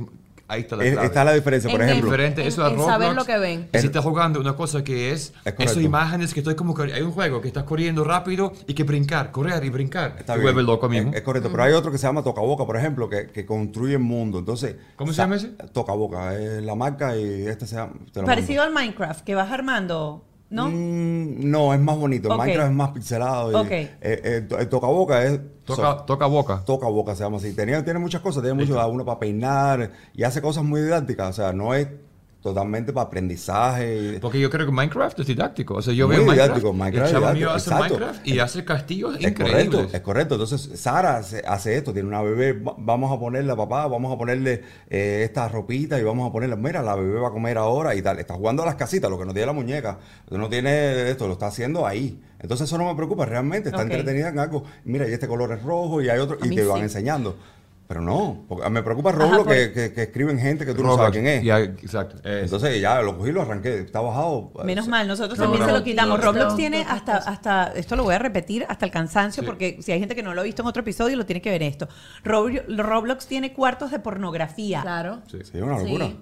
ahí 0.50 0.62
está 0.62 0.76
la 0.76 0.84
clave. 0.91 1.06
está 1.08 1.24
la 1.24 1.34
diferencia, 1.34 1.70
por 1.72 1.82
En 1.82 1.88
ejemplo. 1.89 2.12
diferente 2.12 2.41
En- 2.41 2.47
eso 2.47 2.66
a 2.66 2.72
en 2.72 2.80
saber 2.80 3.14
lo 3.14 3.24
que 3.26 3.38
ven. 3.38 3.70
Si 3.74 3.86
estás 3.86 4.04
jugando 4.04 4.39
una 4.41 4.56
cosa 4.56 4.84
que 4.84 5.12
es, 5.12 5.34
Es 5.45 5.54
esas 5.58 5.78
imágenes 5.78 6.34
que 6.34 6.41
estoy 6.41 6.56
como 6.56 6.74
que 6.74 6.91
hay 6.93 7.02
un 7.02 7.12
juego 7.12 7.39
que 7.39 7.47
estás 7.47 7.64
corriendo 7.64 8.04
rápido 8.04 8.52
y 8.68 8.74
que 8.74 8.84
brincar, 8.84 9.32
correr 9.32 9.64
y 9.64 9.70
brincar. 9.70 10.16
Está 10.20 10.34
Te 10.34 10.39
bien. 10.39 10.54
vuelve 10.54 10.64
loco 10.64 10.89
mismo. 10.89 11.12
Es, 11.12 11.18
es 11.18 11.22
correcto, 11.22 11.50
pero 11.52 11.64
hay 11.64 11.74
otro 11.74 11.91
que 11.91 11.97
se 11.97 12.08
llama 12.08 12.24
Toca 12.24 12.41
Boca, 12.41 12.66
por 12.66 12.76
ejemplo, 12.78 13.08
que, 13.10 13.28
que 13.28 13.45
construye 13.45 13.93
el 13.93 14.00
mundo. 14.00 14.39
Entonces, 14.39 14.76
¿Cómo 14.95 15.14
se 15.14 15.18
llama 15.22 15.36
ese? 15.38 15.50
Toca 15.72 15.93
Boca, 15.93 16.36
es 16.38 16.62
la 16.64 16.76
marca 16.76 17.16
y 17.16 17.47
este 17.47 17.66
se 17.68 17.76
llama. 17.76 17.93
te 18.12 18.20
lo 18.22 18.26
Parecido 18.26 18.64
mando. 18.64 18.80
al 18.80 18.86
Minecraft, 18.86 19.24
que 19.24 19.36
vas 19.36 19.52
armando, 19.52 20.26
¿no? 20.50 20.70
Mm, 20.70 21.50
no, 21.50 21.74
es 21.74 21.80
más 21.80 21.97
bonito. 21.97 22.28
El 22.28 22.34
Ok. 22.34 22.39
Minecraft 22.39 22.70
es 22.72 22.76
más 22.76 22.89
pixelado. 22.91 23.52
y, 23.52 23.56
Ok. 23.56 23.72
eh, 23.72 23.89
eh, 24.02 24.47
el 24.60 24.70
Toca 24.70 24.88
Boca 24.88 25.24
es. 25.24 25.39
Toca, 25.64 26.06
toca 26.06 26.26
boca. 26.26 26.64
Toca 26.66 26.88
boca 26.88 27.16
se 27.16 27.24
llama 27.24 27.38
así. 27.38 27.54
Tenía, 27.54 27.84
tiene 27.84 28.00
muchas 28.00 28.22
cosas, 28.22 28.41
tiene 28.41 28.60
mucho 28.60 28.80
a 28.80 28.88
uno 28.88 29.06
para 29.06 29.20
peinar 29.20 29.91
y 30.16 30.24
hace 30.24 30.41
cosas 30.41 30.64
muy 30.64 30.82
didácticas. 30.82 31.30
O 31.30 31.34
sea, 31.34 31.54
no 31.54 31.76
es 31.76 31.88
totalmente 32.42 32.94
para 32.94 33.08
aprendizaje. 33.08 34.18
Porque 34.22 34.40
yo 34.40 34.50
creo 34.50 34.66
que 34.66 34.72
Minecraft 34.72 35.20
es 35.20 35.28
didáctico. 35.28 35.76
O 35.76 35.82
sea, 35.82 35.94
yo 35.94 36.08
Muy 36.08 36.16
veo 36.18 36.26
Minecraft. 36.26 36.48
didáctico, 36.50 36.74
Minecraft 36.74 37.08
el 37.08 37.14
chavo 37.14 37.28
es 37.28 37.34
mío 37.34 37.40
didáctico, 37.48 37.56
hace 37.58 37.70
exacto. 37.70 37.94
Minecraft 38.00 38.28
y 38.28 38.40
hace 38.40 38.66
castillos 38.66 39.16
Es 39.16 39.22
increíbles. 39.28 39.66
correcto, 39.70 39.96
es 39.98 40.02
correcto. 40.02 40.36
Entonces, 40.36 40.80
Sara 40.80 41.18
hace, 41.18 41.44
hace 41.46 41.76
esto, 41.76 41.92
tiene 41.94 42.08
una 42.08 42.22
bebé, 42.22 42.54
va- 42.54 42.76
vamos 42.78 43.12
a 43.12 43.20
ponerle 43.20 43.52
a 43.52 43.56
papá, 43.56 43.88
vamos 43.88 44.14
a 44.14 44.18
ponerle 44.18 44.64
eh, 44.90 45.24
esta 45.26 45.48
ropita 45.50 46.00
y 46.00 46.04
vamos 46.04 46.30
a 46.30 46.32
ponerle, 46.32 46.56
mira, 46.56 46.82
la 46.82 46.96
bebé 46.96 47.20
va 47.20 47.28
a 47.28 47.32
comer 47.32 47.58
ahora 47.58 47.94
y 47.96 48.02
tal. 48.02 48.20
Está 48.20 48.36
jugando 48.36 48.64
a 48.64 48.66
las 48.66 48.76
casitas, 48.76 49.10
lo 49.10 49.20
que 49.20 49.26
no 49.26 49.34
tiene 49.34 49.48
la 49.48 49.54
muñeca, 49.54 49.98
no 50.32 50.48
tiene 50.50 51.10
esto, 51.10 51.28
lo 51.28 51.34
está 51.34 51.48
haciendo 51.48 51.86
ahí. 51.86 52.22
Entonces 52.40 52.68
eso 52.70 52.78
no 52.78 52.86
me 52.88 52.96
preocupa, 52.96 53.26
realmente 53.26 53.68
está 53.70 53.82
entretenida 53.82 54.30
en 54.30 54.40
algo. 54.40 54.64
Mira, 54.86 55.08
y 55.10 55.12
este 55.12 55.28
color 55.28 55.52
es 55.52 55.62
rojo 55.62 56.02
y 56.02 56.08
hay 56.10 56.20
otro, 56.20 56.38
A 56.42 56.48
y 56.48 56.56
te 56.56 56.64
van 56.64 56.82
enseñando. 56.84 57.36
Pero 57.90 58.02
no, 58.02 58.46
porque 58.48 58.70
me 58.70 58.84
preocupa 58.84 59.12
Roblo 59.12 59.44
por- 59.46 59.48
que, 59.52 59.72
que, 59.74 59.92
que 59.94 60.04
escriben 60.04 60.38
gente 60.38 60.64
que 60.64 60.76
tú 60.76 60.84
no 60.84 60.96
sabes 60.96 61.10
quién 61.12 61.26
es. 61.26 61.44
Ya, 61.44 61.58
exacto. 61.58 62.18
es. 62.18 62.44
Entonces 62.44 62.80
ya 62.80 63.02
lo 63.02 63.18
cogí 63.18 63.32
y 63.32 63.34
lo 63.34 63.42
arranqué, 63.42 63.80
está 63.80 64.00
bajado. 64.00 64.52
Menos 64.64 64.86
Eh, 64.86 64.90
mal, 64.92 65.08
nosotros 65.08 65.40
No, 65.40 65.46
también 65.46 65.62
no, 65.62 65.66
se 65.74 65.80
lo 65.80 65.84
quitamos. 65.84 66.20
No, 66.20 66.24
Roblox 66.24 66.52
no, 66.52 66.56
tiene 66.56 66.86
hasta, 66.88 67.18
hasta, 67.18 67.74
esto 67.74 67.96
lo 67.96 68.04
voy 68.04 68.14
a 68.14 68.20
repetir 68.20 68.64
hasta 68.70 68.86
el 68.86 68.92
cansancio, 68.92 69.42
Sí. 69.42 69.48
porque 69.48 69.80
si 69.82 69.92
hay 69.92 69.98
gente 69.98 70.14
que 70.14 70.22
no 70.22 70.36
lo 70.36 70.42
ha 70.42 70.44
visto 70.44 70.62
en 70.62 70.68
otro 70.68 70.82
episodio, 70.82 71.18
lo 71.18 71.26
tiene 71.26 71.42
que 71.42 71.50
ver 71.50 71.64
esto. 71.64 71.88
Rob- 72.24 72.62
Roblox 72.68 73.26
tiene 73.26 73.54
cuartos 73.54 73.90
de 73.90 73.98
pornografía. 73.98 74.84
Claro. 74.84 75.24
Sí. 75.26 75.40
Sí, 75.52 75.58
una 75.58 75.80
locura. 75.80 76.06
Sí. 76.06 76.20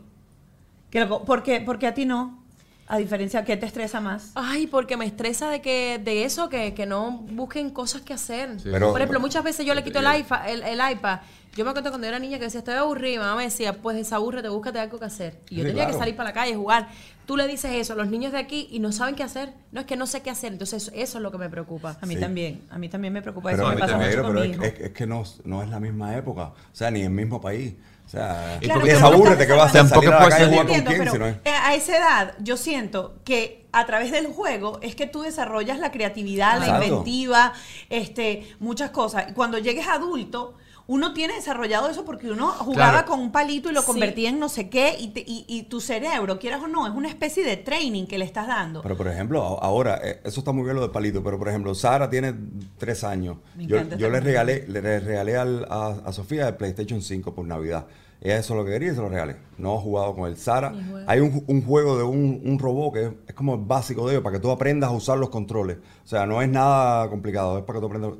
Que 0.90 1.02
loco, 1.02 1.26
¿Por 1.26 1.44
qué? 1.44 1.60
Porque 1.60 1.86
a 1.88 1.94
ti 1.94 2.06
no. 2.06 2.46
A 2.90 2.98
diferencia, 2.98 3.44
¿qué 3.44 3.58
te 3.58 3.66
estresa 3.66 4.00
más? 4.00 4.32
Ay, 4.36 4.66
porque 4.68 4.96
me 4.96 5.06
estresa 5.06 5.50
de 5.50 5.62
que 5.62 6.00
de 6.02 6.24
eso, 6.24 6.48
que, 6.48 6.74
que 6.74 6.86
no 6.86 7.12
busquen 7.32 7.70
cosas 7.70 8.02
que 8.02 8.14
hacer. 8.14 8.60
Sí. 8.62 8.70
Pero- 8.72 8.92
Por 8.92 9.02
ejemplo, 9.02 9.20
muchas 9.20 9.44
veces 9.44 9.66
yo 9.66 9.74
le 9.74 9.84
quito 9.84 10.00
el 10.00 10.20
iPad, 10.20 10.50
el, 10.50 10.64
el 10.64 10.80
iPad. 10.92 11.20
Yo 11.56 11.66
me 11.66 11.72
acuerdo 11.72 11.90
cuando 11.90 12.06
yo 12.06 12.10
era 12.10 12.20
niña 12.20 12.38
que 12.38 12.46
decía, 12.46 12.60
estoy 12.60 12.76
aburrida, 12.76 13.10
y 13.16 13.18
mi 13.18 13.24
mamá 13.24 13.36
me 13.38 13.44
decía, 13.46 13.74
pues 13.74 13.98
desabúrrete, 13.98 14.48
búscate 14.48 14.80
algo 14.80 15.00
que 15.00 15.06
hacer. 15.06 15.40
Y 15.50 15.56
yo 15.56 15.64
Sí, 15.64 15.70
tenía 15.70 15.88
que 15.88 15.94
salir 15.94 16.16
para 16.16 16.30
la 16.30 16.34
calle, 16.34 16.56
jugar. 16.56 16.88
Tú 17.26 17.36
le 17.36 17.48
dices 17.48 17.72
eso 17.74 17.94
a 17.94 17.96
los 17.96 18.08
niños 18.10 18.32
de 18.32 18.38
aquí 18.38 18.68
y 18.72 18.80
no 18.80 18.92
saben 18.92 19.16
qué 19.16 19.24
hacer. 19.24 19.54
No 19.72 19.82
es 19.82 19.86
que 19.88 19.98
no 19.98 20.06
sé 20.08 20.22
qué 20.22 20.30
hacer. 20.30 20.54
Entonces, 20.54 20.84
eso, 20.84 20.92
eso 20.96 21.18
es 21.18 21.22
lo 21.24 21.32
que 21.32 21.40
me 21.40 21.50
preocupa. 21.50 21.98
A 22.00 22.06
mí 22.06 22.14
Sí. 22.14 22.22
también. 22.22 22.62
A 22.70 22.78
mí 22.78 22.88
también 22.90 23.12
me 23.12 23.22
preocupa 23.24 23.50
Pero, 23.50 23.64
eso. 23.64 23.72
Me 23.74 23.80
pasa 23.80 23.94
también, 23.94 24.22
mucho 24.22 24.60
pero 24.62 24.86
es 24.86 24.92
que 24.94 25.08
no, 25.08 25.24
no 25.46 25.64
es 25.64 25.70
la 25.70 25.80
misma 25.80 26.16
época, 26.16 26.44
o 26.44 26.56
sea, 26.72 26.90
ni 26.92 27.02
el 27.02 27.10
mismo 27.10 27.42
país. 27.42 27.74
O 28.08 28.10
sea, 28.10 28.58
Claro, 28.62 28.80
porque 28.80 28.88
pero 28.94 28.96
se 28.96 29.02
no 29.02 29.08
aburre, 29.08 29.32
estás 29.32 29.38
¿te 29.40 29.48
qué 29.48 29.54
vas 29.54 29.76
a 29.76 29.88
Salir 29.88 30.10
a 30.14 30.20
la 30.24 30.30
calle 30.30 30.46
jugar 30.46 30.66
con 30.66 30.76
Entiendo, 30.76 30.88
quién, 30.90 31.00
pero 31.00 31.12
si 31.12 31.18
no 31.20 31.28
es- 31.28 31.36
eh, 31.44 31.50
a 31.62 31.76
esa 31.76 31.98
edad 31.98 32.34
yo 32.40 32.56
siento 32.58 33.16
que 33.26 33.66
a 33.74 33.86
través 33.86 34.12
del 34.14 34.28
juego 34.28 34.80
es 34.82 34.96
que 34.96 35.08
tú 35.08 35.22
desarrollas 35.24 35.78
la 35.80 35.92
creatividad, 35.92 36.58
la 36.58 36.66
Exacto. 36.68 36.86
inventiva, 36.86 37.54
este, 37.90 38.48
muchas 38.60 38.92
cosas. 38.92 39.26
Y 39.30 39.34
cuando 39.34 39.58
llegues 39.58 39.88
adulto, 39.88 40.56
uno 40.88 41.14
tiene 41.14 41.34
desarrollado 41.36 41.90
eso 41.90 42.06
porque 42.06 42.32
uno 42.32 42.48
jugaba 42.48 42.92
Claro. 42.92 43.08
con 43.08 43.20
un 43.20 43.32
palito 43.32 43.70
y 43.70 43.74
lo 43.74 43.82
Sí. 43.82 43.88
convertía 43.88 44.30
en 44.30 44.40
no 44.40 44.48
sé 44.50 44.70
qué 44.70 44.96
y, 44.98 45.10
te- 45.10 45.20
y- 45.28 45.46
y 45.48 45.64
tu 45.64 45.82
cerebro, 45.82 46.40
quieras 46.40 46.62
o 46.64 46.68
no, 46.68 46.88
es 46.88 46.94
una 46.94 47.10
especie 47.10 47.44
de 47.44 47.58
training 47.58 48.06
que 48.08 48.18
le 48.18 48.26
estás 48.26 48.48
dando. 48.48 48.82
Pero 48.82 48.96
por 48.96 49.08
ejemplo, 49.08 49.42
ahora, 49.62 50.00
eh, 50.04 50.22
eso 50.24 50.40
está 50.40 50.52
muy 50.54 50.64
bien 50.64 50.76
lo 50.76 50.82
del 50.82 50.92
palito, 50.92 51.22
pero 51.24 51.38
por 51.38 51.50
ejemplo, 51.50 51.76
Sara 51.76 52.10
tiene 52.10 52.34
tres 52.78 53.04
años. 53.04 53.38
Me 53.56 53.68
Yo, 53.68 53.84
yo 53.98 54.10
le 54.10 54.20
regalé, 54.22 54.66
le 54.68 54.80
re- 54.82 55.00
regalé 55.02 55.36
al- 55.38 55.66
a, 55.70 55.88
a 56.06 56.14
Sofía 56.14 56.48
el 56.48 56.56
PlayStation 56.56 57.02
5 57.02 57.34
por 57.36 57.46
Navidad. 57.46 57.86
Ella 58.20 58.38
eso 58.38 58.56
lo 58.56 58.66
que 58.66 58.72
quería 58.72 58.92
y 58.94 58.96
se 58.96 59.02
lo 59.02 59.10
regalé. 59.10 59.36
No 59.60 59.76
ha 59.76 59.80
jugado 59.80 60.16
con 60.16 60.28
él. 60.28 60.38
Sara, 60.38 60.74
hay 61.06 61.20
un 61.20 61.62
juego 61.64 61.98
de 61.98 62.04
un, 62.04 62.42
un 62.44 62.58
robot 62.58 62.94
que 62.94 63.04
es, 63.06 63.12
es 63.28 63.36
como 63.36 63.54
el 63.54 63.62
básico 63.62 64.08
de 64.08 64.14
ellos, 64.14 64.24
para 64.24 64.38
que 64.38 64.42
tú 64.42 64.50
aprendas 64.50 64.90
a 64.90 64.94
usar 64.94 65.20
los 65.20 65.30
controles. 65.30 65.78
O 66.04 66.08
sea, 66.08 66.26
no 66.26 66.42
es 66.42 66.50
nada 66.50 67.08
complicado, 67.10 67.60
es 67.60 67.64
para 67.64 67.78
que 67.78 67.82
tú 67.82 67.86
aprendas. 67.88 68.14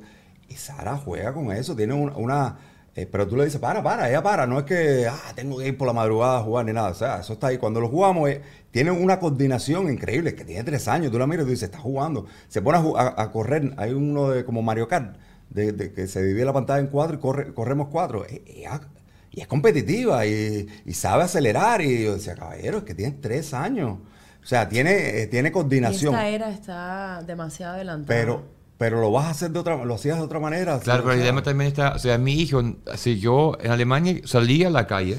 Y 0.48 0.54
Sara 0.54 0.96
juega 0.96 1.32
con 1.34 1.52
eso, 1.52 1.76
tiene 1.76 1.92
un- 1.94 2.12
una... 2.16 2.56
eh, 2.94 3.06
pero 3.10 3.26
tú 3.28 3.36
le 3.36 3.44
dices, 3.44 3.60
para, 3.60 3.82
para, 3.82 4.08
ella 4.08 4.22
para. 4.22 4.46
No 4.46 4.58
es 4.60 4.64
que, 4.64 5.06
ah, 5.08 5.32
tengo 5.34 5.58
que 5.58 5.68
ir 5.68 5.76
por 5.78 5.86
la 5.86 5.92
madrugada 5.92 6.38
a 6.38 6.42
jugar 6.42 6.64
ni 6.66 6.72
nada. 6.72 6.88
O 6.90 6.94
sea, 6.94 7.20
eso 7.20 7.34
está 7.34 7.48
ahí. 7.48 7.58
Cuando 7.58 7.80
lo 7.80 7.88
jugamos, 7.88 8.28
eh, 8.30 8.40
tiene 8.70 8.90
una 8.90 9.20
coordinación 9.20 9.90
increíble, 9.90 10.34
que 10.34 10.44
tiene 10.44 10.64
tres 10.64 10.88
años. 10.88 11.12
Tú 11.12 11.18
la 11.18 11.26
miras 11.26 11.42
y 11.44 11.46
tú 11.46 11.50
dices, 11.50 11.64
está 11.70 11.78
jugando. 11.78 12.26
Se 12.48 12.62
pone 12.62 12.78
a, 12.96 13.30
correr. 13.30 13.74
Hay 13.76 13.92
uno 13.92 14.30
de 14.30 14.44
como 14.44 14.62
Mario 14.62 14.88
Kart, 14.88 15.16
de, 15.50 15.72
de 15.72 15.92
que 15.92 16.06
se 16.08 16.22
divide 16.22 16.44
la 16.46 16.52
pantalla 16.52 16.80
en 16.80 16.88
cuatro 16.88 17.16
y 17.16 17.20
corre, 17.20 17.54
corremos 17.54 17.88
cuatro. 17.90 18.24
Eh, 18.26 18.42
ella- 18.46 18.80
y 19.30 19.42
es 19.42 19.46
competitiva 19.46 20.24
y, 20.26 20.66
y 20.86 20.92
sabe 20.94 21.24
acelerar. 21.24 21.82
Y 21.82 22.04
yo 22.04 22.14
decía, 22.14 22.34
caballero, 22.34 22.78
es 22.78 22.84
que 22.84 22.94
tiene 22.94 23.12
tres 23.20 23.52
años. 23.54 23.98
O 24.42 24.46
sea, 24.46 24.68
tiene, 24.68 25.20
eh, 25.22 25.26
tiene 25.26 25.50
Y 25.50 25.52
coordinación. 25.52 26.14
esta 26.14 26.28
era 26.28 26.50
está 26.50 27.22
demasiado 27.26 27.74
adelantada. 27.74 28.06
Pero, 28.06 28.44
pero 28.78 29.00
lo 29.00 29.10
vas 29.10 29.26
a 29.26 29.30
hacer 29.30 29.50
de 29.50 29.58
otra, 29.58 29.84
lo 29.84 29.94
hacías 29.94 30.18
de 30.18 30.24
otra 30.24 30.38
manera. 30.38 30.78
Claro, 30.78 31.02
pero 31.02 31.14
el 31.14 31.20
dilema 31.20 31.42
también 31.42 31.68
está, 31.68 31.94
o 31.94 31.98
sea, 31.98 32.16
mi 32.16 32.34
hijo, 32.34 32.62
si 32.96 33.18
yo 33.18 33.58
en 33.60 33.72
Alemania 33.72 34.20
salía 34.24 34.68
a 34.68 34.70
la 34.70 34.86
calle, 34.86 35.18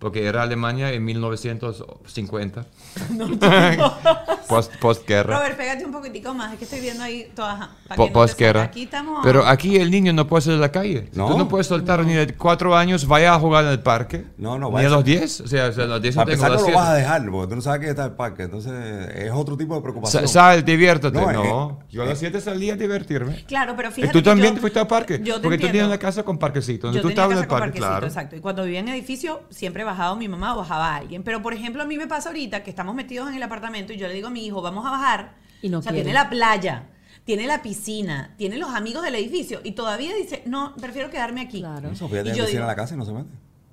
porque 0.00 0.26
era 0.26 0.42
Alemania 0.42 0.92
en 0.92 1.04
1950, 1.04 2.66
post, 4.48 4.74
postguerra, 4.80 5.36
Robert, 5.36 5.56
pégate 5.56 5.84
un 5.84 5.92
poquitico 5.92 6.34
más, 6.34 6.52
es 6.52 6.58
que 6.58 6.64
estoy 6.64 6.80
viendo 6.80 7.02
ahí 7.04 7.30
todas. 7.34 7.68
po- 7.94 8.06
no 8.06 8.12
postguerra. 8.12 8.62
Aquí 8.64 8.84
estamos. 8.84 9.20
Pero 9.22 9.46
aquí 9.46 9.76
el 9.76 9.90
niño 9.90 10.12
no 10.12 10.26
puede 10.26 10.42
salir 10.42 10.58
a 10.58 10.60
la 10.62 10.72
calle. 10.72 11.08
No. 11.12 11.28
Tú 11.28 11.38
no 11.38 11.48
puedes 11.48 11.66
soltar 11.66 12.04
ni 12.04 12.14
de 12.14 12.34
cuatro 12.34 12.76
años, 12.76 13.06
vaya 13.06 13.34
a 13.34 13.38
jugar 13.38 13.64
en 13.64 13.70
el 13.70 13.80
parque. 13.80 14.24
No, 14.38 14.58
no, 14.58 14.68
Ni 14.68 14.74
vaya 14.74 14.88
a 14.88 14.92
a 14.92 14.94
los 14.96 15.04
10. 15.04 15.40
O 15.42 15.46
sea, 15.48 15.66
o 15.68 15.72
sea, 15.72 15.84
a 15.84 15.86
los 15.86 16.02
10 16.02 16.16
no 16.16 16.20
Para 16.24 16.30
tengo 16.34 16.46
empezar, 16.46 16.50
no 16.50 16.56
lo 16.56 16.64
siete. 16.64 16.78
vas 16.78 16.88
a 16.88 16.94
dejar, 16.94 17.30
porque 17.30 17.48
tú 17.50 17.56
no 17.56 17.62
sabes 17.62 17.80
que 17.80 17.88
está 17.90 18.04
el 18.06 18.12
parque. 18.12 18.42
Entonces, 18.44 18.72
es 19.14 19.30
otro 19.32 19.56
tipo 19.56 19.74
de 19.76 19.82
preocupación. 19.82 20.26
Sa- 20.26 20.28
Sal, 20.28 20.64
diviértete. 20.64 21.20
No, 21.20 21.30
No, 21.32 21.78
yo 21.90 22.02
a 22.02 22.06
las 22.06 22.18
7 22.18 22.40
salía 22.40 22.74
a 22.74 22.76
divertirme. 22.76 23.44
Claro, 23.46 23.74
pero 23.76 23.90
¿Y 23.90 23.92
fíjate. 23.92 24.12
tú 24.12 24.22
también 24.22 24.54
yo- 24.54 24.60
fuiste 24.60 24.78
al 24.78 24.86
parque? 24.86 25.18
yo 25.22 25.34
te 25.36 25.42
Porque 25.42 25.58
tú 25.58 25.66
entiendo. 25.66 25.72
tienes 25.72 25.86
una 25.88 25.98
casa 25.98 26.22
con 26.22 26.38
parquecito. 26.38 26.86
Donde 26.88 26.98
Yo 26.98 27.02
tú 27.02 27.08
tenía 27.08 27.22
estabas 27.24 27.36
en 27.36 27.42
el 27.42 27.48
parque, 27.48 27.78
claro. 27.78 28.06
exacto. 28.06 28.36
Y 28.36 28.40
cuando 28.40 28.64
vivía 28.64 28.80
en 28.80 28.88
edificio, 28.88 29.42
siempre 29.50 29.84
bajaba 29.90 30.16
mi 30.16 30.28
mamá 30.28 30.54
o 30.54 30.58
bajaba 30.58 30.96
alguien. 30.96 31.22
Pero, 31.22 31.42
por 31.42 31.52
ejemplo, 31.54 31.82
a 31.82 31.86
mí 31.86 31.96
me 31.96 32.06
pasa 32.06 32.28
ahorita 32.30 32.62
que 32.62 32.70
estamos 32.70 32.94
metidos 32.94 33.28
en 33.28 33.34
el 33.34 33.42
apartamento 33.42 33.92
y 33.92 33.96
yo 33.96 34.08
le 34.08 34.14
digo 34.14 34.28
a 34.28 34.30
mi 34.30 34.44
hijo, 34.46 34.60
vamos 34.62 34.84
a 34.86 34.90
bajar. 34.90 35.34
Y 35.62 35.68
no 35.68 35.78
o 35.78 35.82
sea, 35.82 35.92
quiere. 35.92 36.04
tiene 36.04 36.18
la 36.18 36.30
playa, 36.30 36.88
tiene 37.24 37.46
la 37.46 37.62
piscina, 37.62 38.34
tiene 38.38 38.56
los 38.58 38.70
amigos 38.74 39.02
del 39.02 39.14
edificio. 39.14 39.60
Y 39.62 39.72
todavía 39.72 40.14
dice, 40.14 40.42
no, 40.46 40.74
prefiero 40.80 41.10
quedarme 41.10 41.42
aquí. 41.42 41.60
Claro. 41.60 41.94
Sofía 41.94 42.22
tiene 42.22 42.30
piscina 42.38 42.46
digo- 42.48 42.60
en 42.62 42.66
la 42.66 42.76
casa 42.76 42.94
y 42.94 42.96
no 42.98 43.04
se 43.04 43.12
mete. 43.12 43.30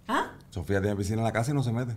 ¿Ah? 0.07 0.32
Sofía 0.49 0.82
tiene 0.82 0.95
piscina 0.95 1.20
en 1.20 1.24
la 1.24 1.32
casa 1.32 1.51
y 1.51 1.53
no 1.53 1.63
se 1.63 1.72
mete. 1.72 1.95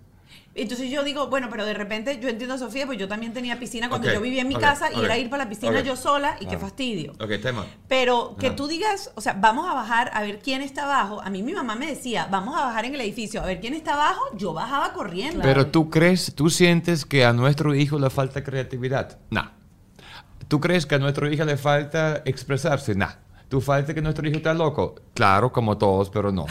Entonces 0.53 0.91
yo 0.91 1.05
digo, 1.05 1.29
bueno, 1.29 1.49
pero 1.49 1.65
de 1.65 1.75
repente 1.75 2.19
yo 2.21 2.29
entiendo 2.29 2.57
a 2.57 2.59
Sofía, 2.59 2.85
pues 2.85 2.99
yo 2.99 3.07
también 3.07 3.33
tenía 3.33 3.59
piscina 3.61 3.89
cuando 3.89 4.13
yo 4.13 4.21
vivía 4.21 4.43
en 4.43 4.49
mi 4.49 4.57
casa 4.57 4.91
y 4.93 5.05
era 5.05 5.17
ir 5.17 5.31
para 5.31 5.45
la 5.45 5.51
piscina 5.51 5.81
yo 5.81 5.95
sola 5.95 6.37
y 6.41 6.47
qué 6.47 6.59
fastidio. 6.59 7.13
Ok, 7.21 7.41
tema. 7.41 7.67
Pero 7.87 8.35
que 8.39 8.49
Ajá. 8.49 8.57
tú 8.57 8.67
digas, 8.67 9.13
o 9.15 9.21
sea, 9.21 9.35
vamos 9.35 9.69
a 9.69 9.75
bajar 9.75 10.11
a 10.13 10.23
ver 10.23 10.41
quién 10.41 10.61
está 10.61 10.85
abajo. 10.85 11.21
A 11.21 11.31
mí 11.31 11.43
mi 11.43 11.53
mamá 11.53 11.77
me 11.77 11.87
decía, 11.87 12.27
vamos 12.31 12.57
a 12.57 12.65
bajar 12.65 12.85
en 12.85 12.95
el 12.95 13.01
edificio 13.01 13.41
a 13.41 13.47
ver 13.47 13.61
quién 13.61 13.75
está 13.75 13.95
abajo. 13.95 14.23
Yo 14.37 14.53
bajaba 14.53 14.93
corriendo. 14.93 15.41
Pero 15.43 15.69
tú 15.69 15.89
crees, 15.89 16.35
tú 16.35 16.51
sientes 16.51 17.05
que 17.05 17.25
a 17.25 17.33
nuestro 17.33 17.75
hijo 17.75 17.99
le 17.99 18.11
falta 18.11 18.43
creatividad. 18.43 19.19
No. 19.31 19.51
¿Tú 20.49 20.59
crees 20.59 20.85
que 20.85 20.97
a 20.97 20.99
nuestro 20.99 21.31
hijo 21.31 21.45
le 21.45 21.57
falta 21.57 22.23
expresarse? 22.25 22.97
No. 22.97 23.07
¿Tú 23.51 23.61
falta 23.61 23.93
que 23.93 24.01
nuestro 24.01 24.27
hijo 24.29 24.37
está 24.37 24.55
loco? 24.55 24.95
Claro, 25.13 25.51
como 25.53 25.77
todos, 25.77 26.09
pero 26.09 26.31
no. 26.31 26.47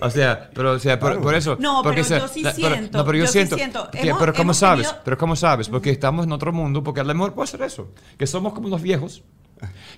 o 0.00 0.08
sea, 0.08 0.48
pero, 0.54 0.70
o 0.74 0.78
sea, 0.78 0.96
por, 0.98 1.20
por 1.20 1.34
eso. 1.34 1.56
No, 1.58 1.82
porque, 1.82 2.04
pero 2.04 2.20
yo 2.20 2.28
sí 2.28 2.42
la- 2.42 2.52
pero- 2.54 2.68
siento, 2.76 2.98
no, 2.98 3.04
pero 3.04 3.18
yo, 3.18 3.24
yo 3.24 3.26
sí 3.26 3.32
siento. 3.32 3.56
siento. 3.56 3.90
que- 3.90 4.00
Hemos- 4.08 4.20
pero 4.20 4.32
¿cómo 4.32 4.54
sabes? 4.54 4.86
tenido- 4.86 5.02
Pero 5.04 5.18
¿cómo 5.18 5.34
sabes? 5.34 5.68
Porque 5.68 5.90
estamos 5.90 6.24
en 6.24 6.30
otro 6.32 6.52
mundo, 6.52 6.82
porque 6.84 7.00
a 7.00 7.04
lo 7.04 7.12
mejor 7.12 7.34
puede 7.34 7.48
ser 7.48 7.62
eso. 7.62 7.88
Que 8.16 8.28
somos 8.28 8.52
como 8.54 8.68
los 8.68 8.80
viejos. 8.80 9.24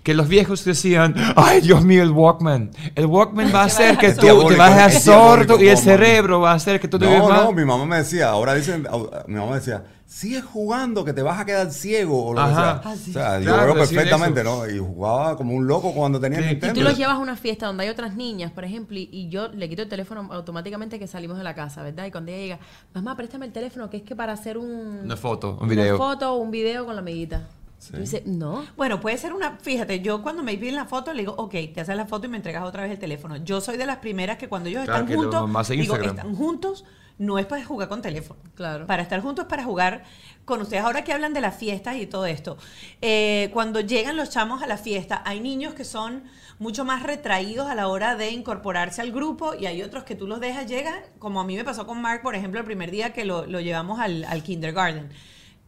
Que 0.03 0.13
los 0.15 0.29
viejos 0.29 0.65
decían, 0.65 1.15
ay 1.37 1.61
Dios 1.63 1.83
mío, 1.85 2.03
el 2.03 2.11
Walkman. 2.11 2.71
El 2.95 3.07
Walkman 3.07 3.51
va 3.55 3.63
a 3.63 3.65
hacer 3.65 3.97
que 3.97 4.13
tú 4.13 4.47
te 4.49 4.57
vas 4.57 4.73
a 4.73 4.87
es 4.87 5.05
sordo 5.05 5.61
y 5.63 5.69
el 5.69 5.79
cerebro 5.79 6.41
va 6.41 6.53
a 6.53 6.55
hacer 6.55 6.79
que 6.81 6.89
tú 6.89 6.99
te 6.99 7.07
No, 7.07 7.11
vives 7.13 7.25
no, 7.29 7.45
mal. 7.47 7.55
mi 7.55 7.65
mamá 7.65 7.87
me 7.87 7.97
decía, 7.97 8.29
ahora 8.29 8.55
dicen, 8.55 8.87
mi 9.27 9.35
mamá 9.37 9.55
decía, 9.57 9.83
sigue 10.07 10.43
jugando 10.43 11.05
que 11.07 11.15
te 11.15 11.23
vas 11.23 11.41
a 11.41 11.47
quedar 11.47 11.71
ciego 11.73 12.27
o 12.27 12.35
lo 12.35 12.41
Ajá. 12.41 12.81
que 12.83 12.89
Ah, 12.89 12.93
sea. 12.93 12.97
sí. 13.05 13.11
O 13.11 13.13
sea, 13.15 13.39
yo 13.41 13.45
Claro, 13.55 13.73
veo 13.75 13.83
decían 13.83 14.05
perfectamente. 14.05 14.45
¿no? 14.45 14.69
Y 14.69 14.79
jugaba 14.79 15.37
como 15.39 15.55
un 15.55 15.67
loco 15.67 15.93
cuando 15.95 16.21
tenía 16.21 16.39
Sí. 16.41 16.45
el 16.45 16.51
Y 16.51 16.55
tú 16.61 16.67
Nintendo. 16.67 16.91
los 16.91 16.99
llevas 16.99 17.15
a 17.15 17.19
una 17.21 17.37
fiesta 17.37 17.67
donde 17.67 17.85
hay 17.85 17.89
otras 17.89 18.15
niñas, 18.15 18.53
por 18.53 18.65
ejemplo, 18.65 18.99
y, 18.99 19.09
y 19.11 19.31
yo 19.31 19.49
le 19.49 19.69
quito 19.71 19.81
el 19.83 19.89
teléfono 19.89 20.29
automáticamente 20.31 20.99
que 20.99 21.07
salimos 21.07 21.39
de 21.39 21.45
la 21.45 21.55
casa, 21.55 21.83
¿verdad? 21.83 22.05
Y 22.05 22.11
cuando 22.11 22.31
ella 22.31 22.41
llega, 22.43 22.59
mamá, 22.93 23.17
préstame 23.17 23.47
el 23.47 23.53
teléfono, 23.53 23.89
que 23.89 23.97
es 23.97 24.03
que 24.03 24.15
para 24.15 24.35
hacer 24.35 24.59
un, 24.59 25.01
Una 25.05 25.17
foto, 25.17 25.53
un 25.59 25.65
una 25.65 25.83
video. 25.83 25.97
foto 25.97 26.35
o 26.35 26.37
un 26.37 26.51
video 26.51 26.85
con 26.85 26.95
la 26.95 27.01
amiguita. 27.01 27.49
Dice, 27.93 28.23
no. 28.27 28.65
Bueno, 28.77 29.01
puede 29.01 29.19
ser 29.19 29.33
una, 29.33 29.59
fíjate, 29.59 30.01
yo 30.01 30.23
cuando 30.23 30.43
me 30.43 30.57
piden 30.57 30.75
la 30.75 30.87
foto 30.87 31.13
le 31.13 31.23
digo, 31.23 31.35
ok, 31.37 31.55
te 31.75 31.81
haces 31.81 31.97
la 31.97 32.07
foto 32.07 32.27
y 32.27 32.29
me 32.31 32.37
entregas 32.37 32.63
otra 32.65 32.83
vez 32.83 32.93
el 32.93 32.99
teléfono. 32.99 33.37
Yo 33.37 33.61
soy 33.61 33.77
de 33.77 33.87
las 33.87 33.99
primeras 33.99 34.39
que 34.39 34.49
cuando 34.49 34.69
ellos 34.69 34.85
Claro, 34.85 35.05
están 35.05 35.17
juntos, 35.17 35.51
más 35.51 35.71
en 35.71 35.81
digo, 35.81 35.97
están 35.97 36.35
juntos, 36.35 36.85
no 37.19 37.39
es 37.39 37.47
para 37.47 37.65
jugar 37.65 37.89
con 37.89 38.03
teléfono. 38.03 38.41
Claro. 38.55 38.87
Para 38.87 39.03
estar 39.03 39.21
juntos 39.21 39.45
es 39.45 39.49
para 39.49 39.65
jugar 39.65 40.05
con 40.45 40.61
ustedes. 40.61 40.83
Ahora 40.83 41.05
que 41.05 41.13
hablan 41.13 41.33
de 41.33 41.41
las 41.41 41.57
fiestas 41.57 41.97
y 41.97 42.07
todo 42.07 42.27
esto, 42.27 42.57
eh, 43.01 43.51
cuando 43.53 43.81
llegan 43.81 44.17
los 44.17 44.31
chamos 44.31 44.63
a 44.63 44.67
la 44.67 44.77
fiesta, 44.77 45.23
hay 45.25 45.41
niños 45.41 45.75
que 45.75 45.85
son 45.85 46.25
mucho 46.59 46.85
más 46.85 47.03
retraídos 47.03 47.69
a 47.69 47.75
la 47.75 47.89
hora 47.89 48.17
de 48.17 48.31
incorporarse 48.31 49.01
al 49.01 49.13
grupo 49.13 49.55
y 49.55 49.67
hay 49.67 49.83
otros 49.83 50.05
que 50.05 50.15
tú 50.15 50.27
los 50.27 50.41
dejas, 50.41 50.67
llegan, 50.67 50.95
como 51.19 51.41
a 51.41 51.45
mí 51.45 51.57
me 51.57 51.65
pasó 51.65 51.87
con 51.87 52.01
Mark, 52.01 52.23
por 52.23 52.35
ejemplo, 52.35 52.61
el 52.61 52.67
primer 52.67 52.91
día 52.91 53.13
que 53.13 53.25
lo, 53.25 53.47
lo 53.47 53.61
llevamos 53.61 54.01
al, 54.01 54.25
al 54.25 54.43
kindergarten. 54.43 55.11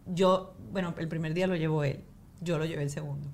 Yo, 0.07 0.55
bueno, 0.73 0.95
el 0.99 1.09
primer 1.09 1.35
día 1.35 1.47
lo 1.47 1.57
llevó 1.57 1.85
él, 1.85 2.01
yo 2.41 2.59
lo 2.59 2.64
llevé 2.64 2.83
el 2.83 2.91
segundo. 2.91 3.29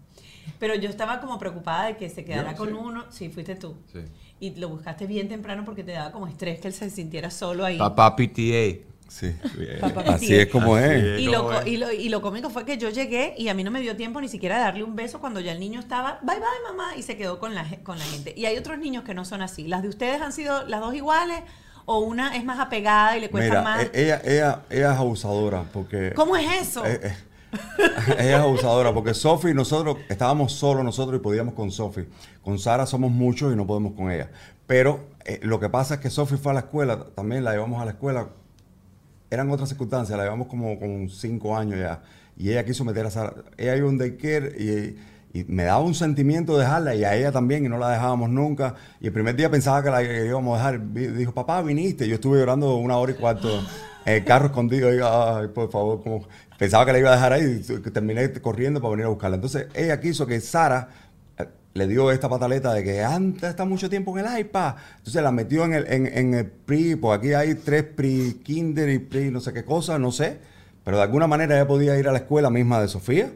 Pero 0.59 0.75
yo 0.75 0.89
estaba 0.89 1.21
como 1.21 1.39
preocupada 1.39 1.87
de 1.87 1.97
que 1.97 2.09
se 2.09 2.25
quedara 2.25 2.53
Yo, 2.53 2.59
con 2.59 2.69
sí. 2.69 2.75
uno. 2.75 3.05
Sí, 3.11 3.29
fuiste 3.29 3.55
tú. 3.57 3.77
Sí. 3.93 4.01
Y 4.41 4.55
lo 4.57 4.69
buscaste 4.69 5.07
bien 5.07 5.29
temprano 5.29 5.65
porque 5.65 5.85
te 5.85 5.93
daba 5.93 6.11
como 6.11 6.27
estrés 6.27 6.61
que 6.61 6.69
él 6.69 6.75
se 6.75 6.91
sintiera 6.91 7.31
solo 7.31 7.65
ahí. 7.65 7.79
Papá 7.79 8.17
PTA. 8.17 8.89
Sí, 9.09 9.31
Papá 9.79 10.05
así 10.15 10.35
es 10.35 10.47
como 10.47 10.75
Así 10.75 10.87
es. 10.95 11.03
es. 11.03 11.21
Y 11.21 11.27
lo, 11.27 11.67
y, 11.67 11.77
lo, 11.77 11.93
y 11.93 12.09
lo 12.09 12.23
cómico 12.23 12.49
fue 12.49 12.65
que 12.65 12.79
yo 12.79 12.89
llegué 12.89 13.35
y 13.37 13.49
a 13.49 13.55
mí 13.55 13.63
no 13.63 13.71
me 13.71 13.83
dio 13.83 13.95
tiempo 13.95 14.21
ni 14.23 14.29
siquiera 14.29 14.57
de 14.57 14.63
darle 14.63 14.85
un 14.85 14.97
beso 14.97 15.21
cuando 15.21 15.39
ya 15.39 15.53
el 15.53 15.61
niño 15.61 15.81
estaba, 15.81 16.19
bye 16.23 16.37
bye 16.37 16.47
mamá, 16.67 16.97
y 16.97 17.03
se 17.03 17.17
quedó 17.19 17.39
con 17.39 17.55
la, 17.55 17.67
con 17.83 17.99
la 17.99 18.05
gente. 18.07 18.33
Y 18.35 18.47
hay 18.47 18.57
otros 18.57 18.79
niños 18.79 19.05
que 19.05 19.13
no 19.13 19.27
son 19.27 19.43
así. 19.43 19.69
¿Las 19.69 19.83
de 19.83 19.89
ustedes 19.91 20.23
han 20.23 20.33
sido 20.33 20.67
las 20.67 20.81
dos 20.81 20.95
iguales 20.95 21.41
o 21.85 22.01
una 22.01 22.37
es 22.37 22.45
más 22.45 22.59
apegada 22.59 23.17
y 23.17 23.21
le 23.21 23.31
cuesta 23.31 23.51
Mira, 23.51 23.63
más? 23.63 23.83
e- 23.85 23.91
ella, 23.95 24.21
ella, 24.25 24.63
ella 24.71 24.93
es 24.93 24.99
abusadora 24.99 25.65
porque... 25.73 26.13
¿Cómo 26.15 26.37
es 26.37 26.69
eso? 26.69 26.85
Eh, 26.87 27.01
eh, 27.03 27.17
ella 28.19 28.37
es 28.37 28.43
abusadora 28.43 28.93
porque 28.93 29.15
Sofi 29.15 29.49
y 29.49 29.55
nosotros 29.55 29.99
estábamos 30.09 30.53
solos 30.53 30.85
nosotros 30.85 31.21
y 31.21 31.23
podíamos 31.23 31.55
con 31.55 31.71
Sofi. 31.71 32.03
Con 32.43 32.59
Sara 32.59 32.87
somos 32.87 33.11
muchos 33.11 33.53
y 33.53 33.57
no 33.57 33.67
podemos 33.67 33.93
con 33.93 34.11
ella. 34.11 34.31
Pero 34.67 35.09
eh, 35.25 35.41
lo 35.43 35.61
que 35.61 35.69
pasa 35.69 35.95
es 35.95 36.01
que 36.01 36.11
Sofi 36.11 36.37
fue 36.37 36.53
a 36.53 36.55
la 36.55 36.61
escuela, 36.61 37.07
también 37.15 37.45
la 37.45 37.53
llevamos 37.53 37.81
a 37.81 37.85
la 37.85 37.93
escuela. 37.93 38.29
Eran 39.31 39.51
otras 39.51 39.69
circunstancias, 39.69 40.17
la 40.17 40.25
llevamos 40.25 40.49
como 40.49 40.79
con 40.79 41.09
cinco 41.09 41.57
años 41.57 41.79
ya. 41.79 42.03
Y 42.37 42.51
ella 42.51 42.65
quiso 42.65 42.85
meter 42.85 43.07
a 43.07 43.11
Sara. 43.11 43.35
Ella 43.57 43.77
iba 43.77 43.87
a 43.87 43.91
un 43.91 43.99
daycare 43.99 44.49
y, 44.59 44.99
y 45.35 45.45
me 45.45 45.65
daba 45.65 45.81
un 45.81 45.95
sentimiento 45.95 46.59
dejarla 46.59 46.95
y 46.95 47.05
a 47.05 47.15
ella 47.17 47.33
también 47.33 47.65
y 47.65 47.69
no 47.69 47.79
la 47.79 47.91
dejábamos 47.91 48.29
nunca. 48.29 48.75
Y 49.01 49.07
el 49.07 49.13
primer 49.13 49.35
día 49.35 49.51
pensaba 49.51 49.83
que 49.83 49.91
la 49.91 50.03
íbamos 50.03 50.61
a 50.61 50.73
dejar. 50.73 50.93
Dijo, 50.93 51.33
papá, 51.33 51.63
viniste. 51.63 52.07
Yo 52.07 52.17
estuve 52.17 52.39
llorando 52.39 52.77
una 52.77 52.99
hora 52.99 53.13
y 53.13 53.15
cuarto 53.15 53.49
en 54.05 54.15
el 54.15 54.25
carro 54.25 54.47
escondido. 54.47 54.95
Y, 54.95 55.01
ay, 55.03 55.49
por 55.49 55.71
favor, 55.71 56.03
como 56.03 56.27
pensaba 56.59 56.85
que 56.85 56.93
la 56.93 56.99
iba 56.99 57.11
a 57.11 57.15
dejar 57.15 57.33
ahí 57.33 57.63
y 57.67 57.91
terminé 57.91 58.31
corriendo 58.43 58.81
para 58.81 58.91
venir 58.91 59.07
a 59.07 59.09
buscarla. 59.09 59.37
Entonces 59.37 59.69
ella 59.75 59.99
quiso 60.01 60.27
que 60.27 60.39
Sara 60.43 60.91
eh, 61.39 61.49
le 61.73 61.87
dio 61.87 62.11
esta 62.11 62.29
pataleta 62.29 62.75
de 62.75 62.85
que 62.85 63.03
antes 63.03 63.49
está 63.49 63.65
mucho 63.65 63.89
tiempo 63.89 64.17
en 64.19 64.27
el 64.27 64.39
iPad. 64.39 64.75
Entonces 64.99 65.23
la 65.23 65.33
metió 65.33 65.65
en 65.65 65.73
el, 65.73 65.87
en, 65.91 66.07
en 66.09 66.35
el 66.35 66.47
pre, 66.47 66.99
pues 66.99 67.19
aquí 67.19 67.33
hay 67.33 67.55
tres 67.55 67.85
pre 67.85 68.35
kinder 68.43 68.91
y 68.91 68.99
pre 68.99 69.31
no 69.31 69.41
sé 69.41 69.55
qué 69.55 69.65
cosa, 69.65 69.99
no 69.99 70.13
sé. 70.13 70.52
Pero 70.85 70.97
de 70.97 71.03
alguna 71.03 71.27
manera 71.27 71.55
ella 71.57 71.67
podía 71.67 71.97
ir 71.99 72.09
a 72.09 72.13
la 72.13 72.19
escuela 72.19 72.51
misma 72.51 72.81
de 72.81 72.89
Sofía 72.89 73.31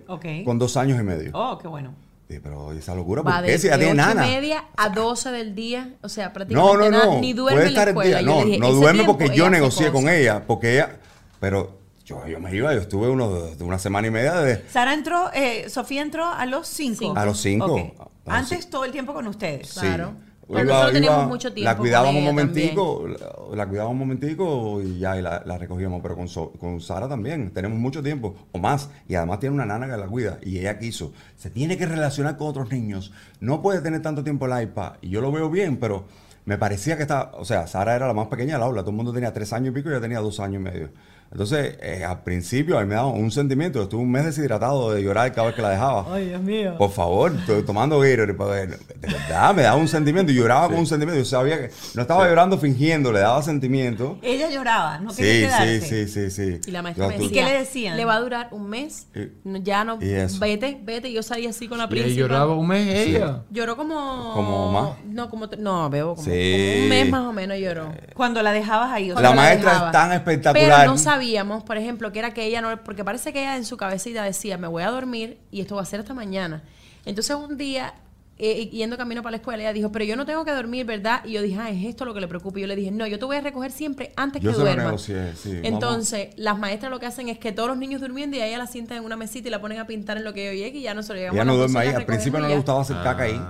con 0.45 0.59
dos 0.59 0.77
años 0.77 0.99
y 1.01 1.05
medio. 1.05 1.31
Oh, 1.35 1.59
qué 1.59 1.69
bueno. 1.69 1.95
Sí, 2.29 2.41
pero 2.43 2.73
esa 2.73 2.93
locura, 2.97 3.23
Va 3.23 3.35
¿por 3.37 3.43
de 3.43 3.53
qué 3.53 3.59
si 3.59 3.69
ya 3.69 3.79
tiene 3.79 3.93
ocho 3.93 4.03
y 4.03 4.15
nana? 4.15 4.23
media 4.23 4.65
a 4.77 4.89
12 4.89 5.31
del 5.31 5.55
día, 5.55 5.95
o 6.03 6.09
sea, 6.09 6.27
No, 6.27 6.33
prácticamente 6.33 6.77
no, 6.85 6.91
nada, 6.91 7.05
no. 7.07 7.21
ni 7.21 7.33
duerme 7.33 7.61
Puede 7.61 7.69
en 7.69 7.75
la 7.75 7.81
estar 7.81 7.89
el 7.89 7.93
escuela. 7.95 8.19
día. 8.19 8.27
No, 8.27 8.45
dije, 8.45 8.59
no 8.59 8.73
duerme 8.73 9.05
porque 9.05 9.31
yo 9.37 9.49
negocié 9.49 9.93
con 9.93 10.09
ella. 10.09 10.43
Porque 10.45 10.73
ella, 10.75 10.97
pero 11.39 11.79
yo, 12.05 12.27
yo 12.27 12.41
me 12.41 12.53
iba, 12.53 12.75
yo 12.75 12.81
estuve 12.81 13.09
unos, 13.09 13.61
una 13.61 13.79
semana 13.79 14.09
y 14.09 14.11
media 14.11 14.35
de, 14.41 14.65
Sara 14.69 14.93
entró, 14.93 15.31
eh, 15.35 15.69
Sofía 15.71 16.03
entró 16.03 16.27
a 16.27 16.47
los 16.47 16.67
cinco. 16.67 16.99
Cinco. 16.99 17.17
a 17.21 17.25
los 17.25 17.41
cinco. 17.41 17.75
Ok. 17.75 17.81
A 18.27 18.41
los 18.41 18.51
Antes 18.51 18.69
todo 18.71 18.85
el 18.85 18.91
tiempo 18.91 19.15
con 19.15 19.29
ustedes. 19.29 19.69
Sí. 19.69 19.79
Claro. 19.79 20.15
Pero 20.49 20.65
nosotros 20.65 20.93
teníamos 20.93 21.27
mucho 21.29 21.53
tiempo 21.53 21.71
La 21.73 21.77
cuidábamos 21.77 22.15
un 22.15 22.25
momentico, 22.25 23.09
la, 23.09 23.57
la 23.57 23.67
cuidábamos 23.69 23.93
un 23.95 23.99
momentico 23.99 24.81
y 24.83 24.99
ya 25.01 25.19
y 25.19 25.23
la, 25.23 25.43
la 25.45 25.59
recogíamos. 25.59 26.01
Pero 26.03 26.15
con, 26.17 26.29
So- 26.29 26.53
con 26.53 26.81
Sara 26.81 27.09
también, 27.09 27.51
tenemos 27.53 27.79
mucho 27.79 28.03
tiempo 28.03 28.35
o 28.53 28.59
más. 28.59 28.89
Y 29.09 29.15
además 29.17 29.41
tiene 29.41 29.55
una 29.55 29.67
nana 29.67 29.87
que 29.89 29.97
la 29.97 30.07
cuida 30.07 30.39
y 30.43 30.59
ella 30.59 30.79
quiso. 30.79 31.13
Se 31.37 31.51
tiene 31.51 31.77
que 31.77 31.87
relacionar 31.87 32.37
con 32.37 32.47
otros 32.49 32.71
niños. 32.71 33.13
No 33.41 33.61
puede 33.63 33.81
tener 33.81 34.03
tanto 34.03 34.23
tiempo 34.23 34.47
el 34.47 34.63
iPad. 34.63 34.93
Y 35.03 35.09
yo 35.11 35.21
lo 35.21 35.33
veo 35.33 35.51
bien, 35.51 35.79
pero 35.79 36.05
me 36.45 36.59
parecía 36.59 36.97
que 36.97 37.03
estaba, 37.03 37.33
o 37.35 37.45
sea, 37.45 37.67
Sara 37.67 37.97
era 37.97 38.07
la 38.07 38.15
más 38.15 38.29
pequeña 38.29 38.55
del 38.55 38.63
aula. 38.63 38.83
Todo 38.83 38.91
el 38.91 38.97
mundo 38.97 39.13
tenía 39.13 39.33
tres 39.33 39.53
años 39.53 39.71
y 39.71 39.73
pico 39.73 39.89
y 39.89 39.93
ella 39.93 40.01
tenía 40.01 40.21
dos 40.21 40.39
años 40.39 40.61
y 40.61 40.65
medio. 40.65 40.91
Entonces, 41.31 41.77
eh, 41.83 42.05
al 42.05 42.23
principio 42.23 42.79
a 42.79 42.83
mí 42.83 42.87
me 42.89 42.95
daba 42.95 43.09
un 43.09 43.31
sentimiento. 43.31 43.83
Estuve 43.83 44.01
un 44.03 44.11
mes 44.11 44.25
deshidratado 44.25 44.93
de 44.93 45.03
llorar 45.03 45.33
cada 45.33 45.49
vez 45.49 45.57
que 45.57 45.63
la 45.63 45.71
dejaba. 45.71 46.07
Ay, 46.15 46.29
Dios 46.29 46.41
mío. 46.41 46.75
Por 46.79 46.91
favor, 46.91 47.33
estoy 47.39 47.63
tomando 47.63 47.99
Gatorade. 48.01 48.67
ver. 48.67 48.79
De 48.79 49.09
verdad, 49.13 49.55
me 49.55 49.63
daba 49.63 49.77
un 49.77 49.89
sentimiento. 49.89 50.33
Y 50.33 50.37
lloraba 50.37 50.69
con 50.69 50.77
un 50.79 50.87
sentimiento. 50.87 51.19
Yo 51.19 51.25
sabía 51.27 51.59
que 51.59 51.71
no 51.95 52.03
estaba 52.03 52.27
llorando 52.27 52.57
fingiendo, 52.59 53.13
le 53.13 53.21
daba 53.21 53.43
sentimiento. 53.43 54.19
Ella 54.23 54.49
lloraba, 54.51 54.99
no 54.99 55.13
quería 55.15 55.33
Sí, 55.51 55.65
quedarse. 55.67 55.81
sí, 55.81 56.07
sí, 56.09 56.31
sí, 56.31 56.61
sí. 56.61 56.61
Y 56.67 56.71
la 56.71 56.83
maestra 56.83 57.09
me 57.09 57.19
decía, 57.19 57.31
qué 57.33 57.43
le 57.53 57.59
decían? 57.59 57.97
Le 57.97 58.05
va 58.05 58.15
a 58.15 58.21
durar 58.21 58.49
un 58.53 58.69
mes, 58.71 59.09
Y- 59.15 59.63
ya 59.63 59.85
no, 59.85 59.99
y 60.01 60.09
eso. 60.11 60.39
vete, 60.41 60.79
vete. 60.83 61.09
Y 61.09 61.13
yo 61.15 61.23
salí 61.23 61.47
así 61.47 61.69
con 61.69 61.79
la 61.79 61.85
Y 61.85 61.87
ella 61.95 62.03
principal. 62.05 62.17
lloraba 62.31 62.55
un 62.57 62.67
mes 62.69 62.89
ella. 63.09 63.43
Lloró 63.51 63.77
como... 63.77 64.33
¿Como 64.33 64.73
más? 64.73 64.91
No, 65.07 65.29
como... 65.29 65.47
No, 65.59 65.91
veo 65.91 66.15
como, 66.15 66.25
Sí. 66.25 66.31
como 66.31 66.83
un 66.85 66.89
mes 66.89 67.11
más 67.11 67.27
o 67.27 67.33
menos 67.33 67.59
lloró. 67.59 67.93
Cuando 68.15 68.43
la 68.43 68.53
dejabas 68.53 68.91
ahí. 68.93 69.11
o 69.11 69.15
La 69.15 69.21
sea, 69.21 69.29
Cuando 69.29 69.43
maestra 69.43 69.71
dejaba. 69.73 69.87
es 69.89 69.93
tan 69.93 70.13
espectacular. 70.13 70.81
Pero 70.81 70.91
no 70.93 70.99
sabíamos, 71.17 71.65
por 71.65 71.77
ejemplo, 71.77 72.13
que 72.13 72.19
era 72.21 72.33
que 72.35 72.45
ella 72.45 72.61
no... 72.61 72.83
Porque 72.85 73.05
parece 73.05 73.33
que 73.33 73.41
ella 73.41 73.57
en 73.57 73.65
su 73.65 73.77
cabecita 73.77 74.23
decía, 74.23 74.59
me 74.59 74.69
voy 74.69 74.83
a 74.83 74.91
dormir 74.91 75.39
y 75.51 75.61
esto 75.61 75.77
va 75.77 75.83
a 75.83 75.87
ser 75.87 76.01
hasta 76.01 76.15
mañana. 76.15 76.63
Entonces 77.05 77.37
un 77.37 77.57
día, 77.57 77.95
eh, 78.39 78.69
yendo 78.71 78.97
camino 78.97 79.23
para 79.23 79.33
la 79.33 79.37
escuela, 79.39 79.63
ella 79.63 79.73
dijo, 79.73 79.91
pero 79.93 80.05
yo 80.05 80.17
no 80.17 80.27
tengo 80.27 80.45
que 80.45 80.51
dormir, 80.53 80.85
¿verdad? 80.87 81.25
Y 81.25 81.33
yo 81.33 81.43
dije, 81.43 81.59
ah, 81.61 81.71
es 81.71 81.85
esto 81.85 82.05
lo 82.05 82.13
que 82.15 82.21
le 82.21 82.29
preocupa. 82.29 82.59
Y 82.59 82.63
yo 82.63 82.69
le 82.69 82.77
dije, 82.77 82.91
no, 82.91 83.07
yo 83.07 83.19
te 83.19 83.25
voy 83.25 83.37
a 83.37 83.41
recoger 83.41 83.71
siempre 83.73 84.13
antes 84.17 84.43
Yo 84.43 84.53
que 84.53 84.59
duerma. 84.59 84.85
negocié, 84.85 85.35
sí, 85.37 85.51
vamos. 85.55 85.67
Entonces, 85.69 86.29
las 86.37 86.59
maestras 86.59 86.91
lo 86.91 86.99
que 87.01 87.07
hacen 87.07 87.29
es 87.29 87.39
que 87.39 87.53
todos 87.53 87.69
los 87.69 87.79
niños 87.79 88.01
durmiendo 88.01 88.37
y 88.37 88.41
a 88.41 88.47
ella 88.47 88.59
la 88.59 88.67
sientan 88.67 88.99
en 88.99 89.05
una 89.05 89.17
mesita 89.17 89.49
y 89.49 89.51
la 89.51 89.61
ponen 89.61 89.79
a 89.79 89.87
pintar 89.87 90.17
en 90.17 90.25
lo 90.25 90.33
que 90.35 90.45
yo 90.47 90.53
llegue 90.53 90.79
y 90.79 90.83
ya 90.83 90.95
no 90.95 91.03
se 91.03 91.13
lo 91.15 91.19
llegamos 91.19 91.35
Ella 91.37 91.43
a 91.43 91.45
no 91.47 91.57
duerme 91.57 91.75
12 91.75 91.79
ahí. 91.79 91.89
Al 91.95 92.05
principio 92.05 92.39
no 92.41 92.47
le 92.47 92.53
ya. 92.53 92.57
gustaba 92.57 92.83
hacer 92.83 92.97
caca 93.03 93.23
ahí. 93.23 93.41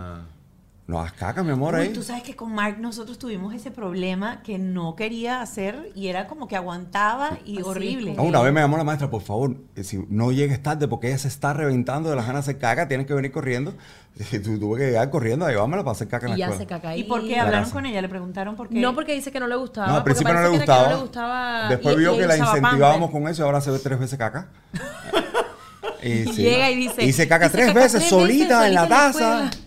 No 0.89 1.01
hagas 1.01 1.15
caca, 1.15 1.43
mi 1.43 1.51
amor, 1.51 1.75
Uy, 1.75 1.81
ahí. 1.81 1.89
tú 1.93 2.01
sabes 2.05 2.23
que 2.23 2.37
con 2.37 2.55
Mark 2.55 2.79
nosotros 2.79 3.19
tuvimos 3.19 3.53
ese 3.53 3.73
problema 3.73 4.41
que 4.45 4.57
no 4.57 4.95
quería 4.95 5.41
hacer 5.43 5.91
y 5.97 6.07
era 6.07 6.29
como 6.29 6.47
que 6.47 6.55
aguantaba 6.55 7.39
y 7.45 7.55
Así 7.59 7.63
horrible. 7.69 8.15
Ah, 8.17 8.23
una 8.23 8.41
vez 8.41 8.53
me 8.53 8.61
llamó 8.61 8.77
la 8.77 8.85
maestra, 8.85 9.11
por 9.11 9.23
favor, 9.23 9.57
eh, 9.75 9.83
si 9.83 10.05
no 10.09 10.31
llegues 10.31 10.63
tarde 10.63 10.87
porque 10.87 11.09
ella 11.09 11.19
se 11.19 11.27
está 11.27 11.53
reventando 11.53 12.09
de 12.09 12.15
las 12.15 12.25
ganas 12.25 12.47
de 12.47 12.53
hacer 12.53 12.61
caca, 12.61 12.87
tienes 12.87 13.09
que 13.09 13.15
venir 13.15 13.33
corriendo. 13.33 13.75
Y 14.33 14.39
tu- 14.39 14.59
tuve 14.59 14.79
que 14.79 14.87
llegar 14.87 15.11
corriendo 15.11 15.45
a 15.45 15.51
llevármela 15.51 15.83
para 15.83 15.93
hacer 15.93 16.07
caca 16.09 16.27
en 16.27 16.33
Y 16.33 16.37
la 16.37 16.39
ya 16.39 16.45
escuela. 16.47 16.63
se 16.63 16.67
caca 16.67 16.89
ahí. 16.91 17.01
¿Y 17.01 17.05
por 17.05 17.21
qué 17.23 17.37
La 17.37 17.43
hablaron 17.43 17.65
casa. 17.65 17.73
con 17.75 17.85
ella? 17.85 18.01
Le 18.01 18.09
preguntaron 18.09 18.55
por 18.57 18.69
qué. 18.71 18.81
No, 18.81 18.95
porque 18.95 19.13
dice 19.13 19.31
que 19.33 19.41
no 19.41 19.47
le 19.49 19.57
gustaba. 19.57 19.89
No, 19.89 19.95
al 19.97 20.05
principio 20.05 20.33
no 20.35 20.41
le 20.43 20.49
gustaba. 20.51 20.85
que 20.85 20.91
no 20.91 20.97
le 20.97 21.03
gustaba. 21.03 21.69
Después 21.69 21.97
y- 21.97 21.99
vio 21.99 22.15
y 22.15 22.19
que 22.19 22.27
la 22.29 22.37
incentivábamos 22.39 23.11
con 23.11 23.27
eso 23.29 23.43
y 23.43 23.45
ahora 23.45 23.61
se 23.61 23.71
ve 23.73 23.79
tres 23.81 23.99
veces 23.99 24.17
caca. 24.19 24.49
y 26.03 26.09
Y 26.11 26.25
llega 26.33 26.71
y 26.71 26.77
dice, 26.77 27.05
Hice 27.05 27.27
caca 27.29 27.47
"Hice 27.47 27.57
tres 27.57 27.67
caca 27.69 27.81
veces 27.81 27.99
tres 27.99 28.09
solita 28.09 28.61
veces 28.61 28.69
en 28.69 28.75
la 28.75 28.81
solita 28.83 28.87
en 28.87 28.89
la 28.89 28.89
taza. 28.89 29.45
escuela". 29.45 29.66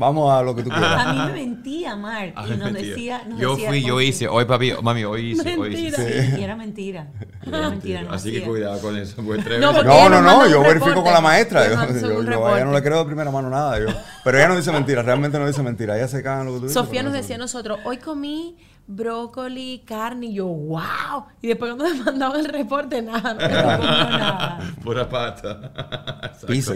Vamos 0.00 0.32
a 0.32 0.42
lo 0.42 0.56
que 0.56 0.62
tú 0.62 0.70
quieras. 0.70 1.06
A 1.06 1.12
mí 1.12 1.18
me 1.26 1.32
mentía, 1.44 1.94
Mark, 1.94 2.32
Ah, 2.34 2.46
y 2.48 2.56
nos 2.56 2.72
decía... 2.72 3.22
Nos 3.28 3.38
yo 3.38 3.50
decía, 3.54 3.68
fui, 3.68 3.82
yo 3.82 4.00
hice. 4.00 4.28
Hoy, 4.28 4.46
papi, 4.46 4.72
mami, 4.82 5.04
hoy 5.04 5.32
hice. 5.32 5.58
Hoy 5.58 5.74
hice. 5.74 5.98
Mentira. 5.98 6.22
Sí, 6.22 6.40
y 6.40 6.42
era 6.42 6.56
mentira. 6.56 7.08
Era 7.46 7.68
mentira, 7.68 8.02
no 8.02 8.12
Así 8.12 8.32
que 8.32 8.42
cuidado 8.42 8.80
con 8.80 8.96
eso. 8.96 9.22
tres 9.44 9.60
No, 9.60 10.08
No, 10.08 10.22
no, 10.22 10.48
yo 10.48 10.62
verifico 10.62 11.02
con 11.02 11.12
la 11.12 11.20
maestra. 11.20 11.68
Yo, 11.68 11.78
a 12.46 12.56
ella 12.56 12.64
no 12.64 12.72
le 12.72 12.82
creo 12.82 13.00
de 13.00 13.04
primera 13.04 13.30
mano 13.30 13.50
nada. 13.50 13.78
Yo. 13.78 13.88
Pero 14.24 14.38
ella 14.38 14.48
no 14.48 14.56
dice 14.56 14.72
mentira, 14.72 15.02
realmente 15.02 15.38
no 15.38 15.46
dice 15.46 15.62
mentira. 15.62 15.98
Ella 15.98 16.08
se 16.08 16.22
caga 16.22 16.40
en 16.40 16.46
lo 16.46 16.52
que 16.54 16.58
tú 16.60 16.66
dices. 16.68 16.82
Sofía 16.82 17.02
nos 17.02 17.12
no 17.12 17.18
decía 17.18 17.36
a 17.36 17.38
nosotros, 17.38 17.78
hoy 17.84 17.98
comí 17.98 18.56
brócoli, 18.90 19.82
carne, 19.86 20.26
y 20.26 20.34
yo, 20.34 20.46
wow. 20.46 21.24
Y 21.40 21.48
después 21.48 21.74
cuando 21.74 21.94
me 21.94 22.04
mandaban 22.04 22.40
el 22.40 22.46
reporte, 22.46 23.00
nada, 23.00 23.34
no, 23.34 23.40
nada. 23.48 24.58
Pura 24.82 25.08
pata. 25.08 26.32
Pizza 26.46 26.74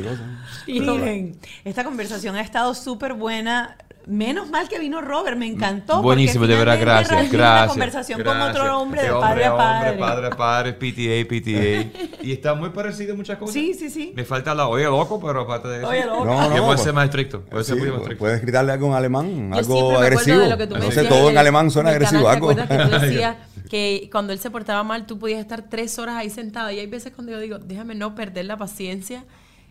y 0.67 0.81
Miren, 0.81 1.39
esta 1.65 1.85
conversación 1.85 2.37
ha 2.37 2.41
estado 2.41 2.75
súper 2.75 3.15
buena. 3.15 3.77
Menos 4.07 4.51
mal 4.51 4.69
que 4.69 4.79
vino 4.79 5.01
Robert, 5.01 5.37
me 5.39 5.47
encantó. 5.47 6.03
Buenísimo, 6.03 6.47
de 6.47 6.57
verdad, 6.57 6.79
gracias. 6.79 7.33
Gracias. 7.33 7.69
Conversación 7.71 8.23
con 8.23 8.35
gracias. 8.35 8.57
otro 8.61 8.79
hombre 8.81 9.03
de, 9.03 9.09
padre 9.11 9.45
a 9.47 9.57
padre. 9.57 9.91
Hombre, 9.91 10.07
padre 10.07 10.27
a 10.27 10.31
padre, 10.31 10.73
PTA, 10.75 11.29
PTA. 11.29 12.05
Y 12.25 12.33
está 12.33 12.55
muy 12.55 12.71
parecido 12.71 13.13
en 13.13 13.17
muchas 13.19 13.39
cosas. 13.39 13.55
Sí, 13.55 13.73
sí, 13.75 13.89
sí. 13.91 14.13
Me 14.15 14.25
falta 14.25 14.55
la 14.55 14.69
oye 14.69 14.85
loco, 14.85 15.21
pero 15.21 15.41
aparte 15.43 15.69
de 15.69 15.79
eso. 15.79 15.89
Oye, 15.89 16.05
loco. 16.05 16.25
No, 16.25 16.51
no. 16.51 16.67
Pues- 16.67 16.83
ser 16.83 16.93
más 16.93 17.05
estricto. 17.07 17.43
Puedo 17.43 17.65
ser 17.65 17.77
Sí, 17.77 17.81
muy 17.81 17.91
más 17.91 17.99
pu- 17.99 18.03
estricto. 18.03 18.21
puedes 18.21 18.43
gritarle 18.43 18.73
algo 18.73 18.87
en 18.89 18.93
alemán, 18.95 19.51
Yo 19.53 19.59
algo 19.59 19.99
agresivo. 19.99 20.39
de 20.41 20.49
lo 20.51 20.59
que 20.59 20.67
tú 20.67 20.75
me 20.75 20.81
no 20.81 20.91
sé, 20.91 21.05
todo 21.05 21.31
en 21.31 21.39
alemán 21.39 21.71
suena 21.71 21.91
agresivo. 21.91 22.25
canal, 22.25 22.35
algo. 22.37 22.55
¿Te 22.55 22.61
acuerdas 22.63 22.91
que 22.91 22.99
tú 22.99 23.05
decías 23.07 23.37
que 23.71 24.09
cuando 24.13 24.33
él 24.35 24.39
se 24.39 24.51
portaba 24.51 24.83
mal, 24.85 25.07
tú 25.07 25.19
podías 25.19 25.41
estar 25.41 25.63
tres 25.69 25.99
horas 25.99 26.17
ahí 26.17 26.29
sentado? 26.31 26.71
Y 26.71 26.79
hay 26.79 26.87
veces 26.87 27.13
cuando 27.15 27.33
yo 27.33 27.39
digo, 27.41 27.59
déjame 27.59 27.95
no 27.95 28.15
perder 28.15 28.45
la 28.45 28.57
paciencia. 28.59 29.25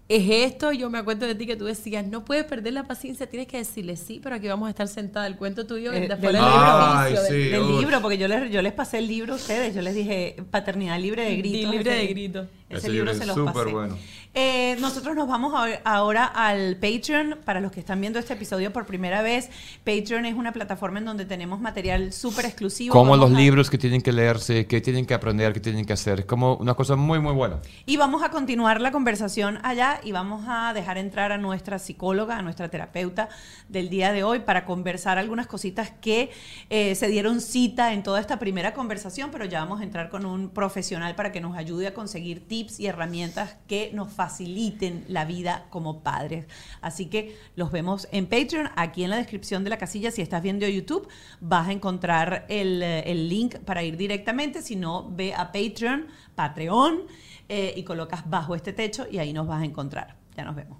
Es 0.10 0.30
esto, 0.30 0.74
yo 0.74 0.90
me 0.90 0.98
acuerdo 0.98 1.26
de 1.26 1.34
ti 1.34 1.46
que 1.48 1.56
tú 1.56 1.64
decías, 1.66 2.06
no 2.06 2.26
puedes 2.26 2.44
perder 2.44 2.74
la 2.74 2.84
paciencia, 2.84 3.26
tienes 3.26 3.48
que 3.48 3.58
decirle 3.58 3.96
sí, 3.96 4.20
pero 4.22 4.36
aquí 4.36 4.48
vamos 4.50 4.68
a 4.68 4.70
estar 4.72 4.88
sentados. 4.90 5.28
El 5.30 5.38
cuento 5.38 5.66
tuyo, 5.66 5.94
Eh, 5.94 6.02
después 6.02 6.20
del 6.22 6.34
del 6.34 6.42
libro. 6.44 6.52
Ay, 6.54 7.14
ejercicio, 7.14 7.34
sí. 7.36 7.42
de- 7.44 7.50
Del 7.52 7.62
uy. 7.62 7.80
libro, 7.80 8.02
porque 8.02 8.18
yo 8.18 8.28
les, 8.28 8.52
yo 8.52 8.62
les 8.62 8.74
pasé 8.74 8.98
el 8.98 9.08
libro 9.08 9.34
a 9.34 9.36
ustedes. 9.38 9.74
Yo 9.74 9.82
les 9.82 9.96
dije 9.96 10.36
Paternidad 10.52 11.00
Libre 11.00 11.24
de 11.24 11.38
Gritos. 11.38 11.72
Libre 11.72 11.96
de 11.96 12.08
gritos. 12.08 12.48
Ese, 12.78 12.90
libro 12.90 13.12
es 13.12 13.18
súper 13.20 13.68
bueno. 13.70 13.98
Eh, 14.36 14.78
nosotros 14.80 15.16
nos 15.16 15.28
vamos 15.28 15.54
a- 15.54 15.80
ahora 15.84 16.26
al 16.26 16.76
Patreon. 16.78 17.38
Para 17.46 17.60
los 17.62 17.72
que 17.72 17.80
están 17.80 18.02
viendo 18.02 18.18
este 18.18 18.34
episodio 18.34 18.74
por 18.74 18.88
primera 18.88 19.22
vez, 19.22 19.50
Patreon 19.84 20.26
es 20.26 20.34
una 20.34 20.52
plataforma 20.52 20.98
en 20.98 21.06
donde 21.06 21.26
tenemos 21.26 21.60
material 21.62 22.12
súper 22.14 22.46
exclusivo. 22.46 22.94
Como 22.94 23.12
Vamos 23.12 23.30
los 23.30 23.38
a- 23.38 23.40
libros 23.40 23.70
que 23.70 23.78
tienen 23.78 24.02
que 24.02 24.12
leerse, 24.12 24.66
que 24.66 24.82
tienen 24.82 25.06
que 25.06 25.14
aprender, 25.14 25.54
que 25.54 25.60
tienen 25.60 25.86
que 25.86 25.94
hacer. 25.94 26.22
Es 26.22 26.26
como 26.26 26.56
una 26.56 26.74
cosa 26.74 26.96
muy, 26.96 27.20
muy 27.20 27.34
buena. 27.34 27.60
Y 27.86 27.98
vamos 27.98 28.24
a 28.24 28.30
continuar 28.32 28.82
la 28.82 28.92
conversación 28.92 29.60
allá 29.62 30.00
y 30.04 30.12
vamos 30.14 30.46
a 30.48 30.74
dejar 30.74 30.98
entrar 30.98 31.32
a 31.32 31.38
nuestra 31.38 31.78
psicóloga, 31.78 32.38
a 32.38 32.42
nuestra 32.42 32.70
terapeuta 32.70 33.30
del 33.70 33.90
día 33.90 34.12
de 34.14 34.24
hoy 34.24 34.40
para 34.40 34.66
conversar 34.66 35.20
algunas 35.20 35.46
cositas 35.46 35.92
que 36.02 36.32
eh, 36.72 36.96
se 36.96 37.08
dieron 37.08 37.40
cita 37.40 37.94
en 37.94 38.02
toda 38.02 38.20
esta 38.20 38.40
primera 38.40 38.74
conversación, 38.74 39.30
pero 39.32 39.46
ya 39.46 39.60
vamos 39.60 39.82
a 39.82 39.84
entrar 39.84 40.10
con 40.10 40.26
un 40.26 40.50
profesional 40.50 41.14
para 41.14 41.32
que 41.32 41.40
nos 41.40 41.56
ayude 41.56 41.86
a 41.86 41.94
conseguir 41.94 42.48
tips 42.48 42.63
y 42.80 42.88
herramientas 42.88 43.56
que 43.68 43.92
nos 43.94 44.12
faciliten 44.12 45.06
la 45.08 45.26
vida 45.26 45.66
como 45.70 46.02
padres. 46.02 46.46
Así 46.82 47.08
que 47.08 47.38
los 47.56 47.72
vemos 47.72 48.08
en 48.12 48.28
Patreon, 48.28 48.70
aquí 48.76 49.04
en 49.04 49.10
la 49.10 49.18
descripción 49.18 49.64
de 49.64 49.70
la 49.70 49.78
casilla, 49.78 50.12
si 50.12 50.22
estás 50.22 50.42
viendo 50.42 50.68
YouTube, 50.68 51.08
vas 51.42 51.68
a 51.68 51.72
encontrar 51.72 52.46
el, 52.50 52.82
eh, 52.82 53.12
el 53.12 53.30
link 53.30 53.58
para 53.60 53.84
ir 53.84 53.98
directamente, 53.98 54.62
si 54.62 54.76
no, 54.76 55.10
ve 55.10 55.34
a 55.34 55.52
Patreon, 55.52 56.08
Patreon, 56.36 57.04
eh, 57.50 57.74
y 57.76 57.84
colocas 57.84 58.28
bajo 58.30 58.56
este 58.56 58.74
techo 58.74 59.06
y 59.12 59.20
ahí 59.20 59.34
nos 59.34 59.48
vas 59.48 59.62
a 59.62 59.66
encontrar. 59.66 60.16
Ya 60.36 60.44
nos 60.44 60.56
vemos. 60.56 60.80